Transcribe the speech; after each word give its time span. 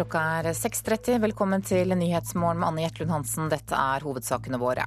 Klokka 0.00 0.20
er 0.40 0.46
6.30. 0.56 1.18
Velkommen 1.20 1.60
til 1.60 1.90
Nyhetsmorgen 1.92 2.56
med 2.62 2.70
Anne 2.70 2.84
Jetlund 2.86 3.10
Hansen. 3.12 3.50
Dette 3.52 3.76
er 3.76 4.00
hovedsakene 4.00 4.56
våre. 4.56 4.86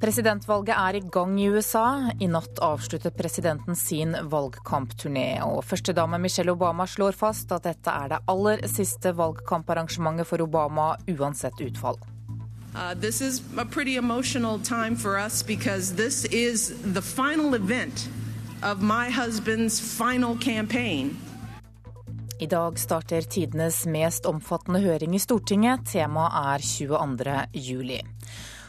Presidentvalget 0.00 0.72
er 0.72 0.96
i 0.96 1.02
gang 1.04 1.34
i 1.36 1.50
USA. 1.52 2.14
I 2.16 2.30
natt 2.32 2.62
avsluttet 2.64 3.18
presidenten 3.18 3.76
sin 3.76 4.16
valgkampturné. 4.16 5.42
Og 5.44 5.60
førstedame 5.68 6.16
Michelle 6.22 6.56
Obama 6.56 6.88
slår 6.88 7.18
fast 7.20 7.52
at 7.52 7.68
dette 7.68 7.92
er 7.92 8.14
det 8.14 8.22
aller 8.24 8.64
siste 8.72 9.12
valgkamparrangementet 9.20 10.30
for 10.32 10.40
Obama, 10.40 10.94
uansett 11.12 11.60
utfall. 11.60 12.00
Uh, 12.72 12.94
this 12.94 13.20
is 13.20 13.42
a 13.58 13.66
pretty 13.66 13.98
emotional 13.98 14.58
for 14.96 15.18
us 15.18 15.42
because 15.42 15.96
this 15.96 16.24
is 16.32 16.72
the 16.94 17.02
final 17.02 17.52
event 17.52 18.08
of 18.62 18.80
my 18.80 19.10
husband's 19.10 19.78
final 19.78 20.36
campaign. 20.36 21.18
I 22.38 22.46
dag 22.46 22.76
starter 22.78 23.24
tidenes 23.26 23.80
mest 23.90 24.26
omfattende 24.30 24.78
høring 24.84 25.16
i 25.16 25.18
Stortinget. 25.18 25.88
Temaet 25.90 26.36
er 26.38 26.62
22. 26.62 27.32
juli. 27.66 27.96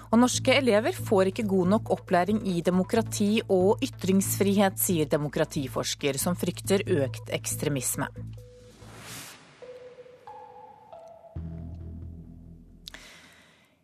Og 0.09 0.17
norske 0.23 0.55
elever 0.57 0.97
får 0.97 1.29
ikke 1.29 1.45
god 1.51 1.69
nok 1.75 1.91
opplæring 1.93 2.41
i 2.49 2.63
demokrati 2.65 3.43
og 3.45 3.83
ytringsfrihet, 3.85 4.81
sier 4.81 5.11
demokratiforsker, 5.11 6.17
som 6.17 6.33
frykter 6.33 6.81
økt 6.97 7.29
ekstremisme. 7.29 8.09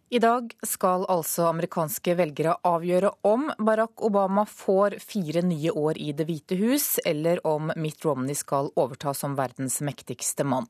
I 0.09 0.19
dag 0.19 0.51
skal 0.61 1.01
altså 1.09 1.47
amerikanske 1.49 2.13
velgere 2.13 2.51
avgjøre 2.69 3.09
om 3.25 3.47
Barack 3.57 4.03
Obama 4.05 4.43
får 4.45 4.99
fire 5.01 5.41
nye 5.41 5.71
år 5.73 5.97
i 5.97 6.11
Det 6.13 6.27
hvite 6.29 6.57
hus, 6.59 6.99
eller 7.09 7.39
om 7.47 7.71
Mitt 7.81 8.05
Romney 8.05 8.37
skal 8.37 8.69
overta 8.77 9.15
som 9.17 9.33
verdens 9.33 9.79
mektigste 9.81 10.45
mann. 10.45 10.67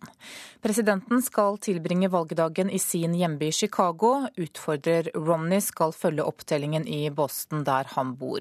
Presidenten 0.64 1.20
skal 1.22 1.60
tilbringe 1.60 2.08
valgdagen 2.14 2.72
i 2.72 2.80
sin 2.80 3.18
hjemby 3.20 3.50
Chicago. 3.52 4.30
Utfordrer 4.40 5.12
Romney 5.14 5.60
skal 5.60 5.92
følge 5.92 6.24
opptellingen 6.24 6.88
i 6.88 7.10
Boston, 7.12 7.66
der 7.68 7.92
han 7.92 8.16
bor. 8.16 8.40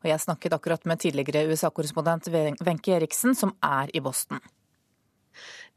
Og 0.00 0.08
jeg 0.08 0.24
snakket 0.24 0.56
akkurat 0.56 0.88
med 0.88 1.04
tidligere 1.04 1.44
USA-korrespondent 1.52 2.32
Wenche 2.64 2.96
Eriksen, 2.96 3.36
som 3.36 3.52
er 3.60 3.92
i 3.92 4.00
Boston. 4.00 4.40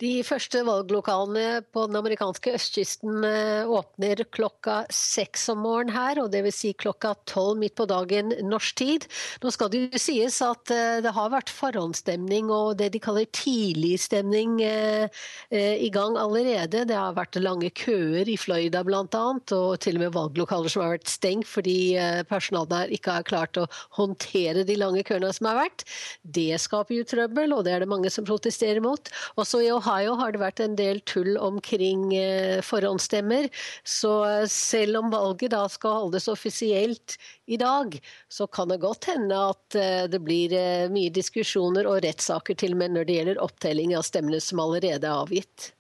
De 0.04 0.18
første 0.26 0.60
valglokalene 0.68 1.62
på 1.72 1.86
den 1.88 1.96
amerikanske 1.96 2.52
østkysten 2.58 3.24
eh, 3.24 3.70
åpner 3.72 4.20
klokka 4.36 4.82
seks 4.92 5.46
om 5.54 5.62
morgenen 5.64 5.94
her, 5.96 6.20
og 6.20 6.32
dvs. 6.34 6.58
Si 6.64 6.72
klokka 6.76 7.14
tolv 7.30 7.62
midt 7.62 7.78
på 7.78 7.86
dagen 7.88 8.34
norsk 8.44 8.76
tid. 8.82 9.06
Nå 9.44 9.52
skal 9.54 9.72
det 9.72 9.84
jo 9.86 10.02
sies 10.02 10.42
at 10.44 10.74
eh, 10.76 11.00
det 11.06 11.14
har 11.16 11.32
vært 11.32 11.52
forhåndsstemning 11.54 12.52
og 12.52 12.82
det 12.82 12.90
de 12.96 13.02
kaller 13.04 13.30
tidligstemning 13.32 14.58
eh, 14.66 15.24
i 15.54 15.92
gang 15.94 16.18
allerede. 16.20 16.84
Det 16.90 17.00
har 17.00 17.16
vært 17.16 17.40
lange 17.40 17.72
køer 17.72 18.28
i 18.28 18.36
Florida 18.40 18.84
bl.a., 18.84 19.06
og 19.54 19.80
til 19.84 20.02
og 20.02 20.04
med 20.04 20.14
valglokaler 20.18 20.74
som 20.74 20.84
har 20.84 20.98
vært 20.98 21.12
stengt 21.12 21.48
fordi 21.48 21.96
personalet 22.28 22.72
der 22.74 22.94
ikke 22.96 23.16
har 23.16 23.26
klart 23.28 23.58
å 23.60 23.68
håndtere 23.96 24.66
de 24.68 24.76
lange 24.80 25.04
køene 25.08 25.32
som 25.36 25.48
har 25.48 25.62
vært. 25.62 25.86
Det 26.24 26.60
skaper 26.60 26.98
jo 26.98 27.08
trøbbel, 27.08 27.56
og 27.56 27.64
det 27.68 27.76
er 27.76 27.84
det 27.84 27.92
mange 27.92 28.12
som 28.12 28.28
protesterer 28.28 28.84
mot. 28.84 29.12
Også 29.40 29.62
i 29.64 29.72
Ohio 29.72 29.93
har 30.20 30.34
det 30.34 30.42
vært 30.42 30.62
en 30.64 30.76
del 30.80 31.00
tull 31.10 31.38
omkring 31.38 32.14
eh, 32.18 32.62
forhåndsstemmer. 32.66 33.50
Så 33.84 34.12
eh, 34.28 34.46
selv 34.52 35.02
om 35.02 35.12
valget 35.14 35.54
da 35.54 35.64
skal 35.72 36.00
holdes 36.06 36.28
offisielt 36.32 37.18
i 37.46 37.60
dag, 37.62 37.96
så 38.32 38.48
kan 38.48 38.74
det 38.74 38.82
godt 38.84 39.10
hende 39.12 39.38
at 39.52 39.78
eh, 39.80 40.06
det 40.12 40.22
blir 40.24 40.56
mye 40.94 41.14
diskusjoner 41.14 41.88
og 41.90 42.02
rettssaker 42.06 42.58
til 42.60 42.76
og 42.76 42.84
med 42.84 42.98
når 42.98 43.08
det 43.08 43.20
gjelder 43.20 43.46
opptelling 43.46 43.96
av 43.98 44.08
stemmene 44.08 44.42
som 44.44 44.64
allerede 44.64 45.08
er 45.08 45.22
avgitt. 45.22 45.72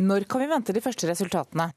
Når 0.00 0.24
kan 0.24 0.40
vi 0.40 0.48
vente 0.48 0.72
de 0.72 0.80
første 0.80 1.08
resultatene? 1.10 1.68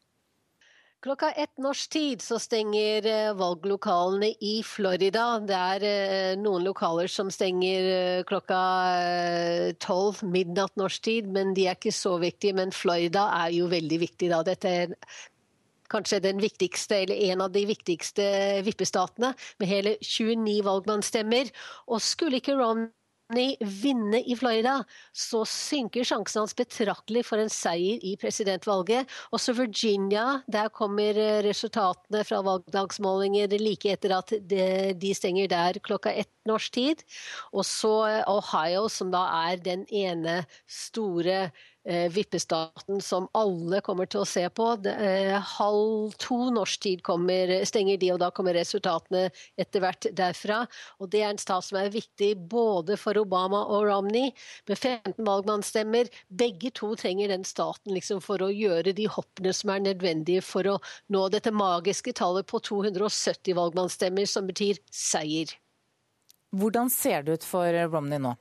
Klokka 1.03 1.31
ett 1.31 1.57
norsk 1.57 1.89
tid 1.89 2.21
så 2.21 2.39
stenger 2.41 3.05
eh, 3.05 3.33
valglokalene 3.37 4.31
i 4.41 4.55
Florida. 4.65 5.25
Det 5.43 5.57
er 5.57 5.85
eh, 5.89 6.31
noen 6.39 6.65
lokaler 6.65 7.11
som 7.11 7.29
stenger 7.33 7.89
eh, 7.91 8.23
klokka 8.25 8.61
tolv 9.83 10.23
midnatt 10.25 10.73
norsk 10.79 11.05
tid, 11.05 11.29
men 11.29 11.53
de 11.53 11.67
er 11.67 11.77
ikke 11.77 11.93
så 11.93 12.15
viktige. 12.23 12.55
Men 12.57 12.73
Florida 12.73 13.27
er 13.43 13.53
jo 13.53 13.69
veldig 13.69 14.01
viktig 14.01 14.31
da. 14.33 14.41
Dette 14.47 14.73
er 14.81 14.95
kanskje 15.93 16.23
den 16.25 16.41
viktigste, 16.41 17.03
eller 17.03 17.21
en 17.29 17.45
av 17.45 17.53
de 17.53 17.67
viktigste 17.69 18.25
vippestatene, 18.65 19.35
med 19.61 19.69
hele 19.69 19.97
29 20.01 20.61
valgmannsstemmer. 20.65 21.53
Og 21.85 22.01
skulle 22.01 22.41
ikke 22.41 22.57
Ron 22.57 22.87
vinne 23.59 24.21
i 24.21 24.35
Florida, 24.37 24.83
så 25.13 25.43
synker 25.49 26.05
sjansen 26.05 26.43
hans 26.43 26.55
betraktelig 26.57 27.25
for 27.25 27.41
en 27.41 27.49
seier 27.49 28.03
i 28.05 28.15
presidentvalget. 28.21 29.09
Også 29.35 29.55
Virginia, 29.57 30.41
der 30.51 30.69
kommer 30.69 31.17
eh, 31.17 31.41
resultatene 31.45 32.23
fra 32.27 32.43
valgdagsmålinger 32.45 33.57
like 33.59 33.95
etter 33.95 34.17
at 34.19 34.35
de 35.01 35.13
stenger 35.15 35.49
der 35.51 35.81
klokka 35.83 36.13
ett 36.13 36.31
norsk 36.49 36.73
tid. 36.77 37.05
Og 37.53 37.65
så 37.67 37.93
eh, 38.09 38.23
Ohio, 38.31 38.87
som 38.91 39.13
da 39.13 39.27
er 39.45 39.63
den 39.63 39.87
ene 39.93 40.43
store 40.67 41.49
Eh, 41.87 42.11
vippestaten 42.11 43.01
som 43.01 43.27
alle 43.37 43.77
kommer 43.85 44.07
til 44.09 44.23
å 44.23 44.25
se 44.25 44.41
på. 44.49 44.65
Eh, 44.89 45.35
halv 45.37 46.15
to 46.17 46.37
norsk 46.49 46.81
tid 46.81 47.03
kommer, 47.05 47.51
stenger 47.69 47.99
de, 48.01 48.07
og 48.15 48.23
da 48.23 48.31
kommer 48.33 48.57
resultatene 48.57 49.27
etter 49.61 49.83
hvert 49.83 50.07
derfra. 50.17 50.63
Og 50.97 51.11
Det 51.13 51.21
er 51.21 51.29
en 51.29 51.37
stat 51.37 51.63
som 51.63 51.77
er 51.77 51.93
viktig 51.93 52.31
både 52.49 52.97
for 52.97 53.13
Obama 53.21 53.61
og 53.69 53.85
Romney, 53.85 54.31
med 54.67 54.77
15 54.77 55.21
valgmannsstemmer. 55.27 56.09
Begge 56.29 56.71
to 56.73 56.95
trenger 56.95 57.27
den 57.27 57.45
staten 57.45 57.93
liksom, 57.93 58.19
for 58.19 58.41
å 58.41 58.49
gjøre 58.49 58.91
de 58.91 59.05
hoppene 59.05 59.53
som 59.53 59.69
er 59.69 59.85
nødvendige 59.85 60.41
for 60.41 60.65
å 60.65 60.79
nå 61.13 61.29
dette 61.29 61.53
magiske 61.53 62.13
tallet 62.17 62.49
på 62.49 62.59
270 62.65 63.53
valgmannsstemmer, 63.53 64.25
som 64.25 64.49
betyr 64.49 64.81
seier. 64.89 65.53
Hvordan 66.51 66.89
ser 66.93 67.23
det 67.23 67.39
ut 67.39 67.47
for 67.47 67.73
Romney 67.89 68.21
nå? 68.21 68.35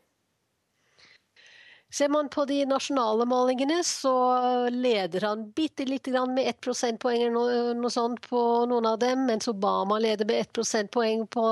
Ser 1.94 2.08
man 2.08 2.26
på 2.28 2.42
de 2.44 2.56
nasjonale 2.66 3.22
målingene, 3.30 3.76
så 3.86 4.10
leder 4.74 5.28
han 5.28 5.44
bitte 5.54 5.84
lite 5.86 6.10
grann 6.10 6.32
med 6.34 6.48
ett 6.50 6.58
prosentpoeng 6.64 7.28
noe, 7.30 7.90
sånt 7.94 8.18
på 8.26 8.40
noen 8.66 8.88
av 8.90 8.96
dem, 8.98 9.22
mens 9.28 9.46
Obama 9.48 10.00
leder 10.02 10.26
med 10.26 10.40
ett 10.42 10.50
prosentpoeng 10.58 11.22
på, 11.30 11.44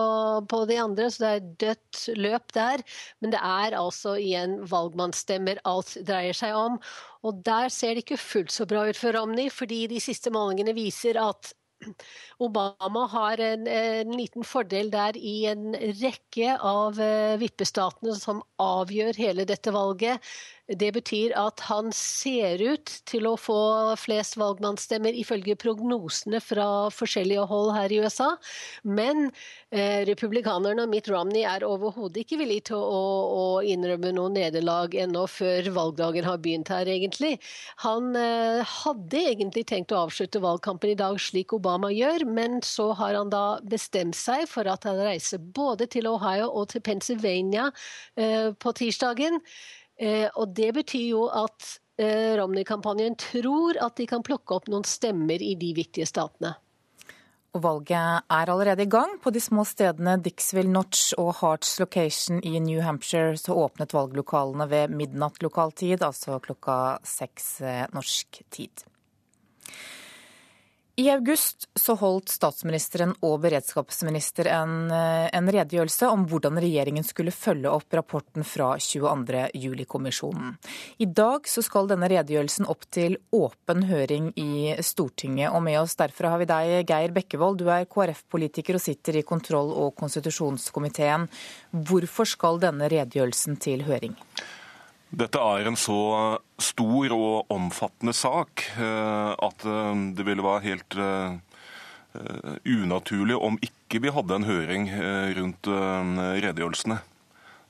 på, 0.50 0.64
de 0.66 0.80
andre, 0.82 1.06
så 1.14 1.22
det 1.22 1.30
er 1.30 1.46
dødt 1.62 2.02
løp 2.18 2.50
der. 2.58 2.82
Men 3.22 3.36
det 3.36 3.44
er 3.52 3.78
altså 3.78 4.16
igjen 4.18 4.58
valgmannsstemmer 4.66 5.62
alt 5.62 5.94
dreier 6.10 6.34
seg 6.34 6.58
om. 6.58 6.82
Og 7.22 7.38
der 7.46 7.70
ser 7.70 7.94
det 7.94 8.02
ikke 8.02 8.18
fullt 8.18 8.50
så 8.50 8.66
bra 8.66 8.88
ut 8.90 8.98
for 8.98 9.14
Romney, 9.14 9.46
fordi 9.46 9.84
de 9.94 10.02
siste 10.02 10.34
målingene 10.34 10.74
viser 10.74 11.22
at 11.22 11.54
Obama 12.42 13.06
har 13.12 13.40
en, 13.42 13.66
en, 13.66 14.14
liten 14.16 14.46
fordel 14.46 14.90
der 14.92 15.16
i 15.18 15.46
en 15.50 15.72
rekke 16.00 16.56
av 16.58 17.00
eh, 17.02 17.36
vippestatene 17.40 18.16
som 18.18 18.42
avgjør 18.62 19.18
hele 19.20 19.46
dette 19.48 19.74
valget. 19.74 20.22
Det 20.78 20.90
betyr 20.94 21.34
at 21.38 21.60
han 21.68 21.90
ser 21.96 22.60
ut 22.62 22.92
til 23.08 23.26
å 23.28 23.34
få 23.40 23.58
flest 24.00 24.38
valgmannsstemmer 24.40 25.16
ifølge 25.18 25.56
prognosene 25.60 26.40
fra 26.42 26.66
forskjellige 26.94 27.46
hold 27.50 27.72
her 27.76 27.92
i 27.92 28.00
USA. 28.04 28.30
Men 28.84 29.28
eh, 29.70 30.02
republikanerne 30.08 30.86
og 30.86 30.92
Mitt 30.92 31.10
Romney 31.12 31.44
er 31.48 31.66
overhodet 31.66 32.22
ikke 32.22 32.38
villige 32.40 32.68
til 32.70 32.80
å, 32.80 33.02
å 33.42 33.44
innrømme 33.66 34.14
noe 34.16 34.32
nederlag 34.32 34.94
ennå 34.94 35.26
før 35.30 35.68
valgdagen 35.74 36.28
har 36.28 36.40
begynt 36.42 36.72
her, 36.72 36.88
egentlig. 36.90 37.34
Han 37.84 38.14
eh, 38.18 38.62
hadde 38.82 39.24
egentlig 39.32 39.66
tenkt 39.70 39.94
å 39.94 40.04
avslutte 40.06 40.42
valgkampen 40.42 40.94
i 40.94 40.98
dag 40.98 41.20
slik 41.20 41.54
Obama 41.56 41.92
gjør, 41.92 42.26
men 42.28 42.60
så 42.66 42.90
har 42.98 43.18
han 43.18 43.32
da 43.32 43.60
bestemt 43.62 44.18
seg 44.18 44.46
for 44.50 44.68
at 44.70 44.86
han 44.88 45.00
reiser 45.02 45.42
både 45.42 45.88
til 45.92 46.08
Ohio 46.10 46.48
og 46.50 46.70
til 46.72 46.84
Pennsylvania 46.84 47.68
eh, 48.16 48.50
på 48.56 48.76
tirsdagen. 48.78 49.40
Eh, 50.00 50.28
og 50.34 50.54
det 50.56 50.72
betyr 50.78 51.06
jo 51.12 51.26
at 51.28 51.76
eh, 52.00 52.34
Romney-kampanjen 52.40 53.16
tror 53.20 53.78
at 53.84 53.96
de 54.00 54.08
kan 54.10 54.24
plukke 54.24 54.56
opp 54.56 54.68
noen 54.72 54.86
stemmer 54.88 55.42
i 55.42 55.54
de 55.60 55.72
viktige 55.76 56.08
statene. 56.08 56.54
Og 57.52 57.60
valget 57.66 58.24
er 58.32 58.48
allerede 58.48 58.86
i 58.86 58.88
gang. 58.88 59.18
På 59.20 59.30
de 59.30 59.40
små 59.40 59.66
stedene 59.68 60.16
Dixville 60.24 60.72
Notch 60.72 61.12
og 61.20 61.34
Hearts 61.42 61.74
Location 61.82 62.40
i 62.48 62.56
New 62.64 62.80
Hampshire 62.80 63.36
så 63.36 63.56
åpnet 63.66 63.92
valglokalene 63.92 64.68
ved 64.70 64.94
midnatt 64.96 65.42
lokal 65.44 65.74
tid, 65.76 66.00
altså 66.00 66.40
klokka 66.40 66.96
seks 67.04 67.50
eh, 67.60 67.84
norsk 67.92 68.40
tid. 68.56 68.86
I 70.96 71.06
august 71.10 71.70
så 71.80 71.94
holdt 71.96 72.28
statsministeren 72.28 73.14
og 73.24 73.38
beredskapsminister 73.46 74.50
en, 74.52 74.90
eh, 74.92 75.30
en, 75.32 75.48
redegjørelse 75.48 76.10
om 76.12 76.26
hvordan 76.28 76.60
regjeringen 76.60 77.06
skulle 77.08 77.32
følge 77.32 77.72
opp 77.72 77.96
rapporten 77.96 78.44
fra 78.44 78.74
22. 78.76 79.48
juli-kommisjonen. 79.56 80.58
I 81.00 81.08
dag 81.08 81.48
så 81.48 81.64
skal 81.64 81.88
denne 81.88 82.12
redegjørelsen 82.12 82.68
opp 82.68 82.84
til 82.92 83.16
åpen 83.32 83.86
høring 83.88 84.34
i 84.36 84.76
Stortinget. 84.84 85.48
Og 85.56 85.62
med 85.64 85.80
oss 85.80 85.96
derfra 85.96 86.36
har 86.36 86.44
vi 86.44 86.52
deg, 86.52 86.84
Geir 86.84 87.16
Bekkevold. 87.16 87.62
Du 87.64 87.70
er 87.72 87.88
KrF-politiker 87.88 88.76
og 88.76 88.84
sitter 88.84 89.16
i 89.16 89.24
kontroll- 89.24 89.72
og 89.72 89.96
konstitusjonskomiteen. 89.96 91.24
Hvorfor 91.72 92.28
skal 92.28 92.60
denne 92.60 92.92
redegjørelsen 92.92 93.56
til 93.56 93.88
høring? 93.88 94.12
Dette 95.12 95.40
er 95.44 95.68
en 95.68 95.76
så 95.76 96.00
stor 96.62 97.12
og 97.12 97.50
omfattende 97.52 98.14
sak 98.16 98.64
eh, 98.80 99.32
at 99.36 99.64
eh, 99.68 100.04
det 100.16 100.24
ville 100.24 100.44
være 100.44 100.64
helt 100.64 100.96
eh, 100.96 101.34
unaturlig 102.64 103.36
om 103.36 103.58
ikke 103.60 104.00
vi 104.04 104.12
hadde 104.12 104.38
en 104.38 104.48
høring 104.48 104.88
rundt 105.36 105.68
redegjørelsene. 105.68 106.98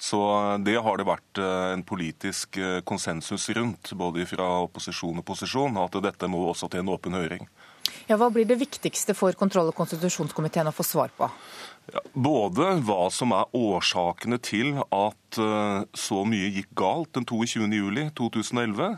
Så 0.02 0.18
det 0.66 0.74
har 0.82 0.98
det 0.98 1.06
vært 1.06 1.38
en 1.42 1.84
politisk 1.86 2.58
konsensus 2.86 3.46
rundt, 3.54 3.92
både 3.94 4.26
fra 4.26 4.48
opposisjon 4.64 5.22
og 5.22 5.26
posisjon, 5.28 5.78
at 5.78 5.98
dette 6.02 6.30
må 6.30 6.40
også 6.48 6.66
til 6.72 6.82
en 6.82 6.90
åpen 6.90 7.14
høring. 7.14 7.46
Ja, 8.10 8.18
Hva 8.18 8.32
blir 8.34 8.48
det 8.50 8.58
viktigste 8.58 9.14
for 9.14 9.34
kontroll- 9.38 9.70
og 9.70 9.78
konstitusjonskomiteen 9.78 10.70
å 10.70 10.74
få 10.74 10.86
svar 10.86 11.14
på? 11.14 11.30
Både 12.14 12.68
hva 12.86 13.08
som 13.12 13.32
er 13.34 13.50
årsakene 13.58 14.38
til 14.40 14.76
at 14.94 15.38
eh, 15.40 15.82
så 15.98 16.22
mye 16.28 16.52
gikk 16.54 16.70
galt 16.78 17.10
den 17.16 17.26
22.07.2011, 17.26 18.94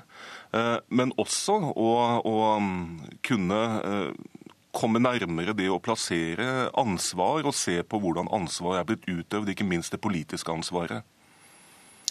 eh, 0.55 0.77
men 0.93 1.15
også 1.19 1.57
å, 1.73 1.95
å 2.21 2.35
mm, 2.61 2.77
kunne 3.25 3.63
eh, 3.81 4.45
komme 4.75 5.03
nærmere 5.03 5.57
det 5.57 5.71
å 5.73 5.81
plassere 5.83 6.69
ansvar 6.77 7.49
og 7.49 7.57
se 7.57 7.81
på 7.83 8.03
hvordan 8.03 8.31
ansvar 8.35 8.83
er 8.83 8.87
blitt 8.91 9.09
utøvd, 9.09 9.55
ikke 9.55 9.67
minst 9.67 9.95
det 9.95 10.03
politiske 10.05 10.53
ansvaret. 10.53 11.03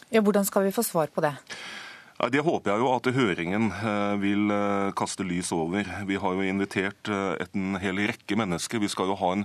Ja, 0.09 0.23
hvordan 0.25 0.47
skal 0.47 0.67
vi 0.67 0.75
få 0.75 0.83
svar 0.85 1.13
på 1.13 1.23
det? 1.23 1.35
Det 2.33 2.43
håper 2.45 2.71
jeg 2.71 2.79
jo 2.79 2.91
at 2.93 3.07
høringen 3.15 3.71
vil 4.21 4.51
kaste 4.95 5.25
lys 5.27 5.49
over. 5.51 5.87
Vi 6.07 6.19
har 6.21 6.37
jo 6.37 6.45
invitert 6.45 7.09
en 7.09 7.73
hel 7.81 7.99
rekke 8.07 8.37
mennesker. 8.39 8.79
Vi 8.79 8.91
skal 8.93 9.09
jo 9.11 9.17
ha 9.19 9.31
en 9.35 9.43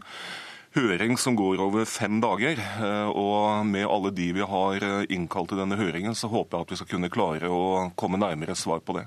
høring 0.77 1.17
som 1.19 1.37
går 1.39 1.61
over 1.63 1.85
fem 1.89 2.21
dager. 2.21 2.59
Eh, 2.59 3.09
og 3.09 3.67
med 3.67 3.87
alle 3.89 4.13
de 4.15 4.33
vi 4.37 4.49
har 4.55 4.85
eh, 4.85 5.07
innkalt 5.15 5.53
til 5.53 5.61
denne 5.61 5.79
høringen, 5.79 6.17
så 6.19 6.31
håper 6.33 6.59
jeg 6.59 6.67
at 6.67 6.75
vi 6.75 6.81
skal 6.81 6.91
kunne 6.95 7.13
klare 7.13 7.53
å 7.53 7.63
komme 7.99 8.21
nærmere 8.21 8.57
svar 8.59 8.83
på 8.85 8.99
det. 8.99 9.07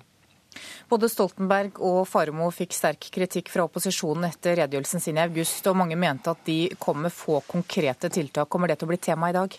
Både 0.91 1.07
Stoltenberg 1.07 1.79
og 1.79 2.01
Faremo 2.09 2.49
fikk 2.51 2.73
sterk 2.75 3.07
kritikk 3.15 3.51
fra 3.53 3.63
opposisjonen 3.69 4.27
etter 4.27 4.57
redegjørelsen 4.59 5.03
sin 5.03 5.19
i 5.19 5.23
august, 5.23 5.63
og 5.71 5.77
mange 5.79 5.95
mente 5.99 6.33
at 6.33 6.43
de 6.47 6.59
kom 6.81 6.99
med 7.05 7.15
få 7.15 7.39
konkrete 7.47 8.11
tiltak. 8.11 8.49
Kommer 8.51 8.67
det 8.71 8.81
til 8.81 8.89
å 8.89 8.91
bli 8.91 8.99
tema 8.99 9.31
i 9.31 9.37
dag? 9.37 9.55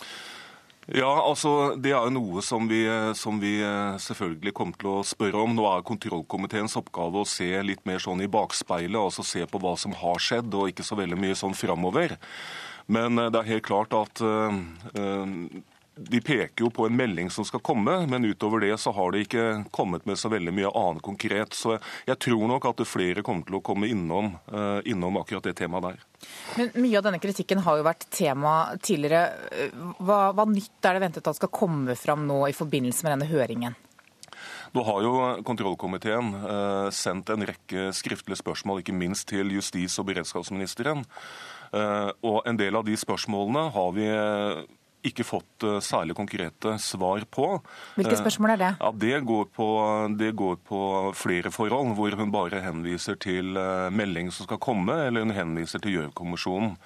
Ja, 0.90 1.12
altså 1.22 1.76
Det 1.78 1.92
er 1.94 2.10
noe 2.10 2.42
som 2.42 2.66
vi, 2.66 2.82
som 3.14 3.38
vi, 3.38 3.60
eh, 3.62 3.98
selvfølgelig 4.02 4.52
kommer 4.52 4.78
til 4.80 4.90
å 4.90 5.04
spørre 5.06 5.44
om. 5.44 5.54
Nå 5.54 5.66
er 5.70 5.86
kontrollkomiteens 5.86 6.74
oppgave 6.80 7.22
å 7.22 7.28
se 7.28 7.50
litt 7.62 7.86
mer 7.86 8.02
sånn 8.02 8.22
i 8.24 8.26
bakspeilet, 8.26 8.98
altså 8.98 9.22
se 9.22 9.46
på 9.46 9.60
hva 9.62 9.76
som 9.78 9.94
har 9.94 10.18
skjedd, 10.18 10.50
og 10.54 10.72
ikke 10.72 10.82
så 10.82 10.98
veldig 10.98 11.18
mye 11.22 11.38
sånn 11.38 11.54
framover. 11.54 12.16
Men 12.88 13.18
eh, 13.18 13.30
det 13.30 13.40
er 13.40 13.52
helt 13.54 13.68
klart 13.68 13.94
at 13.94 14.24
uh, 14.26 14.50
de 15.94 16.20
peker 16.20 16.64
jo 16.64 16.70
på 16.70 16.86
en 16.86 16.96
melding 16.96 17.30
som 17.30 17.44
skal 17.44 17.60
komme, 17.60 18.06
men 18.06 18.24
utover 18.24 18.60
det 18.64 18.76
så 18.80 18.92
har 18.96 19.12
de 19.12 19.24
ikke 19.26 19.44
kommet 19.70 20.06
med 20.08 20.18
så 20.18 20.30
veldig 20.32 20.54
mye 20.56 20.72
annet 20.78 21.04
konkret. 21.04 21.52
Så 21.56 21.76
jeg 22.08 22.18
tror 22.24 22.48
nok 22.48 22.66
at 22.70 22.82
flere 22.88 23.24
kommer 23.26 23.44
til 23.48 23.58
å 23.58 23.64
komme 23.64 23.90
innom, 23.92 24.32
uh, 24.52 24.80
innom 24.88 25.20
akkurat 25.20 25.44
det 25.44 25.56
temaet 25.60 25.90
der. 25.90 26.02
Men 26.56 26.72
Mye 26.80 26.98
av 26.98 27.06
denne 27.08 27.20
kritikken 27.20 27.60
har 27.66 27.78
jo 27.78 27.86
vært 27.86 28.08
tema 28.14 28.56
tidligere. 28.80 29.68
Hva, 30.00 30.32
hva 30.32 30.48
nytt 30.48 30.88
er 30.88 30.96
det 30.96 31.04
ventet 31.04 31.28
at 31.28 31.40
skal 31.40 31.52
komme 31.52 31.96
fram 31.98 32.24
nå 32.28 32.40
i 32.48 32.56
forbindelse 32.56 33.04
med 33.04 33.18
denne 33.18 33.30
høringen? 33.32 33.76
Nå 34.72 34.82
har 34.88 35.04
jo 35.04 35.16
kontrollkomiteen 35.44 36.36
uh, 36.40 36.88
sendt 36.94 37.28
en 37.34 37.44
rekke 37.44 37.90
skriftlige 37.92 38.40
spørsmål, 38.40 38.80
ikke 38.80 38.96
minst 38.96 39.28
til 39.28 39.52
justis- 39.52 40.00
og 40.00 40.08
beredskapsministeren. 40.08 41.04
Og 41.72 42.42
en 42.44 42.58
del 42.60 42.76
av 42.76 42.82
de 42.84 42.92
spørsmålene 43.00 43.62
har 43.72 43.94
vi 43.96 44.04
ikke 45.06 45.26
fått 45.26 45.66
eh, 45.66 45.78
særlig 45.82 46.16
konkrete 46.18 46.76
svar 46.82 47.24
på. 47.30 47.46
Hvilke 47.98 48.18
spørsmål 48.18 48.54
er 48.54 48.60
det? 48.60 48.70
Ja, 48.80 48.90
det 49.04 49.22
går, 49.26 49.48
på, 49.54 49.68
det 50.18 50.32
går 50.38 50.60
på 50.68 50.82
flere 51.18 51.50
forhold, 51.54 51.96
hvor 51.98 52.18
hun 52.18 52.34
bare 52.34 52.62
henviser 52.62 53.18
til 53.20 53.58
eh, 53.58 53.88
melding 53.90 54.30
som 54.32 54.46
skal 54.46 54.62
komme, 54.62 55.00
eller 55.08 55.26
hun 55.26 55.34
henviser 55.34 55.82
til 55.82 55.96
Gjørv-kommisjonen 55.96 56.76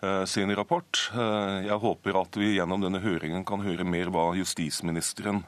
eh, 0.00 0.24
sin 0.30 0.54
rapport. 0.56 1.02
Jeg 1.12 1.80
håper 1.82 2.20
at 2.22 2.40
vi 2.40 2.54
gjennom 2.54 2.84
denne 2.84 3.02
høringen 3.04 3.44
kan 3.48 3.64
høre 3.64 3.84
mer 3.84 4.12
hva 4.14 4.30
justisministeren 4.38 5.42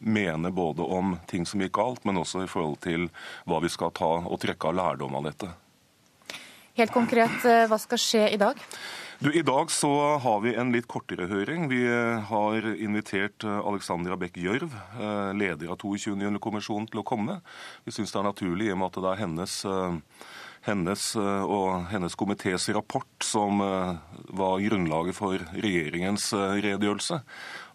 mener 0.00 0.52
både 0.54 0.84
om 0.84 1.16
ting 1.30 1.46
som 1.46 1.62
gikk 1.62 1.74
galt, 1.78 2.04
men 2.06 2.20
også 2.20 2.44
i 2.44 2.50
forhold 2.50 2.78
til 2.84 3.08
hva 3.48 3.60
vi 3.62 3.70
skal 3.72 3.92
ta 3.96 4.10
og 4.20 4.40
trekke 4.42 4.70
av 4.70 4.76
lærdom 4.78 5.18
av 5.18 5.28
dette. 5.30 5.50
Helt 6.78 6.92
konkret, 6.94 7.44
hva 7.68 7.78
skal 7.80 8.00
skje 8.00 8.26
i 8.34 8.38
dag? 8.40 8.58
Du, 9.22 9.32
I 9.32 9.42
dag 9.42 9.70
så 9.70 10.16
har 10.16 10.38
vi 10.40 10.54
en 10.56 10.70
litt 10.72 10.86
kortere 10.88 11.26
høring. 11.28 11.66
Vi 11.68 11.82
eh, 11.84 12.22
har 12.30 12.64
invitert 12.72 13.44
eh, 13.44 13.58
Alexandra 13.68 14.16
Bech 14.16 14.38
Gjørv, 14.40 14.72
eh, 14.72 15.32
leder 15.36 15.74
av 15.74 15.76
22. 15.76 16.14
juni-kommisjonen, 16.24 16.86
til 16.88 17.02
å 17.02 17.04
komme. 17.04 17.36
Vi 17.84 17.92
syns 17.92 18.14
det 18.14 18.16
er 18.22 18.24
naturlig 18.30 18.70
i 18.70 18.72
og 18.72 18.80
med 18.80 18.88
at 18.88 18.96
det 19.04 19.10
er 19.10 19.20
hennes 19.26 19.58
hennes 20.60 21.02
og 21.16 21.86
hennes 21.88 22.14
komités 22.20 22.66
rapport 22.76 23.24
som 23.24 23.62
var 23.62 24.60
grunnlaget 24.60 25.16
for 25.16 25.40
regjeringens 25.56 26.26
redegjørelse. 26.36 27.16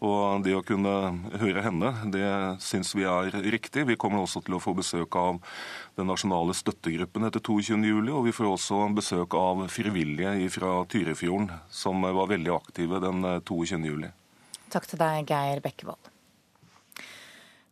Og 0.06 0.44
det 0.46 0.54
å 0.54 0.62
kunne 0.66 0.94
høre 1.42 1.64
henne, 1.66 1.90
det 2.14 2.30
syns 2.62 2.94
vi 2.94 3.08
er 3.10 3.34
riktig. 3.50 3.88
Vi 3.90 3.98
kommer 3.98 4.22
også 4.22 4.44
til 4.46 4.60
å 4.60 4.62
få 4.62 4.76
besøk 4.78 5.18
av 5.18 5.42
den 5.96 6.10
nasjonale 6.12 6.56
støttegruppen 6.58 7.28
etter 7.28 7.44
22.07. 7.44 8.10
Og 8.12 8.26
vi 8.28 8.34
får 8.36 8.50
også 8.52 8.82
besøk 8.96 9.38
av 9.40 9.66
frivillige 9.72 10.50
fra 10.54 10.82
Tyrifjorden, 10.92 11.54
som 11.70 12.04
var 12.06 12.32
veldig 12.34 12.56
aktive 12.56 13.04
den 13.04 13.24
22.07. 13.48 14.12
Takk 14.74 14.92
til 14.92 15.02
deg, 15.02 15.30
Geir 15.30 15.64
Bekkevold. 15.64 16.15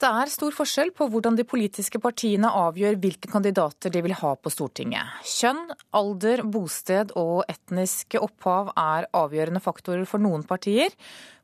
Det 0.02 0.10
er 0.10 0.32
stor 0.32 0.52
forskjell 0.52 0.90
på 0.98 1.06
hvordan 1.08 1.36
de 1.38 1.46
politiske 1.48 2.00
partiene 2.02 2.50
avgjør 2.50 2.98
hvilke 3.00 3.30
kandidater 3.32 3.92
de 3.94 4.02
vil 4.04 4.16
ha 4.20 4.32
på 4.36 4.52
Stortinget. 4.52 5.22
Kjønn, 5.24 5.62
alder, 5.96 6.42
bosted 6.50 7.14
og 7.20 7.46
etniske 7.52 8.20
opphav 8.20 8.74
er 8.74 9.08
avgjørende 9.16 9.62
faktorer 9.64 10.04
for 10.10 10.20
noen 10.24 10.44
partier. 10.50 10.92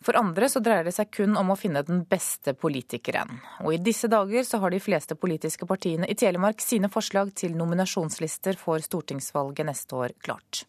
For 0.04 0.18
andre 0.20 0.50
så 0.52 0.60
dreier 0.66 0.88
det 0.88 0.96
seg 0.98 1.12
kun 1.14 1.38
om 1.40 1.54
å 1.54 1.58
finne 1.60 1.86
den 1.88 2.02
beste 2.10 2.56
politikeren. 2.58 3.38
Og 3.64 3.78
i 3.78 3.82
disse 3.86 4.10
dager 4.12 4.44
så 4.48 4.60
har 4.64 4.74
de 4.74 4.82
fleste 4.84 5.16
politiske 5.16 5.68
partiene 5.70 6.10
i 6.10 6.18
Telemark 6.20 6.60
sine 6.64 6.90
forslag 6.92 7.32
til 7.40 7.56
nominasjonslister 7.60 8.60
for 8.60 8.82
stortingsvalget 8.84 9.70
neste 9.70 9.96
år 9.96 10.16
klart. 10.26 10.66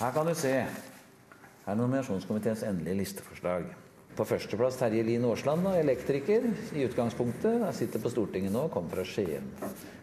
Her 0.00 0.16
kan 0.16 0.26
du 0.26 0.34
se. 0.34 0.56
Her 0.64 1.76
er 1.76 1.78
nominasjonskomiteens 1.78 2.64
endelige 2.66 3.02
listeforslag. 3.04 3.68
På 4.16 4.26
førsteplass 4.26 4.78
Terje 4.80 5.02
Lien 5.06 5.24
Aasland, 5.24 5.68
elektriker 5.80 6.48
i 6.76 6.84
utgangspunktet. 6.84 7.62
Sitter 7.76 8.02
på 8.02 8.10
Stortinget 8.12 8.52
nå, 8.52 8.66
kommer 8.72 8.98
fra 8.98 9.04
Skien. 9.06 9.46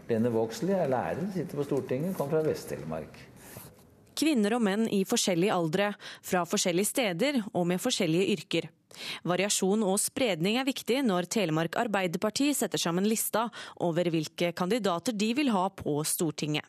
Lene 0.07 0.31
Vågslid 0.31 0.75
er 0.77 0.91
lærer, 0.91 1.25
sitter 1.35 1.59
på 1.59 1.65
Stortinget, 1.67 2.15
kommer 2.17 2.37
fra 2.37 2.45
Vest-Telemark. 2.47 3.19
Kvinner 4.17 4.55
og 4.57 4.63
menn 4.65 4.87
i 4.89 5.03
forskjellige 5.05 5.53
aldre, 5.53 5.91
fra 6.25 6.41
forskjellige 6.49 6.89
steder 6.89 7.41
og 7.51 7.67
med 7.69 7.81
forskjellige 7.83 8.37
yrker. 8.37 8.69
Variasjon 9.27 9.83
og 9.85 9.99
spredning 10.01 10.57
er 10.57 10.65
viktig 10.65 11.03
når 11.05 11.27
Telemark 11.29 11.77
Arbeiderparti 11.77 12.49
setter 12.57 12.81
sammen 12.81 13.05
lista 13.05 13.45
over 13.85 14.09
hvilke 14.09 14.53
kandidater 14.57 15.13
de 15.13 15.33
vil 15.37 15.53
ha 15.53 15.67
på 15.69 15.99
Stortinget. 16.07 16.65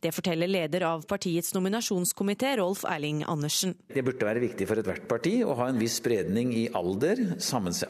Det 0.00 0.12
forteller 0.14 0.50
leder 0.50 0.84
av 0.86 1.02
partiets 1.10 1.54
nominasjonskomité, 1.54 2.56
Rolf 2.60 2.84
Erling 2.88 3.24
Andersen. 3.26 3.74
Det 3.90 4.04
burde 4.06 4.28
være 4.28 4.42
viktig 4.44 4.68
for 4.68 4.78
ethvert 4.78 5.08
parti 5.10 5.34
å 5.42 5.56
ha 5.58 5.68
en 5.70 5.80
viss 5.80 5.98
spredning 6.00 6.52
i 6.54 6.66
alder, 6.76 7.22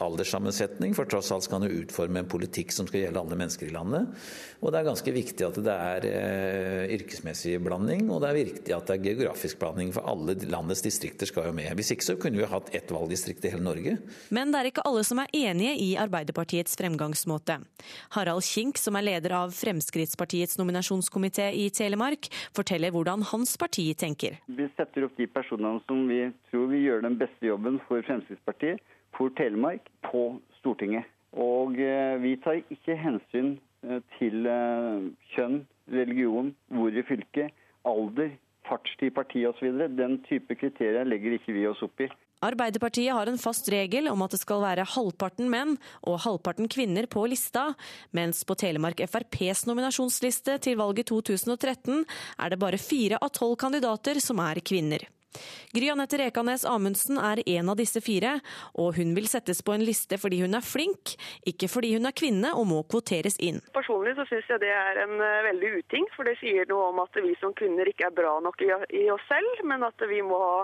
alderssammensetning, 0.01 0.95
for 0.97 1.09
tross 1.11 1.33
alt 1.35 1.45
skal 1.47 1.61
man 1.61 1.71
jo 1.71 1.83
utforme 1.83 2.23
en 2.23 2.31
politikk 2.31 2.73
som 2.73 2.89
skal 2.89 3.05
gjelde 3.05 3.23
alle 3.23 3.39
mennesker 3.43 3.69
i 3.69 3.75
landet. 3.75 4.15
Og 4.63 4.73
det 4.73 4.81
er 4.81 4.89
ganske 4.89 5.15
viktig 5.15 5.47
at 5.47 5.61
det 5.67 5.77
er 5.91 6.09
eh, 6.09 6.95
yrkesmessig 6.97 7.59
blanding, 7.65 8.09
og 8.11 8.23
det 8.25 8.31
er 8.31 8.41
viktig 8.41 8.77
at 8.77 8.89
det 8.89 8.97
er 8.97 9.05
geografisk 9.11 9.61
blanding, 9.61 9.93
for 9.95 10.09
alle 10.09 10.39
landets 10.49 10.85
distrikter 10.87 11.29
skal 11.29 11.51
jo 11.51 11.57
med. 11.57 11.75
Hvis 11.77 11.93
ikke 11.93 12.09
så 12.09 12.17
kunne 12.21 12.41
vi 12.41 12.45
jo 12.47 12.51
hatt 12.53 12.73
ett 12.77 12.93
valgdistrikt 12.95 13.45
i 13.45 13.53
hele 13.53 13.67
Norge. 13.67 13.99
Men 14.35 14.55
det 14.55 14.63
er 14.63 14.71
ikke 14.73 14.87
alle 14.89 15.05
som 15.07 15.21
er 15.21 15.33
enige 15.37 15.77
i 15.83 15.93
Arbeiderpartiets 16.01 16.79
fremgangsmåte. 16.81 17.61
Harald 18.17 18.45
Kink, 18.47 18.81
som 18.81 18.97
er 18.97 19.09
leder 19.11 19.37
av 19.37 19.53
Fremskrittspartiets 19.57 20.57
nominasjonskomité 20.61 21.51
i 21.53 21.66
Telemark, 21.75 22.29
forteller 22.57 22.95
hvordan 22.95 23.25
hans 23.33 23.57
parti 23.61 23.89
tenker. 23.99 24.39
Vi 24.47 24.69
setter 24.77 25.07
opp 25.07 25.17
de 25.19 25.27
personene 25.31 25.83
som 25.87 26.07
vi 26.11 26.23
tror 26.51 26.69
vil 26.73 26.85
gjøre 26.87 27.07
den 27.09 27.19
beste 27.21 27.49
jobben 27.49 27.81
for 27.89 28.05
Fremskrittspartiet, 28.07 28.83
for 29.17 29.33
Telemark, 29.39 29.87
på 30.07 30.29
Stortinget. 30.61 31.09
Og 31.37 31.77
eh, 31.81 32.17
vi 32.23 32.37
tar 32.45 32.63
ikke 32.73 32.97
hensyn 32.97 33.57
eh, 33.85 34.03
til 34.19 34.49
eh, 34.49 35.09
kjønn, 35.35 35.63
religion, 35.93 36.55
hvor 36.75 36.91
i 36.91 37.05
fylket, 37.07 37.55
alder, 37.87 38.33
fartstid 38.67 39.13
i 39.13 39.15
partiet 39.15 39.53
osv. 39.53 39.85
Den 39.99 40.19
type 40.27 40.57
kriterier 40.59 41.07
legger 41.07 41.37
ikke 41.37 41.55
vi 41.55 41.67
oss 41.71 41.83
opp 41.87 42.01
i. 42.03 42.09
Arbeiderpartiet 42.45 43.15
har 43.17 43.31
en 43.31 43.39
fast 43.41 43.69
regel 43.73 44.11
om 44.11 44.21
at 44.27 44.35
det 44.35 44.43
skal 44.43 44.61
være 44.61 44.85
halvparten 44.93 45.49
menn 45.49 45.77
og 46.05 46.21
halvparten 46.27 46.69
kvinner 46.69 47.09
på 47.09 47.25
lista, 47.31 47.71
mens 48.13 48.45
på 48.45 48.57
Telemark 48.61 49.01
FrPs 49.09 49.65
nominasjonsliste 49.71 50.59
til 50.67 50.77
valget 50.81 51.09
2013 51.09 52.05
er 52.05 52.53
det 52.53 52.61
bare 52.61 52.81
fire 52.81 53.21
av 53.23 53.33
tolv 53.33 53.57
kandidater 53.65 54.21
som 54.21 54.43
er 54.45 54.61
kvinner. 54.61 55.09
Gry 55.73 55.91
Anette 55.93 56.19
Rekanes 56.21 56.65
Amundsen 56.65 57.19
er 57.21 57.43
en 57.47 57.69
av 57.69 57.77
disse 57.77 58.01
fire, 58.05 58.39
og 58.81 58.97
hun 58.97 59.15
vil 59.17 59.29
settes 59.29 59.63
på 59.65 59.75
en 59.75 59.85
liste 59.85 60.19
fordi 60.21 60.41
hun 60.43 60.57
er 60.57 60.65
flink, 60.65 61.17
ikke 61.49 61.69
fordi 61.69 61.95
hun 61.97 62.09
er 62.09 62.17
kvinne 62.17 62.53
og 62.57 62.69
må 62.71 62.83
kvoteres 62.89 63.37
inn. 63.45 63.61
Personlig 63.77 64.17
så 64.17 64.27
syns 64.31 64.49
jeg 64.53 64.65
det 64.65 64.73
er 64.73 65.03
en 65.05 65.17
eh, 65.21 65.43
veldig 65.51 65.73
uting, 65.81 66.09
for 66.17 66.29
det 66.29 66.39
sier 66.41 66.69
noe 66.71 66.91
om 66.93 67.03
at 67.05 67.21
vi 67.21 67.35
som 67.41 67.55
kvinner 67.57 67.89
ikke 67.91 68.09
er 68.09 68.17
bra 68.17 68.39
nok 68.45 68.65
i 68.65 69.07
oss 69.13 69.27
selv, 69.29 69.65
men 69.69 69.85
at 69.87 70.09
vi 70.09 70.23
må 70.25 70.41
ha 70.41 70.61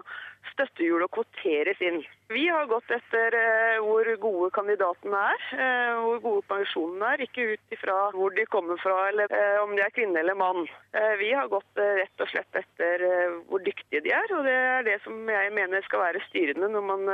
støttehjul 0.53 1.07
og 1.07 1.13
kvoteres 1.15 1.81
inn. 1.85 2.03
Vi 2.33 2.47
har 2.49 2.69
gått 2.71 2.89
etter 2.95 3.35
eh, 3.37 3.79
hvor 3.85 4.09
gode 4.23 4.49
kandidatene 4.57 5.21
er, 5.35 5.43
eh, 5.53 5.99
hvor 6.01 6.21
gode 6.25 6.45
pensjonene 6.49 7.11
er, 7.13 7.25
ikke 7.27 7.45
ut 7.53 7.77
ifra 7.77 7.97
hvor 8.17 8.33
de 8.37 8.47
kommer 8.53 8.81
fra 8.81 8.97
eller 9.11 9.33
eh, 9.37 9.59
om 9.61 9.75
de 9.77 9.85
er 9.85 9.93
kvinne 9.93 10.23
eller 10.23 10.39
mann. 10.39 10.65
Vi 10.93 11.31
har 11.33 11.49
gått 11.49 11.79
rett 11.81 12.21
og 12.21 12.29
slett 12.29 12.57
etter 12.59 13.03
hvor 13.49 13.63
dyktige 13.65 14.03
de 14.05 14.13
er, 14.13 14.33
og 14.37 14.45
det 14.45 14.57
er 14.57 14.83
det 14.85 14.99
som 15.05 15.17
jeg 15.29 15.53
mener 15.57 15.85
skal 15.87 16.03
være 16.03 16.21
styrende 16.27 16.69
når 16.69 16.85
man 16.85 17.07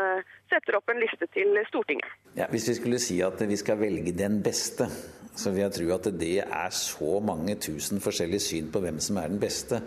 setter 0.51 0.79
opp 0.79 0.91
en 0.91 0.99
liste 0.99 1.29
til 1.31 1.55
Stortinget. 1.69 2.11
Ja, 2.35 2.49
hvis 2.51 2.67
vi 2.73 2.75
skulle 2.79 2.99
si 3.03 3.21
at 3.23 3.39
vi 3.47 3.59
skal 3.61 3.79
velge 3.79 4.17
den 4.19 4.41
beste, 4.43 4.89
så 5.39 5.53
vil 5.55 5.63
jeg 5.63 5.77
tro 5.77 5.93
at 5.95 6.11
det 6.19 6.33
er 6.43 6.75
så 6.75 7.21
mange 7.23 7.55
tusen 7.63 8.03
forskjellige 8.03 8.43
syn 8.49 8.73
på 8.75 8.83
hvem 8.83 8.99
som 9.03 9.21
er 9.23 9.31
den 9.31 9.39
beste, 9.43 9.79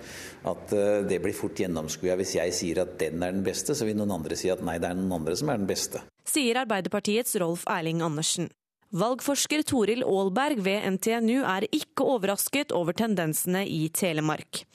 at 0.48 0.76
det 1.10 1.20
blir 1.20 1.36
fort 1.36 1.60
gjennomskua. 1.60 2.16
Hvis 2.20 2.38
jeg 2.40 2.56
sier 2.56 2.86
at 2.86 2.96
den 3.02 3.28
er 3.28 3.31
den 3.36 3.46
beste, 3.46 3.76
så 3.78 3.88
vil 3.88 3.98
noen 4.00 4.14
andre 4.18 4.38
si 4.40 4.52
at 4.54 4.64
nei, 4.66 4.78
det 4.82 4.92
er 4.92 4.98
noen 5.00 5.22
andre 5.22 5.36
som 5.40 5.52
er 5.52 5.62
den 5.62 5.70
beste. 5.70 6.04
Sier 6.28 6.62
Arbeiderpartiets 6.64 7.36
Rolf 7.42 7.68
Erling 7.70 8.04
Andersen. 8.06 8.52
Valgforsker 8.92 9.62
Toril 9.64 10.02
Aalberg 10.04 10.60
ved 10.66 10.84
NTNU 10.98 11.46
er 11.48 11.64
ikke 11.72 12.04
overrasket 12.12 12.74
over 12.76 12.92
tendensene 12.92 13.62
i 13.64 13.86
Telemark. 13.96 14.66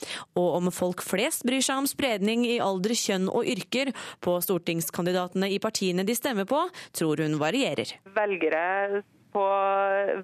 Og 0.41 0.55
om 0.57 0.71
folk 0.73 1.05
flest 1.05 1.45
bryr 1.45 1.61
seg 1.61 1.83
om 1.83 1.89
spredning 1.91 2.47
i 2.49 2.55
alder, 2.65 2.97
kjønn 2.97 3.29
og 3.29 3.45
yrker 3.45 3.93
på 4.25 4.39
stortingskandidatene 4.47 5.51
i 5.53 5.61
partiene 5.61 6.07
de 6.09 6.17
stemmer 6.17 6.49
på, 6.49 6.63
tror 6.97 7.21
hun 7.21 7.37
varierer. 7.43 7.93
Velgere 8.17 9.03
på 9.37 9.45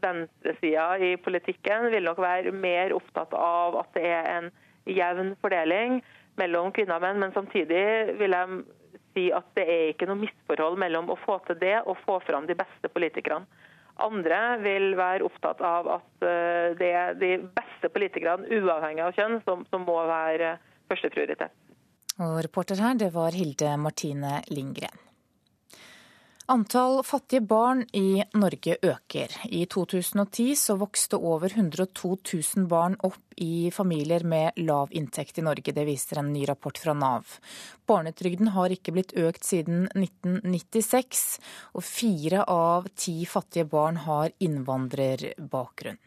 venstresida 0.01 0.89
i 0.97 1.13
politikken 1.21 1.91
vil 1.93 2.09
nok 2.09 2.25
være 2.25 2.57
mer 2.57 2.97
opptatt 2.97 3.37
av 3.37 3.77
at 3.83 3.93
det 3.99 4.09
er 4.09 4.31
en 4.39 4.53
jevn 4.89 5.35
fordeling 5.45 6.01
mellom 6.41 6.73
kvinner 6.75 6.99
og 6.99 7.05
menn, 7.05 7.21
men 7.23 7.35
samtidig 7.35 8.17
vil 8.21 8.37
jeg 8.37 8.63
si 9.13 9.27
at 9.35 9.49
det 9.59 9.67
er 9.69 9.91
ikke 9.93 10.09
noe 10.09 10.23
misforhold 10.23 10.79
mellom 10.81 11.13
å 11.13 11.19
få 11.21 11.39
til 11.47 11.59
det 11.61 11.77
og 11.83 12.01
få 12.07 12.19
fram 12.27 12.49
de 12.49 12.57
beste 12.59 12.91
politikerne. 12.93 13.47
Andre 14.03 14.39
vil 14.63 14.95
være 14.97 15.27
opptatt 15.27 15.61
av 15.61 15.89
at 15.99 16.25
eh, 16.25 16.73
det 16.79 16.91
er 16.97 17.19
de 17.21 17.35
beste 17.45 17.91
politikerne, 17.93 18.49
uavhengig 18.49 19.05
av 19.05 19.13
kjønn, 19.19 19.43
som, 19.45 19.67
som 19.69 19.85
må 19.85 19.99
være 20.09 20.57
førsteprioritet. 20.91 21.53
Og 22.23 22.41
reporter 22.45 22.81
her, 22.81 22.97
det 22.99 23.13
var 23.13 23.37
Hilde 23.37 23.77
Martine 23.81 24.41
Lindgren. 24.49 25.12
Antall 26.47 27.05
fattige 27.05 27.41
barn 27.41 27.85
i 27.93 28.25
Norge 28.35 28.75
øker. 28.83 29.31
I 29.47 29.63
2010 29.71 30.57
så 30.59 30.75
vokste 30.77 31.17
over 31.17 31.53
102 31.55 32.17
000 32.57 32.67
barn 32.67 32.97
opp 33.07 33.37
i 33.39 33.71
familier 33.71 34.25
med 34.27 34.59
lav 34.59 34.91
inntekt 34.91 35.39
i 35.39 35.45
Norge. 35.47 35.71
Det 35.73 35.87
viser 35.87 36.19
en 36.19 36.33
ny 36.35 36.43
rapport 36.49 36.79
fra 36.79 36.97
Nav. 36.99 37.39
Barnetrygden 37.87 38.51
har 38.57 38.75
ikke 38.75 38.95
blitt 38.97 39.15
økt 39.15 39.47
siden 39.47 39.87
1996, 39.95 41.23
og 41.79 41.87
fire 41.87 42.43
av 42.51 42.91
ti 42.97 43.21
fattige 43.23 43.69
barn 43.71 44.03
har 44.03 44.35
innvandrerbakgrunn. 44.43 46.03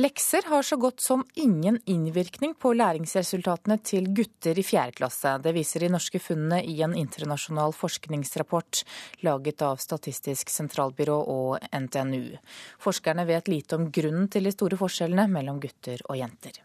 Lekser 0.00 0.46
har 0.48 0.62
så 0.62 0.76
godt 0.80 1.00
som 1.00 1.24
ingen 1.34 1.76
innvirkning 1.84 2.54
på 2.56 2.70
læringsresultatene 2.72 3.76
til 3.84 4.06
gutter 4.16 4.56
i 4.56 4.64
fjerde 4.64 4.96
klasse. 4.96 5.34
Det 5.44 5.52
viser 5.52 5.84
de 5.84 5.90
norske 5.92 6.20
funnene 6.22 6.62
i 6.64 6.78
en 6.86 6.94
internasjonal 6.96 7.74
forskningsrapport 7.76 8.80
laget 9.26 9.66
av 9.66 9.82
Statistisk 9.82 10.54
sentralbyrå 10.54 11.18
og 11.34 11.68
NTNU. 11.82 12.38
Forskerne 12.80 13.28
vet 13.28 13.52
lite 13.52 13.76
om 13.76 13.90
grunnen 13.92 14.32
til 14.32 14.48
de 14.48 14.56
store 14.56 14.80
forskjellene 14.80 15.28
mellom 15.36 15.60
gutter 15.60 16.00
og 16.08 16.22
jenter 16.22 16.62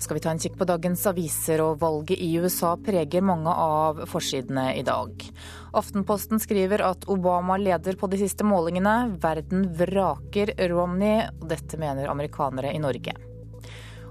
skal 0.00 0.16
vi 0.16 0.22
ta 0.24 0.32
en 0.32 0.40
kikk 0.40 0.56
på 0.58 0.66
dagens 0.68 1.02
aviser, 1.10 1.60
og 1.64 1.80
valget 1.82 2.20
i 2.24 2.32
USA 2.40 2.72
preger 2.80 3.24
mange 3.24 3.52
av 3.52 4.02
forsidene 4.08 4.70
i 4.78 4.84
dag. 4.86 5.12
Aftenposten 5.76 6.40
skriver 6.40 6.82
at 6.86 7.04
Obama 7.12 7.58
leder 7.60 7.98
på 8.00 8.08
de 8.10 8.20
siste 8.22 8.46
målingene. 8.46 9.18
Verden 9.20 9.68
vraker 9.76 10.54
Romney, 10.72 11.26
og 11.40 11.50
dette 11.52 11.78
mener 11.80 12.08
amerikanere 12.10 12.72
i 12.74 12.80
Norge. 12.82 13.14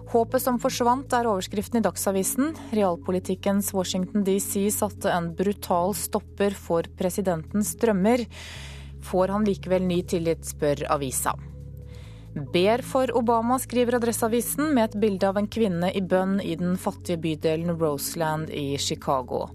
Håpet 0.09 0.41
som 0.41 0.57
forsvant 0.61 1.13
er 1.13 1.27
overskriften 1.29 1.81
i 1.81 1.85
Dagsavisen. 1.85 2.55
Realpolitikkens 2.73 3.73
Washington 3.77 4.23
DC 4.25 4.63
satte 4.73 5.11
en 5.13 5.33
brutal 5.37 5.93
stopper 5.97 6.55
for 6.57 6.89
presidentens 6.97 7.75
drømmer. 7.77 8.25
Får 9.05 9.35
han 9.35 9.45
likevel 9.45 9.85
ny 9.85 10.01
tillit, 10.09 10.41
spør 10.49 10.87
avisa. 10.97 11.35
Ber 12.33 12.81
for 12.85 13.17
Obama, 13.17 13.59
skriver 13.59 13.95
Adresseavisen, 13.97 14.73
med 14.73 14.83
et 14.83 14.97
bilde 15.01 15.29
av 15.29 15.37
en 15.39 15.47
kvinne 15.49 15.89
i 15.97 16.01
bønn 16.01 16.37
i 16.41 16.53
den 16.59 16.75
fattige 16.77 17.17
bydelen 17.17 17.73
Roseland 17.79 18.51
i 18.53 18.77
Chicago. 18.77 19.47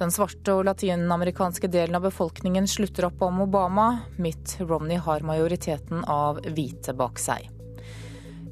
Den 0.00 0.12
svarte 0.12 0.52
og 0.56 0.66
latinamerikanske 0.68 1.68
delen 1.72 1.96
av 1.96 2.04
befolkningen 2.08 2.68
slutter 2.68 3.08
opp 3.08 3.22
om 3.24 3.40
Obama. 3.44 3.86
Mitt 4.16 4.58
Romney 4.60 5.00
har 5.00 5.24
majoriteten 5.24 6.04
av 6.08 6.42
hvite 6.44 6.94
bak 6.96 7.20
seg. 7.20 7.48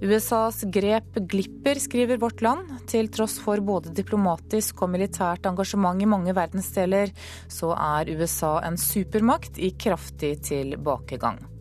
USAs 0.01 0.63
grep 0.71 1.17
glipper, 1.29 1.81
skriver 1.83 2.21
Vårt 2.23 2.41
Land. 2.45 2.73
Til 2.89 3.09
tross 3.13 3.37
for 3.43 3.61
både 3.65 3.93
diplomatisk 3.97 4.85
og 4.85 4.93
militært 4.95 5.49
engasjement 5.51 6.01
i 6.01 6.09
mange 6.09 6.33
verdensdeler, 6.37 7.13
så 7.51 7.75
er 7.75 8.13
USA 8.17 8.59
en 8.65 8.81
supermakt 8.81 9.59
i 9.61 9.75
kraftig 9.77 10.37
tilbakegang. 10.53 11.58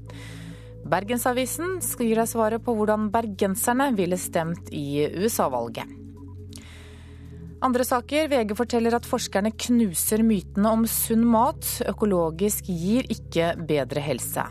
Bergensavisen 0.88 1.82
skriver 1.84 2.22
deg 2.24 2.30
svaret 2.32 2.64
på 2.64 2.76
hvordan 2.78 3.10
bergenserne 3.12 3.90
ville 3.98 4.20
stemt 4.20 4.70
i 4.72 5.04
USA-valget. 5.20 5.90
Andre 7.66 7.84
saker. 7.84 8.28
VG 8.30 8.54
forteller 8.58 8.94
at 8.96 9.08
forskerne 9.10 9.50
knuser 9.52 10.22
mytene 10.24 10.70
om 10.70 10.86
sunn 10.88 11.26
mat. 11.26 11.66
Økologisk 11.90 12.70
gir 12.70 13.08
ikke 13.12 13.56
bedre 13.68 14.04
helse. 14.06 14.46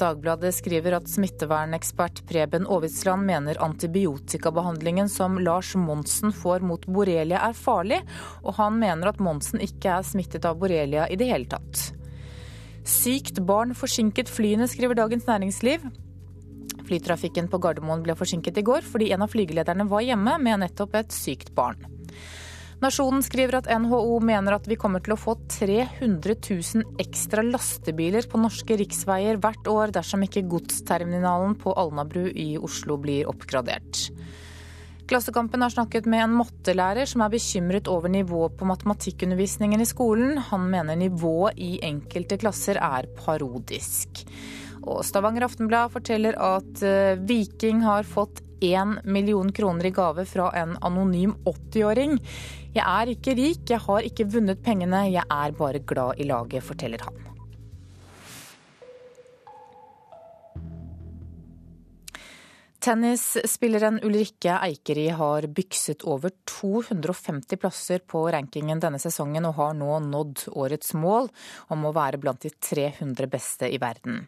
Dagbladet 0.00 0.52
skriver 0.56 0.96
at 0.96 1.08
smittevernekspert 1.12 2.22
Preben 2.28 2.64
Aavitsland 2.68 3.26
mener 3.28 3.60
antibiotikabehandlingen 3.60 5.10
som 5.12 5.36
Lars 5.40 5.74
Monsen 5.76 6.32
får 6.32 6.64
mot 6.64 6.86
borrelia 6.88 7.42
er 7.48 7.56
farlig, 7.56 8.00
og 8.44 8.56
han 8.56 8.78
mener 8.80 9.12
at 9.12 9.20
Monsen 9.20 9.60
ikke 9.60 9.98
er 9.98 10.06
smittet 10.06 10.48
av 10.48 10.60
borrelia 10.60 11.08
i 11.08 11.20
det 11.20 11.28
hele 11.28 11.50
tatt. 11.52 11.90
Sykt 12.86 13.42
barn 13.44 13.74
forsinket 13.76 14.30
flyene, 14.32 14.68
skriver 14.68 14.96
Dagens 14.96 15.26
Næringsliv. 15.28 15.84
Flytrafikken 16.88 17.48
på 17.50 17.60
Gardermoen 17.62 18.02
ble 18.02 18.16
forsinket 18.18 18.58
i 18.58 18.66
går 18.66 18.86
fordi 18.86 19.10
en 19.14 19.24
av 19.24 19.30
flygelederne 19.30 19.86
var 19.90 20.02
hjemme 20.06 20.38
med 20.42 20.62
nettopp 20.64 20.96
et 20.98 21.14
sykt 21.14 21.52
barn. 21.54 21.78
Nasjonen 22.80 23.20
skriver 23.20 23.58
at 23.58 23.68
NHO 23.68 24.14
mener 24.24 24.56
at 24.56 24.64
vi 24.68 24.78
kommer 24.80 25.02
til 25.04 25.12
å 25.12 25.20
få 25.20 25.34
300 25.52 26.38
000 26.40 27.02
ekstra 27.02 27.44
lastebiler 27.44 28.24
på 28.24 28.40
norske 28.40 28.78
riksveier 28.80 29.36
hvert 29.42 29.68
år 29.68 29.92
dersom 29.92 30.24
ikke 30.24 30.46
godsterminalen 30.48 31.58
på 31.60 31.74
Alnabru 31.76 32.30
i 32.32 32.54
Oslo 32.56 32.96
blir 33.02 33.28
oppgradert. 33.28 34.08
Klassekampen 35.10 35.62
har 35.62 35.72
snakket 35.74 36.04
med 36.06 36.22
en 36.22 36.34
mattelærer 36.38 37.08
som 37.10 37.24
er 37.24 37.32
bekymret 37.32 37.88
over 37.90 38.06
nivået 38.12 38.52
på 38.54 38.66
matematikkundervisningen 38.70 39.82
i 39.82 39.86
skolen. 39.88 40.36
Han 40.52 40.68
mener 40.70 40.94
nivået 41.00 41.58
i 41.58 41.80
enkelte 41.82 42.38
klasser 42.38 42.78
er 42.78 43.08
parodisk. 43.16 44.22
Og 44.84 45.02
Stavanger 45.02 45.48
Aftenblad 45.48 45.90
forteller 45.90 46.38
at 46.38 46.84
eh, 46.86 47.18
Viking 47.26 47.82
har 47.82 48.06
fått 48.06 48.44
én 48.62 49.00
million 49.02 49.50
kroner 49.52 49.90
i 49.90 49.92
gave 49.96 50.28
fra 50.30 50.52
en 50.62 50.76
anonym 50.78 51.34
80-åring. 51.42 52.14
Jeg 52.78 52.86
er 52.86 53.10
ikke 53.16 53.34
rik, 53.34 53.66
jeg 53.66 53.82
har 53.88 54.06
ikke 54.06 54.30
vunnet 54.30 54.62
pengene, 54.62 55.08
jeg 55.10 55.26
er 55.26 55.58
bare 55.58 55.82
glad 55.82 56.22
i 56.22 56.30
laget, 56.30 56.62
forteller 56.62 57.02
han. 57.02 57.18
Tennisspilleren 62.80 63.98
Ulrikke 64.02 64.54
Eikeri 64.64 65.10
har 65.12 65.44
bykset 65.52 66.00
over 66.08 66.32
250 66.48 67.58
plasser 67.60 68.00
på 68.08 68.22
rankingen 68.32 68.80
denne 68.80 68.96
sesongen, 69.02 69.44
og 69.44 69.58
har 69.58 69.74
nå 69.76 69.98
nådd 70.06 70.46
årets 70.56 70.94
mål 70.96 71.28
om 71.74 71.84
å 71.84 71.92
være 71.92 72.20
blant 72.22 72.40
de 72.40 72.52
300 72.56 73.28
beste 73.28 73.68
i 73.68 73.76
verden. 73.82 74.22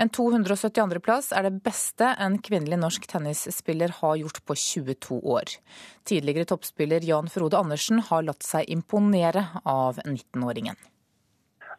En 0.00 0.08
272.-plass 0.08 1.28
er 1.36 1.44
det 1.50 1.60
beste 1.66 2.14
en 2.16 2.38
kvinnelig 2.40 2.80
norsk 2.80 3.04
tennisspiller 3.10 3.92
har 3.98 4.16
gjort 4.22 4.40
på 4.48 4.56
22 4.56 5.20
år. 5.36 5.52
Tidligere 6.08 6.48
toppspiller 6.54 7.04
Jan 7.04 7.28
Frode 7.28 7.60
Andersen 7.60 8.00
har 8.08 8.24
latt 8.24 8.48
seg 8.48 8.72
imponere 8.72 9.44
av 9.68 10.00
19-åringen. 10.06 10.80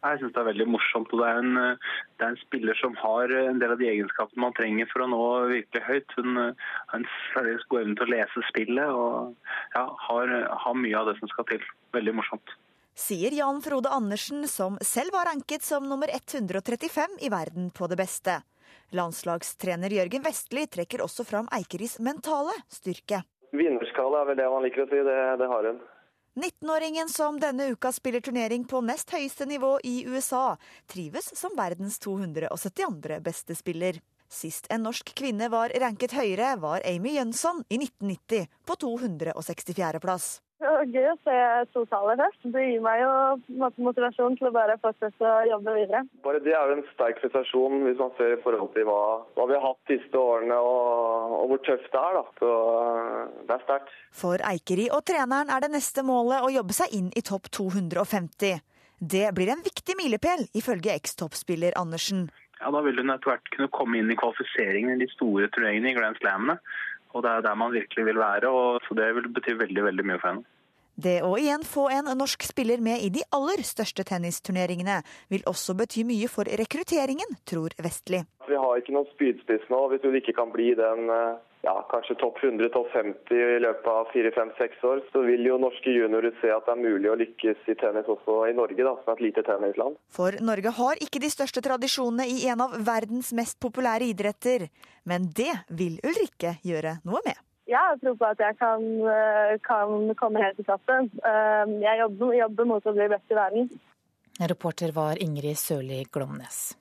Jeg 0.02 0.18
syns 0.18 0.32
det 0.34 0.40
er 0.42 0.48
veldig 0.48 0.66
morsomt. 0.66 1.12
og 1.14 1.22
det 1.22 1.28
er, 1.28 1.38
en, 1.38 1.78
det 2.18 2.26
er, 2.26 2.32
en, 2.32 2.40
spiller 2.42 2.78
som 2.80 2.96
har 2.98 3.30
en 3.38 3.60
del 3.62 3.74
av 3.74 3.78
de 3.78 3.90
egenskapene 3.90 4.42
man 4.42 4.56
trenger 4.56 4.88
for 4.90 5.04
å 5.04 5.10
nå 5.12 5.22
virkelig 5.52 5.84
høyt. 5.86 6.16
Hun 6.18 6.40
har 6.40 6.98
en 6.98 7.06
særdeles 7.30 7.68
god 7.70 7.84
evne 7.84 7.98
til 8.00 8.08
å 8.08 8.14
lese 8.16 8.44
spillet 8.50 8.98
og 8.98 9.54
ja, 9.76 9.86
har, 10.08 10.34
har 10.66 10.78
mye 10.78 10.98
av 10.98 11.12
det 11.12 11.16
som 11.20 11.30
skal 11.30 11.46
til. 11.52 11.70
Veldig 11.94 12.16
morsomt. 12.18 12.56
Sier 12.98 13.32
Jan 13.32 13.62
Frode 13.64 13.88
Andersen, 13.94 14.42
som 14.50 14.74
selv 14.84 15.14
var 15.14 15.30
ranket 15.30 15.64
som 15.64 15.86
nummer 15.88 16.10
135 16.12 17.22
i 17.24 17.30
verden 17.32 17.70
på 17.72 17.88
det 17.88 17.96
beste. 18.02 18.42
Landslagstrener 18.92 19.94
Jørgen 19.94 20.26
Vestli 20.26 20.66
trekker 20.68 21.00
også 21.00 21.24
fram 21.24 21.48
Eikeris 21.56 21.96
mentale 22.04 22.52
styrke. 22.68 23.22
Vinnerskala 23.56 24.20
er 24.20 24.32
vel 24.32 24.40
det 24.40 24.50
man 24.52 24.64
liker 24.66 24.84
å 24.84 24.90
si. 24.90 25.00
Det, 25.06 25.18
det 25.40 25.48
har 25.48 25.70
hun. 25.70 25.80
19-åringen 26.34 27.08
som 27.08 27.40
denne 27.40 27.66
uka 27.66 27.92
spiller 27.92 28.20
turnering 28.20 28.64
på 28.64 28.80
nest 28.80 29.10
høyeste 29.12 29.44
nivå 29.46 29.74
i 29.84 30.04
USA, 30.08 30.56
trives 30.88 31.28
som 31.36 31.52
verdens 31.56 31.98
272. 32.00 33.18
beste 33.20 33.54
spiller. 33.54 34.00
Sist 34.32 34.66
en 34.72 34.86
norsk 34.86 35.12
kvinne 35.18 35.50
var 35.52 35.74
ranket 35.82 36.14
høyere, 36.16 36.54
var 36.56 36.80
Amy 36.88 37.18
Jønsson 37.18 37.60
i 37.68 37.76
1990 37.82 38.48
på 38.64 38.78
264. 38.80 40.00
plass. 40.00 40.38
Det 40.62 40.70
var 40.70 40.90
gøy 40.94 41.06
å 41.10 41.14
se 41.26 41.36
totallet 41.74 42.20
først. 42.22 42.44
Det 42.54 42.60
gir 42.62 42.82
meg 42.84 43.00
jo 43.02 43.62
motivasjon 43.82 44.36
til 44.38 44.46
å 44.46 44.52
bare 44.54 44.76
fortsette 44.78 45.26
å 45.26 45.46
jobbe 45.48 45.74
videre. 45.74 46.04
Bare 46.22 46.42
Det 46.44 46.52
er 46.54 46.70
jo 46.70 46.76
en 46.76 46.84
sterk 46.92 47.18
prestasjon 47.18 47.80
hvis 47.82 47.98
man 47.98 48.12
ser 48.18 48.36
i 48.36 48.42
forhold 48.44 48.70
til 48.76 48.86
hva, 48.86 49.00
hva 49.34 49.46
vi 49.50 49.56
har 49.58 49.64
hatt 49.64 49.90
de 49.90 49.96
siste 49.98 50.20
årene 50.20 50.58
og, 50.62 51.34
og, 51.40 51.48
hvor 51.50 51.62
tøft 51.66 51.88
det 51.90 52.02
er. 52.02 52.18
da. 52.20 52.22
Så 52.38 52.52
eh, 52.82 53.32
Det 53.48 53.56
er 53.56 53.64
sterkt. 53.64 53.96
For 54.22 54.44
Eikeri 54.52 54.86
og 54.94 55.02
treneren 55.10 55.50
er 55.50 55.66
det 55.66 55.72
neste 55.74 56.06
målet 56.06 56.46
å 56.46 56.52
jobbe 56.54 56.78
seg 56.78 56.94
inn 56.94 57.10
i 57.18 57.24
topp 57.26 57.50
250. 57.58 58.62
Det 59.02 59.24
blir 59.34 59.50
en 59.50 59.66
viktig 59.66 59.98
milepæl, 59.98 60.46
ifølge 60.54 60.94
ekstoppspiller 60.94 61.74
Andersen. 61.82 62.28
Ja, 62.62 62.70
Da 62.70 62.86
vil 62.86 63.02
hun 63.02 63.10
etter 63.10 63.32
hvert 63.32 63.50
kunne 63.50 63.72
komme 63.74 63.98
inn 63.98 64.14
i 64.14 64.20
kvalifiseringen 64.20 64.94
i 64.94 65.02
de 65.02 65.10
store 65.10 65.50
turneringene 65.50 65.90
i 65.90 65.98
Grand 65.98 66.22
Slamene. 66.22 66.60
Og 67.12 67.26
det 67.26 67.30
er 67.34 67.42
der 67.44 67.58
man 67.58 67.74
virkelig 67.74 68.06
vil 68.06 68.18
være, 68.22 68.48
og 68.48 68.80
så 68.86 68.94
det 68.96 69.10
vil 69.16 69.26
bety 69.34 69.58
veldig, 69.58 69.82
veldig 69.90 70.04
mye 70.08 70.20
for 70.22 70.30
henne. 70.30 70.51
Det 71.02 71.18
å 71.26 71.32
igjen 71.40 71.64
få 71.66 71.88
en 71.90 72.10
norsk 72.14 72.44
spiller 72.46 72.82
med 72.84 73.02
i 73.02 73.08
de 73.10 73.24
aller 73.34 73.62
største 73.66 74.04
tennisturneringene 74.06 75.00
vil 75.32 75.42
også 75.50 75.74
bety 75.74 76.04
mye 76.06 76.28
for 76.30 76.46
rekrutteringen, 76.46 77.38
tror 77.48 77.74
Vestli. 77.82 78.20
Vi 78.46 78.58
har 78.58 78.78
ikke 78.78 78.94
noen 78.94 79.08
spydspiss 79.14 79.64
nå. 79.72 79.80
Hvis 79.90 80.04
du 80.04 80.14
ikke 80.14 80.36
kan 80.36 80.52
bli 80.54 80.68
den 80.78 81.10
eh, 81.10 81.40
ja, 81.66 81.74
kanskje 81.90 82.18
topp 82.22 82.38
100, 82.42 82.70
topp 82.76 82.90
50 82.94 83.34
i 83.34 83.58
løpet 83.64 83.90
av 83.90 84.14
4-5-6 84.14 84.86
år, 84.92 85.02
så 85.10 85.26
vil 85.26 85.46
jo 85.48 85.58
norske 85.62 85.94
juniorer 85.96 86.34
se 86.40 86.54
at 86.54 86.66
det 86.68 86.76
er 86.76 86.82
mulig 86.86 87.10
å 87.10 87.18
lykkes 87.18 87.70
i 87.72 87.78
tennis 87.82 88.10
også 88.14 88.40
i 88.50 88.56
Norge, 88.58 88.78
da, 88.82 88.96
som 89.02 89.14
er 89.14 89.18
et 89.18 89.26
lite 89.26 89.46
tennisland. 89.46 89.98
For 90.14 90.38
Norge 90.44 90.74
har 90.78 91.02
ikke 91.02 91.22
de 91.22 91.30
største 91.34 91.64
tradisjonene 91.66 92.28
i 92.30 92.44
en 92.52 92.62
av 92.62 92.78
verdens 92.86 93.32
mest 93.34 93.58
populære 93.62 94.12
idretter. 94.12 94.68
Men 95.08 95.32
det 95.34 95.54
vil 95.74 95.98
Ulrikke 96.06 96.60
gjøre 96.66 97.00
noe 97.08 97.26
med. 97.26 97.48
Jeg 97.72 97.80
har 97.80 97.96
tro 98.02 98.12
på 98.20 98.28
at 98.28 98.40
jeg 98.42 98.56
kan, 98.60 98.82
eh, 99.08 99.54
kan 99.64 100.12
komme 100.20 100.42
helt 100.42 100.58
til 100.60 100.68
toppen. 100.68 101.08
Eh, 101.24 101.72
jeg 101.80 102.00
jobber, 102.02 102.34
jobber 102.36 102.68
mot 102.68 102.84
å 102.84 102.92
bli 102.92 103.08
best 103.08 103.32
i 103.32 103.38
verden. 103.38 103.70
Reporter 104.52 104.92
var 104.92 105.20
Ingrid 105.20 105.56
Sørli 105.56 106.02
Glomnes. 106.12 106.74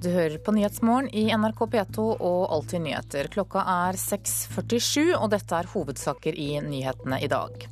Du 0.00 0.08
hører 0.08 0.38
på 0.40 0.52
Nyhetsmorgen 0.56 1.10
i 1.12 1.26
NRK 1.28 1.66
P2 1.74 2.04
og 2.16 2.46
Alltid 2.54 2.86
nyheter. 2.86 3.28
Klokka 3.28 3.64
er 3.68 3.98
6.47, 4.00 5.12
og 5.12 5.28
dette 5.34 5.58
er 5.58 5.68
hovedsaker 5.74 6.38
i 6.40 6.54
nyhetene 6.64 7.18
i 7.20 7.28
dag. 7.28 7.66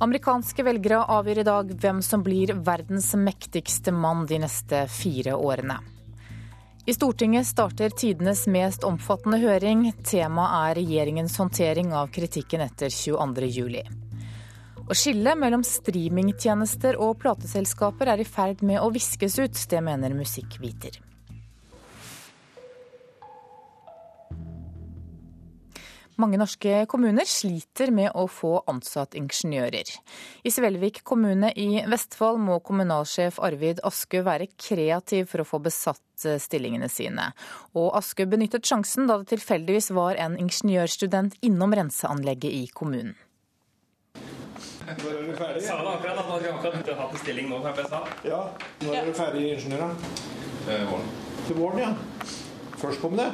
Amerikanske 0.00 0.64
velgere 0.64 1.02
avgjør 1.12 1.42
i 1.42 1.46
dag 1.48 1.74
hvem 1.82 2.00
som 2.04 2.24
blir 2.24 2.54
verdens 2.64 3.12
mektigste 3.20 3.92
mann 3.92 4.24
de 4.28 4.40
neste 4.46 4.86
fire 4.92 5.36
årene. 5.36 5.76
I 6.88 6.94
Stortinget 6.94 7.46
starter 7.46 7.90
tidenes 7.90 8.44
mest 8.46 8.84
omfattende 8.86 9.40
høring. 9.42 9.88
Temaet 10.06 10.52
er 10.54 10.76
regjeringens 10.78 11.34
håndtering 11.40 11.90
av 11.90 12.12
kritikken 12.14 12.62
etter 12.62 12.92
22.07. 12.94 13.80
Å 14.86 14.94
skille 14.94 15.32
mellom 15.34 15.64
streamingtjenester 15.66 16.94
og 17.02 17.18
plateselskaper 17.24 18.12
er 18.12 18.22
i 18.22 18.28
ferd 18.28 18.62
med 18.62 18.78
å 18.78 18.92
viskes 18.94 19.34
ut. 19.42 19.58
Det 19.66 19.82
mener 19.82 20.14
musikkviter. 20.14 21.00
Mange 26.16 26.38
norske 26.40 26.86
kommuner 26.88 27.28
sliter 27.28 27.90
med 27.92 28.14
å 28.16 28.24
få 28.32 28.54
ansatt 28.70 29.12
ingeniører. 29.18 29.90
I 30.48 30.52
Svelvik 30.52 31.02
kommune 31.04 31.50
i 31.52 31.82
Vestfold 31.84 32.40
må 32.40 32.56
kommunalsjef 32.64 33.36
Arvid 33.44 33.82
Askø 33.84 34.22
være 34.24 34.48
kreativ 34.56 35.28
for 35.28 35.44
å 35.44 35.48
få 35.48 35.60
besatt 35.66 36.24
eh, 36.24 36.38
stillingene 36.40 36.88
sine. 36.88 37.28
Og 37.76 37.90
Askø 38.00 38.24
benyttet 38.32 38.64
sjansen 38.64 39.10
da 39.10 39.18
det 39.20 39.28
tilfeldigvis 39.34 39.90
var 39.92 40.16
en 40.16 40.38
ingeniørstudent 40.40 41.36
innom 41.44 41.76
renseanlegget 41.76 42.48
i 42.62 42.64
kommunen. 42.72 43.12
Når 44.86 45.12
er 45.12 45.22
du 45.28 45.36
ferdig? 45.36 45.62
Sa 45.66 45.76
det 45.82 45.92
akkurat 45.98 46.18
at 46.22 46.28
man 46.30 46.40
kan 46.64 46.98
ha 47.02 47.10
en 47.10 47.20
stilling 47.20 47.52
nå, 47.52 47.60
som 47.60 47.80
jeg 47.82 47.92
sa. 47.92 48.02
Ja, 48.24 48.42
Når 48.86 48.98
er 49.02 49.06
du 49.10 49.14
ferdig 49.20 49.46
ingeniør, 49.58 49.84
da? 49.84 50.18
Til 50.64 50.84
våren. 50.88 51.08
Til 51.44 51.60
våren, 51.60 51.80
ja. 51.82 52.44
Førstkommende? 52.80 53.30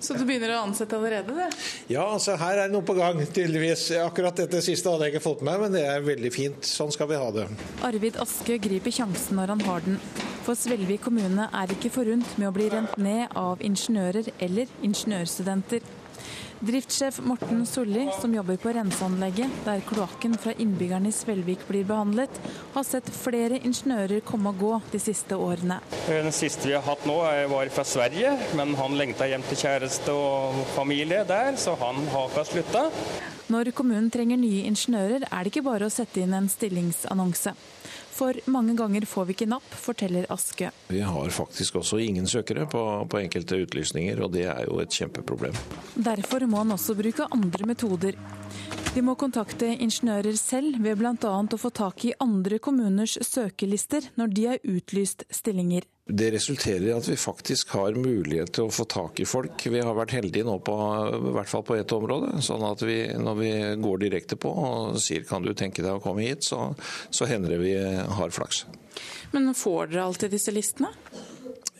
Så 0.00 0.14
du 0.14 0.24
begynner 0.26 0.52
å 0.54 0.60
ansette 0.64 0.96
allerede, 0.96 1.34
det? 1.34 1.48
Ja, 1.90 2.04
altså 2.04 2.36
her 2.38 2.58
er 2.58 2.68
det 2.68 2.74
noe 2.74 2.86
på 2.86 2.94
gang, 2.96 3.18
tydeligvis. 3.26 3.88
Akkurat 4.02 4.38
dette 4.38 4.60
siste 4.64 4.92
hadde 4.92 5.08
jeg 5.08 5.16
ikke 5.16 5.24
fått 5.24 5.42
med 5.42 5.54
meg, 5.54 5.64
men 5.64 5.74
det 5.74 5.82
er 5.88 6.04
veldig 6.06 6.30
fint. 6.34 6.68
Sånn 6.68 6.92
skal 6.94 7.10
vi 7.10 7.18
ha 7.18 7.30
det. 7.34 7.48
Arvid 7.86 8.18
Aske 8.22 8.58
griper 8.62 8.94
sjansen 8.94 9.40
når 9.40 9.56
han 9.56 9.66
har 9.66 9.84
den. 9.86 9.98
For 10.44 10.58
Svelvik 10.58 11.02
kommune 11.06 11.48
er 11.56 11.72
ikke 11.72 11.92
forunt 11.92 12.38
med 12.38 12.50
å 12.50 12.54
bli 12.54 12.70
rent 12.72 12.96
ned 13.00 13.34
av 13.38 13.62
ingeniører 13.64 14.28
eller 14.44 14.70
ingeniørstudenter. 14.84 15.84
Driftssjef 16.60 17.18
Morten 17.26 17.66
Solli, 17.66 18.08
som 18.20 18.34
jobber 18.34 18.56
på 18.56 18.70
renseanlegget 18.72 19.50
der 19.66 19.82
kloakken 19.88 20.36
fra 20.38 20.54
innbyggerne 20.58 21.10
i 21.10 21.14
Svelvik 21.14 21.66
blir 21.68 21.84
behandlet, 21.88 22.38
har 22.74 22.86
sett 22.86 23.10
flere 23.10 23.58
ingeniører 23.58 24.22
komme 24.26 24.52
og 24.54 24.60
gå 24.62 24.72
de 24.92 25.00
siste 25.02 25.36
årene. 25.36 25.80
Den 26.06 26.32
siste 26.32 26.70
vi 26.70 26.76
har 26.76 26.86
hatt 26.86 27.04
nå 27.10 27.18
var 27.50 27.72
fra 27.74 27.84
Sverige, 27.88 28.32
men 28.56 28.74
han 28.78 28.96
lengta 28.98 29.28
hjem 29.28 29.44
til 29.50 29.60
kjæreste 29.64 30.14
og 30.14 30.64
familie 30.76 31.24
der, 31.28 31.58
så 31.60 31.74
han 31.82 32.00
har 32.14 32.30
ikke 32.30 32.46
slutta. 32.52 32.88
Når 33.52 33.74
kommunen 33.76 34.08
trenger 34.08 34.38
nye 34.40 34.64
ingeniører, 34.70 35.26
er 35.28 35.44
det 35.44 35.52
ikke 35.52 35.66
bare 35.66 35.90
å 35.90 35.92
sette 35.92 36.22
inn 36.22 36.32
en 36.32 36.48
stillingsannonse. 36.48 37.52
For 38.14 38.38
mange 38.46 38.76
ganger 38.78 39.06
får 39.10 39.26
vi 39.26 39.34
ikke 39.34 39.48
napp, 39.50 39.66
forteller 39.74 40.28
Aske. 40.30 40.70
Vi 40.88 41.00
har 41.02 41.30
faktisk 41.34 41.80
også 41.80 41.98
ingen 41.98 42.28
søkere 42.30 42.66
på, 42.70 42.82
på 43.10 43.18
enkelte 43.18 43.58
utlysninger, 43.64 44.22
og 44.22 44.34
det 44.36 44.44
er 44.52 44.68
jo 44.68 44.78
et 44.82 44.94
kjempeproblem. 44.94 45.56
Derfor 45.96 46.46
må 46.46 46.62
han 46.62 46.76
også 46.76 46.94
bruke 46.98 47.26
andre 47.34 47.66
metoder. 47.66 48.20
De 48.94 49.02
må 49.02 49.16
kontakte 49.18 49.72
ingeniører 49.74 50.36
selv 50.38 50.78
ved 50.84 51.00
bl.a. 51.00 51.14
å 51.18 51.58
få 51.58 51.72
tak 51.74 52.04
i 52.06 52.14
andre 52.22 52.60
kommuners 52.62 53.16
søkelister 53.26 54.06
når 54.20 54.36
de 54.36 54.46
har 54.52 54.62
utlyst 54.62 55.26
stillinger. 55.34 55.88
Det 56.06 56.26
resulterer 56.34 56.84
i 56.90 56.92
at 56.92 57.06
vi 57.08 57.16
faktisk 57.16 57.70
har 57.78 57.96
mulighet 57.96 58.52
til 58.52 58.66
å 58.68 58.72
få 58.74 58.84
tak 58.84 59.22
i 59.24 59.28
folk. 59.28 59.62
Vi 59.72 59.80
har 59.80 59.96
vært 59.96 60.12
heldige 60.12 60.44
nå 60.44 60.58
på, 60.60 60.74
i 61.16 61.32
hvert 61.32 61.48
fall 61.48 61.64
på 61.64 61.78
ett 61.78 61.94
område. 61.96 62.42
sånn 62.44 62.64
at 62.68 62.84
vi, 62.84 62.98
når 63.16 63.38
vi 63.40 63.52
går 63.80 64.02
direkte 64.02 64.36
på 64.36 64.52
og 64.52 64.98
sier 65.00 65.24
kan 65.24 65.46
du 65.46 65.54
tenke 65.56 65.80
deg 65.80 65.96
å 65.96 66.02
komme 66.04 66.26
hit, 66.26 66.44
så, 66.44 66.74
så 67.08 67.28
hender 67.30 67.56
det 67.56 67.62
vi 67.62 67.76
har 68.18 68.36
flaks. 68.36 68.66
Men 69.32 69.54
får 69.56 69.94
dere 69.94 70.04
alltid 70.10 70.36
disse 70.36 70.52
listene? 70.52 70.92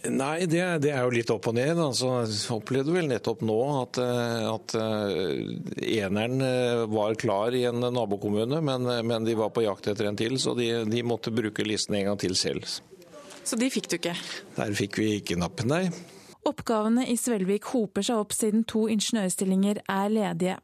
Nei, 0.05 0.45
det, 0.47 0.61
det, 0.85 0.91
er 0.93 1.05
jo 1.07 1.13
litt 1.15 1.31
opp 1.33 1.47
og 1.49 1.57
ned. 1.57 1.79
Altså, 1.81 2.11
opplevde 2.53 2.93
vel 2.93 3.09
nettopp 3.09 3.45
nå 3.47 3.59
at, 3.79 4.01
eh, 4.03 4.49
at 4.51 4.75
eh, 4.77 6.01
eneren 6.01 6.45
eh, 6.45 6.85
var 6.93 7.17
klar 7.21 7.57
i 7.57 7.65
en 7.71 7.81
nabokommune, 7.81 8.61
men, 8.65 8.91
men, 9.07 9.25
de 9.25 9.37
var 9.39 9.55
på 9.55 9.65
jakt 9.65 9.89
etter 9.93 10.11
en 10.11 10.19
til, 10.19 10.37
så 10.41 10.53
de, 10.59 10.69
de, 10.91 11.05
måtte 11.07 11.33
bruke 11.35 11.65
listen 11.65 11.97
en 11.97 12.11
gang 12.11 12.21
til 12.21 12.37
selv. 12.37 12.69
Så 13.45 13.59
de 13.61 13.69
fikk 13.71 13.91
du 13.91 13.97
ikke? 13.99 14.15
Der 14.57 14.75
fikk 14.77 14.99
vi 14.99 15.15
ikke 15.19 15.37
nappen, 15.41 15.69
nei. 15.69 15.89
Oppgavene 16.49 17.07
i 17.09 17.17
Svelvik 17.17 17.71
hoper 17.73 18.05
seg 18.05 18.21
opp 18.21 18.35
siden 18.37 18.65
to 18.69 18.87
ingeniørstillinger 18.93 19.83
er 19.89 20.13
ledige. 20.13 20.59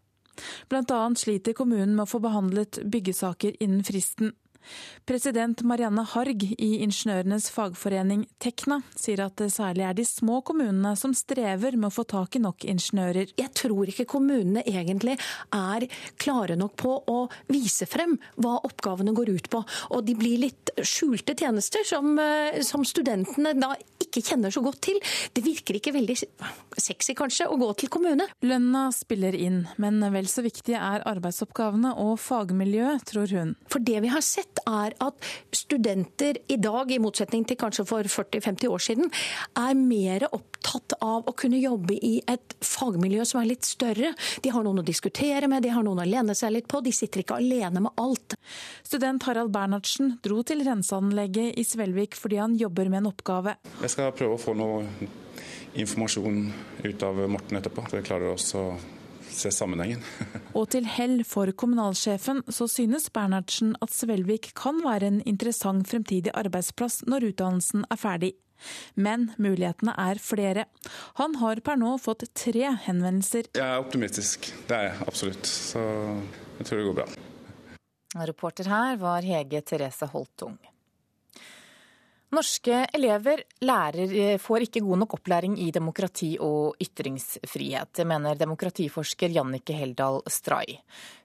Annet 0.72 1.20
sliter 1.20 1.56
kommunen 1.56 1.94
med 1.96 2.06
å 2.06 2.10
få 2.10 2.20
behandlet 2.24 2.80
byggesaker 2.88 3.56
innen 3.60 3.84
fristen. 3.84 4.34
President 5.08 5.62
Marianne 5.66 6.04
Harg 6.12 6.44
i 6.52 6.70
ingeniørenes 6.84 7.48
fagforening 7.54 8.26
Tekna 8.42 8.80
sier 8.94 9.24
at 9.24 9.36
det 9.40 9.50
særlig 9.54 9.86
er 9.88 9.96
de 9.98 10.04
små 10.06 10.40
kommunene 10.46 10.92
som 10.98 11.14
strever 11.16 11.76
med 11.76 11.90
å 11.90 11.94
få 11.94 12.04
tak 12.10 12.36
i 12.36 12.42
nok 12.42 12.66
ingeniører. 12.68 13.32
Jeg 13.40 13.54
tror 13.58 13.90
ikke 13.90 14.08
kommunene 14.10 14.64
egentlig 14.68 15.16
er 15.56 15.88
klare 16.20 16.58
nok 16.60 16.76
på 16.80 16.96
å 17.10 17.18
vise 17.50 17.88
frem 17.90 18.16
hva 18.36 18.58
oppgavene 18.68 19.14
går 19.16 19.34
ut 19.36 19.50
på. 19.52 19.64
Og 19.96 20.04
de 20.06 20.16
blir 20.18 20.44
litt 20.46 20.74
skjulte 20.78 21.34
tjenester 21.38 21.86
som, 21.86 22.18
eh, 22.18 22.60
som 22.66 22.84
studentene 22.86 23.56
da 23.58 23.74
ikke 24.10 24.24
kjenner 24.32 24.52
så 24.54 24.62
godt 24.64 24.82
til. 24.90 24.98
Det 25.34 25.44
virker 25.44 25.78
ikke 25.78 25.94
veldig 25.94 26.16
sexy 26.80 27.14
kanskje 27.18 27.48
å 27.50 27.58
gå 27.60 27.70
til 27.80 27.92
kommune. 27.92 28.26
Lønna 28.44 28.88
spiller 28.94 29.36
inn, 29.36 29.62
men 29.80 30.02
vel 30.12 30.28
så 30.30 30.44
viktig 30.44 30.76
er 30.76 31.06
arbeidsoppgavene 31.08 31.94
og 32.02 32.16
fagmiljøet, 32.22 33.06
tror 33.10 33.34
hun. 33.36 33.54
For 33.70 33.82
det 33.84 34.02
vi 34.04 34.12
har 34.12 34.24
sett 34.24 34.62
er 34.66 34.96
at 35.02 35.30
studenter 35.54 36.40
i 36.50 36.58
dag, 36.60 36.90
i 36.90 37.00
motsetning 37.02 37.46
til 37.48 37.58
kanskje 37.60 37.86
for 37.88 38.10
40-50 38.10 38.70
år 38.70 38.84
siden, 38.84 39.10
er 39.58 39.78
mer 39.78 40.26
opptatt 40.30 40.96
av 41.00 41.28
å 41.28 41.36
kunne 41.36 41.60
jobbe 41.60 41.96
i 41.96 42.16
et 42.30 42.56
fagmiljø 42.64 43.24
som 43.28 43.42
er 43.42 43.50
litt 43.52 43.68
større. 43.68 44.12
De 44.42 44.52
har 44.52 44.66
noen 44.66 44.82
å 44.82 44.86
diskutere 44.86 45.48
med, 45.50 45.64
de 45.64 45.72
har 45.74 45.86
noen 45.86 46.02
å 46.02 46.08
lene 46.08 46.36
seg 46.38 46.54
litt 46.56 46.68
på. 46.70 46.82
De 46.84 46.92
sitter 46.94 47.24
ikke 47.24 47.38
alene 47.40 47.84
med 47.86 48.00
alt. 48.00 48.36
Student 48.86 49.24
Harald 49.28 49.52
Bernhardsen 49.54 50.16
dro 50.24 50.42
til 50.46 50.64
renseanlegget 50.66 51.58
i 51.60 51.66
Svelvik 51.66 52.16
fordi 52.18 52.40
han 52.40 52.56
jobber 52.58 52.90
med 52.90 53.04
en 53.04 53.10
oppgave. 53.12 53.56
Jeg 53.84 53.94
skal 53.94 53.99
prøve 54.16 54.36
å 54.36 54.40
få 54.40 54.54
noe 54.58 54.84
informasjon 55.78 56.40
ut 56.84 57.02
av 57.06 57.20
Morten 57.30 57.60
etterpå, 57.60 57.84
så 57.88 58.00
vi 58.00 58.06
klarer 58.06 58.32
også 58.32 58.64
å 58.64 58.72
se 59.30 59.50
sammenhengen. 59.54 60.02
Og 60.58 60.68
til 60.74 60.86
hell 60.90 61.20
for 61.28 61.50
kommunalsjefen 61.54 62.42
så 62.50 62.66
synes 62.70 63.10
Bernhardsen 63.14 63.76
at 63.82 63.94
Svelvik 63.94 64.52
kan 64.58 64.82
være 64.84 65.10
en 65.12 65.20
interessant 65.28 65.86
fremtidig 65.90 66.34
arbeidsplass 66.34 67.04
når 67.10 67.30
utdannelsen 67.32 67.86
er 67.90 68.00
ferdig. 68.00 68.32
Men 68.94 69.30
mulighetene 69.40 69.94
er 69.96 70.20
flere. 70.20 70.66
Han 71.16 71.38
har 71.40 71.62
per 71.64 71.78
nå 71.80 71.94
fått 72.02 72.26
tre 72.36 72.74
henvendelser. 72.84 73.48
Jeg 73.56 73.64
er 73.64 73.80
optimistisk, 73.80 74.50
det 74.68 74.76
er 74.76 74.90
jeg 74.90 75.06
absolutt. 75.08 75.48
Så 75.48 75.84
jeg 76.58 76.68
tror 76.68 76.82
det 76.82 76.88
går 76.90 76.98
bra. 77.00 77.08
Reporter 78.26 78.68
her 78.68 78.98
var 79.00 79.24
Hege 79.24 79.62
Therese 79.64 80.10
Holtung. 80.12 80.58
Norske 82.30 82.84
elever 82.94 83.40
lærer, 83.66 84.36
får 84.38 84.64
ikke 84.68 84.84
god 84.86 85.00
nok 85.00 85.16
opplæring 85.16 85.56
i 85.58 85.72
demokrati 85.74 86.36
og 86.38 86.76
ytringsfrihet. 86.78 87.90
Det 87.98 88.06
mener 88.06 88.38
demokratiforsker 88.38 89.34
Jannike 89.34 89.74
Heldal 89.74 90.20
Stray. 90.30 90.76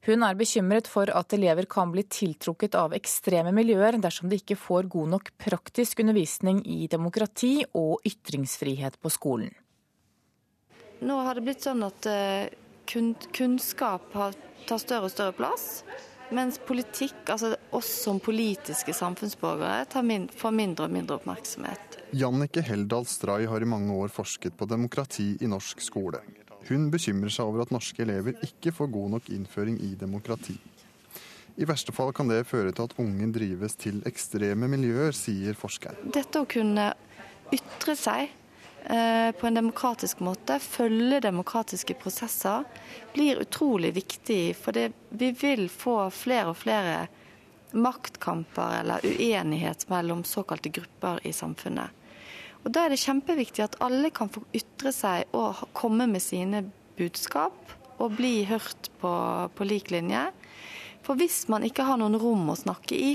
Hun 0.08 0.26
er 0.26 0.40
bekymret 0.40 0.90
for 0.90 1.12
at 1.14 1.36
elever 1.38 1.70
kan 1.70 1.94
bli 1.94 2.08
tiltrukket 2.10 2.74
av 2.80 2.96
ekstreme 2.98 3.54
miljøer 3.54 4.00
dersom 4.02 4.32
de 4.32 4.40
ikke 4.42 4.58
får 4.58 4.90
god 4.96 5.14
nok 5.14 5.30
praktisk 5.46 6.02
undervisning 6.02 6.64
i 6.66 6.90
demokrati 6.90 7.60
og 7.78 8.02
ytringsfrihet 8.10 8.98
på 8.98 9.14
skolen. 9.14 9.54
Nå 11.06 11.22
har 11.22 11.38
det 11.38 11.46
blitt 11.46 11.62
sånn 11.62 11.86
at 11.86 12.10
eh, 12.10 12.50
kunnskap 12.90 14.10
tar 14.16 14.82
større 14.82 15.06
og 15.06 15.14
større 15.14 15.38
plass. 15.38 15.84
Mens 16.34 16.58
politikk, 16.58 17.20
altså 17.30 17.52
oss 17.76 17.90
som 18.02 18.18
politiske 18.24 18.94
samfunnsborgere, 18.98 19.86
får 20.34 20.56
mindre 20.56 20.88
og 20.88 20.96
mindre 20.96 21.20
oppmerksomhet. 21.20 22.00
Jannicke 22.16 22.64
Heldal 22.66 23.06
Stray 23.10 23.46
har 23.50 23.62
i 23.62 23.70
mange 23.70 23.94
år 23.94 24.10
forsket 24.14 24.56
på 24.58 24.66
demokrati 24.70 25.36
i 25.42 25.50
norsk 25.52 25.84
skole. 25.86 26.24
Hun 26.66 26.88
bekymrer 26.94 27.30
seg 27.30 27.46
over 27.46 27.66
at 27.66 27.74
norske 27.74 28.02
elever 28.02 28.40
ikke 28.46 28.74
får 28.74 28.90
god 28.94 29.18
nok 29.18 29.30
innføring 29.36 29.78
i 29.86 29.92
demokrati. 30.00 30.56
I 31.56 31.68
verste 31.70 31.94
fall 31.96 32.10
kan 32.16 32.28
det 32.28 32.42
føre 32.50 32.74
til 32.76 32.90
at 32.90 32.98
unge 33.00 33.30
drives 33.36 33.78
til 33.80 34.02
ekstreme 34.10 34.68
miljøer, 34.68 35.14
sier 35.16 35.56
forskeren. 35.56 36.10
Dette 36.12 36.42
å 36.42 36.50
kunne 36.50 36.90
ytre 37.54 37.96
seg 37.96 38.34
på 38.86 39.48
en 39.48 39.56
demokratisk 39.58 40.20
måte, 40.22 40.60
følge 40.62 41.18
demokratiske 41.26 41.96
prosesser, 41.98 42.68
blir 43.16 43.40
utrolig 43.42 43.90
viktig. 43.96 44.54
For 44.60 44.78
det, 44.78 44.92
vi 45.10 45.32
vil 45.34 45.66
få 45.74 45.96
flere 46.14 46.52
og 46.52 46.60
flere 46.60 47.08
maktkamper 47.76 48.80
eller 48.80 49.06
uenighet 49.06 49.88
mellom 49.90 50.24
såkalte 50.24 50.70
grupper 50.70 51.20
i 51.28 51.34
samfunnet. 51.34 51.90
Og 52.64 52.72
Da 52.72 52.86
er 52.86 52.94
det 52.94 53.02
kjempeviktig 53.04 53.62
at 53.66 53.76
alle 53.84 54.10
kan 54.10 54.30
få 54.30 54.42
ytre 54.56 54.94
seg 54.96 55.36
og 55.38 55.68
komme 55.78 56.08
med 56.10 56.24
sine 56.24 56.64
budskap 56.98 57.74
og 58.02 58.16
bli 58.18 58.44
hørt 58.50 58.90
på, 59.02 59.12
på 59.56 59.68
lik 59.68 59.92
linje. 59.94 60.24
For 61.06 61.20
hvis 61.20 61.46
man 61.52 61.66
ikke 61.68 61.86
har 61.86 62.00
noen 62.02 62.18
rom 62.18 62.50
å 62.50 62.58
snakke 62.58 62.98
i, 62.98 63.12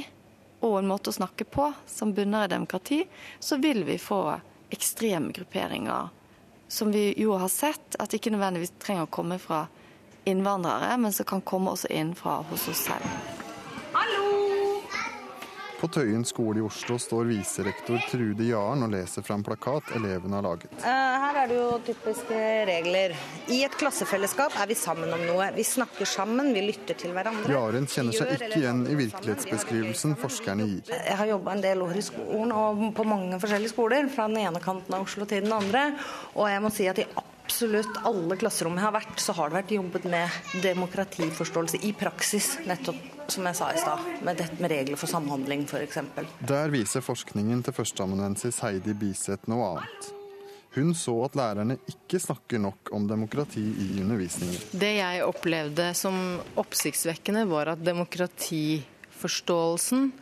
og 0.61 0.78
en 0.78 0.90
måte 0.92 1.11
å 1.11 1.16
snakke 1.16 1.48
på 1.48 1.70
som 1.88 2.12
bunner 2.14 2.46
i 2.46 2.52
demokrati, 2.52 3.00
så 3.40 3.59
vil 3.59 3.83
vi 3.88 3.96
få 3.98 4.22
ekstreme 4.70 5.33
grupperinger 5.37 6.09
som 6.70 6.92
vi 6.92 7.14
jo 7.16 7.35
har 7.37 7.48
sett 7.48 7.96
at 7.98 8.14
ikke 8.14 8.30
nødvendigvis 8.30 8.76
trenger 8.78 9.09
å 9.09 9.11
komme 9.11 9.40
fra 9.42 9.64
innvandrere, 10.28 10.94
men 11.02 11.12
som 11.12 11.26
kan 11.26 11.42
komme 11.42 11.74
også 11.74 11.90
inn 11.90 12.14
fra 12.14 12.40
hos 12.46 12.68
oss 12.70 12.85
selv. 12.87 13.06
På 15.80 15.88
Tøyen 15.88 16.24
skole 16.28 16.60
i 16.60 16.62
Oslo 16.62 16.98
står 17.00 17.24
viserektor 17.30 18.02
Trude 18.10 18.44
Jaren 18.44 18.84
og 18.84 18.90
leser 18.92 19.24
fra 19.24 19.38
en 19.38 19.44
plakat 19.46 19.94
elevene 19.96 20.36
har 20.36 20.44
laget. 20.44 20.74
Eh, 20.76 21.14
her 21.22 21.38
er 21.40 21.48
det 21.48 21.56
jo 21.56 21.68
typiske 21.86 22.40
regler. 22.68 23.14
I 23.48 23.62
et 23.64 23.78
klassefellesskap 23.80 24.58
er 24.60 24.68
vi 24.68 24.76
sammen 24.76 25.08
om 25.16 25.24
noe. 25.24 25.46
Vi 25.56 25.64
snakker 25.64 26.04
sammen, 26.04 26.52
vi 26.52 26.66
lytter 26.66 27.00
til 27.00 27.16
hverandre. 27.16 27.48
Jaren 27.48 27.88
kjenner 27.88 28.18
seg 28.18 28.34
ikke 28.36 28.60
igjen 28.60 28.84
i 28.92 28.98
virkelighetsbeskrivelsen 29.00 30.18
forskerne 30.20 30.68
gir. 30.68 30.92
Jeg 30.92 31.16
har 31.22 31.32
jobba 31.32 31.56
en 31.56 31.64
del 31.64 31.86
år 31.86 31.96
i 31.96 32.04
skolen 32.04 32.52
og 32.60 32.84
på 33.00 33.08
mange 33.08 33.40
forskjellige 33.40 33.72
skoler, 33.72 34.12
fra 34.12 34.28
den 34.28 34.42
ene 34.44 34.60
kanten 34.60 35.00
av 35.00 35.08
Oslo 35.08 35.24
til 35.24 35.48
den 35.48 35.56
andre. 35.56 35.94
Og 36.36 36.44
jeg 36.52 36.60
må 36.60 36.76
si 36.76 36.92
at 36.92 37.00
i 37.00 37.08
absolutt 37.61 37.99
alle 38.09 38.38
klasserom 38.40 38.79
jeg 38.79 38.87
har 38.87 38.94
vært, 38.94 39.18
så 39.20 39.35
har 39.37 39.51
det 39.51 39.57
vært 39.59 39.73
jobbet 39.75 40.05
med 40.09 40.29
demokratiforståelse 40.64 41.77
i 41.85 41.92
praksis. 41.92 42.57
Nettopp 42.64 42.96
som 43.29 43.44
jeg 43.44 43.53
sa 43.59 43.68
i 43.68 43.77
stad, 43.83 44.01
med, 44.25 44.40
med 44.57 44.70
regler 44.73 44.96
for 44.96 45.05
samhandling 45.12 45.68
f.eks. 45.68 45.99
Der 46.49 46.73
viser 46.73 47.05
forskningen 47.05 47.61
til 47.66 47.75
førsteamanuensis 47.77 48.62
Heidi 48.64 48.94
Biseth 48.96 49.44
noe 49.53 49.66
annet. 49.75 50.09
Hun 50.73 50.96
så 50.96 51.12
at 51.27 51.37
lærerne 51.37 51.77
ikke 51.92 52.16
snakker 52.25 52.57
nok 52.64 52.88
om 52.96 53.05
demokrati 53.11 53.61
i 53.61 54.01
undervisningen. 54.01 54.57
Det 54.73 54.96
jeg 54.96 55.20
opplevde 55.27 55.92
som 56.01 56.40
oppsiktsvekkende, 56.64 57.44
var 57.51 57.66
at 57.75 57.85
demokratiforståelsen 57.85 60.12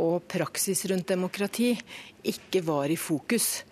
og 0.00 0.22
praksis 0.24 0.86
rundt 0.88 1.08
demokrati 1.12 1.76
ikke 2.32 2.64
var 2.64 2.88
i 2.88 2.96
fokus 2.96 3.68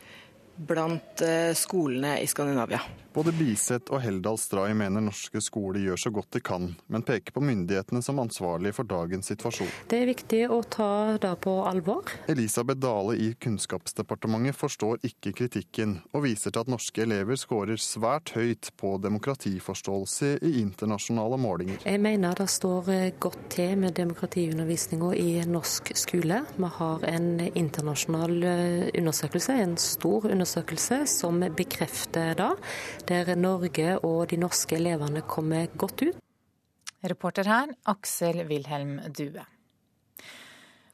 blant 0.57 1.21
eh, 1.25 1.55
skolene 1.57 2.21
i 2.21 2.27
Skandinavia. 2.29 2.81
Både 3.17 3.33
Biseth 3.33 3.89
og 3.97 4.03
Heldal 4.05 4.37
Stray 4.37 4.75
mener 4.77 5.01
norske 5.01 5.41
skoler 5.41 5.81
gjør 5.81 6.01
så 6.03 6.11
godt 6.13 6.37
de 6.37 6.41
kan, 6.45 6.67
men 6.93 7.01
peker 7.07 7.33
på 7.33 7.41
myndighetene 7.41 8.03
som 8.05 8.19
ansvarlige 8.21 8.77
for 8.77 8.85
dagens 8.85 9.31
situasjon. 9.31 9.71
Det 9.89 10.03
er 10.03 10.11
viktig 10.11 10.41
å 10.53 10.59
ta 10.69 11.17
det 11.23 11.31
på 11.41 11.55
alvor. 11.65 12.13
Elisabeth 12.29 12.77
Dale 12.83 13.15
i 13.17 13.31
Kunnskapsdepartementet 13.41 14.59
forstår 14.61 15.01
ikke 15.09 15.33
kritikken, 15.39 15.95
og 16.13 16.27
viser 16.27 16.53
til 16.53 16.67
at 16.67 16.73
norske 16.75 17.07
elever 17.07 17.41
skårer 17.41 17.81
svært 17.81 18.35
høyt 18.37 18.69
på 18.77 18.93
demokratiforståelse 19.01 20.35
i 20.45 20.53
internasjonale 20.61 21.41
målinger. 21.41 21.81
Jeg 21.89 22.05
mener 22.05 22.37
det 22.37 22.51
står 22.53 22.93
godt 23.17 23.49
til 23.57 23.81
med 23.81 23.97
demokratiundervisninga 23.97 25.15
i 25.17 25.31
norsk 25.49 25.95
skole. 25.97 26.43
Vi 26.61 26.73
har 26.83 27.09
en 27.15 27.33
internasjonal 27.49 28.37
eh, 28.45 28.93
undersøkelse, 28.93 29.57
en 29.65 29.75
stor 29.81 30.29
undersøkelse, 30.37 31.01
som 31.17 31.41
bekrefter 31.57 32.37
det 32.37 32.53
der 33.07 33.37
Norge 33.39 33.97
og 34.03 34.29
de 34.31 34.39
norske 34.41 34.77
elevene 34.79 35.23
kommer 35.27 35.69
godt 35.79 36.03
ut. 36.09 36.23
Reporter 37.07 37.47
her, 37.47 37.75
Aksel 37.87 38.43
Wilhelm 38.49 38.99
Due. 39.15 39.45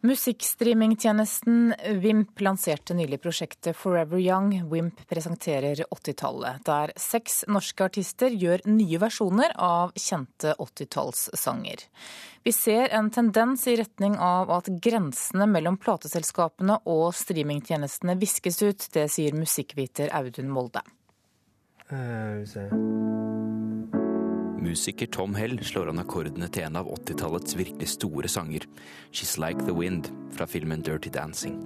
Musikkstreamingtjenesten 0.03 1.75
Vimp 2.03 2.40
lanserte 2.42 2.94
nylig 2.94 3.20
prosjektet 3.22 3.77
Forever 3.79 4.18
Young. 4.18 4.51
Vimp 4.68 5.05
presenterer 5.07 5.85
80-tallet, 5.94 6.64
der 6.66 6.90
seks 6.98 7.44
norske 7.46 7.87
artister 7.87 8.35
gjør 8.35 8.64
nye 8.66 8.98
versjoner 8.98 9.55
av 9.55 9.92
kjente 9.94 10.57
80-tallssanger. 10.59 11.85
Vi 12.42 12.53
ser 12.53 12.90
en 12.90 13.12
tendens 13.14 13.68
i 13.70 13.77
retning 13.79 14.16
av 14.18 14.51
at 14.51 14.72
grensene 14.83 15.46
mellom 15.46 15.79
plateselskapene 15.79 16.81
og 16.83 17.14
streamingtjenestene 17.14 18.18
viskes 18.18 18.59
ut. 18.66 18.88
Det 18.90 19.07
sier 19.07 19.38
musikkviter 19.38 20.11
Audun 20.18 20.51
Molde. 20.51 20.83
Uh, 21.92 22.48
Musiker 24.62 25.07
Tom 25.07 25.35
Hell 25.35 25.59
slår 25.64 25.90
an 25.90 26.00
akkordene 26.00 26.48
til 26.48 26.64
en 26.64 26.78
av 26.81 26.88
80-tallets 26.88 27.57
virkelig 27.59 27.88
store 27.92 28.28
sanger, 28.33 28.64
'She's 29.12 29.37
Like 29.37 29.66
The 29.66 29.74
Wind', 29.76 30.09
fra 30.33 30.46
filmen 30.46 30.81
'Dirty 30.81 31.11
Dancing'. 31.12 31.61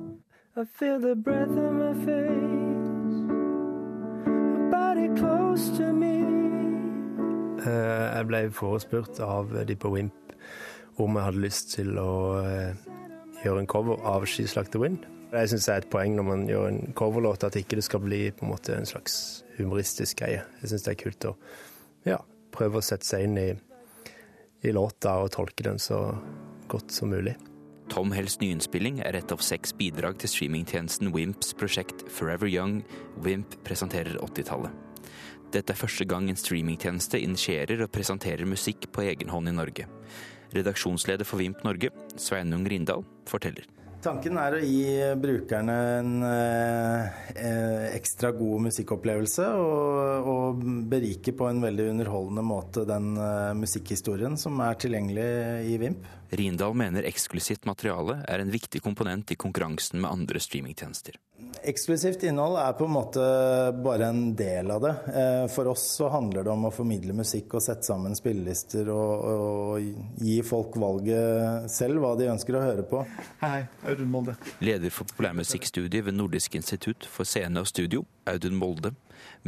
Uh, 7.67 8.17
jeg 8.17 8.27
ble 8.27 8.51
forespurt 8.51 9.21
av 9.21 9.67
de 9.69 9.77
på 9.77 9.91
Wimp 9.95 10.33
om 10.99 11.15
jeg 11.17 11.25
hadde 11.25 11.41
lyst 11.41 11.71
til 11.71 11.99
å 11.99 12.43
uh, 12.43 12.75
gjøre 13.45 13.61
en 13.61 13.67
cover 13.67 14.03
av 14.03 14.25
'She's 14.25 14.57
Like 14.57 14.71
The 14.73 14.79
Wind'. 14.79 15.16
Jeg 15.37 15.51
syns 15.53 15.67
det 15.69 15.73
er 15.75 15.83
et 15.83 15.91
poeng 15.93 16.15
når 16.17 16.25
man 16.25 16.45
gjør 16.49 16.69
en 16.71 16.95
coverlåt, 16.97 17.45
at 17.45 17.59
ikke 17.59 17.77
det 17.77 17.85
skal 17.85 18.01
bli 18.05 18.23
på 18.33 18.47
en 18.47 18.53
måte 18.55 18.77
en 18.77 18.89
slags 18.89 19.45
humoristisk 19.59 20.23
greie. 20.23 20.45
Jeg 20.63 20.71
syns 20.71 20.87
det 20.87 20.95
er 20.95 21.03
kult 21.03 21.29
å 21.29 21.35
ja, 22.09 22.21
prøve 22.55 22.81
å 22.81 22.85
sette 22.85 23.09
seg 23.09 23.27
inn 23.27 23.37
i, 23.41 23.51
i, 24.63 24.73
låta 24.73 25.19
og 25.21 25.35
tolke 25.37 25.67
den 25.67 25.81
så 25.83 26.01
godt 26.73 26.95
som 26.95 27.13
mulig. 27.13 27.37
Tom 27.93 28.11
Hells 28.17 28.41
nyinnspilling 28.41 28.99
er 29.07 29.19
et 29.19 29.31
av 29.31 29.45
seks 29.45 29.75
bidrag 29.77 30.17
til 30.23 30.33
streamingtjenesten 30.33 31.13
Wimps 31.15 31.53
prosjekt 31.59 32.07
Forever 32.11 32.51
Young. 32.51 32.81
Wimp 33.23 33.59
presenterer 33.67 34.19
80-tallet. 34.19 34.73
Dette 35.55 35.73
er 35.73 35.79
første 35.79 36.09
gang 36.09 36.27
en 36.31 36.41
streamingtjeneste 36.41 37.21
initierer 37.23 37.85
og 37.85 37.93
presenterer 37.95 38.49
musikk 38.49 38.89
på 38.91 39.07
egen 39.07 39.31
hånd 39.31 39.53
i 39.53 39.55
Norge. 39.55 39.87
Redaksjonsleder 40.57 41.29
for 41.29 41.43
Vimp 41.43 41.63
Norge, 41.67 41.93
Sveinung 42.19 42.67
Rindal, 42.67 43.07
forteller. 43.31 43.76
Tanken 44.07 44.37
er 44.39 44.55
å 44.55 44.59
gi 44.63 44.83
brukerne 45.19 45.75
en 45.97 46.11
eh, 46.23 47.87
ekstra 47.97 48.31
god 48.37 48.69
musikkopplevelse 48.69 49.47
og, 49.59 50.29
og, 50.31 50.61
berike 50.87 51.35
på 51.35 51.49
en 51.51 51.59
veldig 51.65 51.89
underholdende 51.91 52.45
måte 52.47 52.85
den 52.87 53.17
eh, 53.19 53.51
musikkhistorien 53.59 54.39
som 54.39 54.63
er 54.63 54.79
tilgjengelig 54.79 55.27
i 55.73 55.81
Vimp. 55.83 56.07
Rindal 56.39 56.79
mener 56.79 57.09
eksklusivt 57.11 57.67
materiale 57.67 58.21
er 58.31 58.45
en 58.45 58.55
viktig 58.55 58.85
komponent 58.85 59.35
i 59.35 59.41
konkurransen 59.43 59.99
med 60.05 60.13
andre 60.13 60.43
streamingtjenester. 60.43 61.19
Eksklusivt 61.65 62.23
innhold 62.23 62.59
er 62.61 62.73
på 62.79 62.85
en 62.85 62.95
måte 62.95 63.23
bare 63.85 64.11
en 64.11 64.35
del 64.37 64.71
av 64.71 64.83
det. 64.83 64.93
Eh, 65.21 65.47
for 65.53 65.73
oss 65.73 65.85
så 65.97 66.11
handler 66.13 66.45
det 66.47 66.53
om 66.53 66.69
å 66.69 66.73
formidle 66.75 67.17
musikk 67.17 67.57
og 67.57 67.65
sette 67.65 67.87
sammen 67.87 68.17
spillelister 68.19 68.91
og, 68.93 69.25
og 69.31 70.21
gi 70.23 70.37
folk 70.47 70.77
valget 70.81 71.71
selv 71.73 72.03
hva 72.03 72.15
de 72.19 72.31
ønsker 72.33 72.59
å 72.59 72.65
høre 72.65 72.87
på. 72.87 73.03
Hei, 73.43 73.65
Audun 73.89 74.13
Molde. 74.13 74.37
Leder 74.65 74.95
for 74.95 75.09
populærmusikkstudiet 75.13 76.07
ved 76.07 76.19
Nordisk 76.19 76.59
institutt 76.59 77.09
for 77.11 77.29
scene 77.29 77.63
og 77.63 77.71
studio, 77.71 78.05
Audun 78.31 78.59
Molde, 78.59 78.95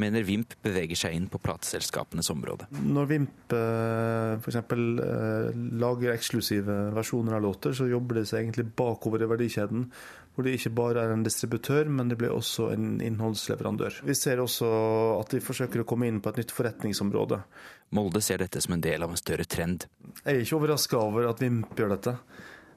mener 0.00 0.26
Vimp 0.26 0.54
beveger 0.64 0.98
seg 0.98 1.16
inn 1.16 1.28
på 1.30 1.40
plateselskapenes 1.42 2.30
område. 2.34 2.68
Når 2.78 3.10
Vimp 3.10 3.54
eh, 3.56 4.36
f.eks. 4.38 4.60
Eh, 4.60 5.50
lager 5.80 6.14
eksklusive 6.14 6.78
versjoner 6.96 7.38
av 7.38 7.44
låter, 7.44 7.76
så 7.76 7.88
jobber 7.90 8.20
de 8.20 8.26
seg 8.28 8.42
egentlig 8.44 8.68
bakover 8.78 9.24
i 9.24 9.30
verdikjeden. 9.30 9.88
Hvor 10.34 10.46
de 10.46 10.54
ikke 10.54 10.70
bare 10.70 11.02
er 11.02 11.12
en 11.12 11.24
distributør, 11.26 11.88
men 11.90 12.12
de 12.12 12.18
blir 12.18 12.30
også 12.30 12.68
en 12.70 13.00
innholdsleverandør. 13.02 14.02
Vi 14.06 14.14
ser 14.14 14.38
også 14.38 14.68
at 15.16 15.34
de 15.34 15.42
forsøker 15.42 15.82
å 15.82 15.88
komme 15.88 16.06
inn 16.06 16.20
på 16.22 16.30
et 16.30 16.38
nytt 16.38 16.54
forretningsområde. 16.54 17.40
Molde 17.98 18.22
ser 18.22 18.44
dette 18.44 18.62
som 18.62 18.76
en 18.76 18.84
del 18.84 19.02
av 19.02 19.10
en 19.10 19.18
større 19.18 19.48
trend. 19.50 19.88
Jeg 20.22 20.28
er 20.28 20.44
ikke 20.44 20.60
overraska 20.60 21.00
over 21.00 21.26
at 21.32 21.42
Vimp 21.42 21.74
gjør 21.78 21.96
dette. 21.96 22.14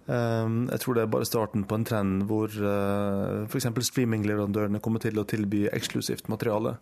Ehm, 0.09 0.65
jeg 0.71 0.81
tror 0.81 0.97
det 0.97 1.03
er 1.05 1.11
bare 1.13 1.27
starten 1.29 1.65
på 1.69 1.77
en 1.77 1.85
trend 1.85 2.23
hvor 2.29 2.49
eh, 2.49 3.43
f.eks. 3.45 3.67
streamingleverandørene 3.91 4.81
kommer 4.81 5.03
til 5.03 5.19
å 5.21 5.27
tilby 5.29 5.67
eksklusivt 5.69 6.31
materiale 6.31 6.77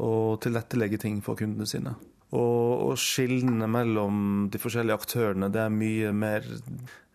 og 0.00 0.40
tilrettelegge 0.42 1.00
ting 1.02 1.20
for 1.22 1.38
kundene 1.38 1.68
sine. 1.68 1.94
Og, 2.30 2.90
og 2.90 2.98
skillene 3.02 3.66
mellom 3.70 4.48
de 4.52 4.58
forskjellige 4.62 4.98
aktørene 5.02 5.50
det 5.50 5.64
er 5.64 5.74
mye 5.74 6.12
mer 6.14 6.46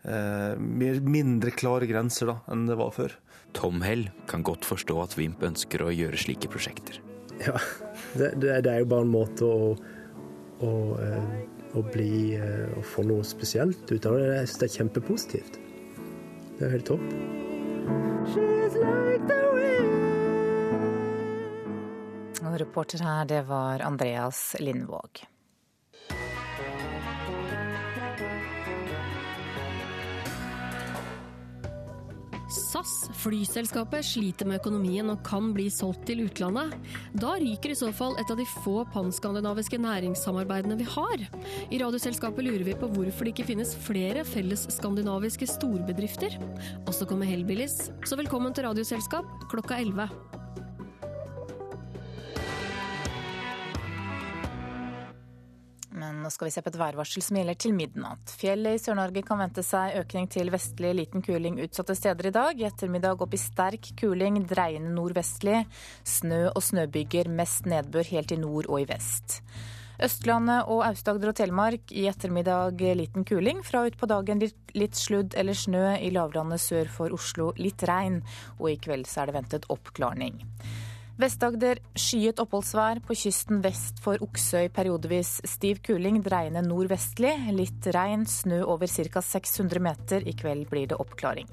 eh, 0.04 0.56
mindre 0.56 1.52
klare 1.56 1.88
grenser 1.88 2.32
da, 2.32 2.38
enn 2.52 2.66
det 2.68 2.78
var 2.80 2.92
før. 2.96 3.16
Tom 3.56 3.80
Hell 3.84 4.08
kan 4.28 4.44
godt 4.44 4.68
forstå 4.68 4.98
at 5.00 5.16
Vimp 5.16 5.44
ønsker 5.46 5.84
å 5.84 5.92
gjøre 5.94 6.20
slike 6.20 6.50
prosjekter. 6.52 7.00
Ja, 7.40 7.56
det, 8.16 8.34
det, 8.40 8.60
det 8.64 8.72
er 8.72 8.82
jo 8.82 8.90
bare 8.92 9.04
en 9.04 9.12
måte 9.12 9.48
å, 9.48 9.72
å 10.64 10.72
eh, 11.00 11.46
å 11.74 11.82
bli 11.82 12.36
eh, 12.38 12.78
å 12.78 12.82
få 12.86 13.02
noe 13.08 13.24
spesielt 13.26 13.90
ut 13.90 14.06
av 14.06 14.18
det. 14.18 14.26
Jeg 14.38 14.50
synes 14.50 14.60
det 14.62 14.68
er 14.68 14.76
kjempepositivt. 14.78 15.60
Det 16.56 16.66
er 16.66 16.74
helt 16.76 16.88
topp. 16.88 17.06
Og 22.46 22.60
reporter 22.62 23.02
her, 23.04 23.24
det 23.28 23.42
var 23.50 23.82
Andreas 23.84 24.54
Lindvåg. 24.60 25.26
SAS, 32.46 33.08
flyselskapet, 33.18 34.06
sliter 34.06 34.46
med 34.46 34.60
økonomien 34.60 35.10
og 35.10 35.22
kan 35.26 35.48
bli 35.54 35.66
solgt 35.72 36.04
til 36.06 36.22
utlandet. 36.28 36.76
Da 37.18 37.34
ryker 37.42 37.72
i 37.72 37.78
så 37.78 37.90
fall 37.94 38.14
et 38.20 38.30
av 38.30 38.38
de 38.38 38.46
få 38.62 38.84
panskandinaviske 38.94 39.80
næringssamarbeidene 39.82 40.78
vi 40.78 40.86
har. 40.94 41.26
I 41.74 41.80
Radioselskapet 41.82 42.46
lurer 42.46 42.66
vi 42.68 42.78
på 42.78 42.90
hvorfor 42.94 43.26
det 43.26 43.34
ikke 43.34 43.48
finnes 43.50 43.74
flere 43.88 44.22
felles 44.28 44.68
skandinaviske 44.76 45.50
storbedrifter. 45.56 46.38
Og 46.86 46.94
så 46.94 47.08
kommer 47.08 47.26
Hellbillies, 47.26 47.90
så 48.06 48.18
velkommen 48.20 48.54
til 48.54 48.68
Radioselskap 48.68 49.26
klokka 49.50 49.82
11. 49.82 50.10
Men 55.96 56.18
nå 56.20 56.30
skal 56.32 56.50
vi 56.50 56.52
se 56.52 56.60
på 56.60 56.68
et 56.68 56.76
værvarsel 56.76 57.24
som 57.24 57.38
gjelder 57.38 57.56
til 57.60 57.72
midnatt. 57.76 58.32
Fjellet 58.36 58.76
i 58.76 58.80
Sør-Norge 58.82 59.22
kan 59.24 59.40
vente 59.40 59.62
seg 59.64 59.96
økning 60.02 60.28
til 60.32 60.52
vestlig 60.52 60.90
liten 60.98 61.24
kuling 61.24 61.56
utsatte 61.64 61.96
steder 61.96 62.28
i 62.28 62.34
dag. 62.36 62.60
I 62.60 62.66
ettermiddag 62.68 63.24
opp 63.24 63.32
i 63.32 63.40
sterk 63.40 63.94
kuling, 63.96 64.42
dreiende 64.50 64.92
nordvestlig. 64.92 65.62
Snø 66.04 66.50
og 66.50 66.60
snøbyger, 66.66 67.32
mest 67.32 67.64
nedbør 67.70 68.12
helt 68.12 68.36
i 68.36 68.40
nord 68.42 68.68
og 68.68 68.84
i 68.84 68.88
vest. 68.90 69.40
Østlandet 70.04 70.68
og 70.68 70.82
Aust-Agder 70.84 71.30
og 71.32 71.38
Telemark 71.38 71.92
i 71.96 72.04
ettermiddag 72.10 72.82
liten 72.98 73.24
kuling. 73.24 73.62
Fra 73.64 73.86
utpå 73.88 74.08
dagen 74.10 74.42
litt 74.76 75.00
sludd 75.00 75.32
eller 75.40 75.56
snø. 75.56 75.94
I 75.96 76.12
lavlandet 76.12 76.60
sør 76.60 76.92
for 76.92 77.16
Oslo 77.16 77.54
litt 77.56 77.86
regn. 77.88 78.20
Og 78.60 78.74
i 78.74 78.76
kveld 78.76 79.08
så 79.08 79.22
er 79.22 79.30
det 79.32 79.38
ventet 79.38 79.70
oppklarning. 79.72 80.42
Vest-Agder 81.16 81.78
skyet 81.96 82.40
oppholdsvær. 82.42 83.00
På 83.06 83.14
kysten 83.16 83.62
vest 83.64 84.02
for 84.04 84.20
Oksøy 84.24 84.68
periodevis 84.76 85.38
stiv 85.48 85.80
kuling, 85.86 86.20
dreiende 86.24 86.60
nordvestlig. 86.66 87.32
Litt 87.56 87.88
regn, 87.96 88.26
snø 88.28 88.60
over 88.68 88.90
ca. 88.90 89.22
600 89.24 89.80
meter. 89.80 90.26
I 90.28 90.36
kveld 90.36 90.68
blir 90.68 90.90
det 90.92 91.00
oppklaring. 91.00 91.48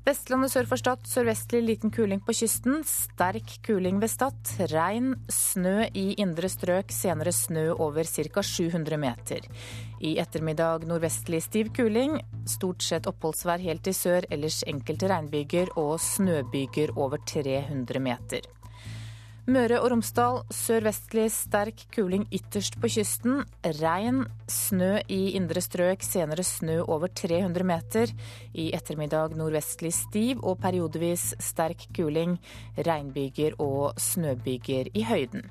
Vestlandet 0.00 0.48
sør 0.54 0.68
for 0.70 0.80
Stad 0.80 1.02
sørvestlig 1.04 1.60
liten 1.60 1.90
kuling 1.92 2.22
på 2.24 2.32
kysten. 2.32 2.78
Sterk 2.88 3.58
kuling 3.66 3.98
ved 4.00 4.08
Stad. 4.08 4.52
Regn, 4.72 5.12
snø 5.28 5.90
i 5.92 6.14
indre 6.22 6.48
strøk, 6.48 6.88
senere 6.94 7.34
snø 7.36 7.66
over 7.76 8.08
ca. 8.08 8.42
700 8.42 8.96
meter. 9.00 9.44
I 10.00 10.14
ettermiddag 10.22 10.86
nordvestlig 10.88 11.42
stiv 11.44 11.68
kuling. 11.76 12.16
Stort 12.48 12.86
sett 12.86 13.10
oppholdsvær 13.10 13.60
helt 13.60 13.92
i 13.92 13.94
sør, 13.96 14.24
ellers 14.32 14.62
enkelte 14.70 15.12
regnbyger 15.12 15.76
og 15.76 15.98
snøbyger 16.00 16.96
over 16.96 17.20
300 17.28 18.00
meter. 18.00 18.48
Møre 19.50 19.80
og 19.82 19.88
Romsdal 19.90 20.36
sørvestlig 20.54 21.24
sterk 21.34 21.80
kuling 21.90 22.22
ytterst 22.30 22.76
på 22.78 22.86
kysten. 22.92 23.40
Regn, 23.80 24.20
snø 24.46 25.00
i 25.10 25.32
indre 25.34 25.62
strøk, 25.64 26.04
senere 26.06 26.44
snø 26.46 26.76
over 26.84 27.10
300 27.10 27.66
meter. 27.66 28.12
I 28.54 28.68
ettermiddag 28.76 29.34
nordvestlig 29.34 29.90
stiv 29.96 30.44
og 30.46 30.60
periodevis 30.62 31.32
sterk 31.42 31.88
kuling. 31.96 32.36
Regnbyger 32.78 33.58
og 33.58 33.98
snøbyger 33.98 34.92
i 34.94 35.02
høyden. 35.08 35.48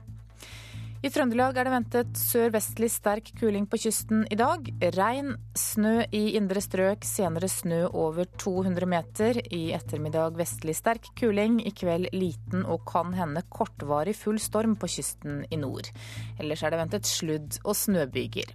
I 1.00 1.08
Trøndelag 1.16 1.56
er 1.56 1.64
det 1.64 1.72
ventet 1.72 2.18
sørvestlig 2.20 2.90
sterk 2.92 3.30
kuling 3.40 3.64
på 3.72 3.78
kysten 3.80 4.26
i 4.28 4.36
dag. 4.36 4.66
Regn, 4.98 5.30
snø 5.56 5.94
i 6.12 6.34
indre 6.36 6.60
strøk, 6.60 7.08
senere 7.08 7.48
snø 7.48 7.86
over 7.88 8.28
200 8.44 8.90
meter. 8.92 9.40
I 9.48 9.70
ettermiddag 9.78 10.36
vestlig 10.36 10.76
sterk 10.76 11.08
kuling. 11.16 11.62
I 11.64 11.72
kveld 11.72 12.12
liten 12.12 12.68
og 12.68 12.84
kan 12.92 13.16
hende 13.16 13.46
kortvarig 13.48 14.18
full 14.20 14.42
storm 14.44 14.76
på 14.76 14.92
kysten 14.92 15.46
i 15.48 15.62
nord. 15.62 15.88
Ellers 16.36 16.66
er 16.68 16.76
det 16.76 16.82
ventet 16.84 17.08
sludd 17.08 17.62
og 17.64 17.80
snøbyger. 17.80 18.52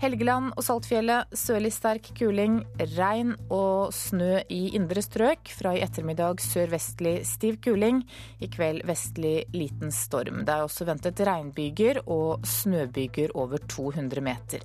Helgeland 0.00 0.54
og 0.56 0.64
Saltfjellet 0.64 1.34
sørlig 1.36 1.74
sterk 1.76 2.06
kuling, 2.16 2.62
regn 2.96 3.34
og 3.52 3.92
snø 3.92 4.38
i 4.48 4.70
indre 4.78 5.02
strøk. 5.04 5.50
Fra 5.52 5.74
i 5.76 5.82
ettermiddag 5.84 6.40
sørvestlig 6.40 7.18
stiv 7.28 7.58
kuling. 7.66 8.00
I 8.40 8.48
kveld 8.48 8.86
vestlig 8.88 9.44
liten 9.52 9.92
storm. 9.92 10.46
Det 10.48 10.54
er 10.54 10.64
også 10.64 10.86
ventet 10.88 11.20
regnbyger 11.28 12.00
og 12.06 12.46
snøbyger 12.48 13.34
over 13.36 13.60
200 13.68 14.24
meter. 14.24 14.64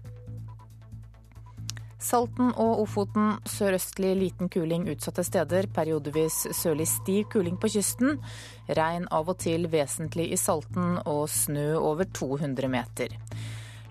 Salten 1.99 2.53
og 2.53 2.85
Ofoten 2.85 3.35
sørøstlig 3.49 4.13
liten 4.15 4.47
kuling 4.53 4.87
utsatte 4.93 5.25
steder. 5.27 5.67
Periodevis 5.75 6.45
sørlig 6.55 6.87
stiv 6.93 7.27
kuling 7.35 7.59
på 7.59 7.73
kysten. 7.75 8.21
Regn 8.71 9.11
av 9.11 9.35
og 9.35 9.41
til 9.43 9.67
vesentlig 9.67 10.29
i 10.31 10.39
Salten 10.39 10.95
og 11.03 11.25
snø 11.27 11.73
over 11.81 12.07
200 12.07 12.71
meter. 12.71 13.19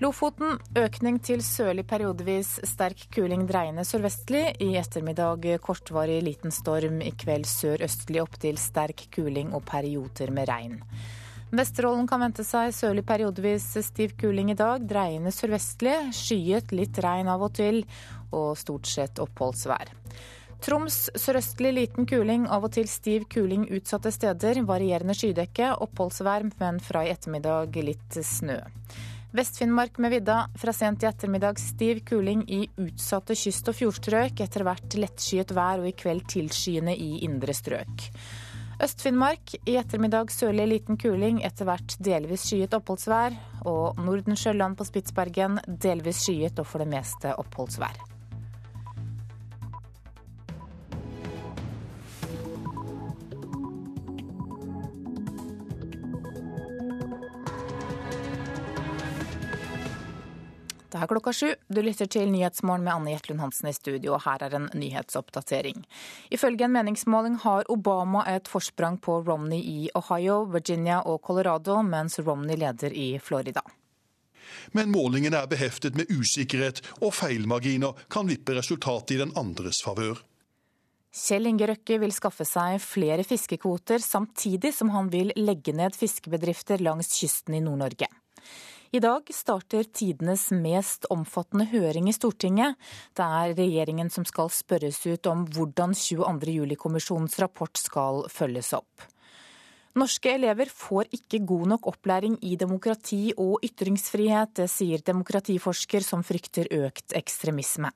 Lofoten 0.02 0.56
økning 0.74 1.20
til 1.22 1.38
sørlig 1.46 1.84
periodevis 1.86 2.56
sterk 2.66 3.04
kuling 3.14 3.44
dreiende 3.46 3.84
sørvestlig. 3.86 4.56
I 4.58 4.74
ettermiddag 4.80 5.46
kortvarig 5.62 6.18
liten 6.26 6.50
storm. 6.54 6.98
I 6.98 7.12
kveld 7.14 7.46
sørøstlig 7.46 8.24
opptil 8.24 8.58
sterk 8.58 9.06
kuling 9.14 9.52
og 9.54 9.62
perioder 9.68 10.34
med 10.34 10.50
regn. 10.50 10.80
Vesterålen 11.54 12.08
kan 12.10 12.24
vente 12.24 12.42
seg 12.42 12.74
sørlig 12.74 13.04
periodevis 13.06 13.68
stiv 13.86 14.16
kuling 14.18 14.50
i 14.50 14.58
dag. 14.58 14.82
Dreiende 14.82 15.30
sørvestlig. 15.30 15.94
Skyet, 16.10 16.74
litt 16.74 16.98
regn 16.98 17.30
av 17.30 17.46
og 17.46 17.54
til, 17.54 17.84
og 18.34 18.58
stort 18.58 18.90
sett 18.90 19.22
oppholdsvær. 19.22 19.94
Troms 20.64 21.04
sørøstlig 21.14 21.70
liten 21.76 22.06
kuling, 22.10 22.48
av 22.50 22.66
og 22.66 22.74
til 22.74 22.90
stiv 22.90 23.28
kuling 23.30 23.68
utsatte 23.70 24.10
steder. 24.10 24.64
Varierende 24.66 25.14
skydekke, 25.14 25.76
oppholdsvær, 25.86 26.50
men 26.58 26.82
fra 26.82 27.06
i 27.06 27.14
ettermiddag 27.14 27.84
litt 27.84 28.24
snø. 28.26 28.58
Vest-Finnmark 29.34 29.98
med 29.98 30.10
vidda. 30.10 30.48
Fra 30.54 30.72
sent 30.72 31.02
i 31.02 31.06
ettermiddag 31.06 31.58
stiv 31.58 32.04
kuling 32.06 32.44
i 32.46 32.60
utsatte 32.78 33.34
kyst- 33.34 33.66
og 33.66 33.74
fjordstrøk. 33.74 34.38
Etter 34.44 34.62
hvert 34.62 34.94
lettskyet 34.94 35.50
vær 35.56 35.82
og 35.82 35.88
i 35.90 35.94
kveld 35.98 36.22
tilskyende 36.30 36.94
i 36.94 37.24
indre 37.26 37.56
strøk. 37.56 38.06
Øst-Finnmark 38.78 39.56
i 39.66 39.74
ettermiddag 39.80 40.30
sørlig 40.30 40.68
liten 40.70 40.98
kuling, 41.02 41.42
etter 41.42 41.66
hvert 41.66 41.98
delvis 41.98 42.46
skyet 42.46 42.78
oppholdsvær. 42.78 43.34
Og 43.66 43.98
Nordensjøland 44.06 44.78
på 44.78 44.86
Spitsbergen 44.86 45.58
delvis 45.66 46.22
skyet 46.28 46.62
og 46.62 46.70
for 46.70 46.86
det 46.86 46.92
meste 46.94 47.34
oppholdsvær. 47.34 48.13
Det 60.94 61.00
er 61.02 61.08
klokka 61.10 61.32
sju. 61.34 61.48
Du 61.74 61.80
lytter 61.82 62.06
til 62.06 62.28
Nyhetsmorgen 62.30 62.84
med 62.86 62.92
Anne 62.92 63.10
Jetlund 63.16 63.40
Hansen 63.42 63.66
i 63.66 63.72
studio, 63.74 64.12
og 64.14 64.20
her 64.28 64.44
er 64.46 64.52
en 64.54 64.68
nyhetsoppdatering. 64.78 65.80
Ifølge 66.30 66.68
en 66.68 66.70
meningsmåling 66.76 67.40
har 67.42 67.66
Obama 67.74 68.22
et 68.30 68.46
forsprang 68.46 69.00
på 69.02 69.16
Romney 69.26 69.58
i 69.58 69.88
Ohio, 69.98 70.44
Virginia 70.52 71.00
og 71.02 71.18
Colorado, 71.26 71.80
mens 71.82 72.20
Romney 72.22 72.54
leder 72.60 72.94
i 72.94 73.18
Florida. 73.18 73.64
Men 74.70 74.92
målingen 74.94 75.34
er 75.34 75.50
beheftet 75.50 75.98
med 75.98 76.14
usikkerhet, 76.14 76.78
og 77.02 77.10
feilmarginer 77.18 77.98
kan 78.06 78.30
vippe 78.30 78.54
resultatet 78.54 79.16
i 79.16 79.18
den 79.24 79.34
andres 79.34 79.82
favør. 79.82 80.20
Kjell 81.10 81.50
Inge 81.50 81.72
Røkke 81.72 81.98
vil 82.04 82.14
skaffe 82.14 82.46
seg 82.46 82.78
flere 82.82 83.26
fiskekvoter, 83.26 83.98
samtidig 83.98 84.70
som 84.78 84.94
han 84.94 85.10
vil 85.10 85.34
legge 85.42 85.74
ned 85.74 85.98
fiskebedrifter 85.98 86.86
langs 86.86 87.10
kysten 87.18 87.58
i 87.58 87.64
Nord-Norge. 87.66 88.06
I 88.94 89.00
dag 89.00 89.30
starter 89.34 89.82
tidenes 89.82 90.52
mest 90.54 91.08
omfattende 91.10 91.64
høring 91.66 92.06
i 92.06 92.12
Stortinget. 92.14 92.76
Det 93.18 93.24
er 93.26 93.54
regjeringen 93.58 94.06
som 94.14 94.22
skal 94.22 94.52
spørres 94.54 95.00
ut 95.08 95.26
om 95.26 95.40
hvordan 95.50 95.96
22. 95.98 96.52
juli-kommisjonens 96.54 97.34
rapport 97.42 97.74
skal 97.74 98.22
følges 98.30 98.70
opp. 98.78 99.08
Norske 99.98 100.36
elever 100.36 100.70
får 100.70 101.10
ikke 101.18 101.42
god 101.42 101.72
nok 101.72 101.90
opplæring 101.90 102.38
i 102.46 102.54
demokrati 102.60 103.34
og 103.34 103.66
ytringsfrihet. 103.66 104.54
Det 104.62 104.68
sier 104.70 105.02
demokratiforsker 105.02 106.06
som 106.06 106.22
frykter 106.22 106.70
økt 106.78 107.18
ekstremisme. 107.18 107.90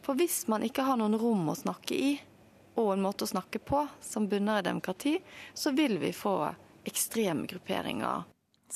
For 0.00 0.16
hvis 0.16 0.46
man 0.48 0.64
ikke 0.64 0.88
har 0.88 0.96
noen 0.96 1.20
rom 1.20 1.52
å 1.52 1.60
snakke 1.66 2.00
i, 2.00 2.16
og 2.80 2.94
en 2.96 3.04
måte 3.04 3.28
å 3.28 3.34
snakke 3.36 3.60
på 3.60 3.84
som 4.00 4.32
bunner 4.32 4.64
i 4.64 4.68
demokrati, 4.72 5.18
så 5.52 5.76
vil 5.76 6.00
vi 6.00 6.16
få 6.16 6.38
ekstreme 6.88 7.44
grupperinger 7.44 8.24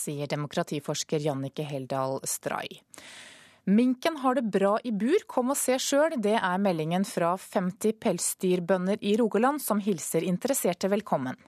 sier 0.00 0.30
demokratiforsker 0.30 1.22
Jannike 1.24 1.66
Heldal 1.66 2.20
Stray. 2.28 2.80
Minken 3.64 4.18
har 4.20 4.36
det 4.36 4.50
bra 4.52 4.74
i 4.84 4.92
bur, 4.92 5.22
kom 5.26 5.54
og 5.54 5.56
se 5.56 5.78
sjøl. 5.80 6.18
Det 6.20 6.34
er 6.36 6.60
meldingen 6.60 7.06
fra 7.08 7.32
50 7.40 7.96
pelsdyrbønder 7.96 9.00
i 9.00 9.14
Rogaland 9.16 9.62
som 9.64 9.80
hilser 9.80 10.26
interesserte 10.28 10.90
velkommen. 10.92 11.38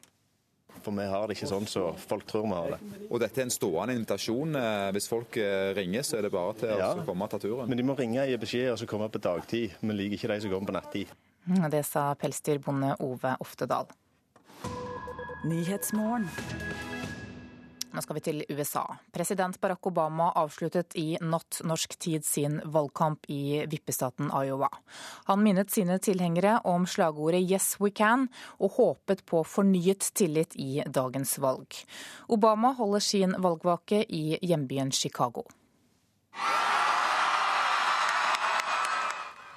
For 0.81 0.95
vi 0.97 1.05
har 1.11 1.27
det 1.27 1.37
ikke 1.37 1.49
sånn 1.51 1.67
som 1.69 1.93
så 1.99 2.09
folk 2.09 2.25
tror 2.31 2.47
vi 2.47 2.57
har 2.57 2.75
det. 2.77 3.05
Og 3.11 3.21
dette 3.21 3.43
er 3.43 3.49
en 3.49 3.53
stående 3.53 3.97
invitasjon. 3.99 4.57
Eh, 4.61 4.89
hvis 4.97 5.11
folk 5.11 5.37
eh, 5.43 5.75
ringer, 5.77 6.07
så 6.07 6.21
er 6.21 6.27
det 6.27 6.33
bare 6.33 6.57
til 6.63 6.73
ja, 6.79 6.93
å 6.95 7.05
komme 7.05 7.27
og 7.27 7.33
ta 7.33 7.43
turen. 7.43 7.69
Men 7.69 7.81
de 7.81 7.87
må 7.89 7.99
ringe 7.99 8.25
i 8.25 8.39
beskjed 8.41 8.73
og 8.73 8.81
så 8.81 8.89
komme 8.89 9.11
på 9.13 9.21
dagtid. 9.21 9.77
Vi 9.83 9.99
liker 9.99 10.21
ikke 10.21 10.33
de 10.33 10.41
som 10.45 10.55
kommer 10.55 10.73
på 10.73 10.79
nattid. 10.79 11.15
Det 11.77 11.85
sa 11.87 12.09
pelsdyrbonde 12.19 12.97
Ove 13.07 13.37
Oftedal. 13.45 13.91
Nå 17.97 18.03
skal 18.05 18.19
vi 18.19 18.21
til 18.21 18.43
USA. 18.53 18.83
President 19.13 19.57
Barack 19.61 19.87
Obama 19.89 20.27
avsluttet 20.37 20.93
i 21.01 21.15
natt 21.25 21.63
norsk 21.65 21.95
tid 21.97 22.27
sin 22.29 22.59
valgkamp 22.61 23.25
i 23.33 23.63
vippestaten 23.73 24.29
Iowa. 24.29 24.69
Han 25.31 25.41
minnet 25.41 25.73
sine 25.73 25.97
tilhengere 25.99 26.59
om 26.69 26.85
slagordet 26.85 27.41
'Yes 27.41 27.81
we 27.81 27.91
can', 27.91 28.29
og 28.61 28.77
håpet 28.77 29.25
på 29.25 29.41
fornyet 29.45 30.11
tillit 30.13 30.53
i 30.57 30.83
dagens 30.87 31.39
valg. 31.39 31.73
Obama 32.29 32.75
holder 32.77 33.01
sin 33.01 33.35
valgvake 33.39 34.05
i 34.09 34.39
hjembyen 34.43 34.93
Chicago. 34.93 35.47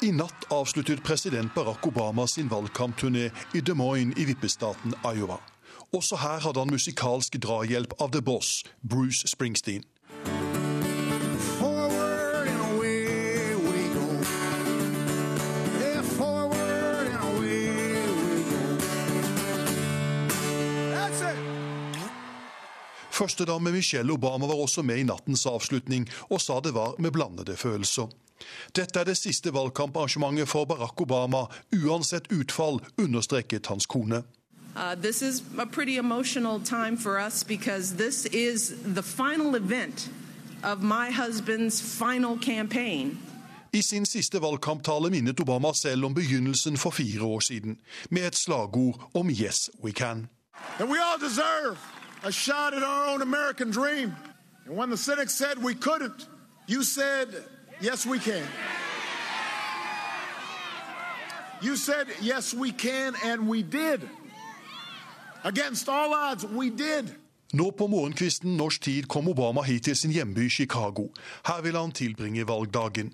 I 0.02 0.12
natt 0.12 0.48
avsluttet 0.52 1.04
president 1.04 1.54
Barack 1.56 1.88
Obama 1.88 2.28
sin 2.28 2.48
valgkampturné 2.48 3.32
i 3.54 3.62
Des 3.62 3.76
Moines 3.76 4.18
i 4.18 4.26
vippestaten 4.26 4.96
Iowa. 5.04 5.40
Også 5.92 6.20
her 6.22 6.40
hadde 6.40 6.62
han 6.62 6.70
musikalsk 6.70 7.40
drahjelp 7.42 7.96
av 8.00 8.12
The 8.14 8.22
Boss, 8.22 8.64
Bruce 8.86 9.28
Springsteen. 9.28 9.84
Førstedame 23.20 23.72
Michelle 23.72 24.14
Obama 24.14 24.48
var 24.48 24.56
også 24.56 24.82
med 24.86 25.02
i 25.02 25.04
nattens 25.04 25.44
avslutning, 25.50 26.06
og 26.30 26.40
sa 26.40 26.62
det 26.64 26.72
var 26.72 26.96
med 27.04 27.12
blandede 27.12 27.58
følelser. 27.58 28.08
Dette 28.72 29.02
er 29.02 29.10
det 29.10 29.18
siste 29.20 29.52
valgkamparrangementet 29.52 30.48
for 30.48 30.70
Barack 30.70 31.02
Obama, 31.02 31.48
uansett 31.76 32.30
utfall, 32.32 32.80
understreket 32.96 33.68
hans 33.68 33.90
kone. 33.90 34.24
Uh, 34.76 34.96
this 34.96 35.22
is 35.22 35.42
a 35.58 35.66
pretty 35.66 35.98
emotional 35.98 36.60
time 36.60 36.98
for 36.98 37.20
us 37.20 37.44
because 37.44 37.96
this 37.96 38.26
is 38.26 38.76
the 38.94 39.04
final 39.04 39.56
event 39.56 40.10
of 40.64 40.84
my 40.84 41.12
husband's 41.12 41.82
final 41.82 42.38
campaign. 42.38 43.18
I 43.74 43.82
sin 43.82 44.06
siste 44.06 44.40
valgkamptale 44.40 45.10
minnet 45.10 45.40
Obama 45.40 45.74
selv 45.74 46.06
om 46.06 46.14
begynnelsen 46.14 46.78
for 46.78 46.92
fire 46.92 47.24
år 47.24 47.40
siden, 47.40 47.78
med 48.10 48.28
et 48.28 48.36
slagord 48.36 49.10
om 49.14 49.30
'Yes, 49.30 49.70
we 49.84 49.92
can'. 49.92 50.28
And 50.80 50.90
we 50.90 50.98
all 50.98 51.20
deserve 51.20 51.78
a 52.24 52.32
shot 52.32 52.74
at 52.74 52.84
our 52.84 53.14
own 53.14 53.22
American 53.22 53.72
dream. 53.72 54.16
And 54.66 54.78
when 54.78 54.90
the 54.90 54.98
cynics 54.98 55.34
said 55.34 55.64
we 55.64 55.74
couldn't, 55.74 56.28
you 56.68 56.84
said, 56.84 57.28
'Yes, 57.82 58.06
we 58.06 58.20
can'. 58.20 58.48
You 61.62 61.76
said, 61.76 62.08
'Yes, 62.22 62.54
we 62.54 62.72
can', 62.72 63.16
and 63.24 63.48
we 63.48 63.64
did. 63.64 64.10
Nå 67.56 67.72
på 67.72 67.86
morgenkvisten 67.88 68.58
norsk 68.60 68.82
tid 68.84 69.06
kom 69.08 69.30
Obama 69.32 69.64
hit 69.64 69.86
til 69.88 69.96
sin 69.96 70.12
hjemby 70.12 70.50
Chicago. 70.52 71.08
Her 71.48 71.62
vil 71.64 71.78
han 71.80 71.94
tilbringe 71.96 72.44
valgdagen. 72.48 73.14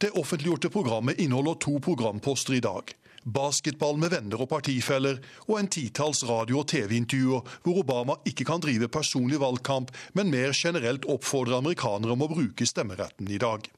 Det 0.00 0.14
offentliggjorte 0.16 0.70
programmet 0.72 1.20
inneholder 1.20 1.58
to 1.60 1.76
programposter 1.84 2.56
i 2.56 2.62
dag. 2.64 2.94
Basketball 3.28 3.98
med 4.00 4.14
venner 4.14 4.40
og 4.40 4.48
partifeller, 4.48 5.18
og 5.44 5.58
en 5.58 5.68
titalls 5.68 6.22
radio- 6.24 6.62
og 6.62 6.70
TV-intervjuer 6.72 7.58
hvor 7.66 7.82
Obama 7.82 8.16
ikke 8.24 8.46
kan 8.48 8.64
drive 8.64 8.88
personlig 8.88 9.40
valgkamp, 9.42 9.92
men 10.14 10.32
mer 10.32 10.56
generelt 10.56 11.04
oppfordre 11.04 11.60
amerikanere 11.60 12.16
om 12.16 12.24
å 12.24 12.30
bruke 12.32 12.66
stemmeretten 12.66 13.28
i 13.28 13.42
dag. 13.42 13.68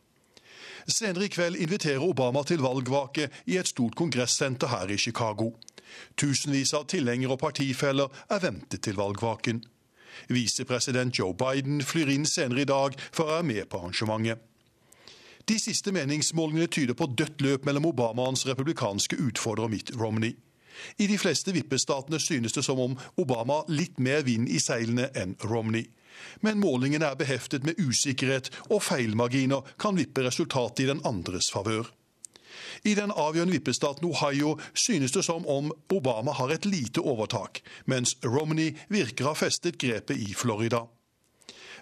Senere 0.87 1.27
i 1.27 1.33
kveld 1.33 1.59
inviterer 1.61 2.07
Obama 2.07 2.45
til 2.47 2.63
valgvake 2.63 3.29
i 3.51 3.59
et 3.59 3.69
stort 3.69 3.99
kongressenter 3.99 4.71
her 4.71 4.95
i 4.95 4.99
Chicago. 4.99 5.51
Tusenvis 6.17 6.75
av 6.77 6.87
tilhengere 6.93 7.37
og 7.37 7.43
partifeller 7.43 8.11
er 8.31 8.43
ventet 8.43 8.85
til 8.87 8.99
valgvaken. 8.99 9.63
Visepresident 10.29 11.19
Joe 11.19 11.35
Biden 11.35 11.83
flyr 11.87 12.11
inn 12.13 12.27
senere 12.29 12.65
i 12.65 12.69
dag 12.69 12.97
for 13.11 13.27
å 13.27 13.37
være 13.37 13.49
med 13.51 13.69
på 13.71 13.81
arrangementet. 13.81 14.47
De 15.49 15.57
siste 15.59 15.91
meningsmålingene 15.91 16.69
tyder 16.71 16.95
på 16.95 17.09
dødt 17.19 17.41
løp 17.43 17.65
mellom 17.67 17.89
Obama 17.91 18.23
og 18.23 18.35
hans 18.35 18.47
republikanske 18.47 19.17
utfordrer 19.19 19.71
Mitt 19.73 19.91
Romney. 19.99 20.37
I 20.99 21.09
de 21.11 21.17
fleste 21.19 21.53
vippestatene 21.53 22.21
synes 22.23 22.55
det 22.55 22.63
som 22.65 22.79
om 22.81 22.99
Obama 23.19 23.63
litt 23.69 23.99
mer 23.99 24.23
vind 24.29 24.49
i 24.49 24.61
seilene 24.63 25.09
enn 25.19 25.35
Romney. 25.45 25.89
Men 26.45 26.61
målingene 26.61 27.09
er 27.09 27.19
beheftet 27.19 27.65
med 27.67 27.81
usikkerhet, 27.81 28.51
og 28.69 28.85
feilmarginer 28.85 29.67
kan 29.81 29.99
vippe 29.99 30.23
resultatet 30.27 30.85
i 30.85 30.91
den 30.93 31.03
andres 31.09 31.51
favør. 31.51 31.89
I 32.85 32.95
den 32.99 33.13
avgjørende 33.13 33.57
vippestaten 33.57 34.09
Ohio 34.09 34.57
synes 34.75 35.13
det 35.13 35.25
som 35.27 35.47
om 35.47 35.73
Obama 35.93 36.33
har 36.39 36.55
et 36.55 36.67
lite 36.67 37.01
overtak, 37.01 37.63
mens 37.87 38.17
Romney 38.25 38.75
virker 38.89 39.27
å 39.27 39.35
ha 39.35 39.39
festet 39.39 39.79
grepet 39.81 40.19
i 40.19 40.35
Florida. 40.35 40.87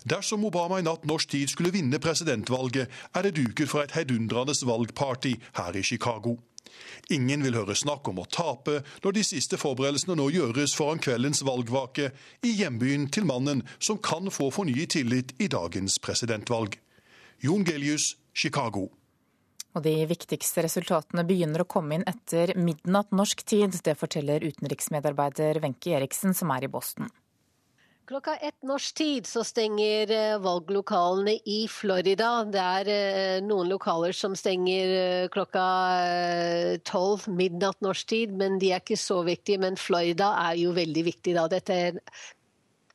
Dersom 0.08 0.44
Obama 0.46 0.78
i 0.78 0.84
natt 0.86 1.04
norsk 1.08 1.30
tid 1.34 1.50
skulle 1.50 1.74
vinne 1.74 1.98
presidentvalget, 2.00 2.88
er 3.14 3.26
det 3.26 3.36
duket 3.36 3.68
for 3.68 3.82
et 3.82 3.96
heidundrende 3.96 4.54
valgparty 4.66 5.34
her 5.58 5.76
i 5.76 5.82
Chicago. 5.82 6.38
Ingen 7.10 7.42
vil 7.44 7.56
høre 7.56 7.74
snakk 7.76 8.08
om 8.10 8.20
å 8.22 8.26
tape 8.30 8.82
når 9.04 9.16
de 9.16 9.24
siste 9.26 9.58
forberedelsene 9.60 10.16
nå 10.18 10.28
gjøres 10.34 10.74
foran 10.76 11.00
kveldens 11.02 11.42
valgvake 11.46 12.10
i 12.46 12.52
hjembyen 12.60 13.08
til 13.14 13.26
mannen 13.28 13.64
som 13.78 13.98
kan 13.98 14.30
få 14.34 14.50
fornyet 14.54 14.94
tillit 14.96 15.34
i 15.42 15.48
dagens 15.50 15.98
presidentvalg. 16.04 16.78
Jon 17.42 17.64
Gelius, 17.66 18.16
Chicago. 18.34 18.88
Og 19.76 19.84
de 19.84 19.94
viktigste 20.08 20.64
resultatene 20.64 21.26
begynner 21.28 21.62
å 21.62 21.68
komme 21.68 21.98
inn 21.98 22.06
etter 22.08 22.54
midnatt 22.56 23.12
norsk 23.14 23.44
tid. 23.44 23.76
Det 23.84 23.94
forteller 24.00 24.46
utenriksmedarbeider 24.48 25.60
Wenche 25.64 25.96
Eriksen, 25.98 26.34
som 26.34 26.54
er 26.54 26.66
i 26.66 26.72
Boston. 26.72 27.10
Klokka 28.08 28.36
ett 28.36 28.62
norsk 28.64 28.94
tid 28.96 29.26
så 29.28 29.42
stenger 29.44 30.10
eh, 30.10 30.38
valglokalene 30.40 31.34
i 31.44 31.58
Florida. 31.68 32.30
Det 32.48 32.62
er 32.62 32.88
eh, 32.88 33.40
noen 33.44 33.68
lokaler 33.68 34.16
som 34.16 34.32
stenger 34.32 34.92
eh, 35.00 35.26
klokka 35.28 35.64
tolv 36.88 37.26
midnatt 37.28 37.84
norsk 37.84 38.08
tid, 38.08 38.32
men 38.32 38.56
de 38.62 38.72
er 38.72 38.80
ikke 38.80 38.96
så 38.96 39.20
viktige. 39.28 39.60
Men 39.60 39.76
Florida 39.76 40.30
er 40.46 40.56
jo 40.62 40.72
veldig 40.72 41.04
viktig 41.10 41.36
da. 41.36 41.44
Dette 41.52 41.76
er 41.76 42.00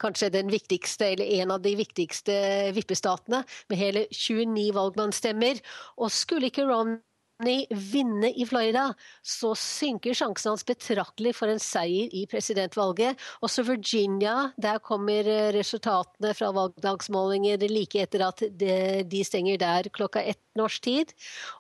kanskje 0.04 0.32
den 0.34 0.52
viktigste, 0.52 1.14
eller 1.14 1.40
en 1.42 1.56
av 1.56 1.64
de 1.64 1.76
viktigste 1.80 2.36
vippestatene, 2.76 3.44
med 3.72 3.80
hele 3.80 4.06
29 4.12 4.70
valgmannsstemmer. 4.76 5.64
Og 5.98 6.14
skulle 6.14 6.52
ikke 6.52 6.68
Romney 6.68 7.66
vinne 7.70 8.30
i 8.30 8.46
Florida, 8.48 8.90
så 9.26 9.54
synker 9.58 10.16
sjansen 10.18 10.54
hans 10.54 10.66
betraktelig 10.68 11.34
for 11.38 11.52
en 11.52 11.62
seier 11.62 12.12
i 12.16 12.26
presidentvalget. 12.30 13.20
Også 13.46 13.66
Virginia, 13.68 14.52
der 14.62 14.82
kommer 14.84 15.28
eh, 15.28 15.52
resultatene 15.56 16.34
fra 16.38 16.52
valgdagsmålinger 16.56 17.64
like 17.72 18.06
etter 18.06 18.28
at 18.28 18.46
de 18.54 19.24
stenger 19.26 19.60
der 19.62 19.92
klokka 19.96 20.24
ett 20.24 20.42
norsk 20.60 20.84
tid. 20.86 21.14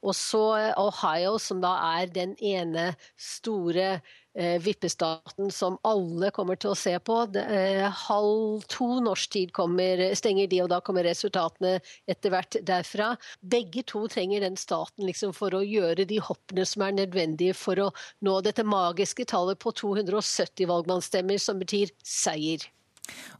Og 0.04 0.16
så 0.18 0.44
eh, 0.60 0.74
Ohio, 0.80 1.38
som 1.42 1.64
da 1.64 1.78
er 1.98 2.12
den 2.14 2.38
ene 2.40 2.92
store 3.20 3.98
vippestaten 4.34 5.52
som 5.52 5.78
alle 5.86 6.32
kommer 6.34 6.58
til 6.58 6.74
å 6.74 6.78
se 6.78 6.96
på. 7.00 7.20
Eh, 7.38 7.86
halv 8.08 8.66
to 8.72 8.88
norsk 9.06 9.32
tid 9.36 9.54
kommer, 9.54 10.02
stenger 10.18 10.50
de, 10.50 10.62
og 10.64 10.72
da 10.74 10.82
kommer 10.82 11.06
resultatene 11.08 11.76
etter 12.10 12.34
hvert 12.34 12.58
derfra. 12.66 13.14
Begge 13.42 13.86
to 13.90 14.06
trenger 14.12 14.42
den 14.46 14.58
staten 14.60 15.06
liksom 15.06 15.36
for 15.38 15.54
å 15.54 15.64
gjøre 15.66 16.08
de 16.10 16.20
hoppene 16.24 16.66
som 16.66 16.86
er 16.88 16.98
nødvendige 16.98 17.58
for 17.58 17.80
å 17.80 17.92
nå 18.26 18.40
dette 18.46 18.66
magiske 18.66 19.28
tallet 19.30 19.62
på 19.62 19.74
270 19.84 20.70
valgmannsstemmer, 20.70 21.38
som 21.42 21.62
betyr 21.62 21.94
seier. 22.02 22.66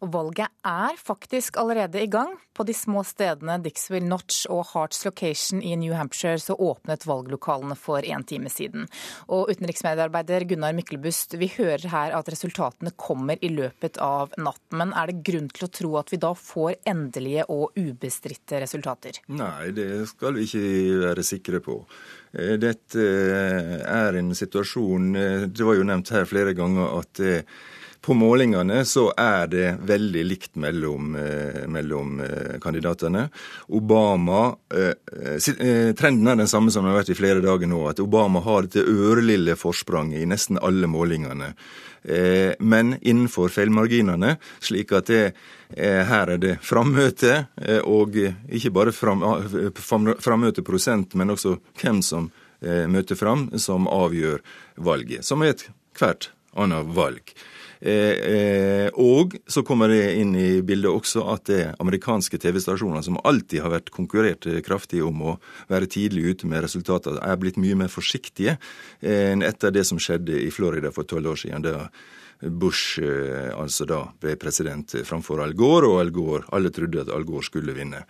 Og 0.04 0.12
valget 0.12 0.52
er 0.68 0.98
faktisk 1.00 1.58
allerede 1.62 2.02
i 2.04 2.10
gang. 2.12 2.36
På 2.54 2.66
de 2.68 2.74
små 2.76 3.02
stedene 3.08 3.56
Dixville 3.64 4.06
Notch 4.06 4.44
og 4.52 4.68
Hearts 4.74 5.02
Location 5.08 5.64
i 5.64 5.74
New 5.80 5.96
Hampshire 5.98 6.38
så 6.42 6.54
åpnet 6.54 7.08
valglokalene 7.10 7.78
for 7.80 8.06
en 8.06 8.26
time 8.28 8.52
siden. 8.52 8.86
Og 9.32 9.50
utenriksmediearbeider 9.54 10.46
Gunnar 10.50 10.76
Myklebust, 10.78 11.38
vi 11.42 11.50
hører 11.56 11.88
her 11.90 12.18
at 12.18 12.30
resultatene 12.30 12.94
kommer 13.00 13.42
i 13.42 13.50
løpet 13.54 13.98
av 14.04 14.36
natten. 14.38 14.78
Men 14.84 14.94
er 14.98 15.10
det 15.10 15.24
grunn 15.26 15.50
til 15.54 15.68
å 15.68 15.74
tro 15.80 15.94
at 16.02 16.14
vi 16.14 16.22
da 16.22 16.34
får 16.38 16.78
endelige 16.90 17.48
og 17.54 17.80
ubestridte 17.80 18.62
resultater? 18.62 19.22
Nei, 19.34 19.72
det 19.74 20.04
skal 20.12 20.38
vi 20.38 20.48
ikke 20.50 21.04
være 21.08 21.26
sikre 21.26 21.64
på. 21.64 21.80
Eh, 22.34 22.56
dette 22.62 23.08
er 23.88 24.20
en 24.20 24.34
situasjon 24.34 25.12
eh, 25.16 25.44
Det 25.54 25.66
var 25.66 25.78
jo 25.78 25.86
nevnt 25.86 26.10
her 26.14 26.26
flere 26.30 26.54
ganger 26.58 27.00
at 27.00 27.22
på 28.04 28.14
målingene 28.14 28.82
så 28.86 29.06
er 29.18 29.48
det 29.48 29.68
veldig 29.88 30.24
likt 30.28 30.58
mellom, 30.60 31.16
eh, 31.16 31.64
mellom 31.72 32.20
eh, 32.20 32.58
kandidatene. 32.62 33.30
Obama 33.72 34.56
eh, 34.76 35.94
Trenden 35.96 36.28
er 36.28 36.42
den 36.42 36.52
samme 36.52 36.72
som 36.72 36.84
den 36.84 36.92
har 36.92 37.00
vært 37.00 37.14
i 37.14 37.18
flere 37.18 37.44
dager 37.44 37.70
nå. 37.72 37.80
At 37.88 38.02
Obama 38.04 38.42
har 38.44 38.68
dette 38.68 38.84
ørelille 38.84 39.56
forspranget 39.56 40.20
i 40.20 40.28
nesten 40.28 40.60
alle 40.60 40.90
målingene. 40.92 41.54
Men 42.60 42.98
innenfor 43.00 43.48
feilmarginene, 43.54 44.34
slik 44.60 44.90
at 44.92 45.08
det, 45.08 45.22
her 45.80 46.34
er 46.34 46.42
det 46.42 46.58
frammøte, 46.60 47.46
og 47.88 48.18
ikke 48.20 48.74
bare 48.76 48.92
fram, 48.92 49.24
frammøteprosent, 50.20 51.16
men 51.16 51.32
også 51.32 51.56
hvem 51.80 52.04
som 52.04 52.28
møter 52.92 53.16
fram, 53.16 53.48
som 53.56 53.88
avgjør 53.88 54.44
valget. 54.84 55.24
Som 55.24 55.48
er 55.48 55.56
ethvert 55.56 56.34
annet 56.60 56.92
valg. 56.92 57.32
Eh, 57.84 57.92
eh, 58.34 58.90
og 58.96 59.34
så 59.48 59.60
kommer 59.68 59.92
det 59.92 60.14
inn 60.16 60.32
i 60.40 60.62
bildet 60.64 60.88
også 60.88 61.26
at 61.34 61.50
det 61.50 61.58
er 61.66 61.74
amerikanske 61.84 62.40
TV-stasjoner, 62.40 63.04
som 63.04 63.20
alltid 63.28 63.60
har 63.60 63.74
vært 63.74 63.92
konkurrert 63.92 64.48
kraftig 64.64 65.02
om 65.04 65.20
å 65.20 65.34
være 65.68 65.90
tidlig 65.92 66.30
ute 66.32 66.48
med 66.48 66.64
resultater, 66.64 67.18
er 67.20 67.42
blitt 67.42 67.60
mye 67.60 67.76
mer 67.82 67.92
forsiktige 67.92 68.56
eh, 69.02 69.34
enn 69.34 69.44
etter 69.44 69.76
det 69.76 69.84
som 69.90 70.00
skjedde 70.00 70.46
i 70.46 70.52
Florida 70.56 70.94
for 70.96 71.10
tolv 71.10 71.34
år 71.34 71.44
siden. 71.44 71.68
da 71.68 71.90
Bush 72.44 73.00
altså 73.00 73.86
da 73.88 74.02
ble 74.20 74.34
president 74.36 74.98
framfor 75.08 75.40
Al 75.40 75.54
Gore, 75.56 75.88
og 75.88 76.00
Al 76.02 76.10
Gore, 76.12 76.48
alle 76.52 76.74
trodde 76.76 77.04
at 77.06 77.12
Al 77.14 77.24
Gore 77.24 77.46
skulle 77.48 77.76
vinne. 77.76 78.02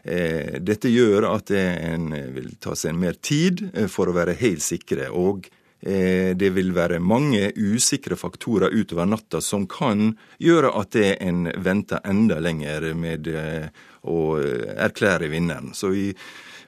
Dette 0.00 0.88
gjør 0.88 1.26
at 1.28 1.52
en 1.52 2.06
vil 2.32 2.54
ta 2.56 2.72
seg 2.78 2.96
mer 2.96 3.18
tid 3.20 3.60
for 3.92 4.08
å 4.08 4.14
være 4.16 4.38
helt 4.40 4.64
sikre. 4.64 5.10
og 5.10 5.50
det 5.82 6.50
vil 6.54 6.70
være 6.76 7.00
mange 7.02 7.48
usikre 7.58 8.14
faktorer 8.14 8.70
utover 8.70 9.08
natta 9.10 9.40
som 9.42 9.66
kan 9.66 10.12
gjøre 10.38 10.70
at 10.78 10.92
det 10.94 11.16
en 11.24 11.48
venter 11.58 12.02
enda 12.06 12.38
lenger 12.38 12.92
med 12.94 13.26
eh, 13.26 13.66
å 14.06 14.18
erklære 14.38 15.30
vinneren. 15.32 15.72
Så 15.74 15.90
vi 15.94 16.12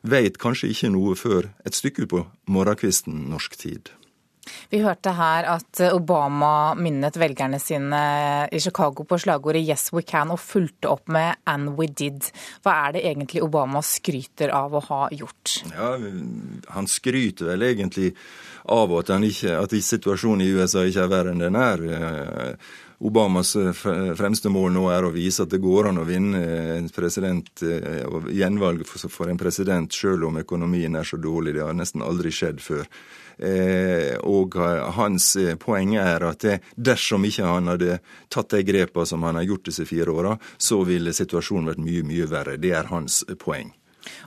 veit 0.03 0.39
kanskje 0.43 0.73
ikke 0.75 0.93
noe 0.95 1.15
før 1.19 1.53
et 1.65 1.79
stykke 1.79 2.09
utpå 2.09 2.25
morgenkvisten 2.51 3.29
norsk 3.31 3.57
tid. 3.61 3.95
Vi 4.71 4.81
hørte 4.83 5.15
her 5.17 5.49
at 5.55 5.81
Obama 5.93 6.75
minnet 6.79 7.17
velgerne 7.21 7.61
sine 7.63 8.03
i 8.53 8.61
Chicago 8.61 9.05
på 9.05 9.19
slagordet 9.19 9.65
'Yes 9.65 9.93
we 9.93 10.03
can' 10.03 10.33
og 10.33 10.41
fulgte 10.41 10.89
opp 10.91 11.09
med 11.09 11.37
'And 11.47 11.77
we 11.79 11.87
did'. 11.87 12.31
Hva 12.65 12.89
er 12.89 12.93
det 12.93 13.05
egentlig 13.05 13.43
Obama 13.43 13.83
skryter 13.83 14.51
av 14.51 14.75
å 14.75 14.81
ha 14.89 15.09
gjort? 15.11 15.65
Ja, 15.75 15.99
Han 16.69 16.87
skryter 16.87 17.47
vel 17.47 17.63
egentlig 17.63 18.15
av 18.65 18.93
at, 18.99 19.09
ikke, 19.09 19.59
at 19.63 19.71
situasjonen 19.71 20.43
i 20.43 20.53
USA 20.53 20.85
ikke 20.85 21.05
er 21.05 21.13
verre 21.13 21.31
enn 21.35 21.39
den 21.39 21.57
er. 21.57 22.57
Obamas 23.05 23.53
fremste 24.17 24.49
mål 24.49 24.73
nå 24.73 24.85
er 24.95 25.05
å 25.05 25.13
vise 25.13 25.45
at 25.45 25.51
det 25.53 25.61
går 25.61 25.91
an 25.91 26.01
å 26.01 26.07
vinne 26.09 26.41
en 26.79 26.89
president, 26.95 27.51
gjenvalg 28.33 28.87
for 28.87 29.29
en 29.29 29.41
president, 29.41 29.93
selv 29.93 30.25
om 30.31 30.41
økonomien 30.41 30.97
er 30.97 31.05
så 31.05 31.19
dårlig. 31.21 31.57
Det 31.59 31.67
har 31.67 31.77
nesten 31.77 32.05
aldri 32.07 32.33
skjedd 32.33 32.63
før. 32.65 32.89
Eh, 33.39 34.15
og 34.23 34.57
hans 34.97 35.35
eh, 35.41 35.55
poeng 35.61 35.97
er 36.01 36.27
at 36.29 36.47
dersom 36.77 37.25
ikke 37.27 37.49
han 37.49 37.73
hadde 37.73 37.99
tatt 38.33 38.55
de 38.55 38.63
grepene 38.67 39.07
som 39.09 39.25
han 39.27 39.41
har 39.41 39.49
gjort 39.49 39.71
disse 39.71 39.87
fire 39.89 40.15
åra, 40.15 40.37
så 40.59 40.83
ville 40.87 41.15
situasjonen 41.15 41.73
vært 41.73 41.85
mye, 41.85 42.05
mye 42.07 42.29
verre. 42.31 42.59
Det 42.61 42.75
er 42.77 42.93
hans 42.93 43.23
poeng. 43.41 43.73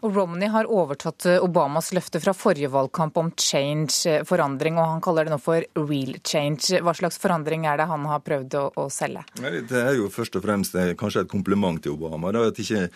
Og 0.05 0.15
Romney 0.15 0.49
har 0.51 0.69
overtatt 0.69 1.25
eh, 1.29 1.43
Obamas 1.43 1.91
løfte 1.95 2.21
fra 2.23 2.33
forrige 2.37 2.69
valgkamp 2.73 3.17
om 3.21 3.31
change, 3.39 3.93
eh, 4.09 4.23
forandring, 4.27 4.77
og 4.77 4.91
han 4.93 5.03
kaller 5.03 5.27
det 5.27 5.33
nå 5.33 5.39
for 5.41 5.65
real 5.79 6.17
change. 6.25 6.81
Hva 6.83 6.93
slags 6.97 7.19
forandring 7.21 7.67
er 7.69 7.79
det 7.81 7.87
han 7.89 8.05
har 8.09 8.23
prøvd 8.25 8.57
å, 8.59 8.65
å 8.83 8.87
selge? 8.93 9.23
Det 9.37 9.81
er 9.81 9.97
jo 9.99 10.09
først 10.13 10.37
og 10.39 10.45
fremst 10.45 10.77
eh, 10.77 10.93
kanskje 10.99 11.25
et 11.25 11.31
kompliment 11.31 11.81
til 11.83 11.97
Obama. 11.97 12.31
Da, 12.35 12.45
at, 12.51 12.61
ikke, 12.61 12.87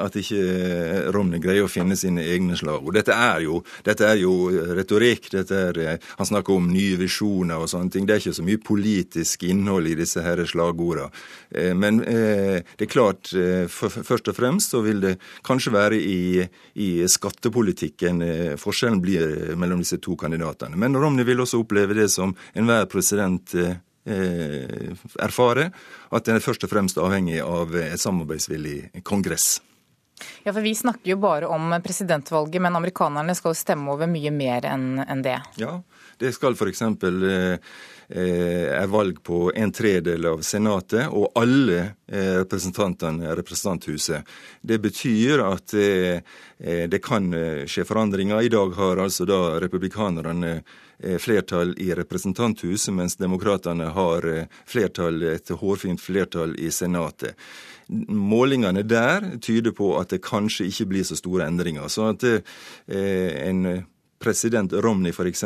at 0.00 0.18
ikke 0.20 1.10
Romney 1.14 1.42
greier 1.42 1.66
å 1.66 1.70
finne 1.70 1.98
sine 1.98 2.24
egne 2.26 2.58
slagord. 2.58 2.96
Dette 2.96 3.16
er 3.16 3.44
jo, 3.46 3.60
dette 3.86 4.06
er 4.08 4.20
jo 4.20 4.34
retorikk. 4.76 5.30
Er, 5.36 5.80
han 6.18 6.28
snakker 6.28 6.56
om 6.56 6.68
nye 6.70 6.98
visjoner 7.00 7.62
og 7.62 7.70
sånne 7.70 7.92
ting. 7.92 8.06
Det 8.06 8.16
er 8.16 8.22
ikke 8.22 8.36
så 8.38 8.46
mye 8.46 8.62
politisk 8.62 9.46
innhold 9.48 9.90
i 9.90 9.96
disse 9.98 10.22
her 10.24 10.42
slagordene. 10.48 11.10
Men 11.78 11.98
det 12.02 12.84
er 12.84 12.90
klart, 12.90 13.30
først 13.72 14.30
og 14.30 14.36
fremst 14.36 14.74
så 14.74 14.82
vil 14.84 15.00
det 15.02 15.14
kanskje 15.46 15.72
være 15.74 15.98
i 16.00 16.15
i, 16.16 16.46
i 16.74 16.88
skattepolitikken 17.08 18.22
eh, 18.22 18.54
forskjellen 18.60 19.02
blir 19.04 19.26
eh, 19.26 19.56
mellom 19.58 19.82
disse 19.84 20.00
to 20.02 20.16
kandidatene. 20.18 20.78
Men 20.80 20.96
Romney 20.96 21.26
vil 21.28 21.44
også 21.44 21.60
oppleve 21.62 21.96
det 21.98 22.08
som 22.12 22.34
enhver 22.56 22.88
president 22.90 23.54
eh, 23.54 23.76
erfarer, 25.22 25.72
at 26.14 26.26
den 26.28 26.38
er 26.38 26.44
først 26.44 26.66
og 26.66 26.72
fremst 26.72 27.00
avhengig 27.02 27.40
av 27.42 27.74
et 27.80 28.00
samarbeidsvillig 28.00 29.04
kongress. 29.06 29.56
Ja, 30.44 30.52
for 30.52 30.60
Vi 30.60 30.74
snakker 30.74 31.10
jo 31.10 31.16
bare 31.20 31.48
om 31.48 31.74
presidentvalget, 31.84 32.62
men 32.62 32.76
amerikanerne 32.76 33.34
skal 33.36 33.52
jo 33.52 33.58
stemme 33.58 33.92
over 33.92 34.08
mye 34.08 34.32
mer 34.32 34.64
enn 34.70 35.22
det. 35.24 35.36
Ja, 35.60 35.80
det 36.22 36.32
skal 36.36 36.56
f.eks. 36.56 36.82
Eh, 36.82 37.58
er 38.08 38.86
valg 38.86 39.22
på 39.22 39.52
en 39.54 39.72
tredel 39.72 40.26
av 40.30 40.42
Senatet 40.46 41.08
og 41.10 41.32
alle 41.34 41.78
eh, 42.06 42.36
representantene 42.38 43.26
i 43.26 43.34
representanthuset. 43.34 44.22
Det 44.62 44.78
betyr 44.78 45.42
at 45.42 45.74
eh, 45.74 46.20
det 46.86 47.00
kan 47.04 47.28
skje 47.66 47.84
forandringer. 47.84 48.40
I 48.40 48.52
dag 48.52 48.76
har 48.78 49.02
altså 49.02 49.26
da 49.28 49.58
republikanerne 49.60 50.60
flertall 51.20 51.74
i 51.76 51.90
representanthuset, 51.92 52.94
mens 52.96 53.18
demokratene 53.20 53.90
har 53.92 54.24
flertall, 54.64 55.18
et 55.34 55.52
hårfint 55.52 56.00
flertall 56.00 56.54
i 56.56 56.70
Senatet. 56.72 57.36
Målingene 57.92 58.80
der 58.80 59.34
tyder 59.44 59.76
på 59.76 59.90
at 60.00 60.14
det 60.14 60.22
kanskje 60.24 60.70
ikke 60.70 60.88
blir 60.94 61.04
så 61.04 61.18
store 61.20 61.50
endringer. 61.50 61.92
Så 61.92 62.08
at 62.14 62.24
en 62.88 63.84
President 64.18 64.72
Romney 64.72 65.12
f.eks. 65.12 65.44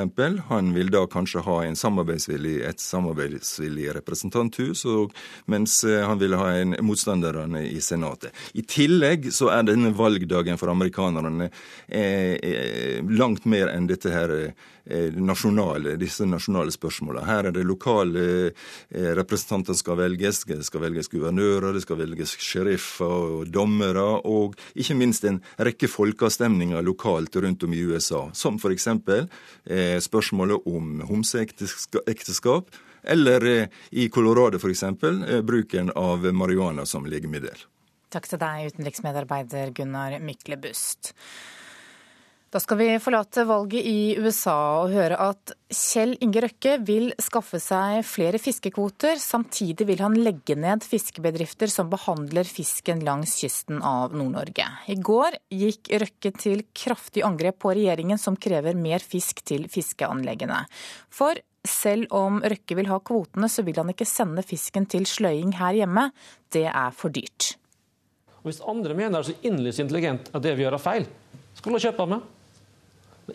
han 0.49 0.73
vil 0.75 0.91
da 0.91 1.03
kanskje 1.11 1.43
ha 1.43 1.57
en 1.65 1.77
samarbeidsvillig, 1.77 2.61
et 2.69 2.81
samarbeidsvillig 2.81 3.89
representanthus, 3.97 4.85
og, 4.87 5.15
mens 5.51 5.81
eh, 5.85 6.05
han 6.07 6.21
vil 6.21 6.37
ha 6.39 6.53
en 6.61 6.77
motstanderne 6.87 7.65
i 7.67 7.81
Senatet. 7.83 8.35
I 8.55 8.63
tillegg 8.63 9.31
så 9.35 9.51
er 9.55 9.67
denne 9.67 9.91
valgdagen 9.97 10.61
for 10.61 10.71
amerikanerne 10.71 11.51
eh, 11.89 12.37
eh, 12.39 13.01
langt 13.11 13.49
mer 13.51 13.73
enn 13.75 13.91
dette 13.91 14.13
her 14.15 14.37
nasjonale, 14.91 15.93
disse 16.01 16.25
nasjonale 16.27 16.73
spørsmålene. 16.75 17.23
Her 17.29 17.47
er 17.47 17.55
det 17.55 17.63
lokale 17.69 18.23
representanter 18.91 19.77
skal 19.79 20.01
velges. 20.01 20.41
Det 20.49 20.65
skal 20.67 20.83
velges 20.83 21.07
guvernører, 21.13 21.77
det 21.77 21.85
skal 21.85 22.01
velges 22.01 22.33
sheriffer 22.43 23.37
og 23.37 23.53
dommere, 23.55 24.03
og 24.27 24.57
ikke 24.75 24.97
minst 24.99 25.29
en 25.29 25.39
rekke 25.61 25.87
folkeavstemninger 25.87 26.83
lokalt 26.83 27.39
rundt 27.45 27.69
om 27.69 27.77
i 27.77 27.85
USA, 27.87 28.25
som 28.35 28.59
f.eks. 28.61 28.87
spørsmålet 30.05 30.69
om 30.71 31.01
homseekteskap 31.09 32.71
eller 33.03 33.61
eh, 33.61 33.69
i 33.91 34.09
Colorado 34.09 34.57
f.eks. 34.57 34.83
Eh, 34.83 35.43
bruken 35.43 35.91
av 35.95 36.33
marihuana 36.33 36.87
som 36.87 37.07
legemiddel. 37.07 37.67
Takk 38.11 38.27
til 38.27 38.41
deg, 38.43 38.73
utenriksmedarbeider 38.73 39.71
Gunnar 39.75 40.19
Myklebust. 40.25 41.15
Da 42.51 42.59
skal 42.59 42.81
vi 42.81 42.87
forlate 42.99 43.45
valget 43.47 43.85
i 43.87 44.17
USA 44.19 44.55
og 44.81 44.91
høre 44.91 45.15
at 45.23 45.53
Kjell 45.71 46.17
Inge 46.19 46.41
Røkke 46.43 46.73
vil 46.83 47.13
skaffe 47.23 47.61
seg 47.63 48.01
flere 48.03 48.41
fiskekvoter. 48.43 49.21
Samtidig 49.23 49.87
vil 49.87 50.01
han 50.03 50.17
legge 50.19 50.57
ned 50.59 50.83
fiskebedrifter 50.83 51.71
som 51.71 51.93
behandler 51.93 52.49
fisken 52.51 53.05
langs 53.07 53.37
kysten 53.39 53.79
av 53.87 54.17
Nord-Norge. 54.19 54.67
I 54.91 54.97
går 54.99 55.37
gikk 55.61 55.93
Røkke 56.03 56.33
til 56.43 56.65
kraftig 56.75 57.23
angrep 57.29 57.61
på 57.63 57.71
regjeringen 57.79 58.19
som 58.19 58.35
krever 58.35 58.75
mer 58.75 58.99
fisk 58.99 59.45
til 59.47 59.69
fiskeanleggene. 59.71 60.65
For 61.07 61.39
selv 61.63 62.11
om 62.19 62.43
Røkke 62.43 62.81
vil 62.81 62.91
ha 62.91 62.99
kvotene, 62.99 63.47
så 63.47 63.63
vil 63.63 63.79
han 63.79 63.95
ikke 63.95 64.09
sende 64.11 64.43
fisken 64.43 64.91
til 64.91 65.07
sløying 65.07 65.55
her 65.61 65.79
hjemme. 65.85 66.09
Det 66.51 66.67
er 66.67 66.91
for 66.91 67.15
dyrt. 67.15 67.55
hvis 68.43 68.61
andre 68.67 68.99
mener 68.99 69.21
det 69.21 69.23
er 69.23 69.31
så 69.31 69.39
inderlig 69.47 69.79
intelligent 69.79 70.35
at 70.35 70.43
det 70.43 70.59
vi 70.59 70.67
gjør 70.67 70.81
er 70.81 70.87
feil, 70.89 71.11
skal 71.55 71.79
de 71.79 71.87
kjøpe 71.87 72.11
med. 72.11 72.29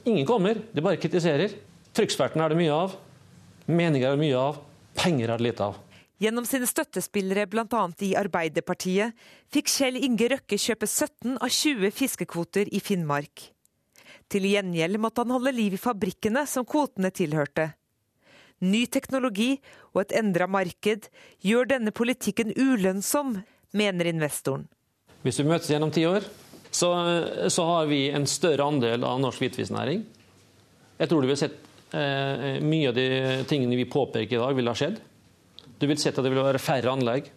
Ingen 0.04 0.26
kommer, 0.28 0.60
de 0.72 0.84
bare 0.84 1.00
kritiserer. 1.00 1.56
Trykksverten 1.96 2.44
er 2.44 2.52
det 2.52 2.60
mye 2.60 2.76
av. 2.76 2.96
Meninger 3.66 4.10
er 4.10 4.18
det 4.18 4.24
mye 4.26 4.40
av. 4.40 4.62
Penger 4.96 5.32
er 5.32 5.40
det 5.40 5.48
lite 5.48 5.72
av. 5.72 5.82
Gjennom 6.22 6.46
sine 6.48 6.68
støttespillere 6.68 7.44
bl.a. 7.52 7.82
i 8.08 8.14
Arbeiderpartiet 8.16 9.16
fikk 9.52 9.72
Kjell 9.72 9.98
Inge 10.00 10.30
Røkke 10.32 10.60
kjøpe 10.60 10.88
17 10.88 11.36
av 11.36 11.52
20 11.52 11.92
fiskekvoter 11.92 12.72
i 12.72 12.80
Finnmark. 12.80 13.50
Til 14.32 14.48
gjengjeld 14.48 14.98
måtte 15.02 15.26
han 15.26 15.34
holde 15.36 15.52
liv 15.54 15.76
i 15.76 15.82
fabrikkene 15.82 16.46
som 16.50 16.66
kvotene 16.66 17.12
tilhørte. 17.14 17.74
Ny 18.64 18.86
teknologi 18.88 19.58
og 19.92 20.06
et 20.06 20.16
endra 20.16 20.48
marked 20.48 21.10
gjør 21.44 21.68
denne 21.76 21.92
politikken 21.92 22.56
ulønnsom, 22.56 23.36
mener 23.76 24.08
investoren. 24.08 24.70
Hvis 25.26 25.42
vi 25.42 25.48
møtes 25.50 25.68
gjennom 25.70 25.92
ti 25.92 26.06
år, 26.08 26.24
så, 26.76 26.90
så, 27.48 27.66
har 27.70 27.88
vi 27.88 28.02
en 28.12 28.28
større 28.28 28.68
andel 28.68 29.06
av 29.08 29.22
norsk 29.24 29.46
hvitfisknæring. 29.46 30.04
Jeg 31.00 31.12
tror 31.12 31.24
du 31.24 31.30
vil 31.30 31.40
sett 31.40 31.56
eh, 31.96 32.60
mye 32.64 32.92
av 32.92 32.98
de 32.98 33.08
tingene 33.48 33.80
vi 33.80 33.88
påpeker 33.88 34.36
i 34.36 34.42
dag, 34.42 34.56
ville 34.58 34.74
ha 34.74 34.80
skjedd. 34.80 35.00
Du 35.80 35.88
vil 35.88 36.00
sett 36.00 36.18
at 36.20 36.26
det 36.26 36.34
vil 36.34 36.44
være 36.44 36.62
færre 36.62 36.92
anlegg. 36.92 37.32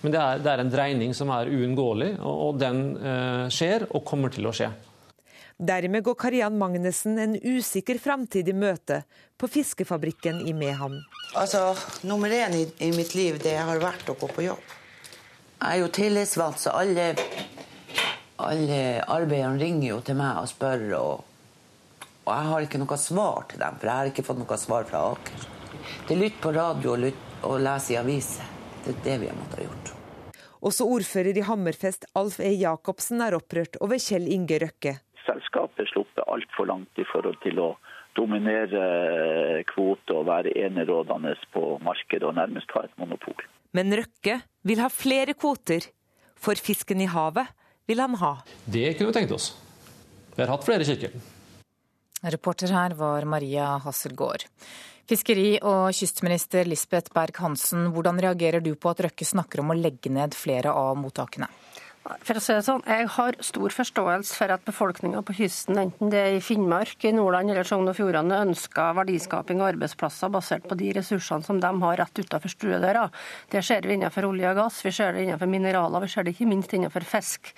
Men 0.00 0.14
det 0.14 0.20
er, 0.22 0.42
det 0.42 0.50
er 0.52 0.62
en 0.62 0.70
dreining 0.70 1.14
som 1.14 1.30
er 1.34 1.50
uunngåelig, 1.50 2.12
og, 2.18 2.42
og 2.48 2.60
den 2.60 2.82
eh, 2.98 3.46
skjer 3.54 3.88
og 3.90 4.04
kommer 4.06 4.34
til 4.34 4.46
å 4.46 4.54
skje. 4.54 4.70
Dermed 5.58 6.04
går 6.06 6.14
Kariann 6.14 6.54
Magnussen 6.58 7.18
en 7.18 7.34
usikker 7.34 7.98
framtid 7.98 8.46
i 8.46 8.54
møte 8.54 9.00
på 9.38 9.48
fiskefabrikken 9.50 10.44
i 10.46 10.54
Mehamn. 10.54 11.00
Altså, 11.34 11.72
Nummer 12.06 12.30
én 12.30 12.54
i, 12.54 12.62
i, 12.86 12.92
mitt 12.94 13.16
liv 13.18 13.40
det 13.42 13.56
har 13.58 13.82
vært 13.82 14.06
å 14.06 14.14
gå 14.20 14.30
på 14.36 14.46
jobb. 14.46 14.76
Jeg 15.58 15.66
er 15.66 15.80
jo 15.82 15.90
tillitsvalgt, 15.90 16.62
så 16.62 16.76
alle, 16.78 17.08
alle 18.38 18.80
arbeiderne 19.04 19.60
ringer 19.60 19.88
jo 19.88 20.00
til 20.06 20.18
meg 20.18 20.42
og 20.42 20.50
spør. 20.50 20.84
Og, 20.98 21.24
og, 22.24 22.30
jeg 22.32 22.50
har 22.52 22.66
ikke 22.66 22.82
noe 22.82 23.00
svar 23.00 23.48
til 23.50 23.62
dem, 23.62 23.78
for 23.78 23.90
jeg 23.90 23.96
har 24.02 24.12
ikke 24.12 24.26
fått 24.26 24.42
noe 24.42 24.60
svar 24.60 24.88
fra 24.88 25.04
Aker. 25.12 25.48
Det 26.08 26.16
er 26.16 26.22
lytt 26.22 26.40
på 26.42 26.52
radio 26.54 26.94
og, 26.94 27.02
lytt, 27.06 27.26
og 27.48 27.58
lese 27.64 27.94
i 27.94 28.00
aviser. 28.00 28.54
Det 28.84 28.94
er 28.94 29.02
det 29.04 29.18
vi 29.24 29.32
har 29.32 29.36
måttet 29.38 29.62
ha 29.62 29.68
gjort. 29.68 29.94
Også 30.68 30.86
ordfører 30.90 31.38
i 31.38 31.44
Hammerfest, 31.46 32.08
Alf 32.18 32.40
E. 32.42 32.50
Jacobsen, 32.58 33.20
er 33.22 33.36
opprørt 33.38 33.78
over 33.84 34.00
Kjell 34.02 34.26
Inge 34.32 34.58
Røkke 34.64 34.98
selskapet 35.28 35.88
sluppet 35.92 36.24
altfor 36.26 36.68
langt 36.68 37.00
i 37.00 37.06
forhold 37.08 37.38
til 37.44 37.60
å 37.60 37.68
dominere 38.18 39.62
kvote 39.68 40.16
og 40.16 40.26
være 40.28 40.54
enerådende 40.66 41.34
på 41.54 41.76
markedet 41.84 42.26
og 42.26 42.36
nærmest 42.38 42.72
ha 42.74 42.86
et 42.86 42.96
monopol. 43.00 43.38
Men 43.76 43.92
Røkke 43.94 44.40
vil 44.66 44.82
ha 44.82 44.88
flere 44.90 45.36
kvoter, 45.38 45.84
for 46.38 46.58
fisken 46.58 47.02
i 47.02 47.10
havet 47.10 47.50
vil 47.88 48.04
han 48.04 48.14
ha. 48.20 48.34
Det 48.64 48.92
kunne 48.98 49.10
vi 49.10 49.16
tenkt 49.16 49.34
oss. 49.34 49.50
Vi 50.34 50.44
har 50.44 50.52
hatt 50.52 50.66
flere 50.66 50.86
kirker. 50.86 51.16
Reporter 52.22 52.72
her 52.74 52.94
var 52.98 53.24
Maria 53.24 53.76
Hasselgaard. 53.82 54.44
Fiskeri- 55.08 55.56
og 55.64 55.88
kystminister 55.96 56.68
Lisbeth 56.68 57.14
Berg-Hansen, 57.14 57.86
hvordan 57.94 58.18
reagerer 58.20 58.60
du 58.60 58.74
på 58.76 58.90
at 58.92 59.00
Røkke 59.06 59.24
snakker 59.24 59.62
om 59.62 59.72
å 59.72 59.78
legge 59.78 60.12
ned 60.12 60.36
flere 60.36 60.74
av 60.76 60.98
mottakene? 61.00 61.48
For 62.24 62.38
å 62.38 62.40
si 62.40 62.54
det 62.54 62.64
sånn, 62.64 62.84
Jeg 62.88 63.08
har 63.18 63.36
stor 63.44 63.74
forståelse 63.74 64.36
for 64.38 64.52
at 64.54 64.64
befolkninga 64.64 65.20
på 65.26 65.34
kysten, 65.36 65.76
enten 65.76 66.08
det 66.12 66.18
er 66.18 66.36
i 66.38 66.40
Finnmark, 66.40 66.96
i 67.04 67.12
Nordland 67.12 67.52
eller 67.52 67.68
Sogn 67.68 67.90
og 67.90 67.96
Fjordane, 67.98 68.38
ønsker 68.48 68.96
verdiskaping 68.96 69.60
og 69.60 69.74
arbeidsplasser 69.74 70.32
basert 70.32 70.64
på 70.68 70.78
de 70.78 70.92
ressursene 70.96 71.44
som 71.44 71.60
de 71.60 71.72
har 71.82 71.98
rett 72.00 72.22
utenfor 72.22 72.54
stuedøra. 72.54 73.10
Det 73.52 73.64
ser 73.64 73.84
vi 73.84 73.98
innenfor 73.98 74.24
olje 74.30 74.48
og 74.54 74.56
gass, 74.62 74.80
vi 74.86 74.94
ser 74.94 75.12
det 75.12 75.26
innenfor 75.26 75.52
mineraler, 75.52 76.00
vi 76.00 76.08
ser 76.08 76.24
det 76.24 76.32
ikke 76.32 76.48
minst 76.48 76.72
innenfor 76.72 77.04
fisk. 77.04 77.52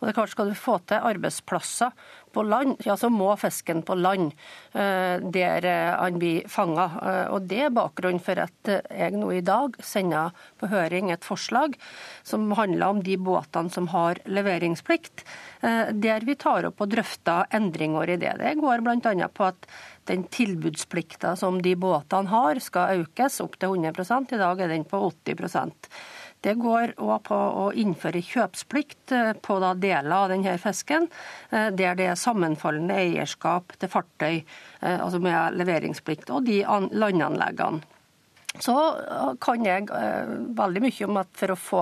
Og 0.00 0.06
det 0.06 0.12
er 0.12 0.20
klart 0.20 0.34
Skal 0.34 0.50
du 0.50 0.58
få 0.58 0.78
til 0.84 1.00
arbeidsplasser 1.00 1.92
på 2.34 2.42
land, 2.46 2.80
ja, 2.84 2.96
så 2.98 3.10
må 3.12 3.30
fisken 3.38 3.82
på 3.86 3.96
land 3.98 4.32
eh, 4.72 5.22
der 5.34 5.66
eh, 5.68 5.92
han 5.94 6.18
blir 6.20 6.48
fanga. 6.50 6.88
Eh, 6.98 7.26
og 7.34 7.48
Det 7.50 7.60
er 7.66 7.74
bakgrunnen 7.74 8.22
for 8.22 8.40
at 8.42 8.72
jeg 8.72 9.14
nå 9.14 9.30
i 9.34 9.44
dag 9.44 9.78
sender 9.84 10.34
på 10.60 10.70
høring 10.72 11.12
et 11.14 11.26
forslag 11.26 11.78
som 12.26 12.50
handler 12.58 12.96
om 12.96 13.02
de 13.04 13.16
båtene 13.20 13.72
som 13.72 13.88
har 13.94 14.20
leveringsplikt, 14.26 15.24
der 15.64 16.24
vi 16.26 16.34
tar 16.36 16.66
opp 16.68 16.82
og 16.84 16.90
drøfter 16.92 17.48
endringer 17.56 18.10
i 18.12 18.16
det. 18.20 18.34
Det 18.40 18.52
går 18.60 18.82
bl.a. 18.84 19.28
på 19.32 19.46
at 19.46 19.68
den 20.10 20.26
tilbudsplikta 20.28 21.34
som 21.40 21.60
de 21.64 21.72
båtene 21.80 22.28
har, 22.28 22.60
skal 22.60 23.04
økes 23.04 23.40
opp 23.44 23.56
til 23.60 23.78
100 23.80 24.34
I 24.34 24.40
dag 24.40 24.60
er 24.60 24.72
den 24.74 24.84
på 24.88 25.00
80 25.24 25.80
det 26.44 26.54
går 26.60 26.94
òg 27.00 27.24
på 27.28 27.36
å 27.36 27.64
innføre 27.80 28.22
kjøpsplikt 28.24 29.14
eh, 29.16 29.32
på 29.40 29.56
deler 29.80 30.12
av 30.16 30.28
denne 30.32 30.56
fisken, 30.60 31.08
eh, 31.50 31.70
der 31.72 31.96
det 31.98 32.10
er 32.10 32.20
sammenfallende 32.20 32.98
eierskap 33.00 33.72
til 33.80 33.92
fartøy, 33.92 34.42
eh, 34.82 34.98
altså 34.98 35.22
med 35.24 35.56
leveringsplikt, 35.60 36.30
og 36.30 36.44
de 36.48 36.62
landanleggene. 36.92 37.84
Så 38.62 38.74
kan 39.42 39.64
jeg 39.66 39.88
veldig 40.54 40.82
mye 40.84 41.06
om 41.08 41.16
at 41.18 41.30
for 41.34 41.50
å 41.50 41.56
få 41.58 41.80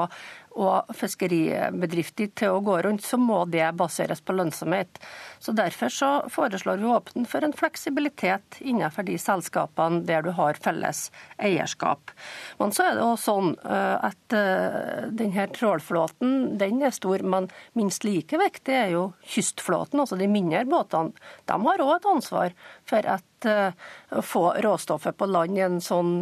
og 0.53 0.92
fiskeribedrifter 0.96 2.30
til 2.36 2.57
å 2.57 2.62
gå 2.64 2.78
rundt, 2.84 3.05
så 3.05 3.18
må 3.20 3.42
det 3.50 3.64
baseres 3.78 4.20
på 4.24 4.34
lønnsomhet. 4.36 5.00
Så 5.42 5.55
Derfor 5.57 5.92
så 5.92 6.11
foreslår 6.32 6.80
vi 6.80 6.88
å 6.88 6.96
åpne 6.98 7.26
for 7.28 7.44
en 7.44 7.55
fleksibilitet 7.57 8.59
innenfor 8.61 9.07
de 9.07 9.18
selskapene 9.20 10.03
der 10.09 10.24
du 10.26 10.32
har 10.36 10.59
felles 10.62 11.07
eierskap. 11.42 12.12
Men 12.61 12.74
så 12.74 12.88
er 12.88 12.96
det 12.98 13.05
også 13.07 13.32
sånn 13.32 13.53
eh, 13.64 14.07
at 14.11 14.36
eh, 14.36 15.09
denne 15.14 15.48
trålflåten 15.55 16.57
den 16.61 16.82
er 16.82 16.94
stor, 16.94 17.22
men 17.22 17.48
minst 17.78 18.07
like 18.07 18.38
viktig 18.40 18.76
er 18.76 18.94
jo 18.96 19.05
kystflåten, 19.34 20.03
altså 20.03 20.18
de 20.20 20.30
mindre 20.30 20.64
båtene. 20.68 21.14
De 21.48 21.59
har 21.66 21.84
òg 21.84 21.94
et 21.96 22.11
ansvar 22.12 22.57
for 22.88 23.12
at 23.16 23.48
eh, 23.48 23.92
få 24.26 24.46
råstoffet 24.64 25.18
på 25.18 25.30
land 25.30 25.59
i 25.59 25.66
en 25.66 25.78
sånn 25.84 26.16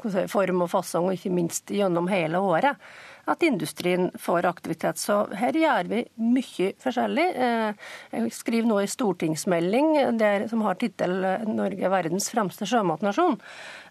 si, 0.00 0.26
form 0.32 0.64
og 0.64 0.72
fasong, 0.72 1.10
og 1.10 1.18
ikke 1.18 1.34
minst 1.34 1.70
gjennom 1.72 2.10
hele 2.12 2.40
året 2.42 2.80
at 3.26 3.42
industrien 3.42 4.10
får 4.18 4.46
aktivitet. 4.46 4.98
Så 4.98 5.18
her 5.34 5.56
gjør 5.58 5.88
vi 5.90 6.02
mye 6.22 6.72
forskjellig. 6.82 7.26
Eh, 7.34 7.88
jeg 8.14 8.34
skriver 8.34 8.70
nå 8.70 8.78
en 8.80 8.92
stortingsmelding 8.92 9.90
der, 10.20 10.46
som 10.50 10.62
har 10.66 10.78
tittel 10.80 11.18
'Norge 11.46 11.90
verdens 11.90 12.30
fremste 12.30 12.68
sjømatnasjon'. 12.70 13.38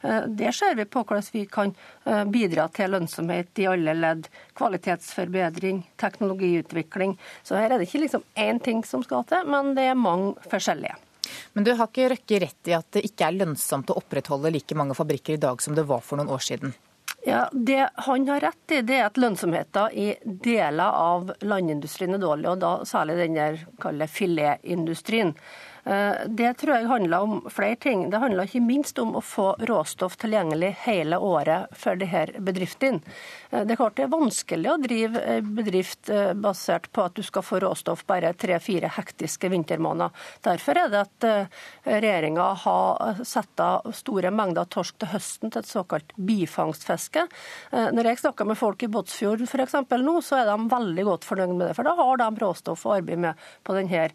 Eh, 0.04 0.28
der 0.28 0.52
ser 0.52 0.76
vi 0.76 0.86
på 0.86 1.04
hvordan 1.04 1.30
vi 1.34 1.46
kan 1.46 1.76
eh, 2.06 2.24
bidra 2.24 2.68
til 2.72 2.96
lønnsomhet 2.96 3.60
i 3.60 3.68
alle 3.68 3.94
ledd. 3.94 4.30
Kvalitetsforbedring, 4.56 5.84
teknologiutvikling. 5.98 7.18
Så 7.44 7.60
her 7.60 7.72
er 7.72 7.78
det 7.80 7.90
ikke 7.90 8.06
liksom 8.06 8.24
én 8.36 8.62
ting 8.64 8.84
som 8.86 9.04
skal 9.04 9.28
til, 9.28 9.44
men 9.52 9.76
det 9.76 9.90
er 9.90 10.00
mange 10.00 10.36
forskjellige. 10.52 10.96
Men 11.54 11.64
du 11.64 11.74
har 11.74 11.88
ikke 11.90 12.10
Røkke 12.14 12.40
rett 12.40 12.70
i 12.70 12.76
at 12.78 12.88
det 12.96 13.06
ikke 13.08 13.28
er 13.28 13.40
lønnsomt 13.40 13.90
å 13.92 14.00
opprettholde 14.00 14.52
like 14.54 14.78
mange 14.78 14.96
fabrikker 14.98 15.36
i 15.36 15.42
dag 15.42 15.62
som 15.64 15.76
det 15.76 15.88
var 15.90 16.04
for 16.06 16.22
noen 16.22 16.32
år 16.32 16.44
siden? 16.44 16.76
Ja, 17.28 17.50
Det 17.52 17.90
han 17.94 18.28
har 18.28 18.40
rett 18.40 18.72
i, 18.72 18.82
det 18.86 19.00
er 19.00 19.08
at 19.08 19.18
lønnsomheten 19.18 19.96
i 19.98 20.12
deler 20.24 20.94
av 20.94 21.32
landindustrien 21.42 22.14
er 22.14 22.22
dårlig, 22.22 22.52
og 22.52 22.60
da 22.62 22.74
særlig 22.86 23.16
den 23.18 23.40
der 23.40 24.12
filetindustrien. 24.14 25.34
Det 26.26 26.54
tror 26.58 26.72
jeg 26.74 26.88
handler 26.90 27.22
om 27.22 27.50
flere 27.54 27.76
ting. 27.78 28.08
Det 28.10 28.18
handler 28.18 28.48
ikke 28.48 28.64
minst 28.66 28.98
om 28.98 29.12
å 29.20 29.22
få 29.22 29.52
råstoff 29.70 30.16
tilgjengelig 30.18 30.72
hele 30.82 31.20
året 31.22 31.70
for 31.78 32.02
her 32.10 32.32
bedriftene. 32.42 33.04
Det 33.52 33.76
er 33.76 33.78
klart 33.78 34.00
det 34.00 34.08
er 34.08 34.14
vanskelig 34.14 34.72
å 34.72 34.80
drive 34.82 35.36
bedrift 35.46 36.10
basert 36.42 36.90
på 36.90 37.06
at 37.06 37.14
du 37.14 37.22
skal 37.26 37.46
få 37.46 37.60
råstoff 37.62 38.02
bare 38.10 38.34
tre-fire 38.34 38.90
hektiske 38.96 39.52
vintermåneder. 39.54 40.10
Derfor 40.48 40.80
er 40.82 40.90
det 40.90 41.04
at 41.04 41.28
regjeringa 41.86 42.48
har 42.66 43.22
satt 43.22 43.62
av 43.62 43.94
store 43.94 44.34
mengder 44.34 44.66
torsk 44.66 44.98
til 45.04 45.14
høsten 45.14 45.54
til 45.54 45.62
et 45.62 45.70
såkalt 45.70 46.18
bifangstfiske. 46.18 47.28
Når 47.94 48.10
jeg 48.10 48.24
snakker 48.24 48.50
med 48.50 48.58
folk 48.58 48.82
i 48.82 48.90
Båtsfjorden 48.90 49.46
f.eks. 49.46 49.78
nå, 50.02 50.18
så 50.26 50.42
er 50.42 50.50
de 50.50 50.58
veldig 50.74 51.08
godt 51.12 51.30
fornøyd 51.30 51.54
med 51.54 51.68
det. 51.70 51.78
For 51.78 51.86
da 51.86 51.94
har 52.02 52.24
de 52.26 52.30
råstoff 52.42 52.90
å 52.90 52.98
arbeide 52.98 53.22
med 53.30 53.48
på 53.62 53.78
denne 53.78 54.10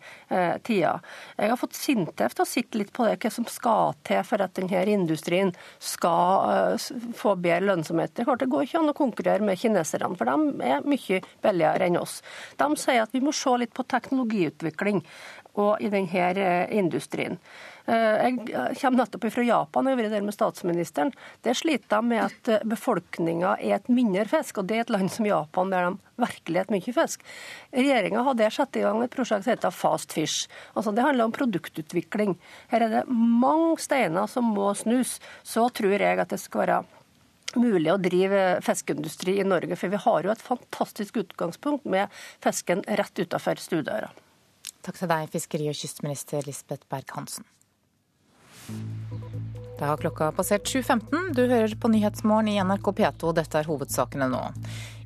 tida. 0.66 0.98
Jeg 1.38 1.54
har 1.54 1.59
fått 1.60 1.76
Sintef 1.78 2.34
til 2.36 2.44
å 2.44 2.48
sitte 2.48 2.80
litt 2.80 2.92
på 2.96 3.06
det, 3.06 3.18
hva 3.22 3.32
som 3.32 3.46
skal 3.50 3.94
til 4.06 4.22
for 4.26 4.42
at 4.44 4.56
denne 4.58 4.82
industrien 4.90 5.52
skal 5.78 6.78
få 7.16 7.36
bedre 7.36 7.68
lønnsomhet. 7.68 8.14
Det, 8.14 8.26
klart, 8.28 8.42
det 8.42 8.50
går 8.52 8.66
ikke 8.66 8.82
an 8.82 8.92
å 8.92 8.96
konkurrere 8.96 9.46
med 9.46 9.60
kineserne, 9.60 10.12
for 10.18 10.30
de 10.30 10.66
er 10.70 10.86
mye 10.86 11.20
billigere 11.44 11.88
enn 11.90 12.00
oss. 12.00 12.20
De 12.60 12.68
sier 12.80 13.02
at 13.04 13.14
vi 13.14 13.22
må 13.24 13.34
se 13.36 13.54
litt 13.60 13.74
på 13.76 13.86
teknologiutvikling 13.90 15.02
og 15.60 15.82
i 15.84 15.90
denne 15.92 16.48
industrien. 16.74 17.38
Jeg 17.90 18.36
kommer 18.78 19.00
nettopp 19.00 19.24
fra 19.34 19.42
Japan 19.42 19.86
og 19.88 19.90
har 19.90 19.98
vært 19.98 20.12
der 20.12 20.22
med 20.22 20.36
statsministeren. 20.36 21.10
Der 21.42 21.56
sliter 21.58 21.96
de 21.96 22.10
med 22.12 22.22
at 22.22 22.68
befolkninga 22.68 23.56
er 23.56 23.78
et 23.78 23.88
mindre 23.90 24.26
fisk, 24.30 24.60
og 24.60 24.68
det 24.70 24.76
er 24.76 24.84
et 24.84 24.92
land 24.94 25.10
som 25.10 25.26
Japan 25.26 25.72
der 25.72 25.88
de 25.88 26.22
virkelig 26.22 26.60
et 26.60 26.72
mye 26.76 26.94
fisk. 26.94 27.24
Regjeringa 27.74 28.22
har 28.28 28.38
der 28.38 28.54
satt 28.54 28.78
i 28.78 28.84
gang 28.84 29.02
et 29.02 29.14
prosjekt 29.14 29.46
som 29.46 29.54
heter 29.54 29.74
Fast 29.74 30.14
Fish. 30.14 30.46
Altså 30.74 30.94
Det 30.94 31.02
handler 31.02 31.26
om 31.26 31.34
produktutvikling. 31.34 32.36
Her 32.70 32.86
er 32.86 32.94
det 32.94 33.04
mange 33.10 33.80
steiner 33.82 34.30
som 34.30 34.52
må 34.54 34.70
snus. 34.78 35.18
Så 35.42 35.66
tror 35.74 35.98
jeg 35.98 36.20
at 36.20 36.30
det 36.30 36.40
skal 36.42 36.66
være 36.66 36.80
mulig 37.58 37.90
å 37.90 37.98
drive 37.98 38.60
fiskeindustri 38.62 39.40
i 39.40 39.46
Norge, 39.46 39.74
for 39.74 39.90
vi 39.90 39.98
har 39.98 40.26
jo 40.26 40.30
et 40.30 40.42
fantastisk 40.44 41.16
utgangspunkt 41.24 41.88
med 41.90 42.12
fisken 42.44 42.84
rett 42.86 43.18
utafor 43.18 43.58
stuedøra. 43.58 44.12
Takk 44.80 44.96
til 44.96 45.10
deg, 45.10 45.32
fiskeri- 45.32 45.68
og 45.68 45.76
kystminister 45.76 46.46
Lisbeth 46.46 46.88
Berg-Hansen. 46.88 47.44
Det 49.80 49.88
har 49.88 49.96
klokka 50.00 50.30
passert 50.36 50.68
7.15. 50.68 51.32
Du 51.36 51.46
hører 51.48 51.72
på 51.80 51.88
Nyhetsmorgen 51.88 52.50
i 52.52 52.58
NRK 52.60 52.90
P2. 52.98 53.32
Dette 53.36 53.60
er 53.60 53.68
hovedsakene 53.68 54.28
nå. 54.28 54.42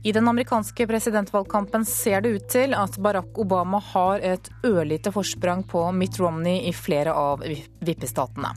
I 0.04 0.12
den 0.12 0.28
amerikanske 0.28 0.86
presidentvalgkampen 0.90 1.86
ser 1.88 2.24
det 2.24 2.32
ut 2.34 2.48
til 2.52 2.74
at 2.76 2.98
Barack 3.00 3.38
Obama 3.40 3.78
har 3.92 4.20
et 4.34 4.50
ørlite 4.66 5.14
forsprang 5.14 5.62
på 5.70 5.86
Mitt 5.96 6.18
Romney 6.20 6.66
i 6.68 6.74
flere 6.76 7.14
av 7.14 7.46
vippestatene. 7.46 8.50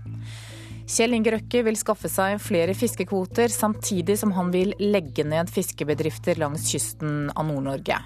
Kjell 0.87 1.17
Inge 1.17 1.33
Røkke 1.35 1.61
vil 1.67 1.77
skaffe 1.79 2.09
seg 2.11 2.39
flere 2.39 2.73
fiskekvoter, 2.77 3.51
samtidig 3.51 4.17
som 4.19 4.31
han 4.35 4.53
vil 4.53 4.73
legge 4.79 5.25
ned 5.27 5.51
fiskebedrifter 5.51 6.39
langs 6.39 6.69
kysten 6.71 7.27
av 7.35 7.49
Nord-Norge. 7.49 7.97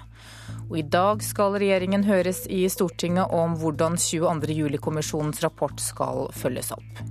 Og 0.72 0.78
I 0.80 0.86
dag 0.88 1.20
skal 1.20 1.58
regjeringen 1.60 2.06
høres 2.08 2.46
i 2.48 2.62
Stortinget 2.72 3.28
om 3.36 3.58
hvordan 3.60 3.98
22. 4.00 4.54
juli-kommisjonens 4.56 5.42
rapport 5.44 5.76
skal 5.84 6.30
følges 6.32 6.72
opp. 6.72 7.02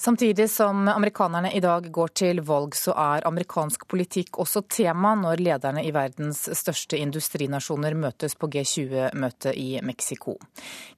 Samtidig 0.00 0.50
som 0.50 0.88
amerikanerne 0.88 1.52
i 1.52 1.60
dag 1.60 1.90
går 1.92 2.08
til 2.16 2.38
valg, 2.40 2.72
så 2.72 2.94
er 2.96 3.26
amerikansk 3.28 3.82
politikk 3.84 4.38
også 4.40 4.62
tema 4.64 5.10
når 5.12 5.42
lederne 5.44 5.82
i 5.84 5.90
verdens 5.92 6.46
største 6.56 6.96
industrinasjoner 6.96 7.92
møtes 8.00 8.32
på 8.40 8.48
G20-møtet 8.48 9.58
i 9.60 9.74
Mexico. 9.84 10.38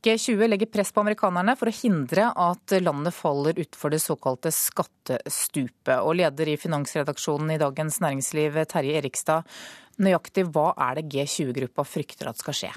G20 0.07 0.47
legger 0.53 0.71
press 0.71 0.95
på 0.95 1.03
amerikanerne 1.03 1.57
for 1.59 1.73
å 1.73 1.75
hindre 1.81 2.29
at 2.45 2.77
landet 2.79 3.19
faller 3.19 3.59
utfor 3.65 3.91
det 3.91 3.99
såkalte 4.07 4.55
skattestupet. 4.55 5.99
Og 5.99 6.21
leder 6.23 6.55
i 6.55 6.57
finansredaksjonen 6.63 7.57
i 7.57 7.59
Dagens 7.65 7.99
Næringsliv, 8.07 8.63
Terje 8.71 9.03
Erikstad, 9.03 9.51
nøyaktig 9.99 10.47
hva 10.55 10.77
er 10.79 11.01
det 11.01 11.09
G20-gruppa 11.11 11.91
frykter 11.91 12.31
at 12.31 12.39
skal 12.39 12.61
skje? 12.61 12.75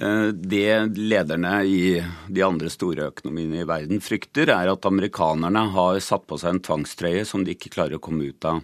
Eh, 0.00 0.28
det 0.28 0.96
lederne 0.96 1.64
i 1.66 1.98
de 2.28 2.42
andre 2.46 2.70
store 2.70 3.08
økonomiene 3.10 3.64
i 3.64 3.66
verden 3.66 4.02
frykter, 4.04 4.52
er 4.54 4.70
at 4.70 4.86
amerikanerne 4.86 5.64
har 5.74 5.98
satt 6.04 6.28
på 6.30 6.38
seg 6.38 6.54
en 6.54 6.64
tvangstrøye 6.68 7.24
som 7.26 7.42
de 7.42 7.56
ikke 7.56 7.72
klarer 7.74 7.98
å 7.98 8.02
komme 8.02 8.30
ut 8.30 8.46
av. 8.46 8.60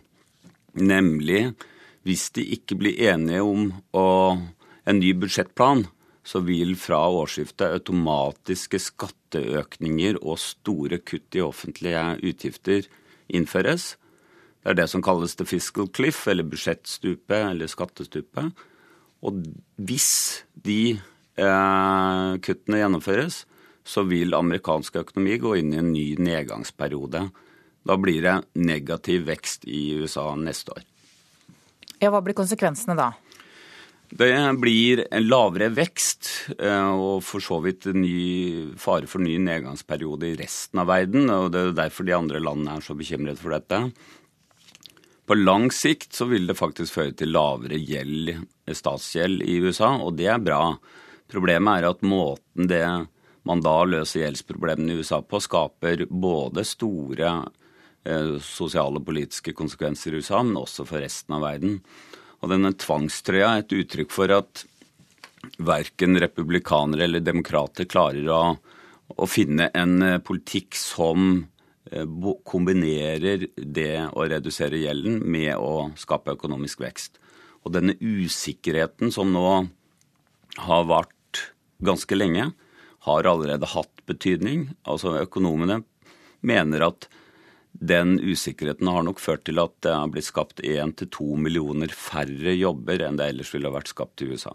Nemlig 0.78 1.48
hvis 2.06 2.28
de 2.36 2.44
ikke 2.54 2.78
blir 2.78 3.00
enige 3.10 3.42
om 3.42 3.72
å, 3.96 4.06
en 4.86 5.00
ny 5.00 5.10
budsjettplan, 5.18 5.86
så 6.24 6.40
vil 6.44 6.72
fra 6.80 7.02
årsskiftet 7.12 7.80
automatiske 7.80 8.78
skatteøkninger 8.80 10.20
og 10.22 10.38
store 10.40 11.00
kutt 11.04 11.36
i 11.36 11.42
offentlige 11.44 12.04
utgifter 12.24 12.86
innføres. 13.28 13.96
Det 14.62 14.72
er 14.72 14.78
det 14.78 14.86
som 14.92 15.02
kalles 15.04 15.34
the 15.36 15.44
fiscal 15.48 15.90
cliff, 15.92 16.22
eller 16.30 16.46
budsjettstupet, 16.48 17.50
eller 17.50 17.68
skattestupet. 17.68 18.54
Og 19.24 19.42
hvis 19.76 20.44
de 20.64 20.96
kuttene 21.34 22.78
gjennomføres, 22.78 23.42
så 23.84 24.04
vil 24.08 24.36
amerikansk 24.36 24.96
økonomi 25.02 25.38
gå 25.42 25.56
inn 25.60 25.74
i 25.74 25.80
en 25.80 25.92
ny 25.92 26.06
nedgangsperiode. 26.22 27.26
Da 27.84 27.96
blir 28.00 28.22
det 28.24 28.36
negativ 28.56 29.26
vekst 29.28 29.66
i 29.68 29.92
USA 30.00 30.30
neste 30.40 30.72
år. 30.72 30.86
Ja, 32.00 32.10
Hva 32.10 32.22
blir 32.24 32.36
konsekvensene 32.36 32.96
da? 32.96 33.12
Det 34.14 34.30
blir 34.60 35.02
en 35.10 35.24
lavere 35.26 35.70
vekst 35.74 36.28
eh, 36.54 36.90
og 36.92 37.24
for 37.26 37.42
så 37.42 37.58
vidt 37.64 37.88
ny 37.96 38.74
fare 38.78 39.08
for 39.10 39.24
ny 39.24 39.38
nedgangsperiode 39.42 40.28
i 40.28 40.36
resten 40.38 40.82
av 40.82 40.90
verden. 40.92 41.30
og 41.32 41.50
Det 41.52 41.62
er 41.62 41.78
derfor 41.80 42.06
de 42.06 42.14
andre 42.16 42.42
landene 42.42 42.76
er 42.76 42.84
så 42.84 42.96
bekymret 42.96 43.40
for 43.40 43.56
dette. 43.56 43.80
På 45.24 45.36
lang 45.38 45.70
sikt 45.72 46.12
så 46.14 46.28
vil 46.28 46.46
det 46.46 46.58
faktisk 46.58 46.94
føre 46.94 47.16
til 47.16 47.32
lavere 47.32 47.80
gjeld, 47.80 48.36
statsgjeld 48.68 49.42
i 49.42 49.56
USA, 49.64 49.96
og 49.96 50.18
det 50.20 50.28
er 50.28 50.42
bra. 50.42 50.76
Problemet 51.30 51.80
er 51.80 51.88
at 51.88 52.04
måten 52.06 52.68
det 52.70 52.84
man 53.44 53.60
da 53.64 53.76
løser 53.84 54.22
gjeldsproblemene 54.22 54.94
i 54.94 55.02
USA 55.02 55.20
på, 55.20 55.40
skaper 55.42 56.06
både 56.08 56.64
store 56.64 57.32
eh, 58.04 58.36
sosiale 58.40 59.00
og 59.00 59.06
politiske 59.08 59.52
konsekvenser 59.56 60.14
i 60.14 60.22
USA, 60.22 60.40
men 60.42 60.56
også 60.60 60.86
for 60.88 61.04
resten 61.04 61.36
av 61.36 61.44
verden. 61.44 61.80
Og 62.40 62.52
denne 62.52 62.72
tvangstrøya 62.76 63.50
er 63.50 63.64
et 63.64 63.76
uttrykk 63.76 64.12
for 64.12 64.32
at 64.32 64.64
verken 65.60 66.16
republikanere 66.20 67.04
eller 67.04 67.24
demokrater 67.24 67.88
klarer 67.88 68.30
å, 68.32 68.42
å 69.12 69.28
finne 69.28 69.68
en 69.76 69.98
eh, 70.02 70.20
politikk 70.24 70.76
som 70.80 71.44
eh, 71.90 72.08
kombinerer 72.48 73.48
det 73.56 74.08
å 74.12 74.24
redusere 74.28 74.80
gjelden 74.80 75.20
med 75.20 75.52
å 75.60 75.90
skape 76.00 76.36
økonomisk 76.38 76.80
vekst. 76.84 77.20
Og 77.64 77.76
denne 77.76 77.96
usikkerheten 78.00 79.12
som 79.12 79.32
nå 79.32 79.48
har 80.60 80.86
vart 80.88 81.10
ganske 81.84 82.16
lenge, 82.16 82.52
har 83.04 83.28
allerede 83.28 83.68
hatt 83.68 84.06
betydning. 84.08 84.68
Altså 84.88 85.18
Økonomene 85.20 85.82
mener 86.44 86.88
at 86.88 87.08
den 87.74 88.16
usikkerheten 88.22 88.88
har 88.88 89.02
nok 89.04 89.20
ført 89.20 89.44
til 89.48 89.58
at 89.58 89.74
det 89.82 89.92
har 89.92 90.10
blitt 90.12 90.28
skapt 90.28 90.62
1-2 90.62 91.34
millioner 91.42 91.90
færre 91.90 92.54
jobber 92.54 93.02
enn 93.02 93.18
det 93.18 93.32
ellers 93.32 93.50
ville 93.54 93.72
vært 93.74 93.90
skapt 93.90 94.22
i 94.22 94.30
USA. 94.30 94.54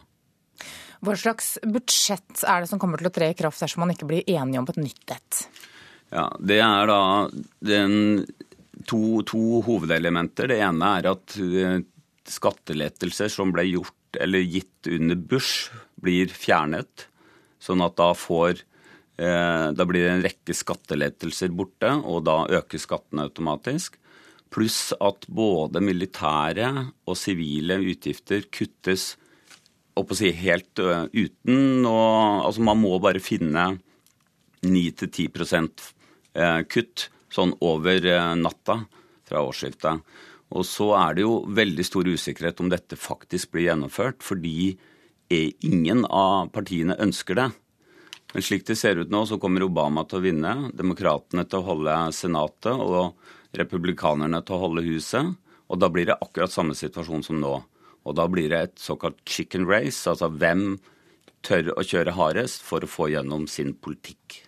Hva 1.04 1.16
slags 1.16 1.54
budsjett 1.64 2.43
er 2.47 2.64
det 2.64 2.72
som 2.72 2.80
kommer 2.80 3.00
til 3.00 3.08
å 3.08 3.14
tre 3.16 3.30
i 3.32 3.38
kraft 3.38 3.62
dersom 3.64 3.86
man 3.86 3.93
ikke 3.93 4.08
blir 4.08 4.26
enige 4.28 4.60
om 4.60 4.68
et 4.68 4.82
nytt 4.82 5.16
et? 5.16 5.43
Ja, 6.12 6.26
Det 6.39 6.60
er 6.64 6.89
da 6.89 7.02
den, 7.64 8.26
to, 8.89 9.22
to 9.28 9.62
hovedelementer. 9.68 10.50
Det 10.50 10.60
ene 10.66 10.91
er 10.97 11.12
at 11.12 11.38
eh, 11.38 11.80
skattelettelser 12.28 13.32
som 13.32 13.54
ble 13.56 13.68
gjort 13.70 13.95
eller 14.18 14.41
gitt 14.41 14.89
under 14.89 15.16
Bush, 15.16 15.70
blir 16.01 16.32
fjernet. 16.32 17.07
Sånn 17.60 17.84
at 17.84 17.97
da 17.99 18.14
får 18.16 18.62
eh, 19.20 19.68
Da 19.76 19.86
blir 19.86 20.07
en 20.07 20.24
rekke 20.24 20.55
skattelettelser 20.55 21.51
borte, 21.51 21.91
og 21.91 22.24
da 22.28 22.45
øker 22.60 22.80
skattene 22.80 23.28
automatisk. 23.28 23.99
Pluss 24.49 24.93
at 24.97 25.28
både 25.28 25.84
militære 25.84 26.70
og 27.05 27.18
sivile 27.20 27.78
utgifter 27.84 28.47
kuttes 28.49 29.12
å 29.99 30.16
si, 30.16 30.32
helt 30.32 30.80
uten 30.80 31.86
og, 31.86 32.45
Altså 32.47 32.64
man 32.64 32.80
må 32.80 32.95
bare 33.03 33.20
finne 33.20 33.66
9-10 34.66 35.60
eh, 36.36 36.62
kutt 36.68 37.10
sånn 37.32 37.53
over 37.64 38.05
eh, 38.05 38.34
natta 38.39 38.82
fra 39.30 39.43
årsskiftet. 39.45 40.01
Og 40.50 40.66
så 40.66 40.88
er 40.97 41.18
det 41.18 41.26
jo 41.26 41.43
veldig 41.45 41.86
stor 41.86 42.08
usikkerhet 42.10 42.62
om 42.64 42.72
dette 42.72 42.97
faktisk 42.97 43.52
blir 43.54 43.68
gjennomført, 43.68 44.24
fordi 44.26 44.74
ingen 45.30 46.06
av 46.10 46.50
partiene 46.56 46.97
ønsker 46.97 47.38
det. 47.38 47.50
Men 48.34 48.45
slik 48.45 48.66
det 48.66 48.78
ser 48.78 49.02
ut 49.02 49.12
nå, 49.14 49.24
så 49.26 49.38
kommer 49.41 49.66
Obama 49.66 50.04
til 50.10 50.20
å 50.20 50.26
vinne, 50.26 50.54
demokratene 50.78 51.45
til 51.50 51.62
å 51.62 51.68
holde 51.70 51.97
Senatet 52.18 52.82
og 52.82 53.18
republikanerne 53.58 54.41
til 54.45 54.58
å 54.58 54.64
holde 54.66 54.86
Huset. 54.86 55.36
Og 55.70 55.82
da 55.82 55.89
blir 55.93 56.10
det 56.10 56.18
akkurat 56.18 56.54
samme 56.54 56.78
situasjon 56.78 57.26
som 57.26 57.41
nå. 57.41 57.56
Og 58.06 58.16
da 58.18 58.26
blir 58.32 58.50
det 58.50 58.60
et 58.62 58.78
såkalt 58.82 59.22
chicken 59.30 59.68
race, 59.70 60.02
altså 60.10 60.32
hvem 60.34 60.80
tør 61.45 61.74
å 61.78 61.86
kjøre 61.86 62.18
hardest 62.18 62.66
for 62.66 62.86
å 62.86 62.89
få 62.89 63.10
gjennom 63.14 63.45
sin 63.50 63.76
politikk. 63.78 64.43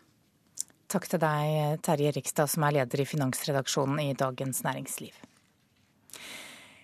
Takk 0.92 1.06
til 1.08 1.22
deg, 1.22 1.82
Terje 1.86 2.14
Rikstad, 2.18 2.50
som 2.52 2.66
er 2.68 2.82
leder 2.82 3.04
i 3.04 3.08
finansredaksjonen 3.08 4.02
i 4.04 4.16
Dagens 4.18 4.66
Næringsliv. 4.66 5.14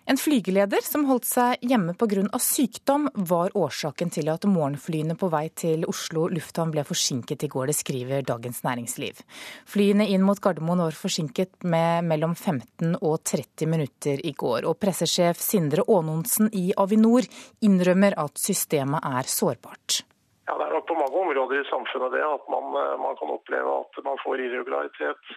En 0.09 0.15
flygeleder 0.15 0.85
som 0.87 1.01
holdt 1.09 1.25
seg 1.27 1.63
hjemme 1.67 1.91
pga. 1.99 2.39
sykdom, 2.39 3.09
var 3.27 3.51
årsaken 3.59 4.07
til 4.15 4.29
at 4.31 4.45
morgenflyene 4.47 5.17
på 5.19 5.27
vei 5.27 5.49
til 5.51 5.83
Oslo 5.83 6.29
lufthavn 6.31 6.71
ble 6.71 6.85
forsinket 6.87 7.43
i 7.43 7.49
går. 7.51 7.67
Det 7.67 7.75
skriver 7.75 8.23
Dagens 8.23 8.63
Næringsliv. 8.63 9.19
Flyene 9.67 10.07
inn 10.07 10.23
mot 10.23 10.39
Gardermoen 10.39 10.85
var 10.85 10.95
forsinket 10.95 11.59
med 11.67 12.07
mellom 12.07 12.37
15 12.39 12.95
og 13.01 13.19
30 13.27 13.67
minutter 13.67 14.23
i 14.23 14.31
går. 14.31 14.63
Og 14.63 14.79
pressesjef 14.79 15.43
Sindre 15.43 15.83
Aanonsen 15.83 16.55
i 16.55 16.71
Avinor 16.71 17.27
innrømmer 17.67 18.15
at 18.15 18.39
systemet 18.39 19.03
er 19.03 19.27
sårbart. 19.27 20.05
Ja, 20.47 20.55
Det 20.55 20.69
er 20.69 20.75
nok 20.79 20.87
på 20.87 20.95
mange 20.95 21.19
områder 21.19 21.59
i 21.59 21.67
samfunnet 21.67 22.15
det 22.15 22.23
at 22.23 22.47
man, 22.47 22.71
man 23.03 23.19
kan 23.19 23.35
oppleve 23.35 23.81
at 23.83 24.03
man 24.07 24.23
får 24.23 24.39
irregularitet 24.39 25.35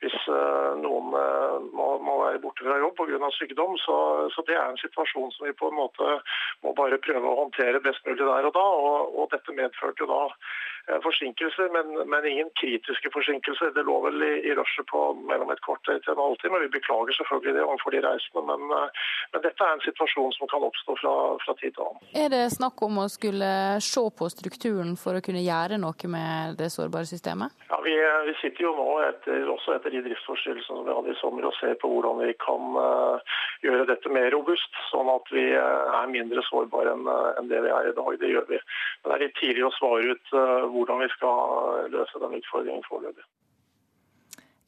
hvis 0.00 0.16
eh, 0.32 0.70
noen 0.80 1.12
eh, 1.16 1.56
må, 1.76 1.88
må 2.00 2.16
være 2.22 2.40
borte 2.42 2.64
fra 2.64 2.78
jobb 2.80 2.96
pga. 2.96 3.30
sykdom. 3.36 3.76
Så, 3.84 3.96
så, 4.34 4.44
det 4.48 4.56
er 4.56 4.70
en 4.70 4.80
situasjon 4.80 5.32
som 5.36 5.46
vi 5.46 5.56
på 5.56 5.68
en 5.68 5.76
måte 5.76 6.16
må 6.64 6.72
bare 6.78 7.00
prøve 7.04 7.28
å 7.28 7.38
håndtere 7.42 7.82
best 7.84 8.04
mulig 8.08 8.24
der 8.24 8.48
og 8.48 8.56
da. 8.56 8.66
Og, 8.88 9.14
og 9.20 9.30
dette 9.34 9.56
medførte 9.56 10.04
jo 10.04 10.10
da 10.10 10.22
forsinkelser, 11.04 11.68
men, 11.74 12.08
men, 12.08 12.26
ingen 12.26 12.50
kritiske 12.60 13.10
forsinkelser. 13.14 13.72
Det 13.74 13.84
lå 13.86 13.96
vel 14.06 14.22
i, 14.22 14.32
i 14.48 14.54
rushet 14.58 14.86
på 14.90 15.00
mellom 15.30 15.50
et 15.52 15.62
kvarter 15.66 16.00
til 16.02 16.12
en 16.14 16.22
halvtime. 16.24 16.62
Vi 16.64 16.72
beklager 16.76 17.16
selvfølgelig 17.18 17.54
det 17.56 17.64
overfor 17.66 17.94
de 17.94 18.02
reisende, 18.06 18.44
men, 18.50 18.66
eh, 18.76 19.06
men, 19.32 19.44
dette 19.46 19.66
er 19.66 19.76
en 19.76 19.84
situasjon 19.84 20.34
som 20.38 20.50
kan 20.52 20.66
oppstå 20.66 20.96
fra, 21.02 21.14
fra 21.44 21.56
tid 21.60 21.76
til 21.76 21.86
annen. 21.86 22.10
Er 22.24 22.32
det 22.32 22.42
snakk 22.56 22.82
om 22.86 23.02
å 23.04 23.08
skulle 23.12 23.52
se 23.84 24.04
på 24.18 24.30
strukturen 24.32 24.96
for 25.00 25.18
å 25.18 25.24
kunne 25.24 25.44
gjøre 25.44 25.80
noe 25.80 26.12
med 26.14 26.58
det 26.60 26.70
sårbare 26.74 27.08
systemet? 27.08 27.54
Ja, 27.70 27.80
Vi, 27.84 27.94
eh, 27.96 28.20
vi 28.28 28.34
sitter 28.42 28.68
jo 28.68 28.74
nå, 28.76 28.88
etter, 29.08 29.46
også 29.50 29.76
etter 29.76 29.94
de 29.94 30.04
driftsforstyrrelsene 30.08 30.80
som 30.80 30.86
vi 30.86 30.96
hadde 30.96 31.14
i 31.14 31.20
sommer, 31.20 31.46
og 31.48 31.56
ser 31.58 31.76
på 31.80 31.90
hvordan 31.90 32.20
vi 32.24 32.34
kan 32.40 32.76
uh, 32.76 33.38
gjøre 33.64 33.88
dette 33.88 34.12
mer 34.12 34.28
robust, 34.34 34.76
sånn 34.90 35.08
at 35.12 35.30
vi 35.34 35.44
uh, 35.56 35.96
er 36.00 36.12
mindre 36.12 36.44
sårbare 36.46 36.94
enn, 36.94 37.06
uh, 37.08 37.32
enn 37.38 37.50
det 37.50 37.62
vi 37.64 37.72
er 37.74 37.90
i 37.90 37.94
dag. 37.96 38.10
Det 38.20 38.30
gjør 38.30 38.46
vi. 38.50 38.60
Men 39.00 39.10
det 39.10 39.16
er 39.16 39.24
litt 39.24 39.38
tidlig 39.40 39.66
å 39.66 39.72
svare 39.78 40.14
ut 40.14 40.34
hvordan 40.74 41.04
vi 41.04 41.10
skal 41.16 41.90
løse 41.94 42.22
den 42.22 42.38
utfordringen 42.40 42.88
foreløpig. 42.88 43.26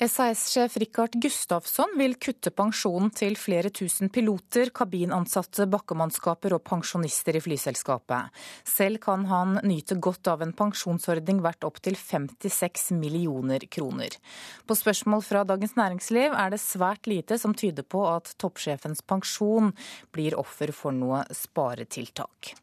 SAS-sjef 0.02 0.76
Rikard 0.76 1.14
Gustafsson 1.22 1.92
vil 1.94 2.16
kutte 2.18 2.50
pensjonen 2.50 3.12
til 3.14 3.36
flere 3.38 3.70
tusen 3.70 4.10
piloter, 4.10 4.72
kabinansatte, 4.74 5.68
bakkemannskaper 5.70 6.56
og 6.56 6.64
pensjonister 6.66 7.38
i 7.38 7.42
flyselskapet. 7.44 8.32
Selv 8.66 8.98
kan 9.04 9.28
han 9.30 9.60
nyte 9.62 10.00
godt 10.02 10.32
av 10.32 10.42
en 10.42 10.54
pensjonsordning 10.58 11.38
verdt 11.44 11.68
opptil 11.68 11.94
56 12.00 12.90
millioner 12.98 13.68
kroner. 13.70 14.18
På 14.66 14.74
spørsmål 14.78 15.22
fra 15.28 15.44
Dagens 15.46 15.76
Næringsliv 15.78 16.34
er 16.34 16.50
det 16.50 16.62
svært 16.64 17.06
lite 17.06 17.38
som 17.38 17.54
tyder 17.54 17.86
på 17.86 18.02
at 18.10 18.34
toppsjefens 18.42 19.06
pensjon 19.06 19.70
blir 20.10 20.34
offer 20.40 20.74
for 20.74 20.90
noe 20.96 21.22
sparetiltak. 21.30 22.56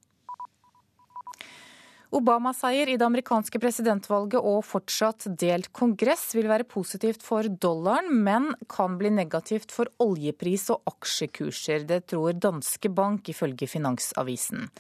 Obama-seier 2.10 2.90
i 2.90 2.96
det 2.98 3.06
amerikanske 3.06 3.60
presidentvalget 3.62 4.42
og 4.42 4.64
fortsatt 4.66 5.28
delt 5.38 5.70
kongress 5.78 6.32
vil 6.34 6.50
være 6.50 6.66
positivt 6.66 7.22
for 7.22 7.46
dollaren, 7.46 8.10
men 8.26 8.48
kan 8.72 8.98
bli 8.98 9.12
negativt 9.14 9.70
for 9.74 9.92
oljepris 10.02 10.66
og 10.74 10.90
aksjekurser. 10.90 11.86
Det 11.86 12.02
tror 12.10 12.34
Danske 12.34 12.90
Bank, 12.90 13.30
ifølge 13.30 13.70
Finansavisen. 13.70 14.72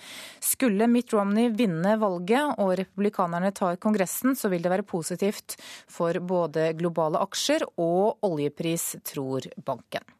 Skulle 0.41 0.89
Mitt 0.89 1.13
Romney 1.13 1.53
vinne 1.53 1.99
valget 2.01 2.57
og 2.57 2.73
republikanerne 2.82 3.53
tar 3.53 3.77
Kongressen, 3.77 4.34
så 4.34 4.49
vil 4.49 4.65
det 4.65 4.73
være 4.73 4.89
positivt 4.89 5.59
for 5.86 6.17
både 6.17 6.71
globale 6.82 7.21
aksjer 7.30 7.67
og 7.77 8.25
oljepris, 8.25 8.95
tror 9.05 9.45
banken. 9.61 10.18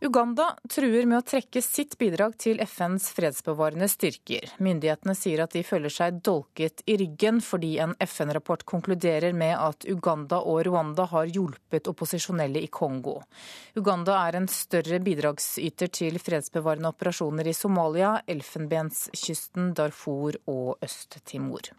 Uganda 0.00 0.52
truer 0.70 1.08
med 1.10 1.18
å 1.18 1.24
trekke 1.26 1.58
sitt 1.58 1.96
bidrag 1.98 2.36
til 2.38 2.60
FNs 2.62 3.08
fredsbevarende 3.16 3.88
styrker. 3.90 4.44
Myndighetene 4.62 5.14
sier 5.18 5.42
at 5.42 5.56
de 5.56 5.64
føler 5.66 5.90
seg 5.90 6.20
dolket 6.22 6.84
i 6.86 6.94
ryggen 7.00 7.40
fordi 7.42 7.72
en 7.82 7.96
FN-rapport 8.06 8.62
konkluderer 8.62 9.34
med 9.34 9.56
at 9.58 9.88
Uganda 9.90 10.38
og 10.38 10.60
Rwanda 10.68 11.08
har 11.10 11.26
hjulpet 11.34 11.90
opposisjonelle 11.90 12.62
i 12.62 12.70
Kongo. 12.70 13.16
Uganda 13.74 14.20
er 14.28 14.38
en 14.38 14.46
større 14.46 15.02
bidragsyter 15.02 15.90
til 15.90 16.22
fredsbevarende 16.22 16.94
operasjoner 16.94 17.50
i 17.50 17.58
Somalia, 17.58 18.20
Elfenbenskysten, 18.30 19.74
Darfur 19.74 20.38
og 20.46 20.78
Øst-Timor. 20.78 21.74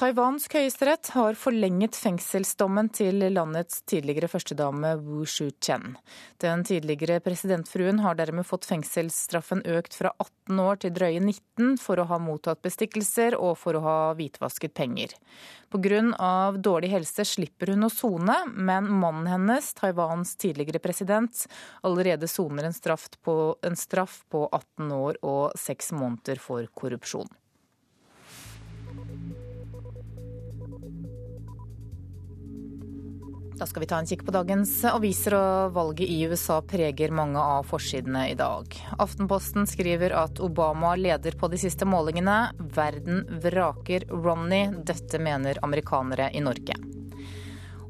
Taiwansk 0.00 0.54
høyesterett 0.56 1.10
har 1.12 1.36
forlenget 1.36 1.92
fengselsdommen 1.92 2.86
til 2.96 3.20
landets 3.34 3.82
tidligere 3.90 4.30
førstedame 4.32 4.94
Wu 4.96 5.26
Shu-chen. 5.28 5.98
Den 6.40 6.62
tidligere 6.64 7.18
presidentfruen 7.20 8.00
har 8.00 8.16
dermed 8.16 8.48
fått 8.48 8.64
fengselsstraffen 8.64 9.60
økt 9.68 9.98
fra 9.98 10.14
18 10.24 10.62
år 10.64 10.80
til 10.80 10.94
drøye 10.96 11.20
19 11.20 11.76
for 11.82 12.00
å 12.00 12.06
ha 12.08 12.16
mottatt 12.16 12.62
bestikkelser 12.64 13.36
og 13.36 13.58
for 13.60 13.76
å 13.76 13.82
ha 13.84 13.98
hvitvasket 14.16 14.72
penger. 14.72 15.12
Pga. 15.68 16.00
dårlig 16.56 16.94
helse 16.94 17.28
slipper 17.28 17.74
hun 17.74 17.84
å 17.84 17.92
sone, 17.92 18.38
men 18.56 18.88
mannen 18.88 19.28
hennes, 19.28 19.68
Taiwans 19.76 20.32
tidligere 20.40 20.80
president, 20.80 21.44
allerede 21.84 22.24
soner 22.24 22.70
en 22.70 22.78
straff 22.80 23.10
på, 23.20 23.36
en 23.60 23.76
straff 23.76 24.22
på 24.32 24.48
18 24.48 24.96
år 24.96 25.20
og 25.20 25.60
6 25.60 25.92
måneder 26.00 26.40
for 26.40 26.64
korrupsjon. 26.72 27.28
Da 33.60 33.66
skal 33.66 33.80
vi 33.80 33.86
ta 33.86 33.98
en 34.00 34.06
kikk 34.08 34.22
på 34.24 34.32
dagens 34.32 34.70
aviser, 34.88 35.34
og 35.36 35.74
valget 35.74 36.08
i 36.08 36.22
USA 36.24 36.62
preger 36.64 37.12
mange 37.12 37.36
av 37.36 37.66
forsidene 37.68 38.22
i 38.30 38.36
dag. 38.38 38.72
Aftenposten 38.96 39.66
skriver 39.68 40.14
at 40.16 40.40
Obama 40.40 40.94
leder 40.96 41.36
på 41.36 41.50
de 41.52 41.58
siste 41.60 41.84
målingene. 41.84 42.54
Verden 42.56 43.26
vraker 43.42 44.06
Romney. 44.08 44.70
Dette 44.88 45.20
mener 45.20 45.60
amerikanere 45.60 46.30
i 46.32 46.40
Norge. 46.40 46.78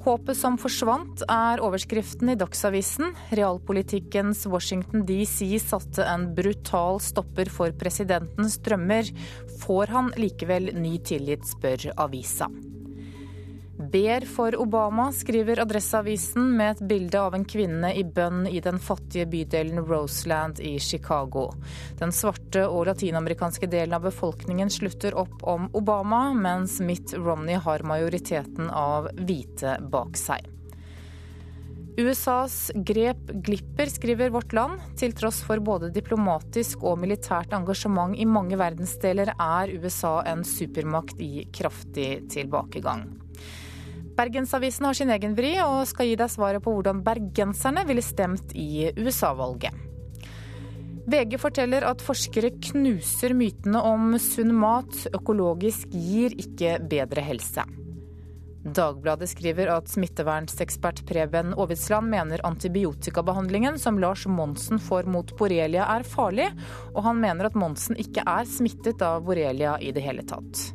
Håpet 0.02 0.40
som 0.40 0.58
forsvant, 0.58 1.22
er 1.30 1.62
overskriften 1.62 2.32
i 2.32 2.36
Dagsavisen. 2.40 3.14
Realpolitikkens 3.30 4.42
Washington 4.50 5.06
DC 5.06 5.52
satte 5.62 6.02
en 6.02 6.32
brutal 6.34 6.98
stopper 7.04 7.52
for 7.52 7.78
presidentens 7.78 8.58
drømmer. 8.66 9.14
Får 9.62 9.94
han 9.94 10.10
likevel 10.18 10.72
ny 10.74 10.96
tillit, 10.98 11.46
spør 11.54 11.92
avisa 11.94 12.50
ber 13.80 14.26
for 14.28 14.56
Obama, 14.60 15.12
skriver 15.12 15.60
Adresseavisen 15.62 16.56
med 16.56 16.70
et 16.70 16.82
bilde 16.88 17.20
av 17.20 17.34
en 17.34 17.44
kvinne 17.48 17.92
i 17.96 18.04
bønn 18.04 18.44
i 18.46 18.60
den 18.60 18.78
fattige 18.82 19.26
bydelen 19.30 19.82
Roseland 19.88 20.60
i 20.60 20.76
Chicago. 20.80 21.48
Den 21.98 22.12
svarte 22.12 22.66
og 22.68 22.86
latinamerikanske 22.90 23.70
delen 23.70 23.96
av 23.96 24.04
befolkningen 24.08 24.70
slutter 24.70 25.16
opp 25.18 25.42
om 25.42 25.70
Obama, 25.72 26.30
mens 26.34 26.78
Mitt 26.84 27.14
Romney 27.16 27.56
har 27.56 27.86
majoriteten 27.88 28.70
av 28.70 29.10
hvite 29.16 29.78
bak 29.90 30.18
seg. 30.20 30.46
USAs 32.00 32.70
grep 32.74 33.32
glipper, 33.44 33.86
skriver 33.86 34.30
Vårt 34.30 34.52
Land. 34.56 34.80
Til 34.96 35.12
tross 35.16 35.42
for 35.44 35.60
både 35.60 35.90
diplomatisk 35.92 36.84
og 36.86 37.00
militært 37.02 37.52
engasjement 37.56 38.16
i 38.16 38.28
mange 38.28 38.56
verdensdeler, 38.60 39.34
er 39.36 39.74
USA 39.82 40.20
en 40.30 40.44
supermakt 40.46 41.20
i 41.20 41.44
kraftig 41.52 42.12
tilbakegang. 42.32 43.08
Bergensavisen 44.20 44.84
har 44.84 44.96
sin 44.98 45.10
egen 45.14 45.32
vri 45.32 45.54
og 45.64 45.86
skal 45.88 46.10
gi 46.10 46.16
deg 46.20 46.28
svaret 46.28 46.60
på 46.60 46.74
hvordan 46.74 46.98
bergenserne 47.06 47.86
ville 47.88 48.04
stemt 48.04 48.52
i 48.52 48.90
USA-valget. 48.98 49.72
VG 51.10 51.38
forteller 51.40 51.86
at 51.88 52.02
forskere 52.04 52.52
knuser 52.68 53.32
mytene 53.34 53.80
om 53.80 54.12
sunn 54.20 54.52
mat. 54.60 54.92
Økologisk 55.16 55.88
gir 55.96 56.36
ikke 56.36 56.76
bedre 56.90 57.24
helse. 57.24 57.64
Dagbladet 58.60 59.30
skriver 59.32 59.70
at 59.72 59.88
smittevernsekspert 59.88 61.00
Preben 61.08 61.54
Aavitsland 61.56 62.12
mener 62.12 62.44
antibiotikabehandlingen 62.44 63.80
som 63.80 63.96
Lars 63.98 64.26
Monsen 64.28 64.82
får 64.84 65.08
mot 65.08 65.32
borrelia 65.40 65.88
er 65.96 66.04
farlig, 66.04 66.50
og 66.92 67.00
han 67.08 67.24
mener 67.24 67.48
at 67.48 67.56
Monsen 67.56 67.96
ikke 67.96 68.26
er 68.28 68.44
smittet 68.44 69.00
av 69.00 69.24
borrelia 69.24 69.78
i 69.80 69.94
det 69.96 70.04
hele 70.04 70.28
tatt. 70.28 70.68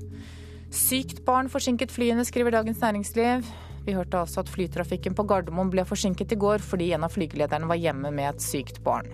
Sykt 0.76 1.21
barn 1.23 1.47
forsinket 1.47 1.93
flyene, 1.93 2.26
skriver 2.28 2.51
Dagens 2.51 2.82
Næringsliv. 2.84 3.45
Vi 3.86 3.93
hørte 3.95 4.19
altså 4.19 4.41
at 4.41 4.49
flytrafikken 4.51 5.15
på 5.15 5.23
Gardermoen 5.23 5.69
ble 5.71 5.86
forsinket 5.88 6.34
i 6.36 6.38
går 6.41 6.59
fordi 6.59 6.89
en 6.91 7.05
av 7.07 7.13
flygelederne 7.15 7.69
var 7.69 7.80
hjemme 7.80 8.11
med 8.11 8.34
et 8.34 8.43
sykt 8.43 8.82
barn. 8.84 9.07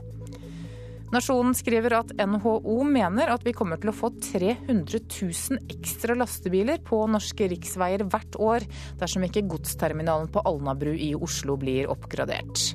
Nasjonen 1.12 1.53
skriver 1.53 1.93
at 1.99 2.14
NHO 2.18 2.80
mener 2.88 3.30
at 3.34 3.45
vi 3.45 3.53
kommer 3.53 3.78
til 3.78 3.91
å 3.91 3.93
få 3.95 4.09
300 4.16 5.03
000 5.03 5.74
ekstra 5.76 6.16
lastebiler 6.18 6.82
på 6.88 7.03
norske 7.12 7.51
riksveier 7.51 8.07
hvert 8.09 8.39
år 8.41 8.66
dersom 8.97 9.28
ikke 9.28 9.45
godsterminalen 9.51 10.32
på 10.34 10.41
Alnabru 10.47 10.95
i 10.95 11.12
Oslo 11.14 11.59
blir 11.62 11.91
oppgradert. 11.93 12.72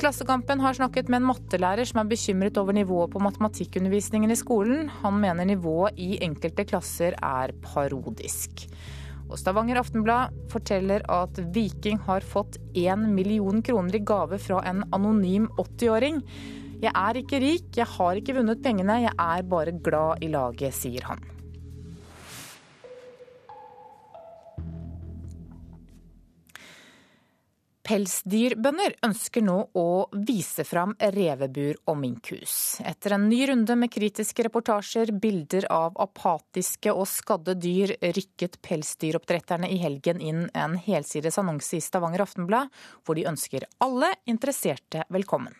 Klassekampen 0.00 0.62
har 0.64 0.72
snakket 0.78 1.10
med 1.12 1.20
en 1.20 1.26
mattelærer 1.28 1.84
som 1.84 1.98
er 2.00 2.08
bekymret 2.08 2.56
over 2.56 2.72
nivået 2.72 3.10
på 3.12 3.20
matematikkundervisningen 3.20 4.30
i 4.32 4.36
skolen. 4.38 4.86
Han 5.02 5.18
mener 5.20 5.44
nivået 5.44 5.98
i 6.00 6.14
enkelte 6.24 6.64
klasser 6.64 7.18
er 7.20 7.52
parodisk. 7.60 8.64
Og 9.28 9.36
Stavanger 9.36 9.82
Aftenblad 9.82 10.32
forteller 10.48 11.04
at 11.04 11.42
Viking 11.52 12.00
har 12.06 12.24
fått 12.24 12.56
én 12.72 13.10
million 13.12 13.60
kroner 13.60 13.98
i 13.98 14.00
gave 14.00 14.40
fra 14.40 14.62
en 14.70 14.86
anonym 14.88 15.50
80-åring. 15.60 16.22
Jeg 16.80 16.94
er 16.96 17.20
ikke 17.20 17.42
rik, 17.44 17.68
jeg 17.76 17.92
har 17.98 18.16
ikke 18.16 18.38
vunnet 18.40 18.64
pengene, 18.64 19.02
jeg 19.04 19.12
er 19.12 19.44
bare 19.52 19.76
glad 19.84 20.24
i 20.24 20.32
laget, 20.32 20.72
sier 20.80 21.12
han. 21.12 21.20
Pelsdyrbønder 27.90 28.92
ønsker 29.02 29.42
nå 29.42 29.56
å 29.74 29.84
vise 30.14 30.62
fram 30.62 30.92
revebur 31.10 31.80
og 31.90 31.96
minkhus. 31.98 32.52
Etter 32.86 33.16
en 33.16 33.24
ny 33.26 33.40
runde 33.50 33.74
med 33.74 33.90
kritiske 33.90 34.44
reportasjer, 34.46 35.10
bilder 35.18 35.66
av 35.74 35.98
apatiske 35.98 36.94
og 36.94 37.08
skadde 37.10 37.56
dyr, 37.58 37.96
rykket 38.14 38.60
pelsdyroppdretterne 38.62 39.66
i 39.74 39.80
helgen 39.82 40.22
inn 40.22 40.46
en 40.54 40.78
helsides 40.78 41.40
annonse 41.42 41.80
i 41.80 41.82
Stavanger 41.82 42.22
Aftenblad, 42.22 42.70
hvor 43.02 43.18
de 43.18 43.26
ønsker 43.26 43.66
alle 43.82 44.12
interesserte 44.22 45.02
velkommen. 45.10 45.58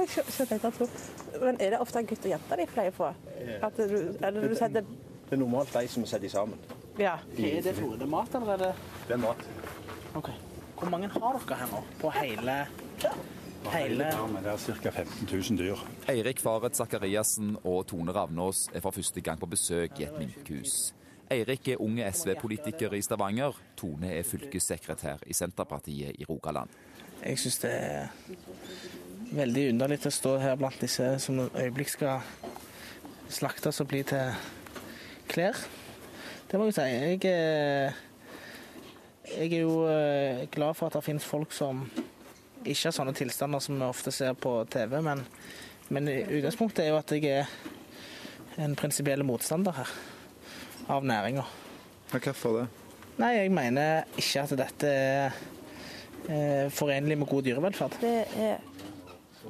Men 0.00 1.60
er 1.60 1.74
det 1.74 1.84
ofte 1.84 2.00
gutt 2.08 2.24
og 2.24 2.32
jente 2.32 2.62
de 2.64 2.70
pleier 2.72 2.96
på? 2.96 3.12
At 3.60 3.76
du, 3.76 3.98
eller 4.24 4.40
du 4.48 4.56
setter... 4.56 4.88
Det 5.28 5.36
er 5.36 5.44
normalt 5.44 5.76
de 5.76 5.84
som 5.84 6.08
setter 6.08 6.32
sammen. 6.32 6.56
Ja. 6.96 7.18
Er 7.36 7.60
det 7.60 7.76
fôr? 7.76 7.98
Det 8.00 8.08
er 8.08 8.14
mat, 8.16 8.40
eller 8.40 8.56
er 8.56 8.70
det 8.70 8.76
Det 9.04 9.20
er 9.20 9.28
mat. 9.28 9.50
OK. 10.16 10.32
Hvor 10.80 10.90
mange 10.90 11.08
har 11.12 11.36
dere 11.36 11.58
her 11.60 11.72
nå? 11.74 11.82
På 12.00 12.10
hele 12.14 12.56
Hele 13.70 14.06
Det 14.40 14.48
er 14.48 14.56
ca. 14.56 14.90
15 14.90 15.28
000 15.32 15.58
dyr. 15.58 15.80
Eirik 16.08 16.40
Faret 16.40 16.76
Sakariassen 16.76 17.58
og 17.64 17.86
Tone 17.86 18.12
Ravnås 18.16 18.68
er 18.74 18.80
for 18.80 18.90
første 18.90 19.20
gang 19.20 19.40
på 19.40 19.46
besøk 19.46 20.00
i 20.00 20.06
et 20.06 20.16
minkhus. 20.18 20.94
Eirik 21.30 21.68
er 21.68 21.82
unge 21.82 22.12
SV-politiker 22.12 22.96
i 22.96 23.02
Stavanger. 23.02 23.58
Tone 23.76 24.14
er 24.16 24.24
fylkessekretær 24.24 25.20
i 25.26 25.36
Senterpartiet 25.36 26.16
i 26.18 26.24
Rogaland. 26.24 26.72
Jeg 27.20 27.38
syns 27.38 27.58
det 27.58 27.70
er 27.70 28.08
veldig 29.36 29.68
underlig 29.74 30.00
å 30.08 30.14
stå 30.14 30.38
her 30.40 30.56
blant 30.58 30.80
disse 30.80 31.12
som 31.20 31.38
et 31.44 31.60
øyeblikk 31.66 31.92
skal 31.92 32.24
slaktes 33.28 33.80
og 33.84 33.90
bli 33.92 34.02
til 34.08 34.32
klær. 35.28 35.60
Det 36.50 36.58
må 36.58 36.70
jeg 36.70 36.74
si. 36.80 36.86
Jeg 36.88 37.20
er, 37.30 38.00
jeg 39.36 39.52
er 39.52 39.62
jo 39.64 39.84
eh, 39.88 40.46
glad 40.52 40.76
for 40.78 40.88
at 40.88 40.98
det 40.98 41.06
finnes 41.06 41.26
folk 41.26 41.52
som 41.54 41.84
ikke 42.60 42.90
har 42.90 42.94
sånne 42.94 43.14
tilstander 43.16 43.62
som 43.64 43.78
vi 43.78 43.86
ofte 43.86 44.12
ser 44.12 44.34
på 44.36 44.52
TV, 44.72 44.98
men, 45.04 45.22
men 45.88 46.10
utgangspunktet 46.10 46.84
er 46.84 46.90
jo 46.92 46.98
at 47.00 47.14
jeg 47.16 47.30
er 47.40 48.60
en 48.60 48.76
prinsipiell 48.76 49.24
motstander 49.24 49.76
her 49.78 49.92
av 50.90 51.06
næringa. 51.06 51.46
Hvorfor 52.10 52.58
det? 52.58 52.66
Nei, 53.20 53.34
jeg 53.36 53.52
mener 53.52 54.08
ikke 54.18 54.42
at 54.44 54.56
dette 54.58 54.90
er 54.90 55.38
eh, 56.28 56.66
forenlig 56.72 57.18
med 57.20 57.28
god 57.30 57.46
dyrevelferd. 57.46 57.98
Det 58.02 58.16
er 58.40 58.58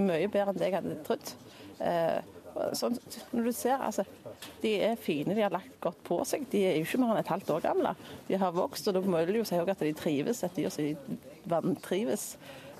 mye 0.00 0.28
bedre 0.30 0.52
enn 0.52 0.60
det 0.60 0.68
jeg 0.68 0.76
hadde 0.78 0.98
trodd. 1.06 1.32
Eh, 1.80 2.18
sånn, 2.78 2.96
når 3.32 3.48
du 3.48 3.52
ser, 3.56 3.76
altså, 3.80 4.04
De 4.62 4.72
er 4.80 4.96
fine, 5.00 5.34
de 5.36 5.44
har 5.44 5.52
lagt 5.52 5.76
godt 5.84 6.00
på 6.06 6.20
seg. 6.28 6.46
De 6.52 6.62
er 6.64 6.78
jo 6.78 6.86
ikke 6.86 7.00
mer 7.02 7.14
enn 7.14 7.20
et 7.22 7.32
halvt 7.32 7.52
år 7.56 7.64
gamle. 7.64 7.94
De 8.28 8.38
har 8.40 8.54
vokst, 8.56 8.88
og 8.88 8.96
da 8.96 9.02
må 9.04 9.20
du 9.28 9.34
jo 9.36 9.44
si 9.48 9.58
at 9.60 9.84
de 9.84 9.92
trives. 9.96 10.42
Et 10.46 10.56
dyr 10.56 10.72
som 10.72 11.18
vantrives, 11.50 12.34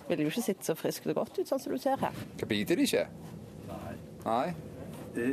ville 0.08 0.26
jo 0.26 0.32
ikke 0.32 0.44
sett 0.44 0.66
så 0.66 0.76
friskt 0.78 1.08
og 1.10 1.20
godt 1.20 1.38
ut, 1.38 1.46
sånn 1.48 1.62
som 1.62 1.74
du 1.74 1.80
ser 1.80 2.00
her. 2.00 2.16
Hva 2.40 2.48
biter 2.50 2.80
de 2.80 2.88
ikke? 2.88 3.06
Nei. 4.24 4.46
Det, 5.14 5.32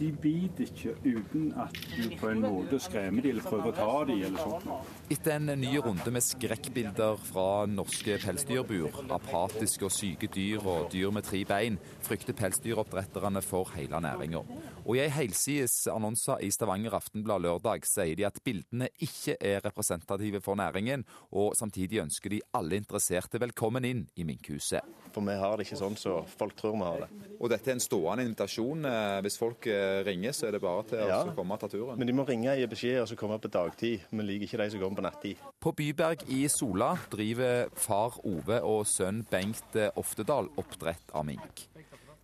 de 0.00 0.08
biter 0.16 0.64
ikke 0.64 0.94
uten 1.04 1.50
at 1.60 1.76
du 1.92 2.08
på 2.20 2.30
en 2.30 2.42
måte 2.44 2.78
skremmer 2.80 3.24
dem 3.24 3.34
eller 3.34 3.46
prøver 3.46 3.70
å 3.70 3.76
ta 3.76 4.04
dem 4.08 4.22
eller 4.26 4.42
sånt. 4.44 4.90
Etter 5.12 5.34
en 5.36 5.50
ny 5.60 5.72
runde 5.84 6.12
med 6.14 6.24
skrekkbilder 6.24 7.20
fra 7.30 7.46
norske 7.70 8.16
pelsdyrbur, 8.22 9.00
apatiske 9.16 9.86
og 9.88 9.94
syke 9.94 10.30
dyr 10.32 10.64
og 10.64 10.90
dyr 10.92 11.12
med 11.14 11.26
tre 11.28 11.42
bein, 11.48 11.78
frykter 12.06 12.36
pelsdyroppdretterne 12.38 13.42
for 13.44 13.72
hele 13.76 14.00
næringa. 14.04 14.42
Og 14.84 14.96
i 14.96 15.02
ei 15.04 15.10
helsides 15.12 15.82
annonse 15.92 16.38
i 16.44 16.50
Stavanger 16.54 16.96
Aftenblad 16.98 17.44
lørdag 17.44 17.84
sier 17.88 18.16
de 18.18 18.28
at 18.28 18.40
bildene 18.44 18.88
ikke 19.04 19.36
er 19.40 19.60
representative 19.64 20.40
for 20.44 20.58
næringen, 20.60 21.04
og 21.32 21.52
samtidig 21.58 22.02
ønsker 22.04 22.36
de 22.36 22.42
alle 22.56 22.80
interesserte 22.80 23.40
velkommen 23.42 23.84
inn 23.88 24.06
i 24.16 24.26
minkhuset. 24.28 24.84
For 25.10 25.26
vi 25.26 25.34
har 25.34 25.56
det 25.58 25.66
ikke 25.66 25.80
sånn 25.80 25.96
som 25.98 26.10
så 26.10 26.38
folk 26.38 26.54
tror 26.58 26.76
vi 26.78 26.86
har 26.86 27.04
det. 27.04 27.08
Og 27.40 27.50
dette 27.50 27.70
er 27.70 27.76
en 27.76 27.82
stående 27.82 28.24
invitasjon. 28.26 28.84
Eh, 28.86 29.20
Hvis 29.24 29.38
folk 29.40 29.66
eh, 29.70 29.89
ringer, 30.06 30.32
så 30.36 30.46
er 30.48 30.56
det 30.56 30.60
bare 30.62 30.82
til 30.90 30.98
Ja. 31.06 31.22
å 31.24 31.34
komme 31.36 31.52
og 31.56 31.60
ta 31.60 31.68
turen. 31.68 31.98
Men 31.98 32.06
de 32.06 32.12
må 32.16 32.26
ringe 32.28 32.50
og 32.52 32.58
gi 32.58 32.66
beskjed 32.66 33.00
og 33.02 33.08
så 33.08 33.16
komme 33.16 33.38
på 33.40 33.50
dagtid. 33.50 34.00
Vi 34.10 34.22
liker 34.22 34.46
ikke 34.48 34.62
de 34.64 34.70
som 34.70 34.80
kommer 34.80 34.96
på 35.02 35.06
nattid. 35.08 35.36
På 35.60 35.72
Byberg 35.76 36.24
i 36.28 36.46
Sola 36.48 36.94
driver 37.10 37.68
far 37.74 38.18
Ove 38.24 38.60
og 38.62 38.86
sønn 38.86 39.24
Bengt 39.30 39.76
eh, 39.76 39.90
Oftedal 39.96 40.48
oppdrett 40.56 41.10
av 41.14 41.24
mink. 41.26 41.66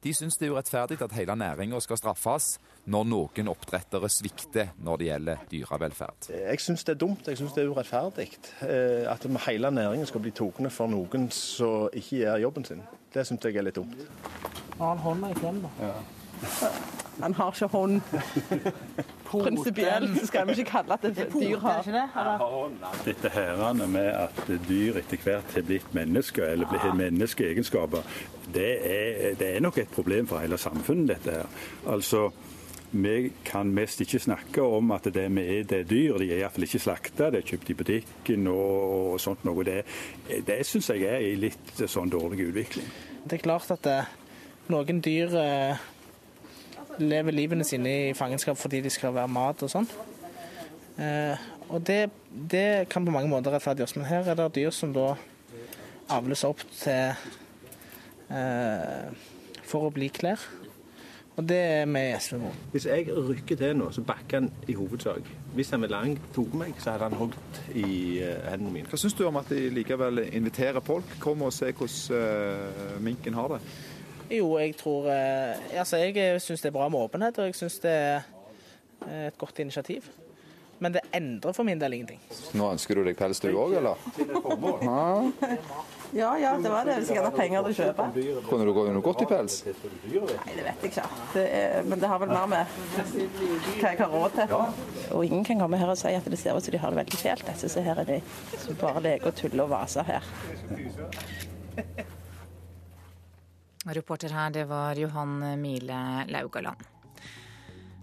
De 0.02 0.12
syns 0.14 0.36
det 0.38 0.46
er 0.46 0.52
urettferdig 0.54 1.00
at 1.02 1.12
hele 1.16 1.34
næringa 1.34 1.80
skal 1.82 1.96
straffes 1.98 2.58
når 2.86 3.06
noen 3.10 3.48
oppdrettere 3.50 4.06
svikter 4.12 4.68
når 4.78 4.98
det 5.00 5.06
gjelder 5.08 5.40
dyrevelferd. 5.50 6.28
Jeg 6.30 6.60
syns 6.62 6.84
det 6.86 6.92
er 6.94 7.00
dumt, 7.00 7.26
jeg 7.26 7.40
syns 7.40 7.54
det 7.56 7.64
er 7.64 7.72
urettferdig. 7.72 8.28
eh, 8.62 9.10
At 9.10 9.24
hele 9.48 9.70
næringen 9.70 10.06
skal 10.06 10.20
bli 10.20 10.30
tatt 10.30 10.70
for 10.70 10.86
noen 10.86 11.30
som 11.32 11.88
ikke 11.92 12.20
gjør 12.22 12.40
jobben 12.44 12.64
sin. 12.64 12.82
Det 13.12 13.26
syns 13.26 13.42
jeg 13.42 13.56
er 13.56 13.62
litt 13.66 13.74
dumt. 13.74 13.96
Har 14.78 14.94
han 14.94 14.98
hånda 14.98 15.30
i 15.30 15.34
klem, 15.40 15.62
da? 15.62 15.92
Han 17.20 17.34
har 17.34 17.52
ikke 17.52 17.66
hånd. 17.72 18.00
Prinsipielt 19.24 20.26
skal 20.28 20.46
vi 20.46 20.52
ikke 20.58 20.70
kalle 20.70 20.98
at 20.98 21.04
et 21.08 21.32
dyr 21.32 21.58
har. 21.58 21.86
Dette 23.06 23.30
herrene 23.32 23.86
med 23.88 24.10
at 24.12 24.42
dyr 24.68 24.98
etter 25.00 25.22
hvert 25.24 25.54
har 25.56 25.64
blitt 25.64 25.94
mennesker, 25.96 26.44
eller 26.44 26.66
har 26.66 26.92
menneskeegenskaper, 26.94 28.04
det 28.54 28.68
er, 28.84 29.32
det 29.38 29.48
er 29.56 29.64
nok 29.64 29.78
et 29.78 29.94
problem 29.94 30.28
for 30.28 30.44
hele 30.44 30.58
samfunnet, 30.60 31.16
dette 31.16 31.38
her. 31.38 31.56
Altså, 31.88 32.28
vi 32.90 33.32
kan 33.44 33.72
mest 33.74 34.00
ikke 34.00 34.18
snakke 34.18 34.62
om 34.62 34.90
at 34.94 35.08
det 35.14 35.26
vi 35.34 35.42
er, 35.58 35.64
det 35.64 35.80
er 35.80 35.88
dyr. 35.88 36.20
De 36.20 36.30
er 36.30 36.44
iallfall 36.44 36.68
ikke 36.68 36.84
slakta, 36.84 37.30
det 37.32 37.42
er 37.42 37.50
kjøpt 37.50 37.72
i 37.72 37.74
butikken 37.80 38.46
og, 38.52 38.84
og 39.14 39.20
sånt 39.20 39.44
noe. 39.48 39.64
Det, 39.66 39.82
det 40.46 40.60
syns 40.68 40.92
jeg 40.92 41.08
er 41.08 41.24
i 41.24 41.34
litt 41.40 41.74
sånn 41.82 42.12
dårlig 42.12 42.50
utvikling. 42.50 42.88
Det 43.26 43.40
er 43.40 43.42
klart 43.42 43.72
at 43.74 43.90
eh, 43.90 44.14
noen 44.70 45.02
dyr 45.02 45.34
eh, 45.40 45.84
lever 47.02 47.34
livene 47.34 47.64
sine 47.66 47.92
i 48.10 48.14
fangenskap 48.16 48.58
fordi 48.58 48.80
de 48.84 48.92
skal 48.92 49.14
være 49.16 49.32
mat 49.32 49.62
og 49.66 49.72
sånn. 49.72 49.88
Eh, 50.96 51.46
og 51.68 51.82
det, 51.86 52.10
det 52.30 52.88
kan 52.92 53.04
på 53.04 53.14
mange 53.14 53.30
måter 53.30 53.54
rettferdiggjøres, 53.54 53.96
men 53.98 54.08
her 54.08 54.30
er 54.30 54.38
det 54.38 54.52
dyr 54.56 54.74
som 54.74 54.94
da 54.94 55.14
avles 56.14 56.44
opp 56.46 56.62
til 56.78 57.16
eh, 58.30 59.26
for 59.66 59.88
å 59.88 59.94
bli 59.94 60.08
klær. 60.14 60.40
Og 61.36 61.44
det 61.44 61.56
er 61.56 61.88
vi 61.90 62.00
i 62.00 62.12
SV 62.16 62.38
mot. 62.40 62.60
Hvis 62.72 62.86
jeg 62.88 63.10
rykker 63.12 63.58
til 63.60 63.74
nå, 63.76 63.90
så 63.92 64.00
bakker 64.08 64.38
han 64.38 64.46
i 64.72 64.76
hovedsak. 64.78 65.26
Hvis 65.54 65.70
han 65.74 65.82
ville 65.84 65.98
lang 65.98 66.14
tok 66.32 66.54
meg, 66.56 66.78
så 66.80 66.94
hadde 66.94 67.10
han 67.10 67.18
hogd 67.18 67.58
i 67.74 68.22
eh, 68.24 68.46
hendene 68.48 68.72
mine. 68.72 68.88
Hva 68.88 69.00
syns 69.00 69.16
du 69.18 69.26
om 69.28 69.36
at 69.36 69.50
de 69.52 69.66
likevel 69.74 70.22
inviterer 70.30 70.80
folk? 70.84 71.18
Kom 71.20 71.44
og 71.44 71.52
se 71.52 71.74
hvordan 71.76 72.22
eh, 72.22 72.96
minken 73.04 73.36
har 73.36 73.52
det. 73.52 73.60
Jo, 74.30 74.46
jeg 74.58 74.76
tror 74.80 75.08
eh, 75.12 75.78
Altså, 75.78 76.00
jeg 76.02 76.40
syns 76.42 76.64
det 76.64 76.70
er 76.72 76.76
bra 76.78 76.88
med 76.92 77.00
åpenhet, 77.06 77.38
og 77.38 77.50
jeg 77.50 77.58
syns 77.58 77.80
det 77.84 77.92
er 77.92 78.22
eh, 79.06 79.26
et 79.28 79.38
godt 79.38 79.58
initiativ. 79.62 80.08
Men 80.78 80.92
det 80.92 81.00
endrer 81.16 81.54
for 81.56 81.64
min 81.64 81.80
del 81.80 81.94
ingenting. 81.96 82.18
Nå 82.52 82.66
ønsker 82.74 82.98
du 82.98 83.06
deg 83.06 83.16
pels 83.16 83.40
du 83.40 83.48
òg, 83.52 83.78
eller? 83.78 83.96
Ja. 84.84 85.54
Ja, 86.14 86.38
ja, 86.38 86.52
det 86.62 86.70
var 86.70 86.84
det. 86.86 86.94
Hvis 87.00 87.08
jeg 87.10 87.18
hadde 87.18 87.36
penger 87.36 87.64
til 87.66 87.72
å 87.72 87.76
kjøpe. 87.76 88.04
Kunne 88.46 88.66
du 88.68 88.70
gå 88.76 88.84
noe 88.94 89.02
godt 89.04 89.24
i 89.24 89.26
pels? 89.26 89.56
Nei, 89.66 90.52
det 90.54 90.62
vet 90.62 90.84
jeg 90.84 90.92
ikke. 90.92 91.06
Det 91.32 91.42
er, 91.50 91.80
men 91.90 92.00
det 92.00 92.10
har 92.12 92.20
vel 92.22 92.30
mer 92.30 92.46
med 92.52 92.76
hva 93.80 93.90
jeg 93.90 93.98
har 93.98 94.12
råd 94.14 94.36
til. 94.38 94.54
Og 95.18 95.26
ingen 95.26 95.42
kan 95.44 95.64
komme 95.64 95.80
her 95.80 95.90
og 95.92 95.98
si 95.98 96.14
at 96.14 96.28
det 96.30 96.38
ser 96.40 96.56
ut 96.56 96.64
som 96.64 96.76
de 96.76 96.80
har 96.84 96.94
det 96.94 97.00
veldig 97.02 97.20
fælt. 97.20 97.50
Jeg 97.50 97.62
syns 97.64 97.78
her 97.90 98.02
er 98.04 98.08
de 98.12 98.20
som 98.54 98.78
bare 98.80 99.02
leker 99.08 99.32
og 99.32 99.40
tuller 99.42 99.66
og 99.66 99.74
vaser 99.74 100.06
her. 100.06 100.30
Reporter 103.86 104.34
her, 104.34 104.50
det 104.50 104.66
var 104.70 104.98
Johan 104.98 105.38
Mile 105.60 106.26
Laugaland. 106.28 106.96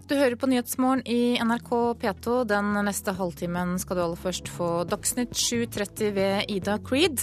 Du 0.04 0.18
hører 0.18 0.34
på 0.36 0.44
Nyhetsmorgen 0.50 1.00
i 1.08 1.38
NRK 1.40 1.70
P2. 2.00 2.44
Den 2.44 2.74
neste 2.84 3.12
halvtimen 3.16 3.78
skal 3.80 3.96
du 3.96 4.02
aller 4.04 4.20
først 4.20 4.50
få 4.52 4.84
Dagsnytt 4.84 5.32
7.30 5.32 6.10
ved 6.12 6.44
Ida 6.52 6.76
Creed. 6.84 7.16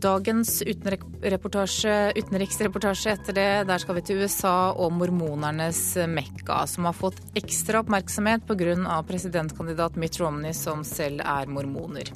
Dagens 0.00 0.62
utenriksreportasje 0.64 3.12
etter 3.12 3.32
det, 3.36 3.68
der 3.68 3.78
skal 3.80 3.94
vi 3.98 4.02
til 4.08 4.22
USA 4.24 4.72
og 4.72 4.92
mormonernes 4.96 5.96
Mekka, 6.08 6.64
som 6.68 6.84
har 6.88 6.96
fått 6.96 7.20
ekstra 7.36 7.80
oppmerksomhet 7.84 8.46
pga. 8.48 9.02
presidentkandidat 9.08 9.96
Mitt 9.96 10.20
Romney, 10.20 10.52
som 10.56 10.84
selv 10.84 11.20
er 11.20 11.46
mormoner. 11.48 12.12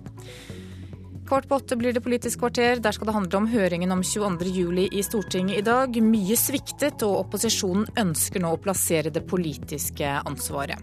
Kvart 1.31 1.49
på 1.49 1.55
åtte 1.55 1.76
blir 1.76 1.93
det 1.93 2.01
Politisk 2.01 2.41
kvarter. 2.43 2.81
Der 2.83 2.91
skal 2.91 3.07
det 3.07 3.12
handle 3.14 3.39
om 3.39 3.45
høringen 3.47 3.93
om 3.95 4.01
22.07 4.03 4.89
i 4.99 5.03
Stortinget 5.07 5.61
i 5.61 5.62
dag. 5.62 5.95
Mye 6.03 6.35
sviktet, 6.35 7.05
og 7.07 7.20
opposisjonen 7.20 7.87
ønsker 8.03 8.43
nå 8.43 8.51
å 8.51 8.59
plassere 8.59 9.12
det 9.14 9.22
politiske 9.31 10.11
ansvaret. 10.26 10.83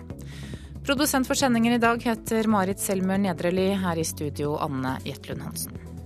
Produsent 0.87 1.27
for 1.27 1.35
sendingen 1.35 1.75
i 1.75 1.81
dag 1.83 1.99
heter 1.99 2.47
Marit 2.47 2.79
Selmer 2.79 3.19
Nedreli. 3.19 3.73
Her 3.75 3.99
i 3.99 4.07
studio 4.07 4.55
Anne 4.63 4.95
Jetlund 5.03 5.43
Hansen. 5.49 5.96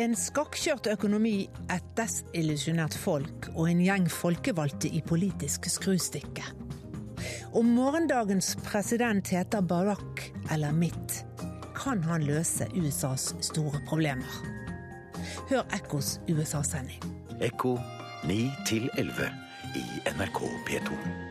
En 0.00 0.14
skakkjørt 0.16 0.86
økonomi, 0.94 1.50
et 1.68 1.88
desillusjonert 1.98 2.94
folk 2.96 3.50
og 3.50 3.66
en 3.68 3.82
gjeng 3.84 4.06
folkevalgte 4.08 4.88
i 4.96 5.02
politisk 5.04 5.66
skrustikke. 5.68 6.44
Om 7.52 7.74
morgendagens 7.76 8.54
president 8.64 9.28
heter 9.28 9.60
Barack 9.60 10.22
eller 10.54 10.72
Mitt, 10.72 11.18
kan 11.76 12.00
han 12.08 12.24
løse 12.24 12.70
USAs 12.72 13.34
store 13.44 13.82
problemer. 13.90 14.40
Hør 15.50 15.66
Ekkos 15.76 16.16
USA-sending. 16.30 17.04
Ekko 17.44 17.76
9 18.24 18.40
11 18.96 19.28
i 19.76 19.84
NRK 20.14 20.46
P2. 20.70 21.29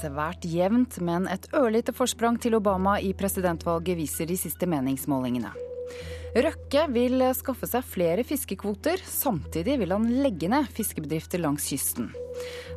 Svært 0.00 0.46
jevnt, 0.48 0.96
men 1.04 1.26
et 1.28 1.44
ørlite 1.52 1.92
forsprang 1.92 2.38
til 2.40 2.54
Obama 2.56 2.94
i 3.04 3.10
presidentvalget 3.12 3.98
viser 3.98 4.30
de 4.30 4.38
siste 4.40 4.68
meningsmålingene. 4.70 5.50
Røkke 6.30 6.84
vil 6.94 7.24
skaffe 7.34 7.66
seg 7.66 7.84
flere 7.84 8.24
fiskekvoter. 8.24 9.02
Samtidig 9.04 9.74
vil 9.82 9.92
han 9.92 10.06
legge 10.22 10.48
ned 10.48 10.70
fiskebedrifter 10.72 11.42
langs 11.42 11.66
kysten. 11.68 12.08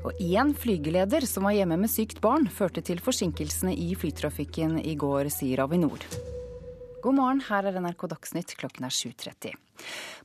Og 0.03 0.19
én 0.19 0.51
flygeleder 0.57 1.23
som 1.29 1.47
var 1.47 1.55
hjemme 1.55 1.77
med 1.79 1.93
sykt 1.93 2.19
barn, 2.23 2.49
førte 2.51 2.83
til 2.83 2.99
forsinkelsene 3.03 3.75
i 3.77 3.93
flytrafikken 3.95 4.81
i 4.81 4.97
går, 4.99 5.29
sier 5.31 5.63
Avinor. 5.63 6.01
God 7.03 7.19
morgen, 7.19 7.43
her 7.47 7.69
er 7.69 7.79
NRK 7.83 8.09
Dagsnytt, 8.17 8.57
klokken 8.59 8.89
er 8.89 8.95
7.30. 8.95 9.53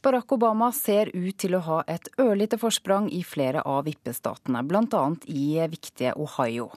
Barack 0.03 0.33
Obama 0.33 0.69
ser 0.73 1.11
ut 1.15 1.37
til 1.41 1.57
å 1.59 1.63
ha 1.67 1.79
et 1.91 2.07
ørlite 2.23 2.59
forsprang 2.61 3.09
i 3.11 3.25
flere 3.27 3.65
av 3.67 3.85
vippestatene, 3.89 4.63
bl.a. 4.69 5.03
i 5.27 5.47
viktige 5.71 6.15
Ohio. 6.15 6.69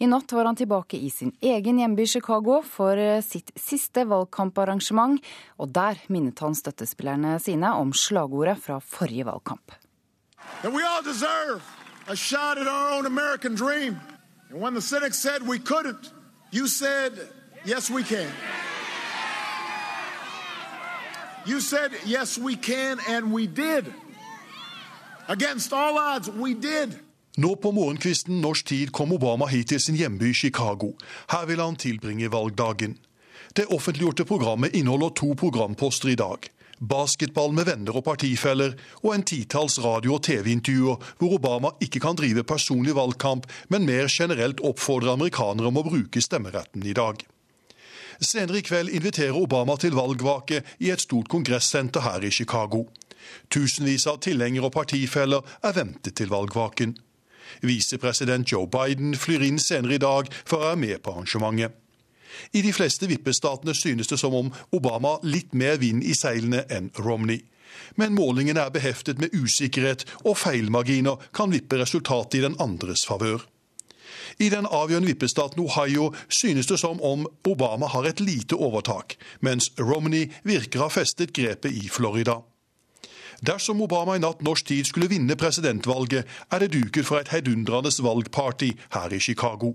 I 0.00 0.08
natt 0.08 0.32
var 0.32 0.48
han 0.48 0.56
tilbake 0.56 0.96
i 0.96 1.10
sin 1.12 1.34
egen 1.44 1.82
hjemby 1.82 2.06
Chicago 2.08 2.60
for 2.64 2.96
sitt 3.26 3.52
siste 3.58 4.06
valgkamparrangement, 4.08 5.20
og 5.60 5.74
der 5.76 6.00
minnet 6.08 6.40
han 6.40 6.56
støttespillerne 6.56 7.36
sine 7.42 7.74
om 7.76 7.92
slagordet 7.92 8.56
fra 8.64 8.80
forrige 8.80 9.28
valgkamp. 9.28 9.76
And 10.64 10.74
we 10.74 10.82
all 10.82 11.02
deserve 11.02 11.62
a 12.08 12.16
shot 12.16 12.58
at 12.58 12.66
our 12.66 12.92
own 12.92 13.06
American 13.06 13.54
dream. 13.54 14.00
And 14.50 14.60
when 14.60 14.74
yes. 17.64 17.90
You 21.46 21.60
said, 21.60 21.92
yes, 22.04 22.38
we 22.38 22.56
can, 22.56 22.98
and 23.08 23.32
we 23.32 23.46
did. 23.46 23.92
Against 25.28 25.72
all 25.72 25.98
odds, 25.98 26.28
we 26.28 26.54
did. 26.54 26.98
Nå 27.36 27.56
på 27.56 27.70
morgenkvisten 27.72 28.40
norsk 28.42 28.66
tid 28.66 28.90
kom 28.92 29.12
Obama 29.12 29.46
hit 29.46 29.70
til 29.70 29.80
sin 29.80 29.96
hjemby 29.96 30.34
Chicago. 30.34 30.92
Her 31.30 31.46
vil 31.46 31.60
han 31.62 31.76
tilbringe 31.76 32.28
valgdagen. 32.32 32.98
Det 33.56 33.66
offentliggjorte 33.66 34.24
programmet 34.24 34.74
inneholder 34.74 35.08
to 35.08 35.32
programposter 35.34 36.08
i 36.08 36.18
dag. 36.18 36.50
Basketball 36.80 37.52
med 37.52 37.64
venner 37.64 37.96
og 37.96 38.04
partifeller, 38.04 38.74
og 39.02 39.14
en 39.14 39.22
titalls 39.22 39.78
radio- 39.84 40.14
og 40.18 40.22
TV-intervjuer 40.22 41.10
hvor 41.18 41.34
Obama 41.38 41.72
ikke 41.80 42.00
kan 42.00 42.16
drive 42.16 42.44
personlig 42.44 42.96
valgkamp, 42.96 43.46
men 43.68 43.86
mer 43.86 44.08
generelt 44.08 44.60
oppfordrer 44.60 45.12
amerikanere 45.12 45.68
om 45.68 45.80
å 45.80 45.86
bruke 45.88 46.20
stemmeretten 46.20 46.84
i 46.84 46.96
dag. 46.96 47.24
Senere 48.20 48.58
i 48.58 48.62
kveld 48.62 48.92
inviterer 48.92 49.36
Obama 49.36 49.76
til 49.80 49.94
valgvake 49.96 50.60
i 50.84 50.90
et 50.92 51.00
stort 51.00 51.28
kongressenter 51.32 52.04
her 52.04 52.24
i 52.24 52.30
Chicago. 52.30 52.84
Tusenvis 53.48 54.06
av 54.10 54.20
tilhengere 54.24 54.68
og 54.68 54.74
partifeller 54.74 55.46
er 55.64 55.76
ventet 55.76 56.18
til 56.20 56.28
valgvaken. 56.32 56.96
Visepresident 57.66 58.52
Joe 58.52 58.68
Biden 58.70 59.14
flyr 59.16 59.44
inn 59.46 59.58
senere 59.58 59.96
i 59.96 60.02
dag 60.02 60.28
for 60.44 60.58
å 60.58 60.68
være 60.68 60.80
med 60.84 61.02
på 61.02 61.14
arrangementet. 61.14 61.76
I 62.54 62.62
de 62.62 62.70
fleste 62.72 63.08
vippestatene 63.10 63.74
synes 63.74 64.08
det 64.08 64.20
som 64.20 64.36
om 64.36 64.52
Obama 64.76 65.16
litt 65.26 65.54
mer 65.56 65.80
vind 65.82 66.04
i 66.06 66.14
seilene 66.14 66.62
enn 66.70 66.92
Romney. 67.00 67.40
Men 67.98 68.14
målingene 68.14 68.62
er 68.62 68.74
beheftet 68.74 69.18
med 69.18 69.34
usikkerhet, 69.34 70.04
og 70.22 70.38
feilmarginer 70.38 71.18
kan 71.34 71.50
vippe 71.50 71.80
resultatet 71.80 72.38
i 72.38 72.44
den 72.44 72.56
andres 72.62 73.02
favør. 73.08 73.42
I 74.40 74.48
den 74.48 74.64
avgjørende 74.66 75.10
vippestaten 75.12 75.60
Ohio 75.60 76.14
synes 76.28 76.66
det 76.66 76.78
som 76.80 77.00
om 77.04 77.26
Obama 77.44 77.90
har 77.92 78.08
et 78.08 78.20
lite 78.24 78.56
overtak, 78.56 79.18
mens 79.40 79.68
Romney 79.78 80.30
virker 80.48 80.80
å 80.80 80.88
ha 80.88 80.94
festet 80.94 81.34
grepet 81.36 81.76
i 81.76 81.90
Florida. 81.92 82.40
Dersom 83.44 83.80
Obama 83.84 84.16
i 84.16 84.20
natt 84.20 84.40
norsk 84.44 84.66
tid 84.68 84.88
skulle 84.88 85.08
vinne 85.12 85.36
presidentvalget, 85.36 86.24
er 86.52 86.58
det 86.60 86.72
duket 86.72 87.08
for 87.08 87.20
et 87.20 87.32
heidundrende 87.32 87.92
valgparty 88.04 88.72
her 88.96 89.12
i 89.12 89.20
Chicago. 89.20 89.74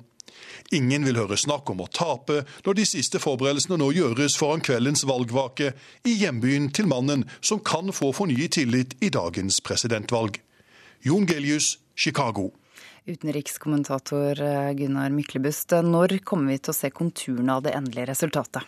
Ingen 0.73 1.05
vil 1.05 1.17
høre 1.21 1.37
snakk 1.37 1.69
om 1.69 1.81
å 1.85 1.89
tape 1.93 2.41
når 2.65 2.77
de 2.77 2.85
siste 2.89 3.21
forberedelsene 3.21 3.77
nå 3.81 3.91
gjøres 3.93 4.37
foran 4.37 4.65
kveldens 4.65 5.05
valgvake 5.05 5.71
i 6.09 6.17
hjembyen 6.21 6.71
til 6.73 6.89
mannen 6.89 7.25
som 7.41 7.61
kan 7.61 7.93
få 7.93 8.11
fornyet 8.17 8.57
tillit 8.57 8.97
i 9.01 9.13
dagens 9.13 9.61
presidentvalg. 9.61 10.41
Jon 11.05 11.29
Gelius, 11.29 11.77
Chicago. 11.95 12.51
Utenrikskommentator 13.05 14.41
eh, 14.41 14.71
Gunnar 14.73 15.09
Myklebust, 15.09 15.75
når 15.85 16.17
kommer 16.25 16.55
vi 16.55 16.61
til 16.65 16.71
å 16.73 16.75
se 16.75 16.89
konturene 16.89 17.53
av 17.53 17.65
det 17.65 17.75
endelige 17.77 18.07
resultatet? 18.09 18.65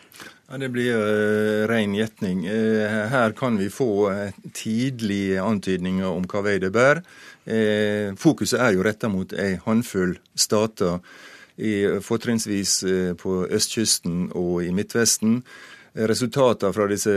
Ja, 0.48 0.60
det 0.62 0.70
blir 0.76 0.94
uh, 0.94 1.64
ren 1.68 1.96
gjetning. 1.98 2.44
Uh, 2.46 3.08
her 3.10 3.34
kan 3.38 3.58
vi 3.58 3.72
få 3.74 3.90
uh, 4.14 4.36
tidlige 4.54 5.42
antydninger 5.42 6.06
om 6.06 6.28
hva 6.30 6.44
vei 6.46 6.60
det 6.62 6.70
bærer. 6.76 7.02
Fokuset 8.20 8.60
er 8.60 8.74
jo 8.76 8.84
retta 8.84 9.08
mot 9.08 9.32
ei 9.40 9.54
håndfull 9.64 10.18
stater, 10.36 10.98
fortrinnsvis 12.04 12.74
på 13.22 13.36
østkysten 13.56 14.26
og 14.36 14.66
i 14.66 14.74
Midtvesten. 14.76 15.38
resultater 15.96 16.74
fra 16.76 16.90
disse 16.92 17.14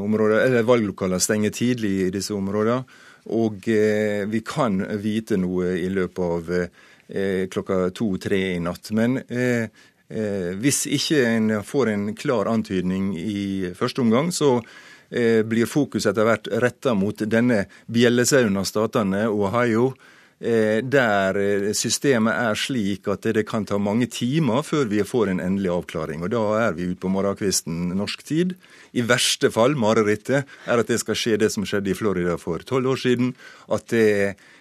områdene, 0.00 0.40
eller 0.46 0.64
valglokaler 0.64 1.20
stenger 1.20 1.52
tidlig 1.52 1.92
i 2.06 2.10
disse 2.10 2.32
områdene. 2.32 2.88
Og 3.28 3.68
eh, 3.68 4.24
vi 4.28 4.40
kan 4.46 4.80
vite 5.00 5.36
noe 5.40 5.74
i 5.78 5.88
løpet 5.92 6.24
av 6.24 6.52
eh, 6.56 7.48
klokka 7.52 7.90
to-tre 7.94 8.40
i 8.54 8.60
natt. 8.62 8.92
Men 8.96 9.20
eh, 9.28 9.68
hvis 10.60 10.86
ikke 10.90 11.20
en 11.28 11.50
får 11.62 11.92
en 11.92 12.06
klar 12.18 12.48
antydning 12.50 13.12
i 13.18 13.70
første 13.78 14.02
omgang, 14.02 14.32
så 14.34 14.56
blir 15.10 15.66
fokus 15.66 16.04
etter 16.06 16.26
hvert 16.26 16.48
retta 16.62 16.92
mot 16.94 17.22
denne 17.26 17.64
bjellesauen 17.90 18.58
av 18.58 18.66
statene, 18.66 19.24
Ohio, 19.30 19.88
der 20.38 21.38
systemet 21.74 22.34
er 22.34 22.58
slik 22.58 23.06
at 23.10 23.26
det 23.34 23.42
kan 23.46 23.66
ta 23.66 23.78
mange 23.78 24.06
timer 24.10 24.62
før 24.66 24.86
vi 24.90 25.02
får 25.06 25.32
en 25.32 25.42
endelig 25.42 25.72
avklaring. 25.74 26.22
Og 26.22 26.30
Da 26.34 26.44
er 26.62 26.78
vi 26.78 26.90
ute 26.90 27.02
på 27.02 27.10
morgenkvisten 27.10 27.90
norsk 27.98 28.22
tid. 28.26 28.54
I 28.92 29.04
verste 29.06 29.50
fall, 29.54 29.76
marerittet, 29.78 30.48
er 30.66 30.82
at 30.82 30.90
det 30.90 31.00
skal 31.02 31.18
skje 31.18 31.36
det 31.40 31.50
som 31.54 31.66
skjedde 31.66 31.92
i 31.92 31.98
Florida 31.98 32.38
for 32.40 32.62
tolv 32.66 32.94
år 32.94 33.02
siden. 33.04 33.34
At 33.70 33.90
det 33.92 34.08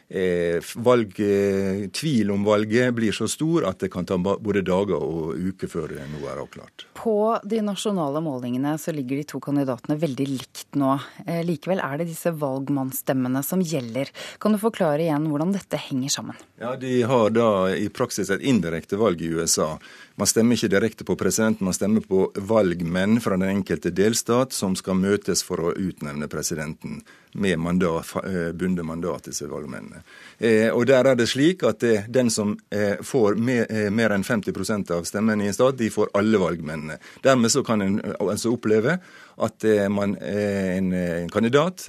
eh, 0.10 0.60
valg, 0.76 1.14
eh, 1.20 1.88
tvil 1.94 2.32
om 2.32 2.44
valget 2.44 2.94
blir 2.94 3.14
så 3.16 3.28
stor 3.30 3.68
at 3.70 3.80
det 3.80 3.92
kan 3.94 4.06
ta 4.10 4.18
både 4.18 4.64
dager 4.66 4.98
og 4.98 5.38
uker 5.38 5.70
før 5.70 5.94
noe 6.10 6.30
er 6.32 6.42
avklart. 6.42 6.88
På 6.98 7.38
de 7.44 7.62
nasjonale 7.64 8.22
målingene 8.24 8.76
så 8.82 8.94
ligger 8.96 9.22
de 9.22 9.28
to 9.30 9.42
kandidatene 9.44 10.00
veldig 10.02 10.28
likt 10.30 10.80
nå. 10.80 10.98
Eh, 11.26 11.42
likevel 11.46 11.82
er 11.84 12.02
det 12.02 12.10
disse 12.12 12.34
valgmannsstemmene 12.34 13.44
som 13.46 13.62
gjelder. 13.62 14.12
Kan 14.42 14.56
du 14.56 14.62
forklare 14.62 15.06
igjen 15.06 15.30
hvordan 15.30 15.54
dette 15.56 15.80
henger 15.90 16.14
sammen? 16.14 16.42
Ja, 16.60 16.76
De 16.76 17.02
har 17.04 17.30
da 17.30 17.50
i 17.76 17.90
praksis 17.90 18.30
et 18.34 18.42
indirekte 18.42 18.98
valg 19.00 19.22
i 19.22 19.32
USA. 19.32 19.78
Man 20.20 20.28
stemmer 20.28 20.58
ikke 20.58 20.68
direkte 20.74 21.06
på 21.08 21.16
presidenten, 21.16 21.64
man 21.64 21.76
stemmer 21.76 22.04
på 22.04 22.26
valgmenn 22.50 23.22
fra 23.24 23.38
den 23.40 23.54
enkelte 23.54 23.92
delstat 23.96 24.52
som 24.52 24.74
skal 24.76 24.98
møtes 25.00 25.46
for 25.48 25.62
å 25.64 25.70
utnevne 25.72 26.28
presidenten 26.28 26.98
med 27.40 27.60
mandat, 27.64 28.10
eh, 28.26 28.50
bundet 28.52 28.84
mandat, 28.86 29.30
disse 29.30 29.48
valgmennene. 29.48 30.02
Eh, 30.38 30.76
og 30.76 30.88
der 30.88 31.08
er 31.08 31.16
det 31.16 31.30
slik 31.30 31.64
at 31.64 31.80
det, 31.80 32.12
den 32.12 32.30
som 32.30 32.58
eh, 32.70 32.98
får 33.00 33.38
mer, 33.40 33.66
eh, 33.70 33.88
enn 33.88 34.26
50% 34.28 34.92
av 34.92 35.08
stemmene 35.08 35.46
i 35.46 35.48
en 35.48 35.56
stat, 35.56 35.78
de 35.78 35.90
får 35.90 36.12
alle 36.14 36.38
valgmennene. 36.38 36.98
Dermed 37.24 37.52
så 37.52 37.64
kan 37.64 37.82
en 37.82 38.02
altså 38.20 38.52
oppleve 38.52 38.98
at 39.40 39.64
eh, 39.64 39.88
man, 39.88 40.18
eh, 40.18 40.76
en, 40.78 40.92
en, 40.92 41.30
kandidat 41.30 41.86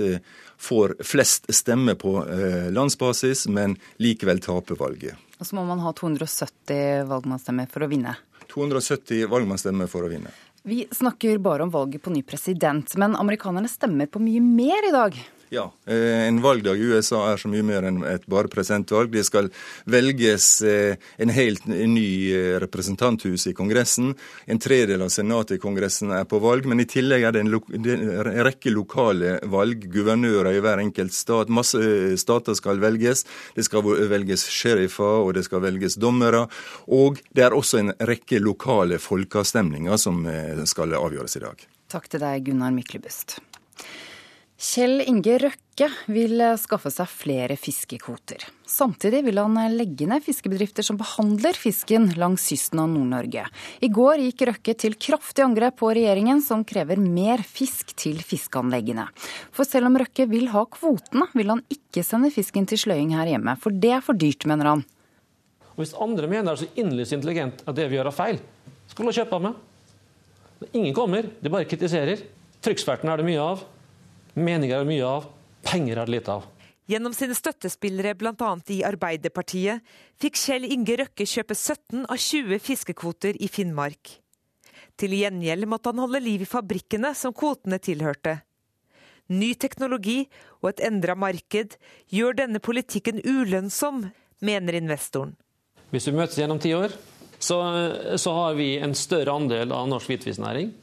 får 0.60 0.94
flest 1.02 1.50
stemmer 1.50 1.96
på 1.98 2.12
landsbasis, 2.70 3.48
men 3.48 3.74
likevel 3.98 4.38
taper 4.44 4.78
valget. 4.78 5.29
Og 5.40 5.48
så 5.48 5.56
må 5.56 5.64
man 5.64 5.80
ha 5.80 5.92
270 5.96 7.08
valgmannsstemmer 7.08 7.68
for 7.72 7.86
å 7.86 7.88
vinne. 7.88 8.12
270 8.52 9.24
valgmannsstemmer 9.30 9.88
for 9.88 10.04
å 10.04 10.10
vinne. 10.12 10.32
Vi 10.68 10.84
snakker 10.92 11.38
bare 11.40 11.64
om 11.64 11.72
valget 11.72 12.02
på 12.04 12.12
ny 12.12 12.20
president, 12.22 12.92
men 13.00 13.16
amerikanerne 13.16 13.70
stemmer 13.72 14.10
på 14.12 14.20
mye 14.20 14.42
mer 14.44 14.88
i 14.90 14.92
dag. 14.92 15.16
Ja. 15.52 15.72
Eh, 15.86 16.26
en 16.28 16.40
valgdag 16.40 16.78
i 16.78 16.82
USA 16.82 17.24
er 17.32 17.40
så 17.42 17.48
mye 17.50 17.64
mer 17.66 17.82
enn 17.88 18.04
et 18.06 18.22
bare 18.30 18.46
presidentvalg. 18.50 19.10
Det 19.10 19.24
skal 19.26 19.48
velges 19.90 20.46
eh, 20.62 20.94
en 21.18 21.32
helt 21.34 21.66
ny 21.66 22.06
eh, 22.30 22.58
representanthus 22.62 23.48
i 23.50 23.54
Kongressen. 23.58 24.12
En 24.46 24.62
tredel 24.62 25.02
av 25.02 25.10
senatet 25.10 25.56
i 25.58 25.62
Kongressen 25.64 26.14
er 26.14 26.28
på 26.30 26.38
valg, 26.38 26.70
men 26.70 26.84
i 26.84 26.86
tillegg 26.86 27.26
er 27.26 27.34
det 27.34 27.42
en, 27.42 27.58
en 27.82 28.30
rekke 28.46 28.70
lokale 28.70 29.40
valg. 29.50 29.88
Guvernører 29.90 30.54
i 30.54 30.62
hver 30.62 30.84
enkelt 30.84 31.18
stat. 31.18 31.50
Masse 31.50 31.82
stater 32.22 32.54
skal 32.54 32.78
velges. 32.78 33.26
Det 33.58 33.66
skal 33.66 33.90
velges 34.14 34.46
sheriffer, 34.54 35.26
og 35.26 35.34
det 35.34 35.48
skal 35.50 35.66
velges 35.66 35.98
dommere. 35.98 36.46
Og 36.86 37.18
det 37.34 37.48
er 37.48 37.58
også 37.58 37.82
en 37.82 37.96
rekke 37.98 38.38
lokale 38.38 39.02
folkeavstemninger 39.02 39.98
som 39.98 40.22
skal 40.70 40.94
avgjøres 40.94 41.40
i 41.40 41.46
dag. 41.48 41.70
Takk 41.90 42.06
til 42.06 42.22
deg, 42.22 42.44
Gunnar 42.46 42.70
Myklebust. 42.70 43.40
Kjell 44.60 45.00
Inge 45.08 45.38
Røkke 45.40 45.86
vil 46.12 46.42
skaffe 46.60 46.90
seg 46.92 47.08
flere 47.08 47.54
fiskekvoter. 47.56 48.42
Samtidig 48.68 49.22
vil 49.24 49.40
han 49.40 49.54
legge 49.72 50.04
ned 50.04 50.20
fiskebedrifter 50.20 50.84
som 50.84 50.98
behandler 51.00 51.56
fisken 51.56 52.10
langs 52.20 52.44
kysten 52.50 52.82
av 52.82 52.90
Nord-Norge. 52.92 53.46
I 53.80 53.88
går 53.88 54.20
gikk 54.26 54.44
Røkke 54.50 54.74
til 54.84 54.98
kraftig 55.00 55.46
angrep 55.46 55.78
på 55.80 55.94
regjeringen, 55.96 56.44
som 56.44 56.66
krever 56.68 57.00
mer 57.00 57.40
fisk 57.40 57.96
til 57.96 58.20
fiskeanleggene. 58.20 59.08
For 59.56 59.64
selv 59.64 59.88
om 59.88 59.96
Røkke 60.04 60.28
vil 60.28 60.50
ha 60.52 60.66
kvotene, 60.76 61.30
vil 61.32 61.54
han 61.54 61.64
ikke 61.72 62.04
sende 62.04 62.28
fisken 62.36 62.68
til 62.68 62.84
sløying 62.84 63.16
her 63.16 63.32
hjemme. 63.32 63.56
For 63.64 63.72
det 63.72 63.96
er 63.96 64.04
for 64.04 64.12
dyrt, 64.12 64.44
mener 64.44 64.74
han. 64.74 64.86
Og 65.72 65.86
hvis 65.86 65.96
andre 65.96 66.28
mener 66.28 66.50
det 66.52 66.58
er 66.58 66.64
så 66.66 66.72
innlysende 66.84 67.22
intelligent 67.22 67.64
at 67.64 67.80
det 67.80 67.88
vi 67.88 67.96
gjør 67.96 68.12
er 68.12 68.20
feil, 68.20 68.44
skal 68.92 69.08
du 69.08 69.16
kjøpe 69.22 69.40
av 69.40 69.48
meg. 69.48 69.66
Ingen 70.74 70.92
kommer, 70.92 71.32
de 71.40 71.48
bare 71.48 71.64
kritiserer. 71.64 72.28
Trykksverten 72.60 73.08
er 73.08 73.24
det 73.24 73.30
mye 73.32 73.52
av. 73.54 73.68
Meninger 74.34 74.76
er 74.76 74.84
det 74.84 74.90
mye 74.92 75.06
av, 75.06 75.28
penger 75.66 75.98
er 75.98 76.08
det 76.08 76.18
lite 76.18 76.38
av. 76.38 76.48
Gjennom 76.90 77.14
sine 77.14 77.36
støttespillere 77.38 78.16
bl.a. 78.18 78.50
i 78.74 78.80
Arbeiderpartiet 78.86 79.84
fikk 80.18 80.38
Kjell 80.40 80.66
Inge 80.66 80.96
Røkke 80.98 81.26
kjøpe 81.28 81.54
17 81.54 82.02
av 82.02 82.18
20 82.18 82.58
fiskekvoter 82.64 83.38
i 83.38 83.50
Finnmark. 83.50 84.16
Til 84.98 85.14
gjengjeld 85.16 85.68
måtte 85.70 85.92
han 85.92 86.02
holde 86.02 86.20
liv 86.22 86.42
i 86.44 86.48
fabrikkene 86.48 87.12
som 87.16 87.34
kvotene 87.36 87.78
tilhørte. 87.82 88.40
Ny 89.30 89.52
teknologi 89.54 90.24
og 90.58 90.72
et 90.72 90.82
endra 90.88 91.14
marked 91.14 91.76
gjør 92.10 92.40
denne 92.42 92.58
politikken 92.58 93.22
ulønnsom, 93.22 94.08
mener 94.42 94.74
investoren. 94.80 95.36
Hvis 95.94 96.08
vi 96.08 96.16
møtes 96.16 96.38
gjennom 96.40 96.58
ti 96.62 96.72
år, 96.74 96.90
så, 97.38 97.56
så, 98.18 98.34
har 98.34 98.58
vi 98.58 98.74
en 98.82 98.94
større 98.98 99.32
andel 99.32 99.72
av 99.72 99.86
norsk 99.88 100.10
hvitfisknæring. 100.10 100.74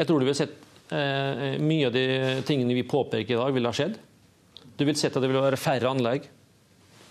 Jeg 0.00 0.08
tror 0.08 0.20
du 0.20 0.26
vil 0.26 0.38
sett 0.38 0.56
Eh, 0.90 1.56
mye 1.62 1.86
av 1.86 1.94
de 1.94 2.42
tingene 2.46 2.74
vi 2.74 2.82
påpeker 2.82 3.34
i 3.34 3.38
dag, 3.38 3.52
ville 3.54 3.70
ha 3.70 3.76
skjedd. 3.76 3.94
Du 4.76 4.84
vil 4.88 4.96
sett 4.98 5.14
at 5.14 5.22
det 5.22 5.30
vil 5.30 5.42
være 5.42 5.60
færre 5.60 5.90
anlegg. 5.92 6.26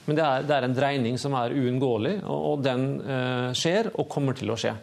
Men 0.06 0.18
det 0.18 0.26
er, 0.26 0.46
det 0.48 0.56
er 0.56 0.66
en 0.66 0.76
dreining 0.76 1.20
som 1.22 1.36
er 1.38 1.54
uunngåelig, 1.56 2.16
og, 2.26 2.46
og 2.52 2.64
den 2.66 2.88
eh, 3.00 3.52
skjer 3.56 3.92
og 3.94 4.10
kommer 4.12 4.36
til 4.36 4.52
å 4.52 4.58
skje. 4.60 4.74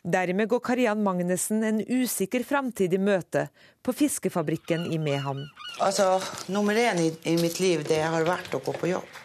Dermed 0.00 0.48
går 0.48 0.62
Karian 0.64 1.02
Magnussen 1.04 1.64
en 1.64 1.80
usikker 1.84 2.44
framtid 2.48 2.92
i 2.96 3.00
møte 3.00 3.46
på 3.84 3.92
fiskefabrikken 3.92 4.86
i 4.92 4.98
Mehamn. 5.00 5.44
Altså, 5.80 6.14
nummer 6.52 6.76
én 6.76 7.02
i, 7.04 7.10
i, 7.28 7.36
mitt 7.40 7.60
liv, 7.60 7.84
det 7.88 8.00
har 8.02 8.24
vært 8.24 8.56
å 8.56 8.62
gå 8.64 8.74
på 8.80 8.94
jobb. 8.94 9.18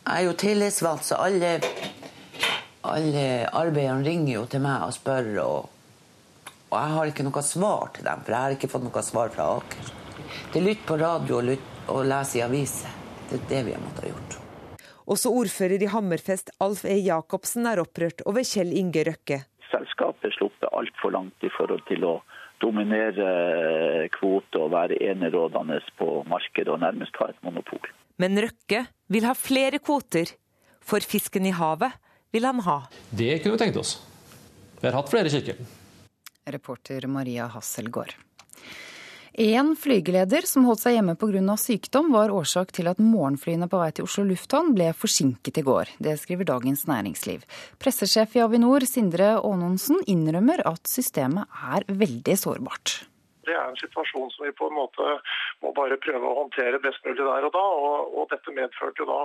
Jeg 0.00 0.14
er 0.16 0.24
jo 0.26 0.38
tillitsvalgt, 0.40 1.08
så 1.08 1.20
alle, 1.20 1.58
alle 2.88 3.26
arbeiderne 3.46 4.08
ringer 4.08 4.34
jo 4.34 4.46
til 4.50 4.64
meg 4.64 4.88
og 4.88 4.96
spør. 4.96 5.30
og 5.44 5.79
og 6.70 6.76
jeg 6.78 6.94
har 6.96 7.10
ikke 7.10 7.26
noe 7.26 7.42
svar 7.42 7.90
til 7.96 8.06
dem, 8.06 8.20
for 8.22 8.34
jeg 8.34 8.46
har 8.46 8.54
ikke 8.54 8.70
fått 8.70 8.84
noe 8.86 9.02
svar 9.02 9.32
fra 9.34 9.48
Aker. 9.56 9.88
Det 10.52 10.60
er 10.60 10.66
lytt 10.68 10.84
på 10.86 10.98
radio 11.00 11.40
og, 11.40 11.48
lytt, 11.48 11.70
og 11.90 12.04
lese 12.06 12.38
i 12.38 12.44
aviser. 12.46 12.92
Det 13.30 13.40
er 13.40 13.48
det 13.50 13.62
vi 13.66 13.74
har 13.74 13.82
måttet 13.82 14.06
ha 14.06 14.12
gjort. 14.12 14.36
Også 15.10 15.32
ordfører 15.34 15.82
i 15.82 15.88
Hammerfest, 15.90 16.52
Alf 16.62 16.84
E. 16.86 16.94
Jacobsen, 17.02 17.66
er 17.66 17.82
opprørt 17.82 18.22
over 18.30 18.46
Kjell 18.46 18.70
Inge 18.78 19.02
Røkke. 19.08 19.40
Selskapet 19.70 20.36
sluppet 20.36 20.70
altfor 20.70 21.14
langt 21.14 21.46
i 21.46 21.50
forhold 21.56 21.82
til 21.90 22.06
å 22.06 22.20
dominere 22.62 24.06
kvote 24.14 24.62
og 24.62 24.70
være 24.74 25.00
enerådende 25.10 25.80
på 25.98 26.20
markedet 26.30 26.70
og 26.70 26.82
nærmest 26.84 27.18
ha 27.18 27.30
et 27.32 27.42
monopol. 27.46 27.82
Men 28.22 28.38
Røkke 28.38 28.84
vil 29.10 29.26
ha 29.26 29.34
flere 29.34 29.82
kvoter. 29.82 30.36
For 30.80 31.02
fisken 31.04 31.44
i 31.46 31.52
havet 31.54 31.92
vil 32.32 32.46
han 32.46 32.62
ha. 32.66 32.78
Det 33.10 33.42
kunne 33.42 33.58
vi 33.58 33.64
tenkt 33.64 33.78
oss. 33.80 33.98
Vi 34.80 34.88
har 34.88 34.96
hatt 34.96 35.10
flere 35.12 35.30
kikkerter. 35.32 35.79
Reporter 36.46 37.06
Maria 37.06 37.46
Hasselgaard. 37.46 38.16
En 39.32 39.76
flygeleder 39.78 40.42
som 40.44 40.64
holdt 40.66 40.82
seg 40.82 40.96
hjemme 40.96 41.14
pga. 41.14 41.56
sykdom, 41.56 42.10
var 42.12 42.32
årsak 42.34 42.72
til 42.74 42.90
at 42.90 42.98
morgenflyene 42.98 43.68
på 43.70 43.78
vei 43.78 43.92
til 43.94 44.08
Oslo 44.08 44.24
lufthavn 44.26 44.74
ble 44.74 44.90
forsinket 44.92 45.60
i 45.62 45.62
går. 45.62 45.92
Det 46.02 46.16
skriver 46.18 46.44
Dagens 46.44 46.86
Næringsliv. 46.90 47.46
Pressesjef 47.78 48.34
i 48.36 48.42
Avinor, 48.42 48.84
Sindre 48.84 49.36
Aanonsen, 49.38 50.02
innrømmer 50.10 50.64
at 50.66 50.82
systemet 50.90 51.46
er 51.62 51.86
veldig 51.86 52.36
sårbart. 52.36 53.06
Det 53.46 53.54
er 53.54 53.70
en 53.70 53.78
situasjon 53.78 54.28
som 54.34 54.44
vi 54.44 54.52
på 54.52 54.66
en 54.68 54.76
måte 54.76 55.06
må 55.62 55.72
bare 55.78 55.96
prøve 56.02 56.26
å 56.26 56.38
håndtere 56.42 56.82
best 56.82 57.00
mulig 57.06 57.22
der 57.22 57.46
og 57.46 57.54
da. 57.54 57.64
Og, 57.64 58.12
og 58.18 58.28
dette 58.34 58.54
medførte 58.54 59.06
da 59.08 59.22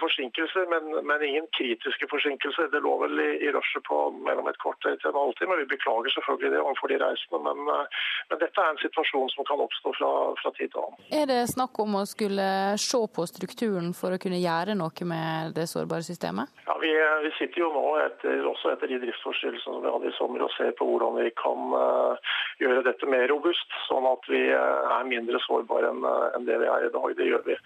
forsinkelser, 0.00 0.66
men, 0.72 1.06
men, 1.06 1.22
ingen 1.22 1.46
kritiske 1.58 2.06
forsinkelser. 2.10 2.68
Det 2.72 2.80
lå 2.80 2.94
vel 3.02 3.20
i, 3.20 3.30
i 3.46 3.52
rushet 3.54 3.84
på 3.88 3.98
mellom 4.26 4.48
et 4.50 4.58
kvarter 4.62 4.96
til 4.98 5.10
en 5.10 5.20
halvtime. 5.22 5.58
Vi 5.62 5.68
beklager 5.74 6.14
selvfølgelig 6.14 6.52
det 6.54 6.62
overfor 6.62 6.92
de 6.92 6.98
reisende, 7.02 7.40
men, 7.46 7.62
eh, 7.74 8.00
men, 8.30 8.40
dette 8.42 8.64
er 8.64 8.72
en 8.72 8.82
situasjon 8.82 9.30
som 9.34 9.48
kan 9.48 9.62
oppstå 9.64 9.94
fra, 10.00 10.10
fra 10.42 10.52
tid 10.58 10.72
til 10.74 10.82
annen. 10.82 11.06
Er 11.20 11.30
det 11.30 11.40
snakk 11.54 11.78
om 11.84 11.98
å 12.00 12.04
skulle 12.10 12.48
se 12.82 13.02
på 13.16 13.26
strukturen 13.30 13.94
for 13.96 14.14
å 14.14 14.20
kunne 14.22 14.42
gjøre 14.42 14.76
noe 14.78 15.08
med 15.12 15.54
det 15.58 15.68
sårbare 15.70 16.06
systemet? 16.06 16.52
Ja, 16.66 16.76
Vi, 16.82 16.92
vi 17.24 17.32
sitter 17.38 17.64
jo 17.64 17.72
nå, 17.74 17.86
etter, 18.04 18.44
også 18.50 18.74
etter 18.74 18.90
de 18.90 19.00
driftsforstyrrelsene 19.06 19.78
som 19.78 19.84
vi 19.84 19.94
hadde 19.94 20.10
i 20.10 20.16
sommer, 20.18 20.44
og 20.44 20.54
ser 20.56 20.74
på 20.78 20.86
hvordan 20.88 21.18
vi 21.20 21.30
kan 21.38 21.74
uh, 21.74 22.36
gjøre 22.62 22.84
dette 22.86 23.08
mer 23.10 23.26
robust, 23.30 23.74
sånn 23.88 24.06
at 24.08 24.30
vi 24.30 24.44
er 24.54 25.08
mindre 25.08 25.40
sårbare 25.46 25.90
enn, 25.92 26.06
enn 26.36 26.46
det 26.48 26.60
vi 26.62 26.70
er 26.70 26.86
i 26.86 26.94
dag. 26.94 27.10
Det 27.18 27.26
gjør 27.28 27.44
vi. 27.46 27.58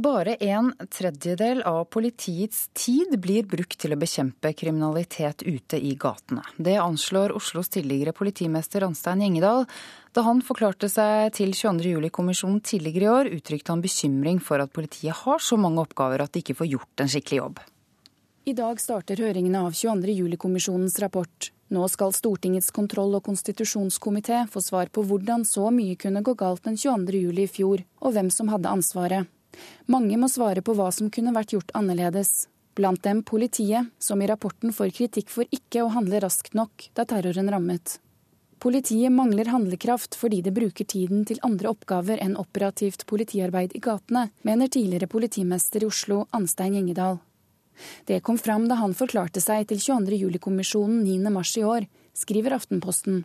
Bare 0.00 0.34
en 0.34 0.70
tredjedel 0.88 1.58
av 1.62 1.84
politiets 1.84 2.68
tid 2.72 3.18
blir 3.20 3.44
brukt 3.44 3.76
til 3.82 3.92
å 3.92 3.98
bekjempe 4.00 4.54
kriminalitet 4.56 5.42
ute 5.44 5.76
i 5.76 5.90
gatene. 5.92 6.40
Det 6.56 6.78
anslår 6.80 7.34
Oslos 7.36 7.68
tidligere 7.68 8.14
politimester 8.16 8.86
Anstein 8.86 9.20
Gjengedal. 9.20 9.66
Da 10.16 10.22
han 10.24 10.40
forklarte 10.46 10.88
seg 10.88 11.34
til 11.36 11.52
22. 11.52 11.90
juli-kommisjonen 11.98 12.62
tidligere 12.64 13.04
i 13.04 13.10
år, 13.12 13.28
uttrykte 13.36 13.74
han 13.74 13.82
bekymring 13.84 14.40
for 14.40 14.64
at 14.64 14.72
politiet 14.72 15.18
har 15.18 15.42
så 15.44 15.58
mange 15.60 15.82
oppgaver 15.82 16.24
at 16.24 16.32
de 16.32 16.40
ikke 16.40 16.56
får 16.62 16.70
gjort 16.70 17.02
en 17.04 17.10
skikkelig 17.12 17.40
jobb. 17.42 17.60
I 18.48 18.54
dag 18.56 18.80
starter 18.80 19.20
høringene 19.20 19.66
av 19.66 19.76
22. 19.76 20.14
juli-kommisjonens 20.22 20.96
rapport. 21.04 21.50
Nå 21.68 21.90
skal 21.92 22.16
Stortingets 22.16 22.72
kontroll- 22.72 23.18
og 23.18 23.26
konstitusjonskomité 23.28 24.46
få 24.48 24.64
svar 24.64 24.88
på 24.88 25.04
hvordan 25.04 25.44
så 25.44 25.68
mye 25.68 26.00
kunne 26.00 26.24
gå 26.24 26.34
galt 26.40 26.64
den 26.64 26.80
22. 26.80 27.20
juli 27.26 27.44
i 27.44 27.52
fjor, 27.52 27.84
og 28.00 28.16
hvem 28.16 28.32
som 28.32 28.48
hadde 28.48 28.72
ansvaret. 28.72 29.28
Mange 29.90 30.18
må 30.20 30.28
svare 30.30 30.62
på 30.62 30.74
hva 30.78 30.90
som 30.94 31.10
kunne 31.12 31.34
vært 31.36 31.54
gjort 31.56 31.72
annerledes. 31.74 32.48
Blant 32.78 33.02
dem 33.02 33.24
politiet, 33.26 33.90
som 33.98 34.22
i 34.22 34.28
rapporten 34.30 34.72
får 34.72 34.92
kritikk 34.94 35.32
for 35.32 35.48
ikke 35.50 35.82
å 35.84 35.90
handle 35.96 36.20
raskt 36.22 36.54
nok 36.54 36.86
da 36.94 37.04
terroren 37.08 37.50
rammet. 37.50 37.98
Politiet 38.60 39.12
mangler 39.12 39.48
handlekraft 39.48 40.14
fordi 40.20 40.42
det 40.44 40.52
bruker 40.52 40.84
tiden 40.84 41.24
til 41.24 41.40
andre 41.46 41.72
oppgaver 41.72 42.20
enn 42.20 42.36
operativt 42.36 43.06
politiarbeid 43.08 43.72
i 43.74 43.80
gatene, 43.80 44.28
mener 44.44 44.68
tidligere 44.68 45.08
politimester 45.08 45.82
i 45.82 45.88
Oslo, 45.88 46.26
Anstein 46.36 46.76
Gjengedal. 46.76 47.18
Det 48.04 48.20
kom 48.20 48.38
fram 48.38 48.68
da 48.68 48.76
han 48.82 48.92
forklarte 48.94 49.40
seg 49.40 49.64
til 49.70 49.80
22. 49.80 50.18
juli-kommisjonen 50.26 51.00
9. 51.06 51.32
mars 51.32 51.54
i 51.56 51.64
år, 51.64 51.88
skriver 52.12 52.58
Aftenposten. 52.58 53.24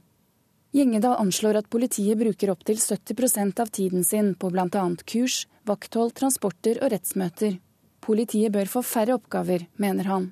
Gjengedal 0.76 1.16
anslår 1.16 1.56
at 1.62 1.70
politiet 1.72 2.18
bruker 2.20 2.50
opptil 2.52 2.76
70% 2.76 3.60
av 3.64 3.70
tiden 3.72 4.04
sin 4.04 4.34
på 4.36 4.50
bl.a. 4.52 4.88
kurs, 5.08 5.46
vakthold, 5.64 6.12
transporter 6.20 6.82
og 6.84 6.92
rettsmøter. 6.92 7.62
Politiet 8.04 8.52
bør 8.52 8.68
få 8.68 8.82
færre 8.84 9.16
oppgaver, 9.16 9.70
mener 9.80 10.10
han. 10.12 10.26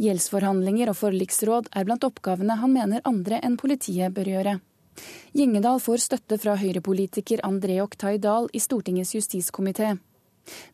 Gjeldsforhandlinger 0.00 0.88
og 0.88 0.96
forliksråd 0.96 1.68
er 1.76 1.84
blant 1.84 2.06
oppgavene 2.08 2.56
han 2.62 2.72
mener 2.72 3.04
andre 3.04 3.42
enn 3.44 3.58
politiet 3.60 4.16
bør 4.16 4.32
gjøre. 4.32 4.56
Gjengedal 5.36 5.82
får 5.84 6.06
støtte 6.06 6.40
fra 6.40 6.56
høyrepolitiker 6.56 7.44
André 7.44 7.76
Oktay 7.84 8.16
Dahl 8.16 8.48
i 8.56 8.64
Stortingets 8.64 9.12
justiskomité. 9.18 9.98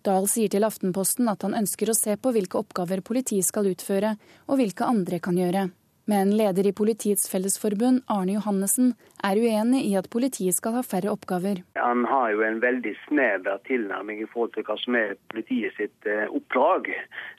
Dahl 0.06 0.30
sier 0.30 0.54
til 0.54 0.70
Aftenposten 0.70 1.26
at 1.34 1.42
han 1.42 1.58
ønsker 1.58 1.90
å 1.90 1.98
se 1.98 2.14
på 2.14 2.30
hvilke 2.36 2.62
oppgaver 2.62 3.02
politiet 3.02 3.50
skal 3.50 3.66
utføre, 3.74 4.14
og 4.46 4.62
hvilke 4.62 4.86
andre 4.86 5.18
kan 5.18 5.34
gjøre. 5.34 5.66
Men 6.10 6.32
leder 6.36 6.66
i 6.66 6.72
Politiets 6.72 7.28
Fellesforbund, 7.30 8.02
Arne 8.10 8.34
Johannessen, 8.34 8.94
er 9.22 9.38
uenig 9.38 9.84
i 9.86 9.92
at 10.00 10.08
politiet 10.10 10.56
skal 10.56 10.74
ha 10.78 10.82
færre 10.82 11.12
oppgaver. 11.12 11.60
Han 11.78 12.02
har 12.10 12.32
jo 12.34 12.42
en 12.42 12.58
veldig 12.64 12.96
snever 13.04 13.60
tilnærming 13.68 14.24
i 14.24 14.28
forhold 14.32 14.56
til 14.56 14.66
hva 14.66 14.74
som 14.80 14.96
er 14.98 15.14
politiet 15.30 15.76
sitt 15.78 16.08
eh, 16.10 16.26
oppdrag. 16.26 16.90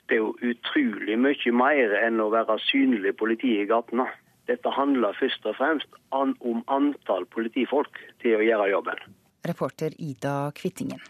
Det 0.08 0.16
er 0.16 0.22
jo 0.22 0.54
utrolig 0.54 1.18
mye 1.20 1.52
mer 1.58 1.96
enn 2.00 2.22
å 2.22 2.30
være 2.32 2.56
synlig 2.70 3.12
politi 3.20 3.58
i 3.60 3.68
gatene. 3.68 4.06
Dette 4.48 4.72
handler 4.72 5.20
først 5.20 5.44
og 5.50 5.58
fremst 5.58 6.00
om 6.16 6.62
antall 6.72 7.28
politifolk 7.34 8.00
til 8.24 8.38
å 8.38 8.46
gjøre 8.46 8.70
jobben. 8.72 9.04
Reporter 9.52 9.92
Ida 10.00 10.36
Kvittingen. 10.56 11.02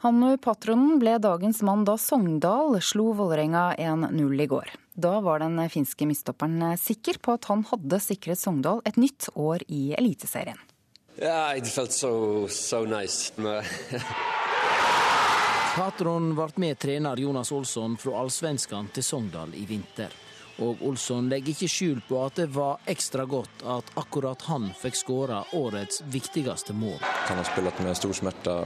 Hannu 0.00 0.38
Patronen 0.40 1.00
ble 1.02 1.18
dagens 1.20 1.58
mann 1.66 1.82
da 1.84 1.98
Sogndal 2.00 2.78
slo 2.80 3.10
Vålerenga 3.18 3.74
1-0 3.76 4.46
i 4.46 4.48
går. 4.48 4.70
Da 5.00 5.20
var 5.24 5.40
den 5.40 5.56
finske 5.72 6.04
midtstopperen 6.04 6.76
sikker 6.76 7.16
på 7.22 7.38
at 7.38 7.46
han 7.48 7.62
hadde 7.70 8.00
sikret 8.04 8.40
Sogndal 8.40 8.82
et 8.84 8.98
nytt 9.00 9.30
år 9.32 9.64
i 9.68 9.94
Eliteserien. 9.96 10.58
Yeah, 11.16 11.56
it 11.56 11.66
felt 11.66 11.92
so, 11.92 12.48
so 12.48 12.84
nice. 12.84 13.32
Patron 15.74 16.34
ble 16.36 16.48
med 16.60 16.78
trener 16.82 17.16
Jonas 17.22 17.52
Olsson 17.52 17.96
fra 17.96 18.18
Allsvenskan 18.20 18.90
til 18.92 19.04
Sogndal 19.06 19.54
i 19.56 19.64
vinter. 19.68 20.12
Og 20.60 20.82
Olsson 20.84 21.28
legger 21.30 21.54
ikke 21.54 21.68
skjul 21.72 22.00
på 22.04 22.18
at 22.20 22.36
det 22.42 22.48
var 22.52 22.82
ekstra 22.90 23.24
godt 23.28 23.62
at 23.64 23.92
akkurat 24.00 24.42
han 24.50 24.68
fikk 24.76 24.98
skåra 24.98 25.40
årets 25.56 26.02
viktigste 26.12 26.74
mål. 26.76 26.98
Han 27.00 27.40
har 27.40 27.48
spilt 27.48 27.80
med 27.80 27.96
stor 27.96 28.12
smerte 28.16 28.56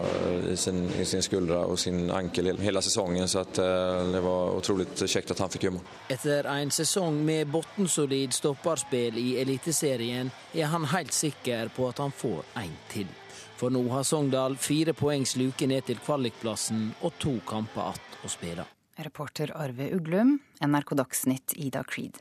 i 0.51 0.57
sin, 0.59 0.85
i 0.99 1.07
sin 1.07 1.23
skuldre 1.23 1.61
og 1.71 1.79
sin 1.79 2.11
ankel 2.11 2.51
hele 2.59 2.83
sesongen, 2.83 3.29
så 3.31 3.45
at, 3.45 3.61
uh, 3.63 4.03
det 4.11 4.23
var 4.25 4.59
utrolig 4.59 4.89
kjekt 4.99 5.35
at 5.35 5.45
han 5.45 5.53
fikk 5.55 5.69
gjøre 5.69 5.79
mål. 5.79 5.91
Etter 6.15 6.51
en 6.51 6.75
sesong 6.75 7.21
med 7.27 7.53
bunnsolid 7.55 8.35
stopperspill 8.35 9.19
i 9.21 9.29
Eliteserien 9.43 10.33
er 10.55 10.73
han 10.75 10.91
helt 10.95 11.15
sikker 11.15 11.71
på 11.77 11.91
at 11.93 12.03
han 12.03 12.15
får 12.15 12.43
en 12.65 12.75
til. 12.91 13.11
For 13.55 13.71
nå 13.71 13.85
har 13.93 14.03
Sogndal 14.03 14.59
fire 14.59 14.93
poengs 14.99 15.37
luke 15.39 15.67
ned 15.71 15.87
til 15.87 16.01
kvalikplassen 16.03 16.89
og 17.03 17.15
to 17.23 17.39
kamper 17.47 17.95
igjen 17.95 18.25
å 18.25 18.33
spille. 18.33 18.65
Reporter 18.97 19.53
Arve 19.57 19.91
Uglum, 19.95 20.39
NRK 20.61 20.95
Dagsnytt 20.95 21.57
Ida 21.57 21.85
Creed. 21.85 22.21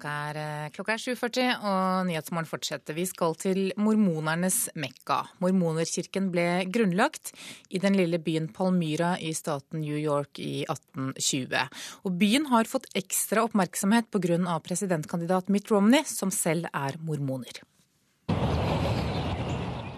Klokka 0.00 0.30
er, 0.30 0.36
eh, 0.40 0.94
er 0.94 1.00
7.40 1.02 1.60
og 1.60 2.06
Nyhetsmorgen 2.08 2.48
fortsetter. 2.48 2.94
Vi 2.94 3.04
skal 3.04 3.34
til 3.34 3.72
mormonernes 3.76 4.70
Mekka. 4.74 5.28
Mormonerkirken 5.40 6.30
ble 6.32 6.64
grunnlagt 6.72 7.34
i 7.68 7.78
den 7.78 7.92
lille 7.92 8.18
byen 8.18 8.48
Palmyra 8.48 9.18
i 9.20 9.34
staten 9.34 9.82
New 9.82 9.98
York 9.98 10.38
i 10.38 10.64
1820. 10.64 11.68
Og 12.04 12.16
byen 12.16 12.46
har 12.46 12.64
fått 12.64 12.88
ekstra 12.94 13.44
oppmerksomhet 13.44 14.10
pga. 14.10 14.60
presidentkandidat 14.60 15.50
Mitt 15.50 15.68
Romney, 15.70 16.02
som 16.04 16.30
selv 16.30 16.66
er 16.72 16.96
mormoner. 16.98 17.60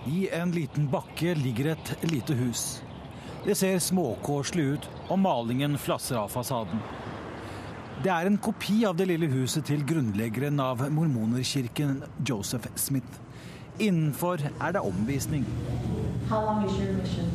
I 0.06 0.28
en 0.32 0.50
liten 0.50 0.88
bakke 0.90 1.34
ligger 1.34 1.66
et 1.72 1.96
lite 2.10 2.34
hus. 2.34 2.82
Det 3.44 3.54
ser 3.54 3.78
småkårslig 3.78 4.64
ut, 4.64 4.90
og 5.08 5.18
malingen 5.18 5.78
flasser 5.78 6.16
av 6.18 6.28
fasaden. 6.30 6.80
Det 8.02 8.10
er 8.10 8.26
en 8.26 8.38
kopi 8.42 8.80
av 8.86 8.96
det 8.98 9.06
lille 9.12 9.28
huset 9.30 9.64
til 9.70 9.84
grunnleggeren 9.86 10.60
av 10.60 10.82
mormonerkirken, 10.90 12.02
Joseph 12.28 12.66
Smith. 12.74 13.20
Innenfor 13.78 14.42
er 14.60 14.74
det 14.74 14.82
omvisning. 14.82 15.46
How 16.28 16.44
long 16.46 16.66
is 16.66 16.78
your 16.78 16.92
mission? 16.92 17.30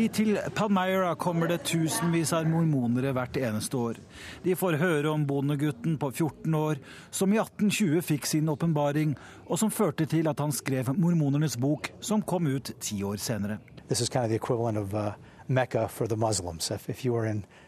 Hit 0.00 0.14
til 0.16 0.38
Palmyra 0.56 1.10
kommer 1.20 1.50
det 1.50 1.58
tusenvis 1.68 2.30
av 2.32 2.46
mormonere 2.48 3.10
hvert 3.12 3.34
eneste 3.36 3.76
år. 3.76 3.98
De 4.40 4.54
får 4.56 4.78
høre 4.80 5.10
om 5.12 5.26
bondegutten 5.28 5.98
på 6.00 6.08
14 6.14 6.54
år 6.56 6.78
som 7.12 7.34
i 7.34 7.40
1820 7.42 8.00
fikk 8.08 8.28
sin 8.30 8.48
åpenbaring, 8.48 9.12
og 9.44 9.60
som 9.60 9.68
førte 9.68 10.06
til 10.08 10.30
at 10.32 10.40
han 10.40 10.54
skrev 10.56 10.88
Mormonernes 10.96 11.58
bok, 11.60 11.90
som 12.00 12.24
kom 12.24 12.48
ut 12.48 12.72
ti 12.80 13.02
år 13.04 13.20
senere. 13.20 13.58
Kind 13.90 14.78
of 14.78 14.94
uh, 14.94 15.12
Mecca 15.48 15.86
for 15.86 16.06
the 16.06 16.16
Muslims. 16.16 16.70
If, 16.70 16.88
if 16.88 17.04
you 17.04 17.12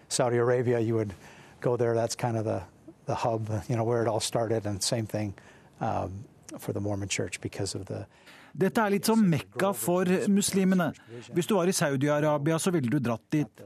Saudi 0.08 0.38
Arabia, 0.38 0.80
you 0.80 0.94
would 0.94 1.12
go 1.60 1.76
there. 1.76 1.94
That's 1.94 2.16
kind 2.16 2.38
of 2.38 2.46
the, 2.46 2.62
the 3.04 3.14
hub, 3.14 3.50
you 3.68 3.76
all 4.08 4.20
started, 4.20 4.64
and 4.64 4.82
same 4.82 5.04
thing 5.04 5.34
um, 5.82 6.24
for 6.58 6.72
the 6.72 6.80
Mormon 6.80 7.08
Church 7.08 7.42
the 7.84 8.06
dette 8.52 8.82
er 8.82 8.94
litt 8.94 9.08
som 9.08 9.20
Mekka 9.22 9.72
for 9.76 10.08
muslimene. 10.32 10.92
Hvis 11.32 11.48
du 11.48 11.56
var 11.56 11.70
i 11.70 11.76
Saudi-Arabia, 11.76 12.58
så 12.60 12.72
ville 12.74 12.90
du 12.90 12.98
dratt 13.00 13.24
dit. 13.32 13.62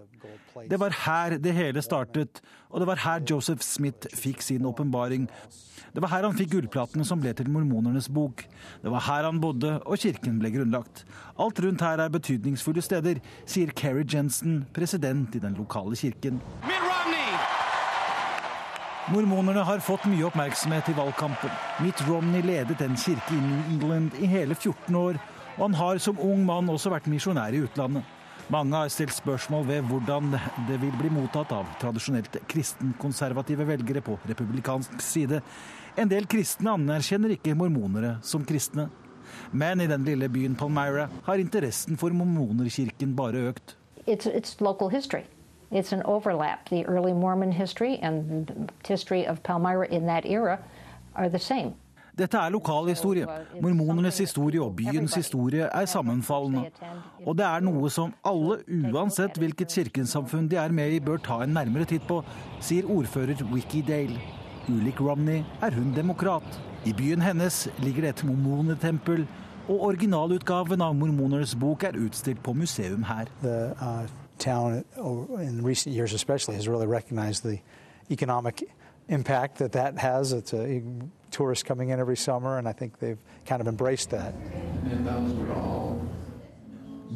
Det 0.71 0.79
var 0.81 0.95
her 1.05 1.37
det 1.43 1.53
hele 1.55 1.83
startet, 1.85 2.41
og 2.71 2.81
det 2.81 2.89
var 2.89 3.03
her 3.05 3.25
Joseph 3.29 3.63
Smith 3.63 4.09
fikk 4.17 4.43
sin 4.43 4.67
åpenbaring. 4.67 5.29
Det 5.93 6.03
var 6.05 6.13
her 6.13 6.27
han 6.29 6.37
fikk 6.37 6.55
gullplatene 6.55 7.05
som 7.09 7.21
ble 7.21 7.33
til 7.37 7.51
mormonernes 7.53 8.09
bok. 8.13 8.45
Det 8.83 8.93
var 8.93 9.05
her 9.09 9.29
han 9.29 9.41
bodde, 9.41 9.77
og 9.85 10.01
kirken 10.01 10.41
ble 10.41 10.53
grunnlagt. 10.55 11.05
Alt 11.41 11.61
rundt 11.65 11.85
her 11.85 12.03
er 12.05 12.13
betydningsfulle 12.13 12.85
steder, 12.85 13.21
sier 13.49 13.73
Kerry 13.77 14.05
Jensen, 14.05 14.65
president 14.77 15.37
i 15.37 15.45
den 15.45 15.57
lokale 15.61 15.97
kirken. 15.97 16.41
Mitt 16.67 17.56
Mormonerne 19.07 19.63
har 19.63 19.79
fått 19.87 20.03
mye 20.11 20.25
oppmerksomhet 20.27 20.89
i 20.91 20.93
valgkampen. 20.97 21.51
Mitt 21.79 22.01
Romney 22.09 22.43
ledet 22.43 22.81
en 22.83 22.97
kirke 22.99 23.37
i 23.37 23.39
New 23.39 23.69
England 23.71 24.17
i 24.19 24.27
hele 24.27 24.57
14 24.59 24.97
år, 24.99 25.21
og 25.55 25.61
han 25.63 25.77
har 25.79 26.01
som 26.03 26.19
ung 26.19 26.43
mann 26.49 26.73
også 26.73 26.91
vært 26.91 27.07
misjonær 27.13 27.55
i 27.55 27.61
utlandet. 27.63 28.03
Mange 28.51 28.75
har 28.75 28.91
stilt 28.91 29.15
spørsmål 29.15 29.63
ved 29.69 29.87
hvordan 29.87 30.35
det 30.67 30.81
vil 30.83 30.99
bli 30.99 31.13
mottatt 31.15 31.55
av 31.55 31.71
tradisjonelt 31.79 32.41
kristenkonservative 32.51 33.69
velgere 33.71 34.03
på 34.03 34.19
republikansk 34.27 34.99
side. 35.03 35.39
En 35.95 36.11
del 36.11 36.27
kristne 36.27 36.75
anerkjenner 36.75 37.37
ikke 37.37 37.55
mormonere 37.55 38.17
som 38.27 38.43
kristne. 38.47 38.89
Men 39.55 39.83
i 39.83 39.91
den 39.91 40.03
lille 40.07 40.27
byen 40.35 40.59
Palmyra 40.59 41.07
har 41.31 41.43
interessen 41.43 41.95
for 41.99 42.11
mormonerkirken 42.11 43.15
bare 43.15 43.53
økt. 43.53 43.79
It's, 44.07 44.27
it's 44.27 44.59
local 44.59 44.91
history. 44.91 45.27
It's 45.71 45.93
an 45.93 46.03
overlap. 46.05 46.69
The 46.69 46.87
early 46.87 47.13
Mormon 47.13 47.53
history 47.53 47.99
and 48.03 48.47
the 48.47 48.55
history 48.89 49.27
of 49.27 49.43
Palmyra 49.43 49.89
in 49.89 50.07
that 50.07 50.25
era 50.25 50.59
are 51.15 51.29
the 51.29 51.39
same. 51.39 51.75
Dette 52.17 52.35
er 52.35 52.49
lokal 52.49 52.87
historie. 52.89 53.27
Mormonenes 53.61 54.19
historie 54.19 54.63
og 54.63 54.77
byens 54.77 55.15
historie 55.15 55.69
er 55.69 55.85
sammenfallende. 55.85 56.71
Og 57.27 57.37
det 57.37 57.45
er 57.45 57.61
noe 57.61 57.91
som 57.93 58.15
alle, 58.25 58.63
uansett 58.93 59.37
hvilket 59.37 59.75
kirkesamfunn 59.75 60.49
de 60.49 60.57
er 60.57 60.73
med 60.73 60.97
i, 60.97 61.01
bør 61.01 61.21
ta 61.21 61.43
en 61.45 61.53
nærmere 61.53 61.85
titt 61.85 62.09
på, 62.09 62.23
sier 62.61 62.89
ordfører 62.89 63.45
Wiki 63.53 63.85
Dale. 63.85 64.17
Ulik 64.69 65.01
Romney 65.01 65.43
er 65.61 65.77
hun 65.77 65.93
demokrat. 65.93 66.61
I 66.89 66.97
byen 66.97 67.21
hennes 67.21 67.67
ligger 67.85 68.09
det 68.09 68.15
et 68.17 68.25
mormonetempel, 68.25 69.27
og 69.69 69.83
originalutgaven 69.91 70.81
av 70.81 70.97
mormonernes 70.97 71.53
bok 71.59 71.85
er 71.85 72.01
utstilt 72.01 72.41
på 72.43 72.57
museum 72.57 73.05
her. 73.05 73.29
The, 73.43 73.75
uh 73.77 74.26
town 74.39 74.85
in 74.97 75.63
recent 75.63 75.95
years 75.95 76.13
especially 76.13 76.55
has 76.57 76.69
really 76.69 76.87
recognized 76.87 77.43
the 77.43 77.59
economic 78.11 78.65
impact 79.09 79.59
that 79.59 79.73
that 79.73 79.99
has. 79.99 80.33
It's 80.33 80.53
a, 80.53 80.83
tourists 81.31 81.63
coming 81.63 81.91
in 81.91 82.01
every 82.01 82.17
summer, 82.17 82.59
and 82.59 82.69
I 82.69 82.73
think 82.73 82.99
they've 82.99 83.19
kind 83.45 83.61
of 83.61 83.69
embraced 83.69 84.11
that. 84.11 84.35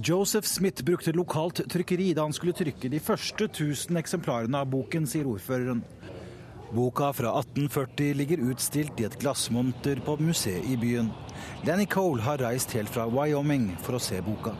Joseph 0.00 0.46
Smith 0.46 0.84
brukte 0.84 1.12
lokalt 1.12 1.60
trykkeri 1.68 2.14
da 2.14 2.22
han 2.22 2.32
skulle 2.32 2.52
trykke 2.52 2.88
de 2.88 3.00
første 3.00 3.44
1000 3.44 3.98
eksemplarene 3.98 4.58
av 4.58 4.70
boken, 4.70 5.06
sier 5.06 5.26
ordføreren. 5.28 5.82
Boka 6.70 7.10
fra 7.12 7.32
1840 7.40 8.14
ligger 8.14 8.44
utstilt 8.52 9.00
i 9.00 9.04
et 9.08 9.18
glassmonter 9.18 10.00
på 10.06 10.16
museet 10.20 10.64
i 10.70 10.76
byen. 10.78 11.10
Danny 11.66 11.86
Cole 11.90 12.22
har 12.22 12.38
reist 12.40 12.72
helt 12.72 12.88
fra 12.88 13.08
Wyoming 13.10 13.72
for 13.82 13.98
å 13.98 14.02
se 14.02 14.20
boka. 14.22 14.54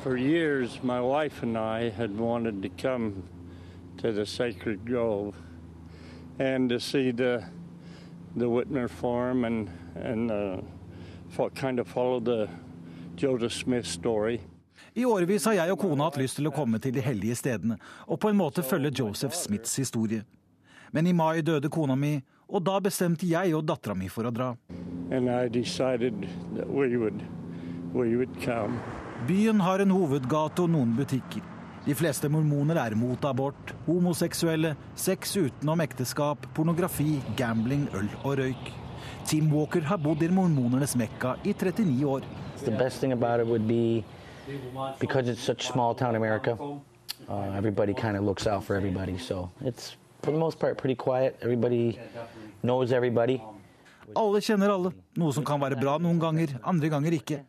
For 0.00 0.16
years, 0.16 0.82
my 0.82 1.00
wife 1.00 1.42
and 1.42 1.58
I 1.58 1.90
had 1.90 2.18
wanted 2.18 2.62
to 2.62 2.70
come 2.70 3.22
to 3.98 4.12
the 4.12 4.24
Sacred 4.24 4.86
Grove 4.86 5.34
and 6.38 6.70
to 6.70 6.80
see 6.80 7.10
the 7.10 7.44
the 8.36 8.46
Whitmer 8.46 8.88
Farm 8.88 9.44
and 9.44 9.68
and 9.94 10.30
uh, 10.30 11.48
kind 11.54 11.78
of 11.78 11.86
follow 11.86 12.18
the 12.20 12.48
Joseph 13.16 13.52
Smith 13.52 13.86
story. 13.86 14.40
I 14.94 15.04
årevis 15.04 15.44
har 15.44 15.52
jeg 15.52 15.72
og 15.72 15.78
kona 15.78 16.08
hatt 16.08 16.16
lyst 16.16 16.40
til 16.40 16.48
å 16.48 16.54
komme 16.54 16.80
til 16.80 16.94
de 16.96 17.04
hellige 17.04 17.36
stedene 17.36 17.76
og 18.06 18.20
på 18.20 18.30
en 18.30 18.40
måte 18.40 18.64
følge 18.64 18.90
Joseph 19.02 19.36
Smiths 19.36 19.76
historie. 19.76 20.24
Men 20.92 21.06
i 21.06 21.12
mai 21.12 21.42
døde 21.42 21.68
kona 21.68 21.94
mi, 21.94 22.22
og 22.48 22.64
da 22.64 22.80
bestemte 22.80 23.28
jeg 23.28 23.52
og 23.54 23.68
dattera 23.68 23.94
mi 23.94 24.08
for 24.08 24.24
å 24.24 24.32
dra. 24.32 24.56
And 25.12 25.28
I 25.28 25.48
decided 25.48 26.26
that 26.56 26.68
we 26.70 26.96
would, 26.96 27.20
we 27.92 28.16
would 28.16 28.40
come. 28.40 28.80
Byen 29.28 29.60
har 29.60 29.82
en 29.82 29.90
hovedgate 29.92 30.62
og 30.64 30.70
noen 30.72 30.92
butikker. 30.96 31.42
De 31.84 31.94
fleste 31.96 32.28
mormoner 32.32 32.78
er 32.80 32.94
mot 32.96 33.24
abort, 33.28 33.72
homoseksuelle, 33.86 34.74
sex 34.96 35.34
utenom 35.36 35.80
ekteskap, 35.84 36.46
pornografi, 36.56 37.18
gambling, 37.36 37.86
øl 37.96 38.08
og 38.22 38.38
røyk. 38.40 38.70
Tim 39.28 39.50
Walker 39.52 39.84
har 39.88 40.00
bodd 40.00 40.22
i 40.24 40.28
mormonernes 40.32 40.96
Mekka 40.96 41.34
i 41.44 41.52
39 41.52 42.04
år. 42.08 42.24
Uh, 47.28 47.56
everybody 47.56 47.92
kind 47.94 48.16
of 48.16 48.24
looks 48.24 48.46
out 48.46 48.64
for 48.64 48.74
everybody. 48.74 49.16
So 49.18 49.50
it's 49.62 49.96
for 50.22 50.32
the 50.32 50.38
most 50.38 50.58
part 50.58 50.78
pretty 50.78 50.96
quiet. 50.96 51.36
Everybody 51.42 51.98
knows 52.62 52.92
everybody. 52.92 53.40
Alle 54.18 54.40
kjenner 54.42 54.72
alle, 54.72 54.90
noe 55.20 55.34
som 55.34 55.44
kan 55.46 55.60
være 55.62 55.78
bra 55.78 55.96
noen 56.02 56.18
ganger, 56.22 56.56
andre 56.66 56.90
ganger 56.92 57.16
ikke. 57.18 57.40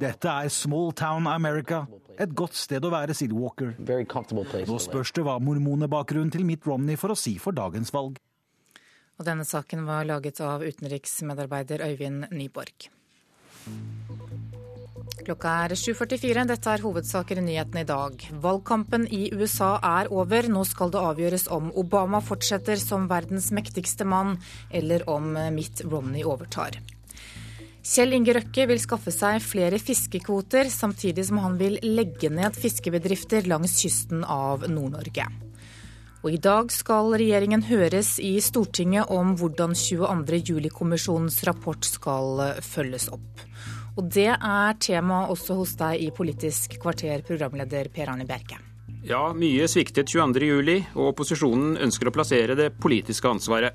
Dette 0.00 0.32
er 0.32 0.50
small 0.52 0.92
town 0.96 1.28
America, 1.30 1.84
et 2.18 2.32
godt 2.34 2.56
sted 2.58 2.84
å 2.84 2.90
være, 2.92 3.14
sier 3.14 3.34
Walker. 3.36 3.74
Nå 3.78 4.78
spørs 4.82 5.12
det 5.14 5.26
hva 5.26 5.38
mormonebakgrunnen 5.42 6.32
til 6.34 6.46
Mitt 6.48 6.66
Romney 6.66 6.98
for 6.98 7.14
å 7.14 7.18
si 7.18 7.36
for 7.42 7.56
dagens 7.56 7.94
valg. 7.94 8.18
Og 9.18 9.26
denne 9.26 9.46
saken 9.46 9.82
var 9.86 10.06
laget 10.06 10.40
av 10.44 10.62
utenriksmedarbeider 10.62 11.82
Øyvind 11.86 12.30
Nyborg. 12.30 12.90
Klokka 15.28 15.50
er 15.66 15.74
7.44. 15.76 16.42
Dette 16.48 16.70
er 16.72 16.80
hovedsaker 16.80 17.36
i 17.36 17.42
nyhetene 17.44 17.82
i 17.82 17.86
dag. 17.88 18.22
Valgkampen 18.40 19.02
i 19.12 19.26
USA 19.36 19.74
er 19.84 20.08
over. 20.08 20.46
Nå 20.48 20.62
skal 20.64 20.88
det 20.94 21.02
avgjøres 21.04 21.42
om 21.52 21.66
Obama 21.76 22.22
fortsetter 22.24 22.80
som 22.80 23.04
verdens 23.10 23.50
mektigste 23.52 24.06
mann, 24.08 24.38
eller 24.72 25.04
om 25.04 25.34
Mitt 25.52 25.82
Romney 25.84 26.24
overtar. 26.24 26.78
Kjell 27.84 28.16
Inge 28.16 28.38
Røkke 28.38 28.64
vil 28.70 28.80
skaffe 28.80 29.12
seg 29.12 29.44
flere 29.44 29.76
fiskekvoter, 29.76 30.72
samtidig 30.72 31.26
som 31.28 31.42
han 31.44 31.60
vil 31.60 31.76
legge 31.84 32.32
ned 32.32 32.56
fiskebedrifter 32.56 33.44
langs 33.52 33.76
kysten 33.82 34.24
av 34.24 34.64
Nord-Norge. 34.64 35.28
Og 36.24 36.32
I 36.32 36.40
dag 36.40 36.72
skal 36.72 37.12
regjeringen 37.20 37.68
høres 37.68 38.16
i 38.24 38.38
Stortinget 38.40 39.12
om 39.12 39.36
hvordan 39.36 39.76
22. 39.76 40.40
juli-kommisjonens 40.54 41.42
rapport 41.46 41.84
skal 41.84 42.56
følges 42.64 43.10
opp. 43.12 43.44
Og 43.98 44.06
det 44.14 44.30
er 44.30 44.76
tema 44.78 45.24
også 45.26 45.56
hos 45.58 45.74
deg 45.78 46.04
i 46.04 46.12
Politisk 46.14 46.76
kvarter, 46.78 47.24
programleder 47.26 47.88
Per 47.90 48.12
Arne 48.12 48.26
Bjerke. 48.28 48.60
Ja, 49.02 49.32
mye 49.34 49.66
sviktet 49.70 50.10
22.07, 50.12 50.92
og 50.94 51.08
opposisjonen 51.12 51.74
ønsker 51.82 52.06
å 52.06 52.12
plassere 52.14 52.54
det 52.58 52.68
politiske 52.78 53.26
ansvaret. 53.30 53.74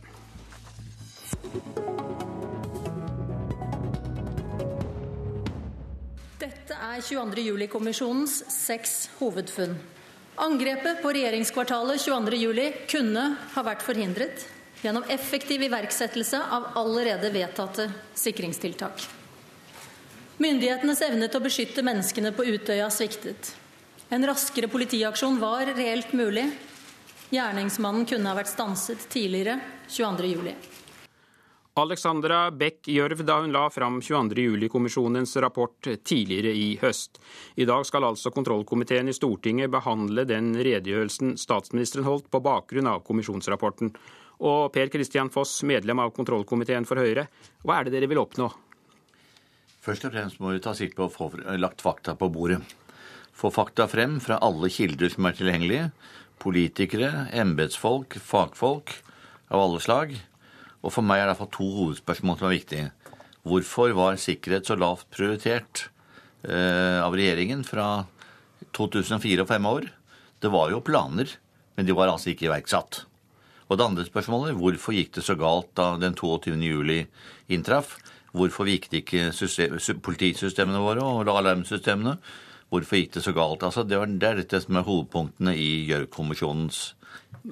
Dette 6.39 6.77
er 6.77 7.01
22.07-kommisjonens 7.03 8.37
seks 8.53 8.93
hovedfunn. 9.19 9.75
Angrepet 10.43 11.01
på 11.03 11.11
regjeringskvartalet 11.17 11.99
22.07 12.07 12.87
kunne 12.95 13.25
ha 13.57 13.65
vært 13.67 13.83
forhindret 13.85 14.47
gjennom 14.83 15.03
effektiv 15.11 15.67
iverksettelse 15.67 16.39
av 16.39 16.71
allerede 16.79 17.31
vedtatte 17.35 17.89
sikringstiltak. 18.23 19.22
Myndighetenes 20.43 20.99
evne 21.05 21.29
til 21.31 21.39
å 21.39 21.45
beskytte 21.45 21.83
menneskene 21.85 22.33
på 22.35 22.43
Utøya 22.43 22.89
sviktet. 22.91 23.53
En 24.11 24.25
raskere 24.27 24.67
politiaksjon 24.67 25.37
var 25.39 25.69
reelt 25.77 26.11
mulig. 26.17 26.43
Gjerningsmannen 27.31 28.03
kunne 28.09 28.27
ha 28.27 28.35
vært 28.35 28.51
stanset 28.51 29.05
tidligere 29.13 29.55
22.07. 29.87 30.51
Alexandra 31.79 32.41
Beck 32.51 32.89
Gjørv 32.91 33.23
da 33.25 33.37
hun 33.39 33.55
la 33.55 33.63
fram 33.73 34.01
22.07-kommisjonens 34.03 35.37
rapport 35.41 35.87
tidligere 36.03 36.51
i 36.53 36.67
høst. 36.81 37.21
I 37.55 37.65
dag 37.69 37.87
skal 37.87 38.09
altså 38.09 38.33
kontrollkomiteen 38.35 39.09
i 39.09 39.15
Stortinget 39.15 39.71
behandle 39.73 40.27
den 40.29 40.51
redegjørelsen 40.59 41.37
statsministeren 41.39 42.05
holdt 42.09 42.27
på 42.29 42.43
bakgrunn 42.43 42.91
av 42.91 43.01
kommisjonsrapporten. 43.07 43.95
Og 44.43 44.67
Per 44.75 44.91
Christian 44.91 45.31
Foss, 45.31 45.61
medlem 45.63 46.03
av 46.03 46.11
kontrollkomiteen 46.13 46.85
for 46.89 46.99
Høyre, 46.99 47.29
hva 47.63 47.79
er 47.79 47.87
det 47.87 47.95
dere 47.95 48.11
vil 48.11 48.21
oppnå? 48.21 48.51
Først 49.83 50.05
og 50.07 50.13
fremst 50.13 50.39
må 50.39 50.53
vi 50.53 50.61
ta 50.63 50.71
sikte 50.77 50.95
på 50.95 51.09
å 51.09 51.11
få 51.11 51.57
lagt 51.59 51.83
fakta 51.83 52.15
på 52.15 52.29
bordet. 52.31 52.61
Få 53.35 53.49
fakta 53.51 53.89
frem 53.91 54.19
fra 54.23 54.37
alle 54.45 54.69
kilder 54.71 55.11
som 55.11 55.27
er 55.27 55.35
tilgjengelige. 55.35 55.89
Politikere, 56.39 57.25
embetsfolk, 57.35 58.15
fagfolk 58.23 58.93
av 59.51 59.59
alle 59.59 59.81
slag. 59.83 60.13
Og 60.83 60.93
for 60.95 61.03
meg 61.03 61.19
er 61.19 61.27
det 61.27 61.33
iallfall 61.33 61.51
to 61.51 61.67
hovedspørsmål 61.81 62.39
som 62.39 62.47
er 62.47 62.55
viktige. 62.55 62.87
Hvorfor 63.43 63.91
var 63.97 64.21
sikkerhet 64.21 64.69
så 64.69 64.79
lavt 64.79 65.09
prioritert 65.11 65.89
eh, 66.47 67.03
av 67.03 67.15
regjeringen 67.15 67.65
fra 67.67 68.05
2004 68.71 69.43
og 69.43 69.51
fem 69.51 69.67
år? 69.67 69.89
Det 70.39 70.51
var 70.51 70.71
jo 70.71 70.83
planer, 70.83 71.27
men 71.75 71.87
de 71.87 71.95
var 71.95 72.11
altså 72.11 72.31
ikke 72.31 72.47
iverksatt. 72.47 73.03
Og 73.67 73.79
det 73.79 73.83
andre 73.89 74.07
spørsmålet, 74.07 74.55
hvorfor 74.55 74.95
gikk 74.95 75.17
det 75.17 75.27
så 75.27 75.35
galt 75.39 75.71
da 75.75 75.93
den 75.99 76.15
22. 76.15 76.55
juli 76.63 77.01
inntraff? 77.51 77.97
Hvorfor 78.33 78.69
gikk 78.69 78.89
ikke 78.97 79.27
system, 79.35 79.77
politisystemene 80.01 80.81
våre 80.81 81.05
og 81.05 81.29
alarmsystemene? 81.29 82.17
Hvorfor 82.73 82.97
gikk 82.97 83.13
det 83.13 83.21
så 83.25 83.33
galt? 83.35 83.63
Altså, 83.65 83.83
det, 83.85 83.99
er 83.99 84.39
dette 84.41 84.61
som 84.63 84.79
er 84.79 84.87
hovedpunktene 84.87 85.53
i 85.53 85.85
Gjørv-kommisjonens 85.91 86.83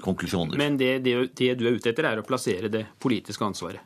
konklusjoner. 0.01 0.57
Men 0.57 0.79
det, 0.79 1.03
det, 1.05 1.15
det, 1.37 1.53
du 1.59 1.67
er 1.67 1.77
ute 1.77 1.91
etter, 1.91 2.07
er 2.09 2.21
å 2.21 2.25
plassere 2.25 2.71
det 2.73 2.87
politiske 3.01 3.45
ansvaret? 3.45 3.83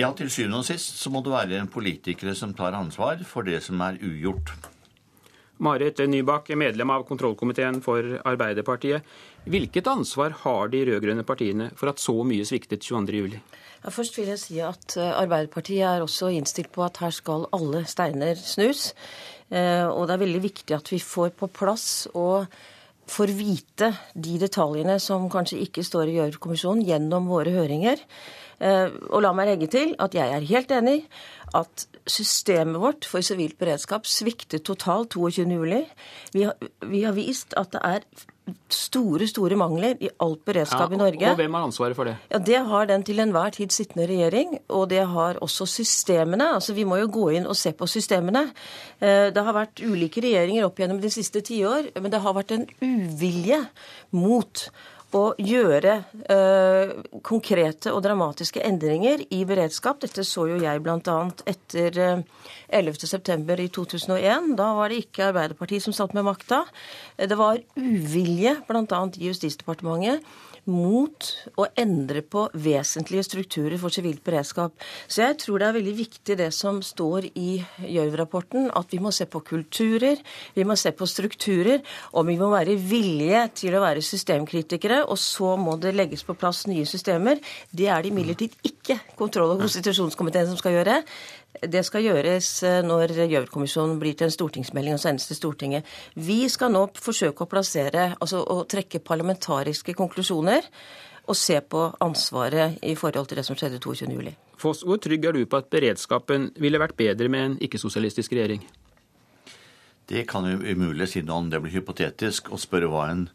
Ja, 0.00 0.08
til 0.16 0.30
syvende 0.32 0.62
og 0.62 0.64
sist 0.64 0.96
så 0.96 1.10
må 1.12 1.20
det 1.24 1.32
være 1.34 1.58
en 1.60 1.68
politiker 1.68 2.30
som 2.38 2.54
tar 2.56 2.76
ansvar 2.78 3.20
for 3.28 3.44
det 3.44 3.58
som 3.66 3.82
er 3.84 3.98
ugjort. 4.00 4.54
Marit 5.60 5.98
Nybakk, 6.08 6.54
medlem 6.56 6.88
av 6.94 7.02
kontrollkomiteen 7.08 7.82
for 7.84 8.06
Arbeiderpartiet. 8.24 9.04
Hvilket 9.44 9.90
ansvar 9.92 10.38
har 10.46 10.70
de 10.72 10.86
rød-grønne 10.88 11.26
partiene 11.28 11.68
for 11.76 11.92
at 11.92 12.00
så 12.00 12.14
mye 12.24 12.46
sviktet 12.48 12.86
22.07? 12.86 13.36
Ja, 13.80 13.88
først 13.88 14.18
vil 14.18 14.28
jeg 14.28 14.40
si 14.42 14.58
at 14.60 14.96
eh, 15.00 15.12
Arbeiderpartiet 15.16 15.86
er 15.88 16.02
også 16.04 16.28
innstilt 16.36 16.68
på 16.74 16.84
at 16.84 17.00
her 17.00 17.14
skal 17.16 17.46
alle 17.56 17.86
steiner 17.88 18.36
snus. 18.36 18.90
Eh, 19.48 19.86
og 19.88 20.04
det 20.06 20.14
er 20.14 20.24
veldig 20.26 20.42
viktig 20.44 20.76
at 20.76 20.92
vi 20.92 21.00
får 21.00 21.32
på 21.40 21.48
plass 21.48 21.86
og 22.12 22.50
får 23.10 23.32
vite 23.34 23.88
de 24.14 24.36
detaljene 24.38 24.98
som 25.02 25.30
kanskje 25.32 25.62
ikke 25.64 25.82
står 25.86 26.10
i 26.10 26.18
Gjørv-kommisjonen, 26.18 26.84
gjennom 26.86 27.26
våre 27.32 27.54
høringer. 27.56 28.04
Eh, 28.60 28.88
og 29.10 29.22
la 29.24 29.32
meg 29.36 29.48
legge 29.52 29.70
til 29.72 29.94
at 29.98 30.14
jeg 30.16 30.34
er 30.36 30.48
helt 30.52 30.72
enig 30.76 30.98
at 31.56 31.86
systemet 32.10 32.80
vårt 32.80 33.06
for 33.08 33.24
sivilt 33.24 33.58
beredskap 33.60 34.06
sviktet 34.08 34.66
totalt 34.68 35.16
22.07. 35.16 35.80
Vi, 36.36 36.44
vi 36.92 37.02
har 37.06 37.16
vist 37.16 37.56
at 37.58 37.72
det 37.74 37.80
er 37.86 38.04
store 38.70 39.26
store 39.30 39.56
mangler 39.58 39.98
i 40.02 40.10
alt 40.22 40.42
beredskap 40.46 40.90
ja, 40.90 40.96
i 40.96 41.00
Norge. 41.00 41.30
Og 41.30 41.40
Hvem 41.40 41.56
har 41.56 41.66
ansvaret 41.68 41.96
for 41.96 42.08
det? 42.08 42.16
Ja, 42.30 42.38
Det 42.38 42.60
har 42.70 42.86
den 42.86 43.04
til 43.06 43.20
enhver 43.22 43.50
tid 43.54 43.70
sittende 43.70 44.06
regjering. 44.10 44.58
Og 44.68 44.88
det 44.90 45.06
har 45.06 45.38
også 45.40 45.66
systemene. 45.66 46.54
Altså 46.54 46.74
Vi 46.74 46.84
må 46.84 46.96
jo 46.96 47.10
gå 47.10 47.28
inn 47.38 47.46
og 47.46 47.56
se 47.56 47.72
på 47.72 47.86
systemene. 47.86 48.50
Eh, 49.00 49.30
det 49.34 49.44
har 49.44 49.56
vært 49.56 49.82
ulike 49.82 50.22
regjeringer 50.24 50.66
opp 50.66 50.78
gjennom 50.78 51.00
de 51.00 51.10
siste 51.10 51.40
tiår, 51.40 51.92
men 52.00 52.10
det 52.10 52.20
har 52.20 52.34
vært 52.34 52.56
en 52.56 52.66
uvilje 52.82 53.60
mot 54.10 54.70
å 55.16 55.22
gjøre 55.38 55.94
eh, 56.32 56.92
konkrete 57.26 57.92
og 57.94 58.02
dramatiske 58.04 58.62
endringer 58.66 59.24
i 59.32 59.42
beredskap. 59.48 60.00
Dette 60.02 60.24
så 60.26 60.46
jo 60.50 60.58
jeg 60.60 60.82
bl.a. 60.84 61.16
etter 61.50 61.98
eh, 62.00 62.22
11.9. 62.80 63.56
i 63.64 63.70
2001. 63.74 64.52
Da 64.58 64.70
var 64.78 64.92
det 64.92 65.02
ikke 65.04 65.30
Arbeiderpartiet 65.30 65.86
som 65.86 65.96
satt 65.96 66.14
med 66.16 66.28
makta. 66.28 66.62
Det 67.16 67.38
var 67.38 67.62
uvilje 67.76 68.56
bl.a. 68.68 69.02
i 69.16 69.30
Justisdepartementet 69.30 70.24
mot 70.68 71.28
å 71.60 71.66
endre 71.78 72.22
på 72.26 72.46
vesentlige 72.52 73.24
strukturer 73.26 73.78
for 73.80 73.94
sivilt 73.94 74.22
beredskap. 74.26 74.74
Så 75.08 75.22
jeg 75.24 75.38
tror 75.42 75.60
det 75.60 75.68
er 75.68 75.76
veldig 75.78 75.94
viktig 75.98 76.36
det 76.40 76.50
som 76.56 76.80
står 76.84 77.30
i 77.38 77.60
Gjørv-rapporten, 77.86 78.70
at 78.76 78.92
vi 78.92 79.00
må 79.02 79.12
se 79.14 79.26
på 79.30 79.42
kulturer, 79.46 80.20
vi 80.56 80.66
må 80.68 80.76
se 80.78 80.92
på 80.96 81.08
strukturer, 81.08 81.80
og 82.12 82.28
vi 82.28 82.38
må 82.40 82.50
være 82.52 82.76
villige 82.76 83.46
til 83.62 83.76
å 83.76 83.84
være 83.84 84.04
systemkritikere. 84.04 85.02
Og 85.10 85.18
så 85.20 85.54
må 85.60 85.76
det 85.80 85.94
legges 85.96 86.24
på 86.26 86.36
plass 86.38 86.66
nye 86.70 86.86
systemer. 86.88 87.40
Det 87.70 87.88
er 87.88 88.02
det 88.02 88.12
imidlertid 88.12 88.56
ikke 88.66 88.98
kontroll- 89.18 89.54
og 89.54 89.64
konstitusjonskomiteen 89.64 90.50
som 90.50 90.58
skal 90.60 90.78
gjøre. 90.78 91.00
Det 91.50 91.82
skal 91.84 92.04
gjøres 92.06 92.48
eh, 92.62 92.80
når 92.86 93.12
Gjørv-kommisjonen 93.18 93.98
blir 94.00 94.14
til 94.16 94.28
en 94.28 94.34
stortingsmelding 94.34 94.94
og 94.94 95.02
sendes 95.02 95.26
til 95.26 95.36
Stortinget. 95.36 95.88
Vi 96.14 96.44
skal 96.48 96.70
nå 96.72 96.86
forsøke 96.94 97.44
å 97.44 97.50
plassere, 97.50 98.12
altså 98.22 98.44
å 98.44 98.62
trekke 98.70 99.02
parlamentariske 99.02 99.96
konklusjoner 99.98 100.68
og 101.26 101.36
se 101.36 101.58
på 101.60 101.82
ansvaret 102.02 102.78
i 102.86 102.94
forhold 102.98 103.28
til 103.30 103.40
det 103.40 103.46
som 103.46 103.58
skjedde 103.58 103.82
22.07. 103.82 104.30
Foss, 104.60 104.84
hvor 104.86 105.00
trygg 105.02 105.26
er 105.26 105.36
du 105.36 105.44
på 105.48 105.58
at 105.60 105.70
beredskapen 105.72 106.50
ville 106.60 106.80
vært 106.80 106.98
bedre 106.98 107.28
med 107.32 107.44
en 107.44 107.58
ikke-sosialistisk 107.66 108.34
regjering? 108.36 108.64
Det 110.10 110.24
kan 110.30 110.46
jo 110.48 110.58
umulig 110.58 111.06
si 111.10 111.22
noe 111.22 111.38
om. 111.38 111.50
Det 111.50 111.60
blir 111.62 111.76
hypotetisk 111.76 112.50
å 112.50 112.58
spørre 112.58 112.90
hva 112.90 113.06
en 113.12 113.28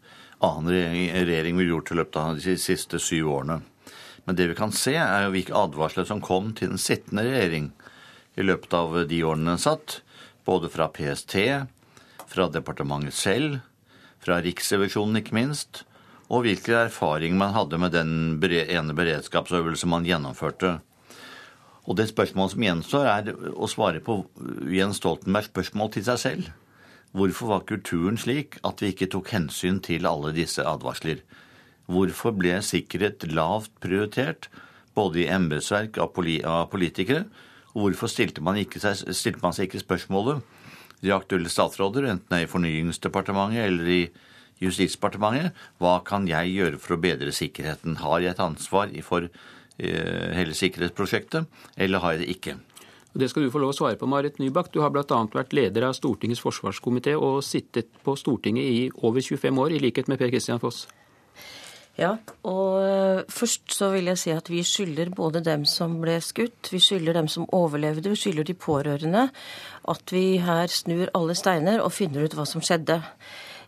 annen 0.43 0.71
regjering 0.71 1.55
ville 1.59 1.71
gjort 1.71 1.91
i 1.93 1.99
løpet 2.01 2.19
av 2.19 2.39
de 2.41 2.55
siste 2.59 2.99
syv 2.99 3.31
årene. 3.37 3.61
Men 4.25 4.37
det 4.39 4.49
vi 4.49 4.57
kan 4.57 4.73
se, 4.75 4.95
er 4.97 5.27
jo 5.27 5.35
hvilke 5.35 5.55
advarsler 5.55 6.07
som 6.09 6.23
kom 6.23 6.51
til 6.57 6.73
den 6.73 6.81
sittende 6.81 7.23
regjering 7.27 7.69
i 8.35 8.45
løpet 8.45 8.73
av 8.75 8.97
de 9.09 9.21
årene 9.23 9.55
den 9.55 9.61
satt, 9.61 9.99
både 10.45 10.69
fra 10.71 10.89
PST, 10.93 11.35
fra 12.29 12.47
departementet 12.51 13.15
selv, 13.15 13.59
fra 14.21 14.39
Riksrevisjonen 14.43 15.21
ikke 15.21 15.37
minst, 15.37 15.83
og 16.33 16.45
hvilken 16.45 16.87
erfaring 16.87 17.37
man 17.37 17.53
hadde 17.53 17.77
med 17.81 17.93
den 17.93 18.11
ene 18.41 18.97
beredskapsøvelsen 18.97 19.91
man 19.91 20.07
gjennomførte. 20.07 20.79
Og 21.85 21.97
det 21.99 22.09
spørsmålet 22.09 22.55
som 22.55 22.65
gjenstår, 22.65 23.05
er 23.05 23.49
å 23.53 23.69
svare 23.69 24.01
på 24.01 24.23
Jens 24.73 24.97
Stoltenbergs 25.01 25.51
spørsmål 25.51 25.91
til 25.93 26.05
seg 26.07 26.21
selv. 26.21 26.47
Hvorfor 27.15 27.51
var 27.53 27.67
kulturen 27.69 28.17
slik 28.19 28.57
at 28.65 28.81
vi 28.81 28.89
ikke 28.91 29.11
tok 29.13 29.29
hensyn 29.35 29.77
til 29.85 30.07
alle 30.09 30.33
disse 30.35 30.65
advarsler? 30.65 31.21
Hvorfor 31.85 32.33
ble 32.33 32.57
sikkerhet 32.65 33.27
lavt 33.29 33.71
prioritert, 33.83 34.49
både 34.97 35.21
i 35.21 35.29
embetsverk 35.29 35.99
av, 36.01 36.15
politikere, 36.71 37.27
og 37.75 37.89
hvorfor 37.89 38.11
stilte 38.11 38.43
man, 38.43 38.57
seg, 38.57 39.03
stilte 39.11 39.43
man 39.43 39.55
seg 39.55 39.67
ikke 39.67 39.83
spørsmålet 39.83 40.41
de 41.03 41.11
aktuelle 41.13 41.51
statsråder, 41.51 42.07
enten 42.09 42.31
det 42.31 42.37
er 42.39 42.47
i 42.47 42.51
Fornyingsdepartementet 42.51 43.67
eller 43.67 43.91
i 43.91 44.01
Justisdepartementet, 44.63 45.51
hva 45.83 45.97
kan 46.07 46.29
jeg 46.29 46.53
gjøre 46.55 46.79
for 46.79 46.95
å 46.95 47.01
bedre 47.03 47.33
sikkerheten? 47.35 47.97
Har 47.99 48.21
jeg 48.23 48.31
et 48.31 48.39
ansvar 48.39 48.93
for 49.03 49.27
eh, 49.27 50.31
hele 50.31 50.55
sikkerhetsprosjektet, 50.55 51.49
eller 51.75 51.99
har 51.99 52.15
jeg 52.15 52.23
det 52.23 52.29
ikke? 52.37 52.55
Det 53.15 53.29
skal 53.31 53.45
du 53.45 53.51
få 53.51 53.59
lov 53.63 53.71
å 53.71 53.75
svare 53.75 53.99
på, 53.99 54.07
Marit 54.11 54.39
Nybakk. 54.39 54.71
Du 54.71 54.81
har 54.83 54.91
bl.a. 54.95 55.19
vært 55.35 55.55
leder 55.55 55.87
av 55.87 55.95
Stortingets 55.95 56.43
forsvarskomité 56.43 57.13
og 57.19 57.41
sittet 57.47 57.91
på 58.03 58.15
Stortinget 58.19 58.63
i 58.63 58.79
over 59.07 59.23
25 59.23 59.61
år, 59.63 59.75
i 59.75 59.83
likhet 59.83 60.11
med 60.11 60.19
Per 60.19 60.31
Kristian 60.31 60.63
Foss. 60.63 60.85
Ja, 61.95 62.17
og 62.43 62.81
eh, 62.83 63.21
først 63.31 63.71
så 63.71 63.87
vil 63.93 64.09
jeg 64.11 64.19
si 64.19 64.31
at 64.35 64.49
vi 64.51 64.59
skylder 64.67 65.13
både 65.15 65.39
dem 65.45 65.63
som 65.69 65.95
ble 66.01 66.17
skutt, 66.23 66.67
vi 66.73 66.81
skylder 66.83 67.15
dem 67.15 67.29
som 67.31 67.47
overlevde, 67.55 68.11
vi 68.11 68.19
skylder 68.19 68.47
de 68.49 68.55
pårørende 68.59 69.29
at 69.87 70.11
vi 70.11 70.41
her 70.43 70.67
snur 70.67 71.13
alle 71.15 71.37
steiner 71.39 71.79
og 71.79 71.93
finner 71.95 72.25
ut 72.25 72.35
hva 72.35 72.43
som 72.49 72.63
skjedde. 72.63 72.99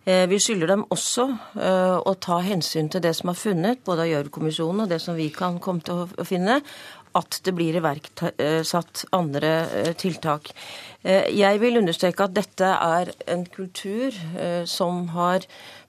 Eh, 0.03 0.25
vi 0.27 0.41
skylder 0.43 0.73
dem 0.73 0.83
også 0.91 1.29
eh, 1.55 1.95
å 2.03 2.15
ta 2.19 2.41
hensyn 2.43 2.91
til 2.91 3.05
det 3.05 3.15
som 3.15 3.31
er 3.31 3.39
funnet, 3.39 3.85
både 3.87 4.03
av 4.03 4.11
Gjørv-kommisjonen 4.11 4.83
og 4.83 4.91
det 4.91 4.99
som 5.05 5.15
vi 5.15 5.29
kan 5.31 5.61
komme 5.63 5.87
til 5.87 6.03
å 6.03 6.27
finne, 6.27 6.59
at 7.15 7.39
det 7.47 7.53
blir 7.55 7.79
iverksatt 7.79 9.07
andre 9.15 9.51
tiltak. 9.97 10.51
Jeg 11.01 11.61
vil 11.63 11.79
understreke 11.79 12.27
at 12.27 12.35
dette 12.35 12.67
er 12.67 13.09
en 13.31 13.45
kultur 13.49 14.13
som 14.69 15.07
har 15.15 15.47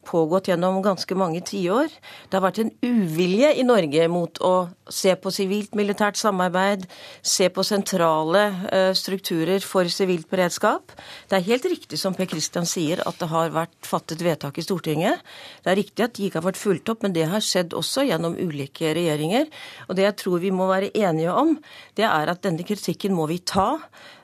pågått 0.09 0.49
gjennom 0.51 0.81
ganske 0.85 1.17
mange 1.19 1.43
tiår. 1.45 1.93
Det 2.29 2.39
har 2.39 2.47
vært 2.47 2.63
en 2.65 2.73
uvilje 2.83 3.53
i 3.61 3.67
Norge 3.69 4.09
mot 4.13 4.41
å 4.45 4.55
se 4.93 5.15
på 5.21 5.33
sivilt-militært 5.35 6.19
samarbeid, 6.21 6.87
se 7.23 7.49
på 7.53 7.65
sentrale 7.67 8.45
uh, 8.73 8.93
strukturer 8.97 9.65
for 9.65 9.89
sivilt 9.93 10.29
beredskap. 10.31 10.95
Det 11.29 11.39
er 11.39 11.47
helt 11.49 11.69
riktig 11.71 12.01
som 12.01 12.17
Per 12.17 12.29
Kristian 12.31 12.69
sier, 12.69 13.03
at 13.07 13.21
det 13.21 13.31
har 13.33 13.55
vært 13.55 13.77
fattet 13.87 14.23
vedtak 14.25 14.59
i 14.59 14.67
Stortinget. 14.67 15.25
Det 15.65 15.73
er 15.73 15.81
riktig 15.81 16.07
at 16.07 16.17
de 16.19 16.29
ikke 16.29 16.41
har 16.41 16.49
vært 16.51 16.61
fulgt 16.61 16.93
opp, 16.93 17.05
men 17.07 17.17
det 17.17 17.29
har 17.31 17.45
skjedd 17.45 17.77
også 17.77 18.07
gjennom 18.09 18.37
ulike 18.39 18.95
regjeringer. 18.97 19.49
Og 19.89 19.99
det 19.99 20.09
jeg 20.09 20.19
tror 20.25 20.45
vi 20.45 20.55
må 20.55 20.69
være 20.71 20.93
enige 20.97 21.35
om, 21.35 21.57
det 21.99 22.07
er 22.09 22.33
at 22.33 22.45
denne 22.45 22.67
kritikken 22.67 23.17
må 23.17 23.29
vi 23.31 23.41
ta. 23.45 23.71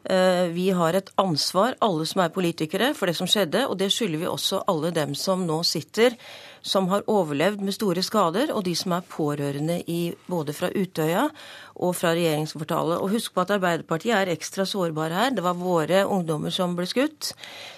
Eh, 0.05 0.47
vi 0.53 0.69
har 0.70 0.95
et 0.95 1.11
ansvar, 1.20 1.78
alle 1.81 2.05
som 2.07 2.20
er 2.24 2.32
politikere, 2.32 2.93
for 2.95 3.09
det 3.09 3.16
som 3.16 3.28
skjedde. 3.31 3.65
Og 3.69 3.78
det 3.81 3.91
skylder 3.93 4.20
vi 4.20 4.28
også 4.28 4.65
alle 4.69 4.93
dem 4.95 5.15
som 5.16 5.47
nå 5.49 5.62
sitter, 5.65 6.16
som 6.65 6.86
har 6.89 7.05
overlevd 7.12 7.61
med 7.61 7.77
store 7.77 8.03
skader, 8.05 8.49
og 8.55 8.65
de 8.65 8.73
som 8.78 8.95
er 8.97 9.05
pårørende 9.09 9.82
i, 9.91 10.15
både 10.31 10.55
fra 10.57 10.70
Utøya 10.73 11.27
og 11.74 11.93
fra 11.99 12.15
regjeringskvartalet. 12.16 13.03
Og 13.05 13.12
husk 13.12 13.35
på 13.35 13.43
at 13.45 13.53
Arbeiderpartiet 13.59 14.16
er 14.16 14.32
ekstra 14.32 14.65
sårbare 14.69 15.19
her. 15.19 15.35
Det 15.36 15.45
var 15.45 15.61
våre 15.61 16.07
ungdommer 16.09 16.55
som 16.55 16.77
ble 16.78 16.89
skutt. 16.89 17.35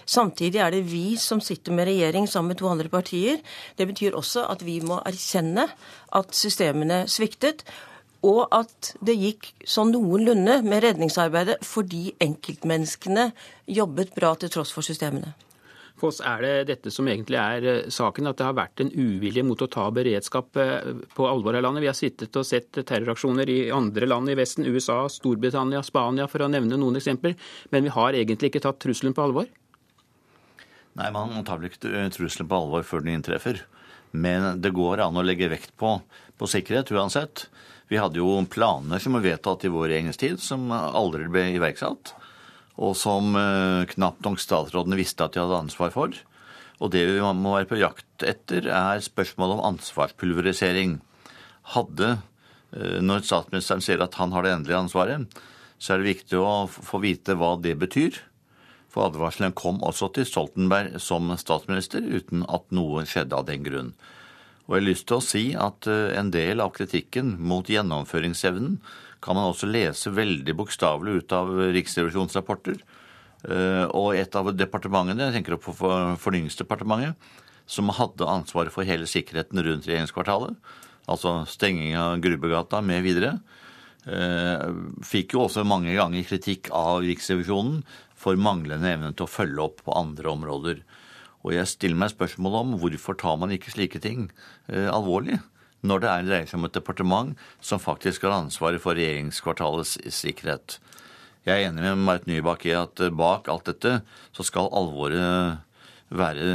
Samtidig 0.06 0.62
er 0.62 0.70
det 0.70 0.84
vi 0.86 1.16
som 1.18 1.42
sitter 1.42 1.74
med 1.74 1.90
regjering 1.90 2.30
sammen 2.30 2.54
med 2.54 2.62
to 2.62 2.70
andre 2.70 2.92
partier. 2.92 3.42
Det 3.76 3.88
betyr 3.90 4.14
også 4.14 4.46
at 4.54 4.62
vi 4.62 4.78
må 4.80 5.00
erkjenne 5.02 5.66
at 6.14 6.38
systemene 6.38 7.04
sviktet 7.10 7.66
og 8.26 8.46
at 8.54 8.94
det 9.04 9.16
gikk 9.18 9.50
sånn 9.68 9.92
noenlunde 9.94 10.60
med 10.66 10.82
redningsarbeidet 10.86 11.58
fordi 11.66 12.08
enkeltmenneskene 12.22 13.30
jobbet 13.70 14.14
bra 14.16 14.34
til 14.40 14.52
tross 14.52 14.72
for 14.74 14.86
systemene. 14.86 15.34
Foss, 15.96 16.18
er 16.20 16.42
det 16.44 16.52
dette 16.68 16.90
som 16.92 17.06
egentlig 17.08 17.38
er 17.40 17.66
eh, 17.66 17.86
saken, 17.92 18.28
at 18.28 18.36
det 18.36 18.44
har 18.44 18.56
vært 18.56 18.82
en 18.84 18.90
uvilje 18.92 19.44
mot 19.46 19.62
å 19.64 19.68
ta 19.72 19.86
beredskap 19.94 20.58
eh, 20.60 20.90
på 21.16 21.28
alvor 21.28 21.56
av 21.56 21.64
landet? 21.64 21.86
Vi 21.86 21.88
har 21.88 21.96
sittet 21.96 22.36
og 22.36 22.44
sett 22.44 22.76
terroraksjoner 22.76 23.48
i 23.48 23.70
andre 23.72 24.08
land 24.08 24.28
i 24.28 24.36
Vesten, 24.36 24.68
USA, 24.68 25.06
Storbritannia, 25.12 25.80
Spania, 25.86 26.28
for 26.28 26.44
å 26.44 26.50
nevne 26.52 26.76
noen 26.76 27.00
eksempler. 27.00 27.38
Men 27.72 27.88
vi 27.88 27.94
har 27.96 28.18
egentlig 28.18 28.52
ikke 28.52 28.66
tatt 28.66 28.82
trusselen 28.84 29.16
på 29.16 29.24
alvor? 29.24 29.48
Nei, 30.96 31.08
man 31.16 31.32
tar 31.48 31.62
vel 31.62 31.70
ikke 31.70 32.04
trusselen 32.12 32.50
på 32.50 32.60
alvor 32.60 32.84
før 32.84 33.04
den 33.04 33.16
inntreffer. 33.16 33.64
Men 34.12 34.60
det 34.60 34.76
går 34.76 35.00
an 35.04 35.16
å 35.16 35.24
legge 35.24 35.48
vekt 35.52 35.72
på, 35.80 35.96
på 36.36 36.48
sikkerhet 36.48 36.92
uansett. 36.92 37.48
Vi 37.88 37.96
hadde 38.00 38.20
jo 38.20 38.36
planer 38.52 39.00
som 39.00 39.16
var 39.16 39.24
vedtatt 39.24 39.64
i 39.64 39.72
vår 39.72 39.88
regjeringstid, 39.94 40.40
som 40.44 40.68
aldri 40.72 41.28
ble 41.32 41.48
iverksatt. 41.56 42.12
Og 42.76 42.96
som 42.98 43.36
eh, 43.38 43.88
knapt 43.94 44.24
nok 44.26 44.40
statsrådene 44.42 44.98
visste 44.98 45.24
at 45.24 45.36
de 45.36 45.42
hadde 45.42 45.62
ansvar 45.64 45.92
for. 45.94 46.16
Og 46.76 46.92
det 46.92 47.06
vi 47.08 47.20
må 47.20 47.54
være 47.54 47.70
på 47.70 47.80
jakt 47.80 48.24
etter, 48.26 48.68
er 48.68 49.04
spørsmålet 49.04 49.56
om 49.56 49.66
ansvarspulverisering. 49.72 50.98
Hadde, 51.72 52.16
eh, 52.76 52.98
når 53.00 53.24
statsministeren 53.24 53.84
sier 53.84 54.04
at 54.04 54.18
han 54.20 54.34
har 54.36 54.44
det 54.44 54.52
endelige 54.52 54.82
ansvaret, 54.84 55.42
så 55.78 55.94
er 55.94 56.02
det 56.02 56.12
viktig 56.12 56.40
å 56.40 56.66
få 56.68 57.00
vite 57.02 57.36
hva 57.36 57.54
det 57.60 57.76
betyr. 57.80 58.20
For 58.92 59.08
advarselen 59.10 59.56
kom 59.56 59.82
også 59.84 60.08
til 60.16 60.28
Stoltenberg 60.28 61.00
som 61.04 61.28
statsminister, 61.36 62.04
uten 62.04 62.46
at 62.48 62.68
noe 62.72 63.04
skjedde 63.08 63.36
av 63.36 63.48
den 63.48 63.64
grunn. 63.64 63.90
Og 64.66 64.76
jeg 64.76 64.82
har 64.82 64.86
lyst 64.88 65.06
til 65.08 65.18
å 65.18 65.24
si 65.24 65.44
at 65.56 65.88
eh, 65.88 66.12
en 66.18 66.32
del 66.34 66.60
av 66.64 66.74
kritikken 66.76 67.36
mot 67.40 67.68
gjennomføringsevnen 67.70 68.80
kan 69.24 69.36
man 69.38 69.50
også 69.50 69.68
lese 69.68 70.12
veldig 70.14 70.54
bokstavelig 70.58 71.20
ut 71.22 71.34
av 71.36 71.50
Riksrevisjonens 71.74 72.36
rapporter. 72.38 72.78
Eh, 73.46 73.84
og 73.94 74.16
et 74.18 74.38
av 74.38 74.50
departementene, 74.54 75.28
jeg 75.28 75.38
tenker 75.38 75.58
på 75.60 75.74
Fornyingsdepartementet, 76.22 77.14
som 77.66 77.90
hadde 77.90 78.28
ansvaret 78.30 78.74
for 78.74 78.86
hele 78.86 79.08
sikkerheten 79.10 79.58
rundt 79.66 79.88
regjeringskvartalet, 79.88 80.54
altså 81.10 81.40
stenging 81.50 81.96
av 81.98 82.20
Grubbegata 82.22 82.80
med 82.82 83.02
videre, 83.06 83.38
eh, 84.06 84.66
fikk 85.02 85.34
jo 85.34 85.46
også 85.46 85.66
mange 85.66 85.94
ganger 85.94 86.26
kritikk 86.26 86.70
av 86.70 87.02
Riksrevisjonen 87.02 87.82
for 88.14 88.38
manglende 88.38 88.92
evne 88.94 89.12
til 89.14 89.26
å 89.26 89.30
følge 89.30 89.62
opp 89.62 89.82
på 89.86 89.96
andre 89.98 90.30
områder. 90.30 90.80
Og 91.44 91.54
jeg 91.54 91.70
stiller 91.70 91.98
meg 91.98 92.14
spørsmål 92.14 92.60
om 92.62 92.78
hvorfor 92.80 93.18
tar 93.18 93.36
man 93.38 93.52
ikke 93.54 93.74
slike 93.74 94.00
ting 94.02 94.30
eh, 94.68 94.88
alvorlig? 94.90 95.38
Når 95.86 96.02
det 96.02 96.10
er 96.10 96.26
dreier 96.26 96.50
seg 96.50 96.58
om 96.58 96.66
et 96.68 96.76
departement 96.76 97.46
som 97.64 97.82
faktisk 97.82 98.26
har 98.26 98.40
ansvaret 98.40 98.82
for 98.82 98.98
regjeringskvartalets 98.98 99.96
sikkerhet. 100.14 100.78
Jeg 101.46 101.62
er 101.62 101.68
enig 101.68 101.84
med 101.84 102.02
Marit 102.02 102.26
Nybakk 102.26 102.64
i 102.66 102.74
at 102.74 103.00
eh, 103.04 103.12
bak 103.14 103.46
alt 103.52 103.68
dette 103.68 104.00
så 104.34 104.46
skal 104.46 104.72
alvoret 104.74 105.60
være, 106.10 106.46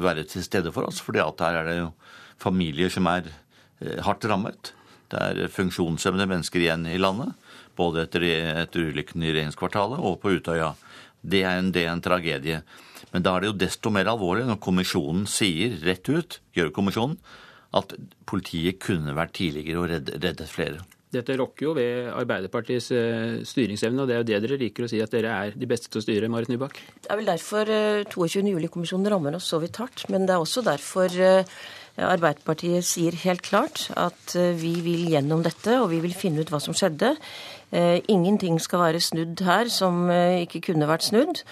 være 0.00 0.24
til 0.28 0.44
stede 0.46 0.72
for 0.72 0.88
oss. 0.88 1.02
fordi 1.04 1.20
at 1.20 1.40
her 1.44 1.58
er 1.60 1.68
det 1.68 1.76
jo 1.82 1.90
familier 2.40 2.88
som 2.92 3.06
er 3.12 3.28
eh, 3.28 4.00
hardt 4.00 4.24
rammet. 4.24 4.72
Det 5.12 5.20
er 5.20 5.52
funksjonshemmede 5.52 6.28
mennesker 6.30 6.64
igjen 6.64 6.86
i 6.88 6.96
landet. 6.96 7.34
Både 7.76 8.06
etter, 8.06 8.24
etter 8.64 8.88
ulykken 8.88 9.22
i 9.22 9.34
regjeringskvartalet 9.34 10.00
og 10.00 10.20
på 10.22 10.32
Utøya. 10.38 10.72
Det 11.20 11.44
er 11.44 11.60
en, 11.60 11.68
det 11.72 11.84
er 11.84 11.92
en 11.92 12.04
tragedie. 12.04 12.62
Men 13.12 13.24
da 13.24 13.36
er 13.36 13.44
det 13.44 13.52
jo 13.52 13.60
desto 13.66 13.92
mer 13.92 14.08
alvorlig 14.08 14.46
når 14.48 14.62
kommisjonen 14.64 15.26
sier 15.28 15.76
rett 15.84 16.08
ut, 16.08 16.40
Gjørv-kommisjonen, 16.56 17.18
at 17.76 17.94
politiet 18.28 18.80
kunne 18.82 19.14
vært 19.16 19.36
tidligere 19.38 19.80
og 19.80 19.88
reddet, 19.92 20.48
flere. 20.50 20.82
Dette 21.12 21.34
rokker 21.36 21.66
jo 21.66 21.74
ved 21.76 22.08
Arbeiderpartiets 22.08 22.88
eh, 22.96 23.42
styringsevne, 23.44 24.00
og 24.00 24.08
det 24.08 24.14
er 24.14 24.22
jo 24.22 24.28
det 24.30 24.38
dere 24.46 24.58
liker 24.62 24.86
å 24.86 24.88
si, 24.88 25.00
at 25.04 25.12
dere 25.12 25.34
er 25.44 25.56
de 25.60 25.68
beste 25.68 25.90
til 25.92 26.00
å 26.00 26.04
styre, 26.06 26.30
Marit 26.32 26.48
Nybakk? 26.48 26.80
Det 27.04 27.10
er 27.12 27.20
vel 27.20 27.28
derfor 27.28 27.68
22. 28.08 28.40
Eh, 28.40 28.48
juli-kommisjonen 28.54 29.12
rammer 29.12 29.36
oss 29.36 29.50
så 29.52 29.60
vidt 29.60 29.76
hardt. 29.80 30.06
Men 30.12 30.24
det 30.24 30.32
er 30.32 30.44
også 30.44 30.64
derfor 30.64 31.12
eh, 31.12 31.52
Arbeiderpartiet 32.00 32.88
sier 32.88 33.16
helt 33.26 33.44
klart 33.44 33.90
at 34.00 34.32
vi 34.56 34.72
vil 34.80 35.10
gjennom 35.12 35.44
dette, 35.44 35.76
og 35.82 35.90
vi 35.92 36.00
vil 36.00 36.16
finne 36.16 36.40
ut 36.40 36.48
hva 36.48 36.62
som 36.64 36.72
skjedde. 36.72 37.10
Ingenting 38.08 38.56
skal 38.64 38.80
være 38.80 39.02
snudd 39.04 39.42
her 39.44 39.68
som 39.68 40.06
ikke 40.08 40.62
kunne 40.70 40.88
vært 40.88 41.04
snudd. 41.04 41.42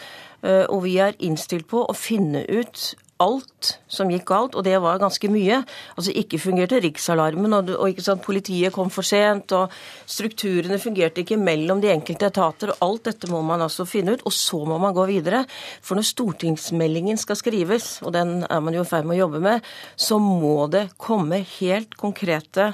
Og 0.72 0.78
vi 0.86 0.94
er 1.04 1.18
innstilt 1.20 1.68
på 1.68 1.84
å 1.84 1.96
finne 1.96 2.46
ut 2.48 2.86
alt 3.20 3.74
som 3.90 4.10
gikk 4.10 4.24
galt, 4.30 4.56
og 4.56 4.64
det 4.66 4.76
var 4.82 5.00
ganske 5.02 5.30
mye. 5.32 5.60
Altså 5.96 6.14
Ikke 6.16 6.40
fungerte 6.40 6.80
riksalarmen, 6.82 7.52
og, 7.58 7.72
og 7.76 8.00
sant, 8.02 8.22
politiet 8.24 8.72
kom 8.74 8.90
for 8.92 9.06
sent, 9.06 9.52
og 9.56 9.74
strukturene 10.08 10.80
fungerte 10.82 11.24
ikke 11.24 11.38
mellom 11.40 11.82
de 11.82 11.92
enkelte 11.92 12.30
etater. 12.30 12.72
og 12.74 12.86
Alt 12.86 13.10
dette 13.10 13.30
må 13.32 13.42
man 13.46 13.62
altså 13.66 13.86
finne 13.88 14.16
ut, 14.16 14.24
og 14.24 14.34
så 14.36 14.62
må 14.68 14.78
man 14.82 14.96
gå 14.96 15.06
videre. 15.10 15.44
For 15.84 15.98
når 15.98 16.08
stortingsmeldingen 16.10 17.20
skal 17.20 17.38
skrives, 17.38 17.92
og 18.04 18.14
den 18.16 18.40
er 18.48 18.64
man 18.64 18.76
jo 18.76 18.86
i 18.86 18.90
ferd 18.90 19.08
med 19.08 19.18
å 19.18 19.22
jobbe 19.26 19.44
med, 19.44 19.70
så 19.96 20.20
må 20.22 20.66
det 20.72 20.88
komme 21.00 21.44
helt 21.58 21.96
konkrete 22.00 22.72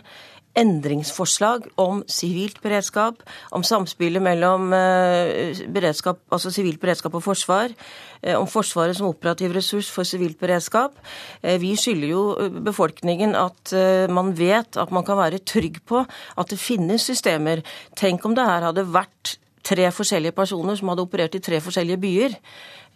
endringsforslag 0.57 1.67
om 1.81 2.03
sivilt 2.09 2.59
beredskap, 2.65 3.21
om 3.55 3.65
samspillet 3.67 4.23
mellom 4.25 4.73
eh, 4.77 5.61
beredskap, 5.73 6.23
altså 6.33 6.53
sivilt 6.55 6.81
beredskap 6.81 7.15
og 7.19 7.25
forsvar, 7.25 7.75
eh, 8.23 8.37
om 8.39 8.49
Forsvaret 8.49 8.97
som 8.97 9.11
operativ 9.11 9.53
ressurs 9.57 9.91
for 9.93 10.09
sivilt 10.09 10.39
beredskap. 10.41 10.97
Eh, 11.43 11.59
vi 11.61 11.75
skylder 11.77 12.09
jo 12.09 12.51
befolkningen 12.65 13.37
at 13.37 13.75
man 14.13 14.33
vet 14.39 14.79
at 14.81 14.93
man 14.95 15.05
kan 15.05 15.19
være 15.19 15.43
trygg 15.45 15.83
på 15.87 16.05
at 16.07 16.53
det 16.53 16.59
finnes 16.61 17.05
systemer. 17.05 17.63
Tenk 17.97 18.25
om 18.25 18.35
det 18.37 18.47
her 18.47 18.71
hadde 18.71 18.87
vært 18.89 19.37
tre 19.67 19.91
forskjellige 19.91 20.37
personer 20.37 20.79
som 20.79 20.93
hadde 20.93 21.05
operert 21.05 21.37
i 21.37 21.43
tre 21.43 21.61
forskjellige 21.63 22.01
byer. 22.03 22.37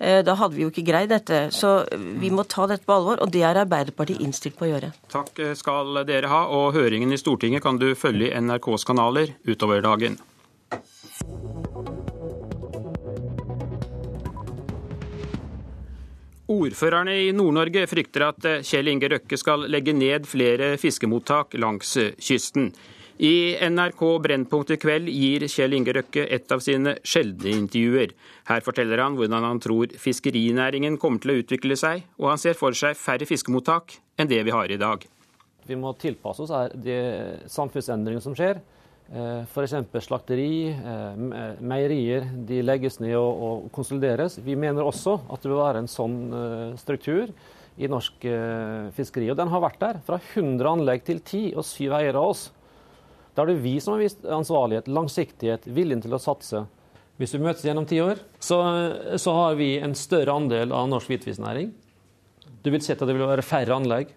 Eh, 0.01 0.23
da 0.25 0.35
hadde 0.41 0.57
vi 0.57 0.65
jo 0.65 0.71
ikke 0.73 0.87
greid 0.87 1.11
dette. 1.13 1.51
Så 1.53 1.85
vi 1.93 2.31
må 2.33 2.47
ta 2.49 2.65
dette 2.71 2.89
på 2.89 2.97
alvor, 2.97 3.21
og 3.21 3.33
det 3.35 3.45
er 3.45 3.61
Arbeiderpartiet 3.61 4.23
innstilt 4.25 4.57
på 4.57 4.65
å 4.65 4.73
gjøre. 4.73 4.93
Takk 5.13 5.43
skal 5.61 6.03
dere 6.09 6.31
ha, 6.33 6.47
og 6.49 6.73
høringen 6.79 7.13
i 7.13 7.21
Stortinget 7.21 7.65
kan 7.67 7.81
du 7.81 7.91
følge 7.99 8.31
i 8.31 8.41
NRKs 8.41 8.89
kanaler 8.89 9.35
utover 9.45 9.85
dagen. 9.85 10.17
Ordførerne 16.51 17.13
i 17.29 17.29
Nord-Norge 17.37 17.85
frykter 17.87 18.25
at 18.27 18.49
Kjell 18.67 18.89
Inge 18.91 19.13
Røkke 19.13 19.37
skal 19.39 19.69
legge 19.71 19.93
ned 19.95 20.25
flere 20.27 20.73
fiskemottak 20.81 21.55
langs 21.61 21.93
kysten. 22.19 22.73
I 23.21 23.53
NRK 23.69 24.01
Brennpunkt 24.25 24.71
i 24.73 24.79
kveld 24.81 25.11
gir 25.13 25.43
Kjell 25.53 25.75
Inge 25.77 25.93
Røkke 25.93 26.23
et 26.25 26.53
av 26.55 26.63
sine 26.65 26.95
sjeldne 27.05 27.51
intervjuer. 27.53 28.15
Her 28.49 28.63
forteller 28.65 29.03
han 29.05 29.19
hvordan 29.19 29.45
han 29.45 29.59
tror 29.61 29.93
fiskerinæringen 30.01 30.97
kommer 30.97 31.21
til 31.21 31.35
å 31.35 31.41
utvikle 31.43 31.77
seg, 31.77 32.07
og 32.17 32.31
han 32.31 32.41
ser 32.41 32.57
for 32.57 32.73
seg 32.73 32.97
færre 32.97 33.27
fiskemottak 33.29 33.99
enn 34.17 34.31
det 34.31 34.39
vi 34.47 34.55
har 34.55 34.73
i 34.73 34.79
dag. 34.81 35.05
Vi 35.69 35.77
må 35.77 35.93
tilpasse 36.01 36.47
oss 36.47 36.73
de 36.81 36.97
samfunnsendringene 37.53 38.25
som 38.25 38.33
skjer. 38.39 38.63
Eh, 39.13 39.43
F.eks. 39.45 39.75
slakteri, 40.07 40.71
eh, 40.71 41.21
meierier 41.61 42.25
de 42.49 42.63
legges 42.65 42.97
ned 43.05 43.19
og 43.19 43.67
konsolideres. 43.75 44.39
Vi 44.41 44.55
mener 44.57 44.87
også 44.87 45.19
at 45.29 45.43
det 45.43 45.51
vil 45.51 45.61
være 45.61 45.83
en 45.83 45.91
sånn 45.93 46.17
eh, 46.39 46.73
struktur 46.81 47.35
i 47.77 47.89
norsk 47.89 48.25
fiskeri. 48.97 49.29
Og 49.33 49.37
den 49.39 49.53
har 49.53 49.63
vært 49.63 49.79
der. 49.81 50.01
Fra 50.05 50.19
100 50.21 50.73
anlegg 50.73 51.05
til 51.05 51.21
10 51.21 51.53
og 51.55 51.69
7 51.69 51.93
eiere 52.01 52.17
av 52.17 52.33
oss. 52.33 52.43
Da 53.35 53.45
er 53.45 53.53
det 53.53 53.63
vi 53.63 53.77
som 53.83 53.95
har 53.95 54.03
vist 54.03 54.25
ansvarlighet, 54.27 54.91
langsiktighet, 54.91 55.67
viljen 55.71 56.03
til 56.03 56.15
å 56.17 56.23
satse. 56.23 56.65
Hvis 57.21 57.35
vi 57.37 57.43
møtes 57.45 57.65
gjennom 57.67 57.87
ti 57.89 58.01
år, 58.01 58.23
så, 58.41 58.59
så, 59.21 59.35
har 59.37 59.59
vi 59.59 59.75
en 59.79 59.95
større 59.99 60.35
andel 60.41 60.73
av 60.73 60.89
norsk 60.89 61.13
hvitfisknæring. 61.13 61.69
Du 62.65 62.71
vil 62.73 62.83
se 62.85 62.97
at 62.97 63.05
det 63.05 63.13
vil 63.13 63.29
være 63.29 63.45
færre 63.45 63.77
anlegg. 63.77 64.15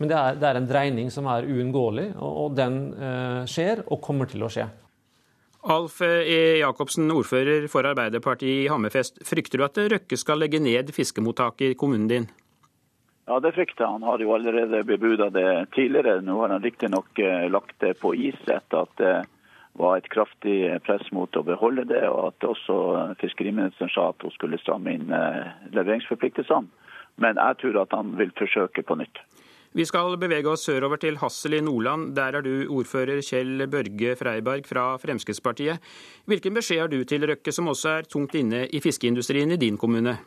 Men 0.00 0.10
det 0.10 0.16
er, 0.16 0.36
det 0.40 0.48
er 0.48 0.58
en 0.60 0.68
dreining 0.68 1.08
som 1.12 1.26
er 1.28 1.48
uunngåelig, 1.48 2.10
og, 2.16 2.36
og 2.44 2.54
den 2.56 2.78
eh, 2.96 3.40
skjer 3.48 3.82
og 3.86 4.00
kommer 4.04 4.28
til 4.28 4.44
å 4.44 4.52
skje. 4.52 4.68
Alf 5.60 5.98
E. 6.00 6.60
Jacobsen, 6.62 7.10
ordfører 7.12 7.66
for 7.68 7.84
Arbeiderpartiet 7.84 8.62
i 8.64 8.68
Hammerfest. 8.72 9.20
Frykter 9.28 9.60
du 9.60 9.66
at 9.66 9.80
Røkke 9.92 10.16
skal 10.16 10.40
legge 10.40 10.60
ned 10.62 10.88
fiskemottaket 10.96 11.74
i 11.74 11.76
kommunen 11.80 12.08
din? 12.08 12.28
Ja, 13.30 13.36
det 13.40 13.52
frykter 13.52 13.86
han. 13.86 14.02
har 14.02 14.18
jo 14.18 14.32
allerede 14.34 14.82
bebuda 14.84 15.28
det 15.30 15.66
tidligere. 15.74 16.20
Nå 16.20 16.40
har 16.40 16.48
han 16.48 16.62
riktignok 16.62 17.18
eh, 17.18 17.44
lagt 17.50 17.76
det 17.78 17.92
på 18.00 18.10
is 18.14 18.40
etter 18.50 18.80
at 18.80 18.96
det 18.98 19.12
var 19.78 20.00
et 20.00 20.08
kraftig 20.10 20.56
press 20.82 21.12
mot 21.14 21.38
å 21.38 21.44
beholde 21.46 21.84
det, 21.86 22.00
og 22.10 22.32
at 22.32 22.46
også 22.48 22.78
fiskeriministeren 23.20 23.92
sa 23.94 24.08
at 24.10 24.26
hun 24.26 24.34
skulle 24.34 24.58
stramme 24.58 24.96
inn 24.96 25.14
eh, 25.14 25.46
leveringsforpliktelsene. 25.76 26.66
Men 27.22 27.38
jeg 27.38 27.60
tror 27.60 27.78
at 27.84 27.94
han 27.94 28.10
vil 28.18 28.34
forsøke 28.34 28.82
på 28.82 28.98
nytt. 28.98 29.22
Vi 29.78 29.86
skal 29.86 30.18
bevege 30.18 30.50
oss 30.50 30.66
sørover 30.66 30.98
til 30.98 31.22
Hassel 31.22 31.54
i 31.54 31.62
Nordland. 31.62 32.10
Der 32.18 32.34
er 32.34 32.42
du 32.42 32.66
ordfører 32.66 33.22
Kjell 33.22 33.68
Børge 33.70 34.16
Freiberg 34.18 34.66
fra 34.66 34.88
Fremskrittspartiet. 34.98 35.78
Hvilken 36.26 36.58
beskjed 36.58 36.82
har 36.82 36.90
du 36.90 36.98
til 37.06 37.30
Røkke, 37.30 37.54
som 37.54 37.70
også 37.70 37.94
er 38.00 38.10
tungt 38.10 38.34
inne 38.34 38.66
i 38.66 38.82
fiskeindustrien 38.82 39.54
i 39.54 39.62
din 39.68 39.78
kommune? 39.78 40.18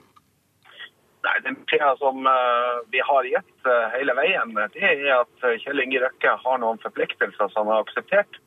Nei, 1.23 1.37
Den 1.43 1.55
beskjeden 1.55 1.99
som 2.01 2.25
uh, 2.27 2.81
vi 2.91 2.99
har 2.99 3.27
gitt 3.27 3.67
uh, 3.67 3.87
hele 3.95 4.15
veien, 4.17 4.51
det 4.73 4.83
er 4.83 5.21
at 5.21 5.45
eh, 5.47 5.55
Kjell 5.61 5.79
Inge 5.79 6.01
Røkke 6.03 6.33
har 6.41 6.59
noen 6.59 6.81
forpliktelser 6.83 7.51
som 7.53 7.69
han 7.69 7.77
har 7.77 7.85
akseptert. 7.85 8.39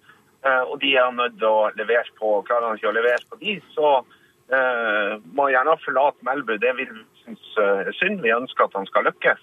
Uh, 0.45 0.63
og 0.69 0.77
de 0.83 0.93
er 0.93 1.09
han 1.09 1.17
nødt 1.17 1.39
til 1.41 1.49
å 1.49 1.71
levere 1.79 2.13
på. 2.21 2.35
Klarer 2.49 2.69
han 2.69 2.81
ikke 2.81 2.93
å 2.93 2.97
levere 2.99 3.23
på 3.31 3.41
de, 3.41 3.59
så 3.75 3.99
må 4.47 5.49
han 5.49 5.51
gjerne 5.51 5.73
forlate 5.83 6.23
Melbu. 6.23 6.53
Det 6.63 6.71
vil 6.79 6.91
vi 6.93 7.01
synes 7.25 7.47
er 7.59 7.89
synd. 7.99 8.21
Vi 8.23 8.31
ønsker 8.31 8.69
at 8.69 8.77
han 8.79 8.87
skal 8.87 9.09
lykkes. 9.09 9.41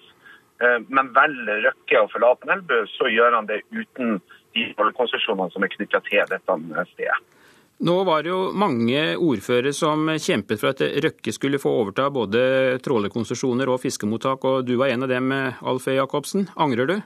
men 0.88 1.10
velger 1.12 1.60
Røkke 1.66 2.00
å 2.00 2.08
forlate 2.08 2.48
Melbu, 2.48 2.86
så 2.88 3.10
gjør 3.12 3.36
han 3.36 3.50
det 3.50 3.58
uten 3.74 4.16
de 4.56 4.64
konsesjonene 4.96 5.52
som 5.52 5.66
er 5.66 5.74
knytta 5.74 6.00
til 6.08 6.24
dette 6.30 6.56
stedet. 6.94 7.20
Nå 7.78 7.96
var 8.06 8.22
det 8.22 8.30
jo 8.30 8.52
mange 8.54 9.00
ordførere 9.18 9.72
som 9.74 10.06
kjempet 10.14 10.60
for 10.60 10.70
at 10.70 10.80
Røkke 11.04 11.34
skulle 11.34 11.58
få 11.58 11.72
overta 11.82 12.06
både 12.14 12.78
trålerkonsesjoner 12.84 13.72
og 13.72 13.82
fiskemottak, 13.82 14.46
og 14.46 14.62
du 14.68 14.76
var 14.78 14.94
en 14.94 15.04
av 15.04 15.10
dem, 15.10 15.34
Alf 15.34 15.88
E. 15.90 15.98
Jacobsen. 15.98 16.46
Angrer 16.54 16.86
du? 16.88 16.96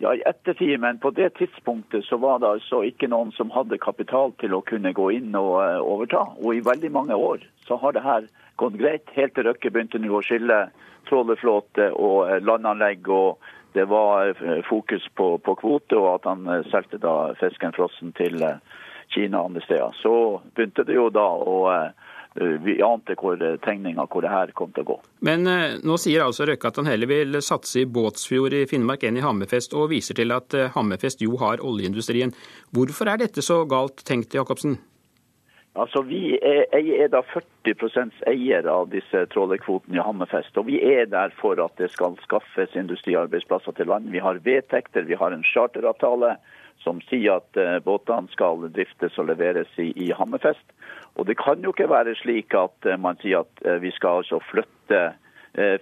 Ja, 0.00 0.14
i 0.14 0.22
ettertid, 0.26 0.80
men 0.80 0.98
på 0.98 1.10
det 1.10 1.32
tidspunktet 1.34 2.04
så 2.04 2.16
var 2.16 2.38
det 2.38 2.46
altså 2.46 2.84
ikke 2.86 3.08
noen 3.10 3.32
som 3.34 3.50
hadde 3.50 3.80
kapital 3.82 4.30
til 4.38 4.52
å 4.54 4.62
kunne 4.62 4.92
gå 4.94 5.08
inn 5.16 5.34
og 5.34 5.56
eh, 5.64 5.80
overta. 5.82 6.20
Og 6.38 6.54
i 6.54 6.62
veldig 6.62 6.90
mange 6.94 7.16
år 7.18 7.42
så 7.66 7.80
har 7.82 7.96
det 7.96 8.04
her 8.04 8.28
gått 8.62 8.78
greit, 8.78 9.10
helt 9.16 9.34
til 9.34 9.48
Røkke 9.48 9.72
begynte 9.74 9.98
nå 9.98 10.12
å 10.14 10.22
skille 10.22 10.60
trålerflåte 11.10 11.90
og 11.98 12.30
eh, 12.30 12.38
landanlegg. 12.46 13.10
og 13.10 13.42
det 13.74 13.88
var 13.90 14.30
eh, 14.30 14.62
fokus 14.68 15.08
på, 15.18 15.32
på 15.42 15.56
kvote, 15.58 15.98
og 15.98 16.12
at 16.12 16.30
han 16.30 16.46
solgte 16.70 17.02
da 17.02 17.34
fisken 17.42 17.74
frossen 17.74 18.14
til 18.14 18.38
Kina 19.14 19.40
og 19.40 19.50
andre 19.50 19.64
steder. 19.64 19.96
Så 20.02 20.12
begynte 20.54 20.84
det 20.88 20.96
jo 20.98 21.08
da 21.12 21.24
å 21.24 21.56
eh, 21.72 22.58
vi 22.64 22.76
ante 22.84 23.16
hvor 23.18 23.40
eh, 23.42 23.56
tegninga 23.64 24.06
hvor 24.10 24.24
det 24.24 24.32
her 24.32 24.52
kom 24.58 24.74
til 24.74 24.84
å 24.84 24.90
gå. 24.92 24.98
Men 25.28 25.48
eh, 25.50 25.78
nå 25.84 25.96
sier 26.00 26.26
altså 26.26 26.46
Røkke 26.48 26.72
at 26.72 26.82
han 26.82 26.90
heller 26.90 27.10
vil 27.10 27.40
satse 27.44 27.82
i 27.82 27.88
Båtsfjord 27.88 28.56
i 28.58 28.66
Finnmark 28.70 29.06
enn 29.08 29.18
i 29.20 29.24
Hammerfest, 29.24 29.74
og 29.74 29.90
viser 29.94 30.18
til 30.18 30.34
at 30.36 30.54
Hammerfest 30.76 31.24
jo 31.24 31.40
har 31.40 31.64
oljeindustrien. 31.64 32.36
Hvorfor 32.76 33.10
er 33.12 33.24
dette 33.24 33.44
så 33.44 33.64
galt 33.68 34.04
tenkt, 34.06 34.36
Jacobsen? 34.36 34.78
Altså, 35.78 36.02
Vi 36.02 36.38
er, 36.42 36.64
er 36.74 37.10
da 37.12 37.20
40% 37.22 38.24
eier 38.26 38.66
av 38.66 38.88
disse 38.90 39.20
trålerkvotene 39.34 40.00
i 40.00 40.02
Hammerfest. 40.02 40.56
Og 40.58 40.66
vi 40.66 40.80
er 40.82 41.06
der 41.06 41.30
for 41.38 41.60
at 41.62 41.74
det 41.78 41.92
skal 41.94 42.16
skaffes 42.24 42.74
industriarbeidsplasser 42.74 43.76
til 43.78 43.86
land. 43.86 44.10
Vi 44.10 44.22
har 44.24 44.40
vedtekter, 44.42 45.06
vi 45.06 45.18
har 45.18 45.34
en 45.34 45.46
charteravtale 45.46 46.34
som 46.84 47.00
sier 47.08 47.38
at 47.40 47.60
uh, 47.60 47.78
båtene 47.84 48.30
skal 48.32 48.68
driftes 48.74 49.18
og 49.18 49.30
leveres 49.30 49.70
i, 49.78 49.90
i, 49.96 50.10
Hammerfest. 50.14 50.74
Og 51.18 51.26
Det 51.26 51.38
kan 51.40 51.62
jo 51.64 51.74
ikke 51.74 51.90
være 51.90 52.16
slik 52.20 52.54
at 52.54 52.88
uh, 52.88 52.96
man 53.00 53.18
sier 53.22 53.44
at 53.46 53.64
uh, 53.66 53.78
vi 53.82 53.92
skal 53.96 54.22
altså 54.22 54.40
flytte 54.50 55.02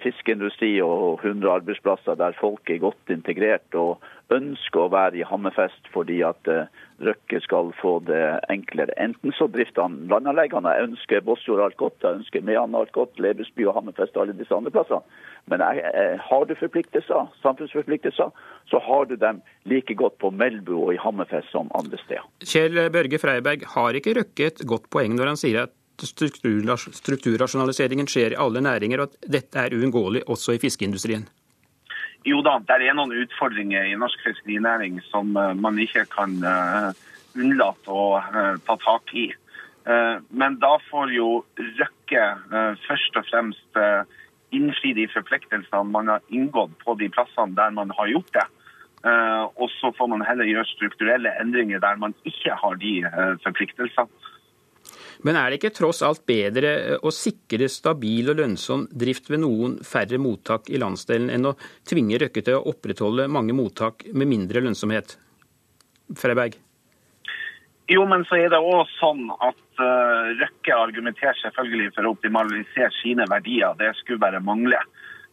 fiskeindustri 0.03 0.77
og 0.81 1.21
100 1.25 1.51
arbeidsplasser 1.61 2.17
der 2.17 2.37
folk 2.41 2.71
er 2.71 2.81
godt 2.81 3.13
integrert 3.13 3.77
og 3.77 4.05
ønsker 4.33 4.87
å 4.87 4.93
være 4.93 5.21
i 5.21 5.27
Hammerfest 5.27 5.91
fordi 5.93 6.23
at 6.27 6.49
Røkke 7.05 7.41
skal 7.45 7.73
få 7.77 7.99
det 8.09 8.23
enklere. 8.53 8.95
Enten 8.97 9.35
så 9.37 9.51
drifter 9.53 9.85
han 9.85 9.99
landanleggene. 10.09 10.73
Jeg 10.73 10.89
ønsker 10.89 11.25
Båtsfjord 11.27 11.63
alt 11.67 11.77
godt, 11.81 11.99
jeg 12.01 12.23
ønsker 12.23 12.45
Mehamn 12.47 12.77
alt 12.79 12.95
godt, 12.97 13.21
Lebesby 13.21 13.67
og 13.69 13.77
Hammerfest 13.77 14.17
og 14.17 14.25
alle 14.25 14.37
disse 14.39 14.57
andre 14.57 14.73
plassene. 14.73 15.05
Men 15.53 15.63
jeg, 15.63 15.85
jeg, 15.85 16.19
har 16.27 16.47
du 16.49 16.55
forpliktelser, 16.59 17.33
samfunnsforpliktelser, 17.45 18.33
så 18.73 18.83
har 18.89 19.11
du 19.11 19.17
dem 19.21 19.43
like 19.69 19.95
godt 19.95 20.17
på 20.23 20.33
Melbu 20.33 20.75
og 20.79 20.95
i 20.97 21.01
Hammerfest 21.03 21.53
som 21.53 21.71
andre 21.77 22.01
steder. 22.03 22.25
Kjell 22.43 22.81
Børge 22.95 23.21
Freiberg, 23.23 23.67
har 23.77 24.01
ikke 24.01 24.17
Røkke 24.23 24.49
et 24.51 24.65
godt 24.67 24.89
poeng 24.91 25.15
når 25.19 25.35
han 25.35 25.41
sier 25.41 25.67
at 25.67 25.77
strukturrasjonaliseringen 26.05 28.09
skjer 28.11 28.31
i 28.35 28.41
alle 28.41 28.61
næringer, 28.61 29.01
og 29.01 29.05
at 29.11 29.17
dette 29.39 29.59
er 29.59 29.75
uunngåelig 29.77 30.23
også 30.27 30.53
i 30.57 30.63
fiskeindustrien? 30.63 31.29
Jo 32.27 32.41
da, 32.43 32.57
det 32.67 32.89
er 32.89 32.97
noen 32.99 33.15
utfordringer 33.15 33.85
i 33.87 33.99
norsk 33.99 34.25
fiskerinæring 34.27 34.99
som 35.13 35.37
eh, 35.39 35.53
man 35.55 35.79
ikke 35.79 36.05
kan 36.11 36.33
uh, 36.43 36.91
unnlate 37.39 37.91
å 37.93 38.19
uh, 38.19 38.57
ta 38.67 38.75
tak 38.83 39.15
i. 39.15 39.31
Men 40.35 40.57
da 40.59 40.83
får 40.89 41.13
jo 41.15 41.45
Røkke 41.55 42.23
først 42.89 43.19
og 43.21 43.25
fremst 43.29 43.79
innfri 44.51 44.91
de 44.99 45.05
forpliktelsene 45.13 45.93
man 45.93 46.11
har 46.11 46.25
inngått 46.35 46.73
på 46.81 46.97
de 46.99 47.07
plassene 47.15 47.55
der 47.55 47.71
man 47.71 47.95
har 47.95 48.11
gjort 48.11 48.33
det. 48.35 48.43
Og 49.63 49.71
så 49.77 49.93
får 49.95 50.11
man 50.11 50.27
heller 50.27 50.51
gjøre 50.51 50.67
strukturelle 50.73 51.31
endringer 51.39 51.79
der 51.85 52.03
man 52.03 52.19
ikke 52.27 52.59
har 52.59 52.75
de 52.83 52.97
forpliktelsene. 53.47 54.11
Men 55.25 55.39
er 55.39 55.51
det 55.51 55.61
ikke 55.61 55.75
tross 55.77 56.03
alt 56.07 56.25
bedre 56.29 56.73
eh, 56.77 56.99
å 57.01 57.13
sikre 57.15 57.69
stabil 57.73 58.33
og 58.33 58.41
lønnsom 58.41 58.87
drift 58.93 59.31
ved 59.33 59.43
noen 59.45 59.79
færre 59.87 60.21
mottak 60.21 60.71
i 60.71 60.81
landsdelen, 60.83 61.31
enn 61.33 61.53
å 61.53 61.57
tvinge 61.89 62.21
Røkke 62.21 62.45
til 62.45 62.59
å 62.59 62.67
opprettholde 62.73 63.29
mange 63.33 63.57
mottak 63.57 64.07
med 64.13 64.31
mindre 64.31 64.63
lønnsomhet? 64.65 65.17
Freiberg? 66.17 66.59
Jo, 67.91 68.03
men 68.11 68.25
så 68.27 68.41
er 68.41 68.51
det 68.51 68.59
òg 68.59 68.89
sånn 68.97 69.29
at 69.31 69.63
uh, 69.79 70.33
Røkke 70.41 70.75
argumenterer 70.75 71.39
selvfølgelig 71.39 71.93
for 71.95 72.07
å 72.09 72.15
optimalisere 72.17 72.91
sine 72.99 73.27
verdier. 73.31 73.77
Det 73.79 73.93
skulle 74.01 74.23
bare 74.23 74.43
mangle. 74.43 74.81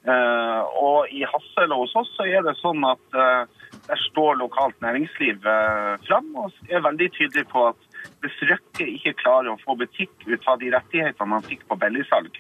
Uh, 0.04 0.62
og 0.84 1.14
i 1.16 1.24
Hassel 1.24 1.72
og 1.72 1.86
hos 1.86 1.96
oss 2.02 2.10
så 2.18 2.28
er 2.28 2.44
det 2.44 2.58
sånn 2.60 2.84
at 2.86 3.18
uh, 3.18 3.48
der 3.88 4.02
står 4.10 4.36
lokalt 4.42 4.76
næringsliv 4.84 5.46
uh, 5.48 5.96
fram 6.04 6.28
og 6.42 6.52
er 6.68 6.84
veldig 6.84 7.08
tydelig 7.16 7.46
på 7.54 7.70
at 7.70 7.93
hvis 8.24 8.42
Røkke 8.50 8.88
ikke 8.88 9.16
klarer 9.20 9.52
å 9.54 9.60
få 9.62 9.76
butikk 9.80 10.12
ut 10.26 10.48
av 10.50 10.60
de 10.62 10.72
rettighetene 10.74 11.30
man 11.30 11.46
fikk 11.46 11.66
på 11.70 11.78
billigsalg, 11.80 12.36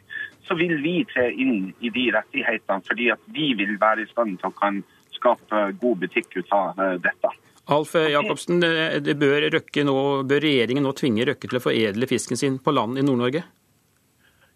så 0.47 0.57
vil 0.59 0.75
vi 0.83 0.99
tre 1.11 1.29
inn 1.31 1.71
i 1.79 1.91
de 1.93 2.09
rettighetene 2.15 2.87
fordi 2.87 3.09
at 3.15 3.31
vi 3.35 3.53
vil 3.59 3.77
være 3.81 4.05
i 4.05 4.11
stand 4.11 4.39
til 4.41 4.51
å 4.51 4.57
kan 4.59 4.83
skape 5.13 5.65
god 5.81 6.03
butikk 6.03 6.37
ut 6.39 6.53
av 6.55 6.79
eh, 6.79 6.99
dette. 7.03 7.33
Alf 7.71 7.93
Jacobsen, 7.95 8.59
det 8.59 9.13
bør, 9.15 9.45
Røkke 9.53 9.85
nå, 9.87 9.97
bør 10.27 10.41
regjeringen 10.43 10.83
nå 10.83 10.91
tvinge 10.99 11.23
Røkke 11.29 11.47
til 11.47 11.61
å 11.61 11.63
foredle 11.63 12.09
fisken 12.11 12.39
sin 12.39 12.57
på 12.59 12.73
land 12.75 12.99
i 12.99 13.05
Nord-Norge? 13.07 13.45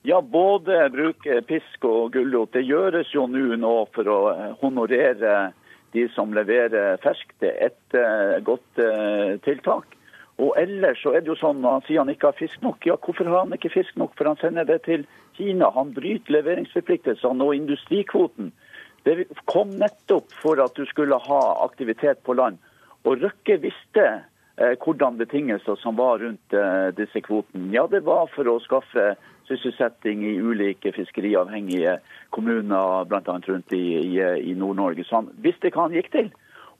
Ja, 0.07 0.21
både 0.21 0.85
bruke 0.93 1.41
pisk 1.47 1.83
og 1.87 2.13
gulrot. 2.13 2.53
Det 2.55 2.63
gjøres 2.63 3.09
jo 3.11 3.25
nå 3.27 3.57
nå 3.59 3.73
for 3.95 4.07
å 4.07 4.19
eh, 4.31 4.51
honorere 4.61 5.51
de 5.95 6.05
som 6.13 6.31
leverer 6.35 6.99
fersk. 7.03 7.33
Det 7.43 7.49
er 7.51 7.71
et 7.71 7.97
eh, 7.97 8.37
godt 8.47 8.79
eh, 8.83 9.33
tiltak. 9.43 9.96
Og 10.37 10.53
ellers 10.61 10.99
så 11.01 11.15
er 11.17 11.23
det 11.25 11.31
jo 11.31 11.39
sånn 11.39 11.63
når 11.63 11.79
han 11.79 11.85
sier 11.87 12.03
han 12.03 12.13
ikke 12.13 12.29
har 12.29 12.37
fisk 12.37 12.61
nok. 12.61 12.85
Ja, 12.85 12.97
hvorfor 13.01 13.25
har 13.25 13.45
han 13.45 13.55
ikke 13.57 13.73
fisk 13.73 13.97
nok? 13.97 14.13
For 14.17 14.29
han 14.29 14.37
sender 14.41 14.67
det 14.69 14.83
til 14.85 15.07
Kina. 15.37 15.71
Han 15.73 15.95
bryter 15.95 16.35
leveringsforpliktelsene 16.37 17.45
og 17.45 17.57
industrikvoten. 17.57 18.51
Det 19.07 19.25
kom 19.49 19.73
nettopp 19.81 20.33
for 20.41 20.61
at 20.61 20.77
du 20.77 20.85
skulle 20.85 21.17
ha 21.25 21.41
aktivitet 21.65 22.21
på 22.27 22.37
land. 22.37 22.61
Og 23.07 23.23
Røkke 23.23 23.57
visste 23.63 24.05
eh, 24.05 24.75
hvordan 24.83 25.17
betingelser 25.17 25.79
som 25.81 25.97
var 25.97 26.21
rundt 26.21 26.53
eh, 26.53 26.89
disse 26.97 27.23
kvotene. 27.25 27.71
Ja, 27.73 27.87
det 27.89 28.03
var 28.05 28.29
for 28.33 28.49
å 28.51 28.59
skaffe 28.61 29.15
sysselsetting 29.47 30.25
i 30.27 30.35
ulike 30.43 30.91
fiskeriavhengige 30.93 31.97
kommuner, 32.35 33.07
bl.a. 33.09 33.37
rundt 33.47 33.73
i, 33.73 33.85
i, 34.03 34.19
i 34.51 34.57
Nord-Norge. 34.59 35.07
Så 35.07 35.21
han 35.21 35.31
visste 35.41 35.71
hva 35.71 35.87
han 35.87 35.95
gikk 35.97 36.11
til. 36.13 36.29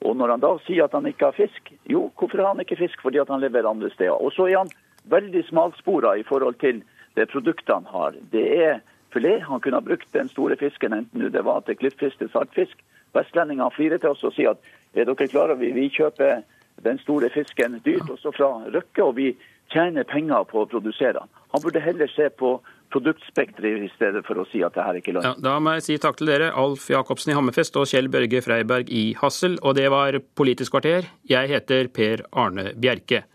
Og 0.06 0.18
når 0.18 0.36
han 0.36 0.44
da 0.44 0.52
sier 0.66 0.86
at 0.86 0.94
han 0.94 1.08
ikke 1.10 1.32
har 1.32 1.38
fisk, 1.38 1.72
jo, 1.90 2.08
hvorfor 2.20 2.44
har 2.44 2.54
han 2.54 2.62
ikke 2.62 2.78
fisk? 2.80 3.02
Fordi 3.02 3.22
at 3.22 3.32
han 3.34 3.42
leverer 3.42 3.70
andre 3.70 3.90
steder. 3.94 4.14
Og 4.14 4.32
så 4.36 4.46
er 4.48 4.60
han 4.62 4.74
veldig 5.10 5.44
smalspora 5.48 6.18
i 6.20 6.26
forhold 6.28 6.60
til 6.62 6.84
det 7.18 7.30
produktet 7.32 7.74
han 7.74 7.90
har. 7.90 8.18
Det 8.32 8.46
er 8.62 8.80
filet. 9.14 9.42
Han 9.48 9.60
kunne 9.60 9.80
ha 9.80 9.86
brukt 9.86 10.14
den 10.14 10.30
store 10.30 10.58
fisken, 10.60 10.94
enten 10.94 11.32
det 11.34 11.46
var 11.46 11.66
til 11.66 11.80
klippfisk 11.80 12.20
til 12.20 12.30
saltfisk. 12.30 12.78
Vestlendingene 13.16 13.72
flirer 13.74 14.02
til 14.02 14.14
oss 14.14 14.26
og 14.28 14.36
sier 14.36 14.54
at 14.54 14.74
er 14.94 15.08
dere 15.08 15.30
klare, 15.32 15.58
vi, 15.58 15.72
vi 15.74 15.90
kjøper 15.94 16.44
den 16.86 17.00
store 17.02 17.30
fisken 17.34 17.80
dyrt 17.86 18.10
også 18.10 18.32
fra 18.36 18.50
Røkke, 18.74 19.04
og 19.04 19.16
vi 19.18 19.32
tjener 19.74 20.08
penger 20.08 20.48
på 20.50 20.64
å 20.64 20.70
produsere 20.70 21.18
den. 21.20 21.30
Han 21.54 21.64
burde 21.64 21.84
heller 21.84 22.10
se 22.12 22.30
på 22.30 22.58
produktspekteret 22.94 23.84
i 23.84 23.90
stedet 23.96 24.24
for 24.28 24.40
å 24.40 24.46
si 24.52 24.62
at 24.64 24.76
det 24.78 24.86
her 24.86 25.00
ikke 25.00 25.14
er 25.14 25.26
Ja, 25.26 25.34
da 25.44 25.58
må 25.60 25.76
jeg 25.78 25.88
si 25.88 25.98
takk 26.02 26.20
til 26.20 26.32
dere, 26.32 26.52
Alf 26.56 26.88
Jacobsen 26.92 27.34
i 27.34 27.38
Hammerfest 27.38 27.76
og 27.80 27.88
Kjell 27.92 28.08
Børge 28.12 28.42
Freiberg 28.46 28.92
i 28.94 29.10
Hassel. 29.20 29.58
Og 29.64 29.76
det 29.80 29.90
var 29.92 30.20
Politisk 30.38 30.76
kvarter. 30.76 31.10
Jeg 31.28 31.52
heter 31.52 31.92
Per 31.92 32.24
Arne 32.32 32.72
Bjerke. 32.80 33.26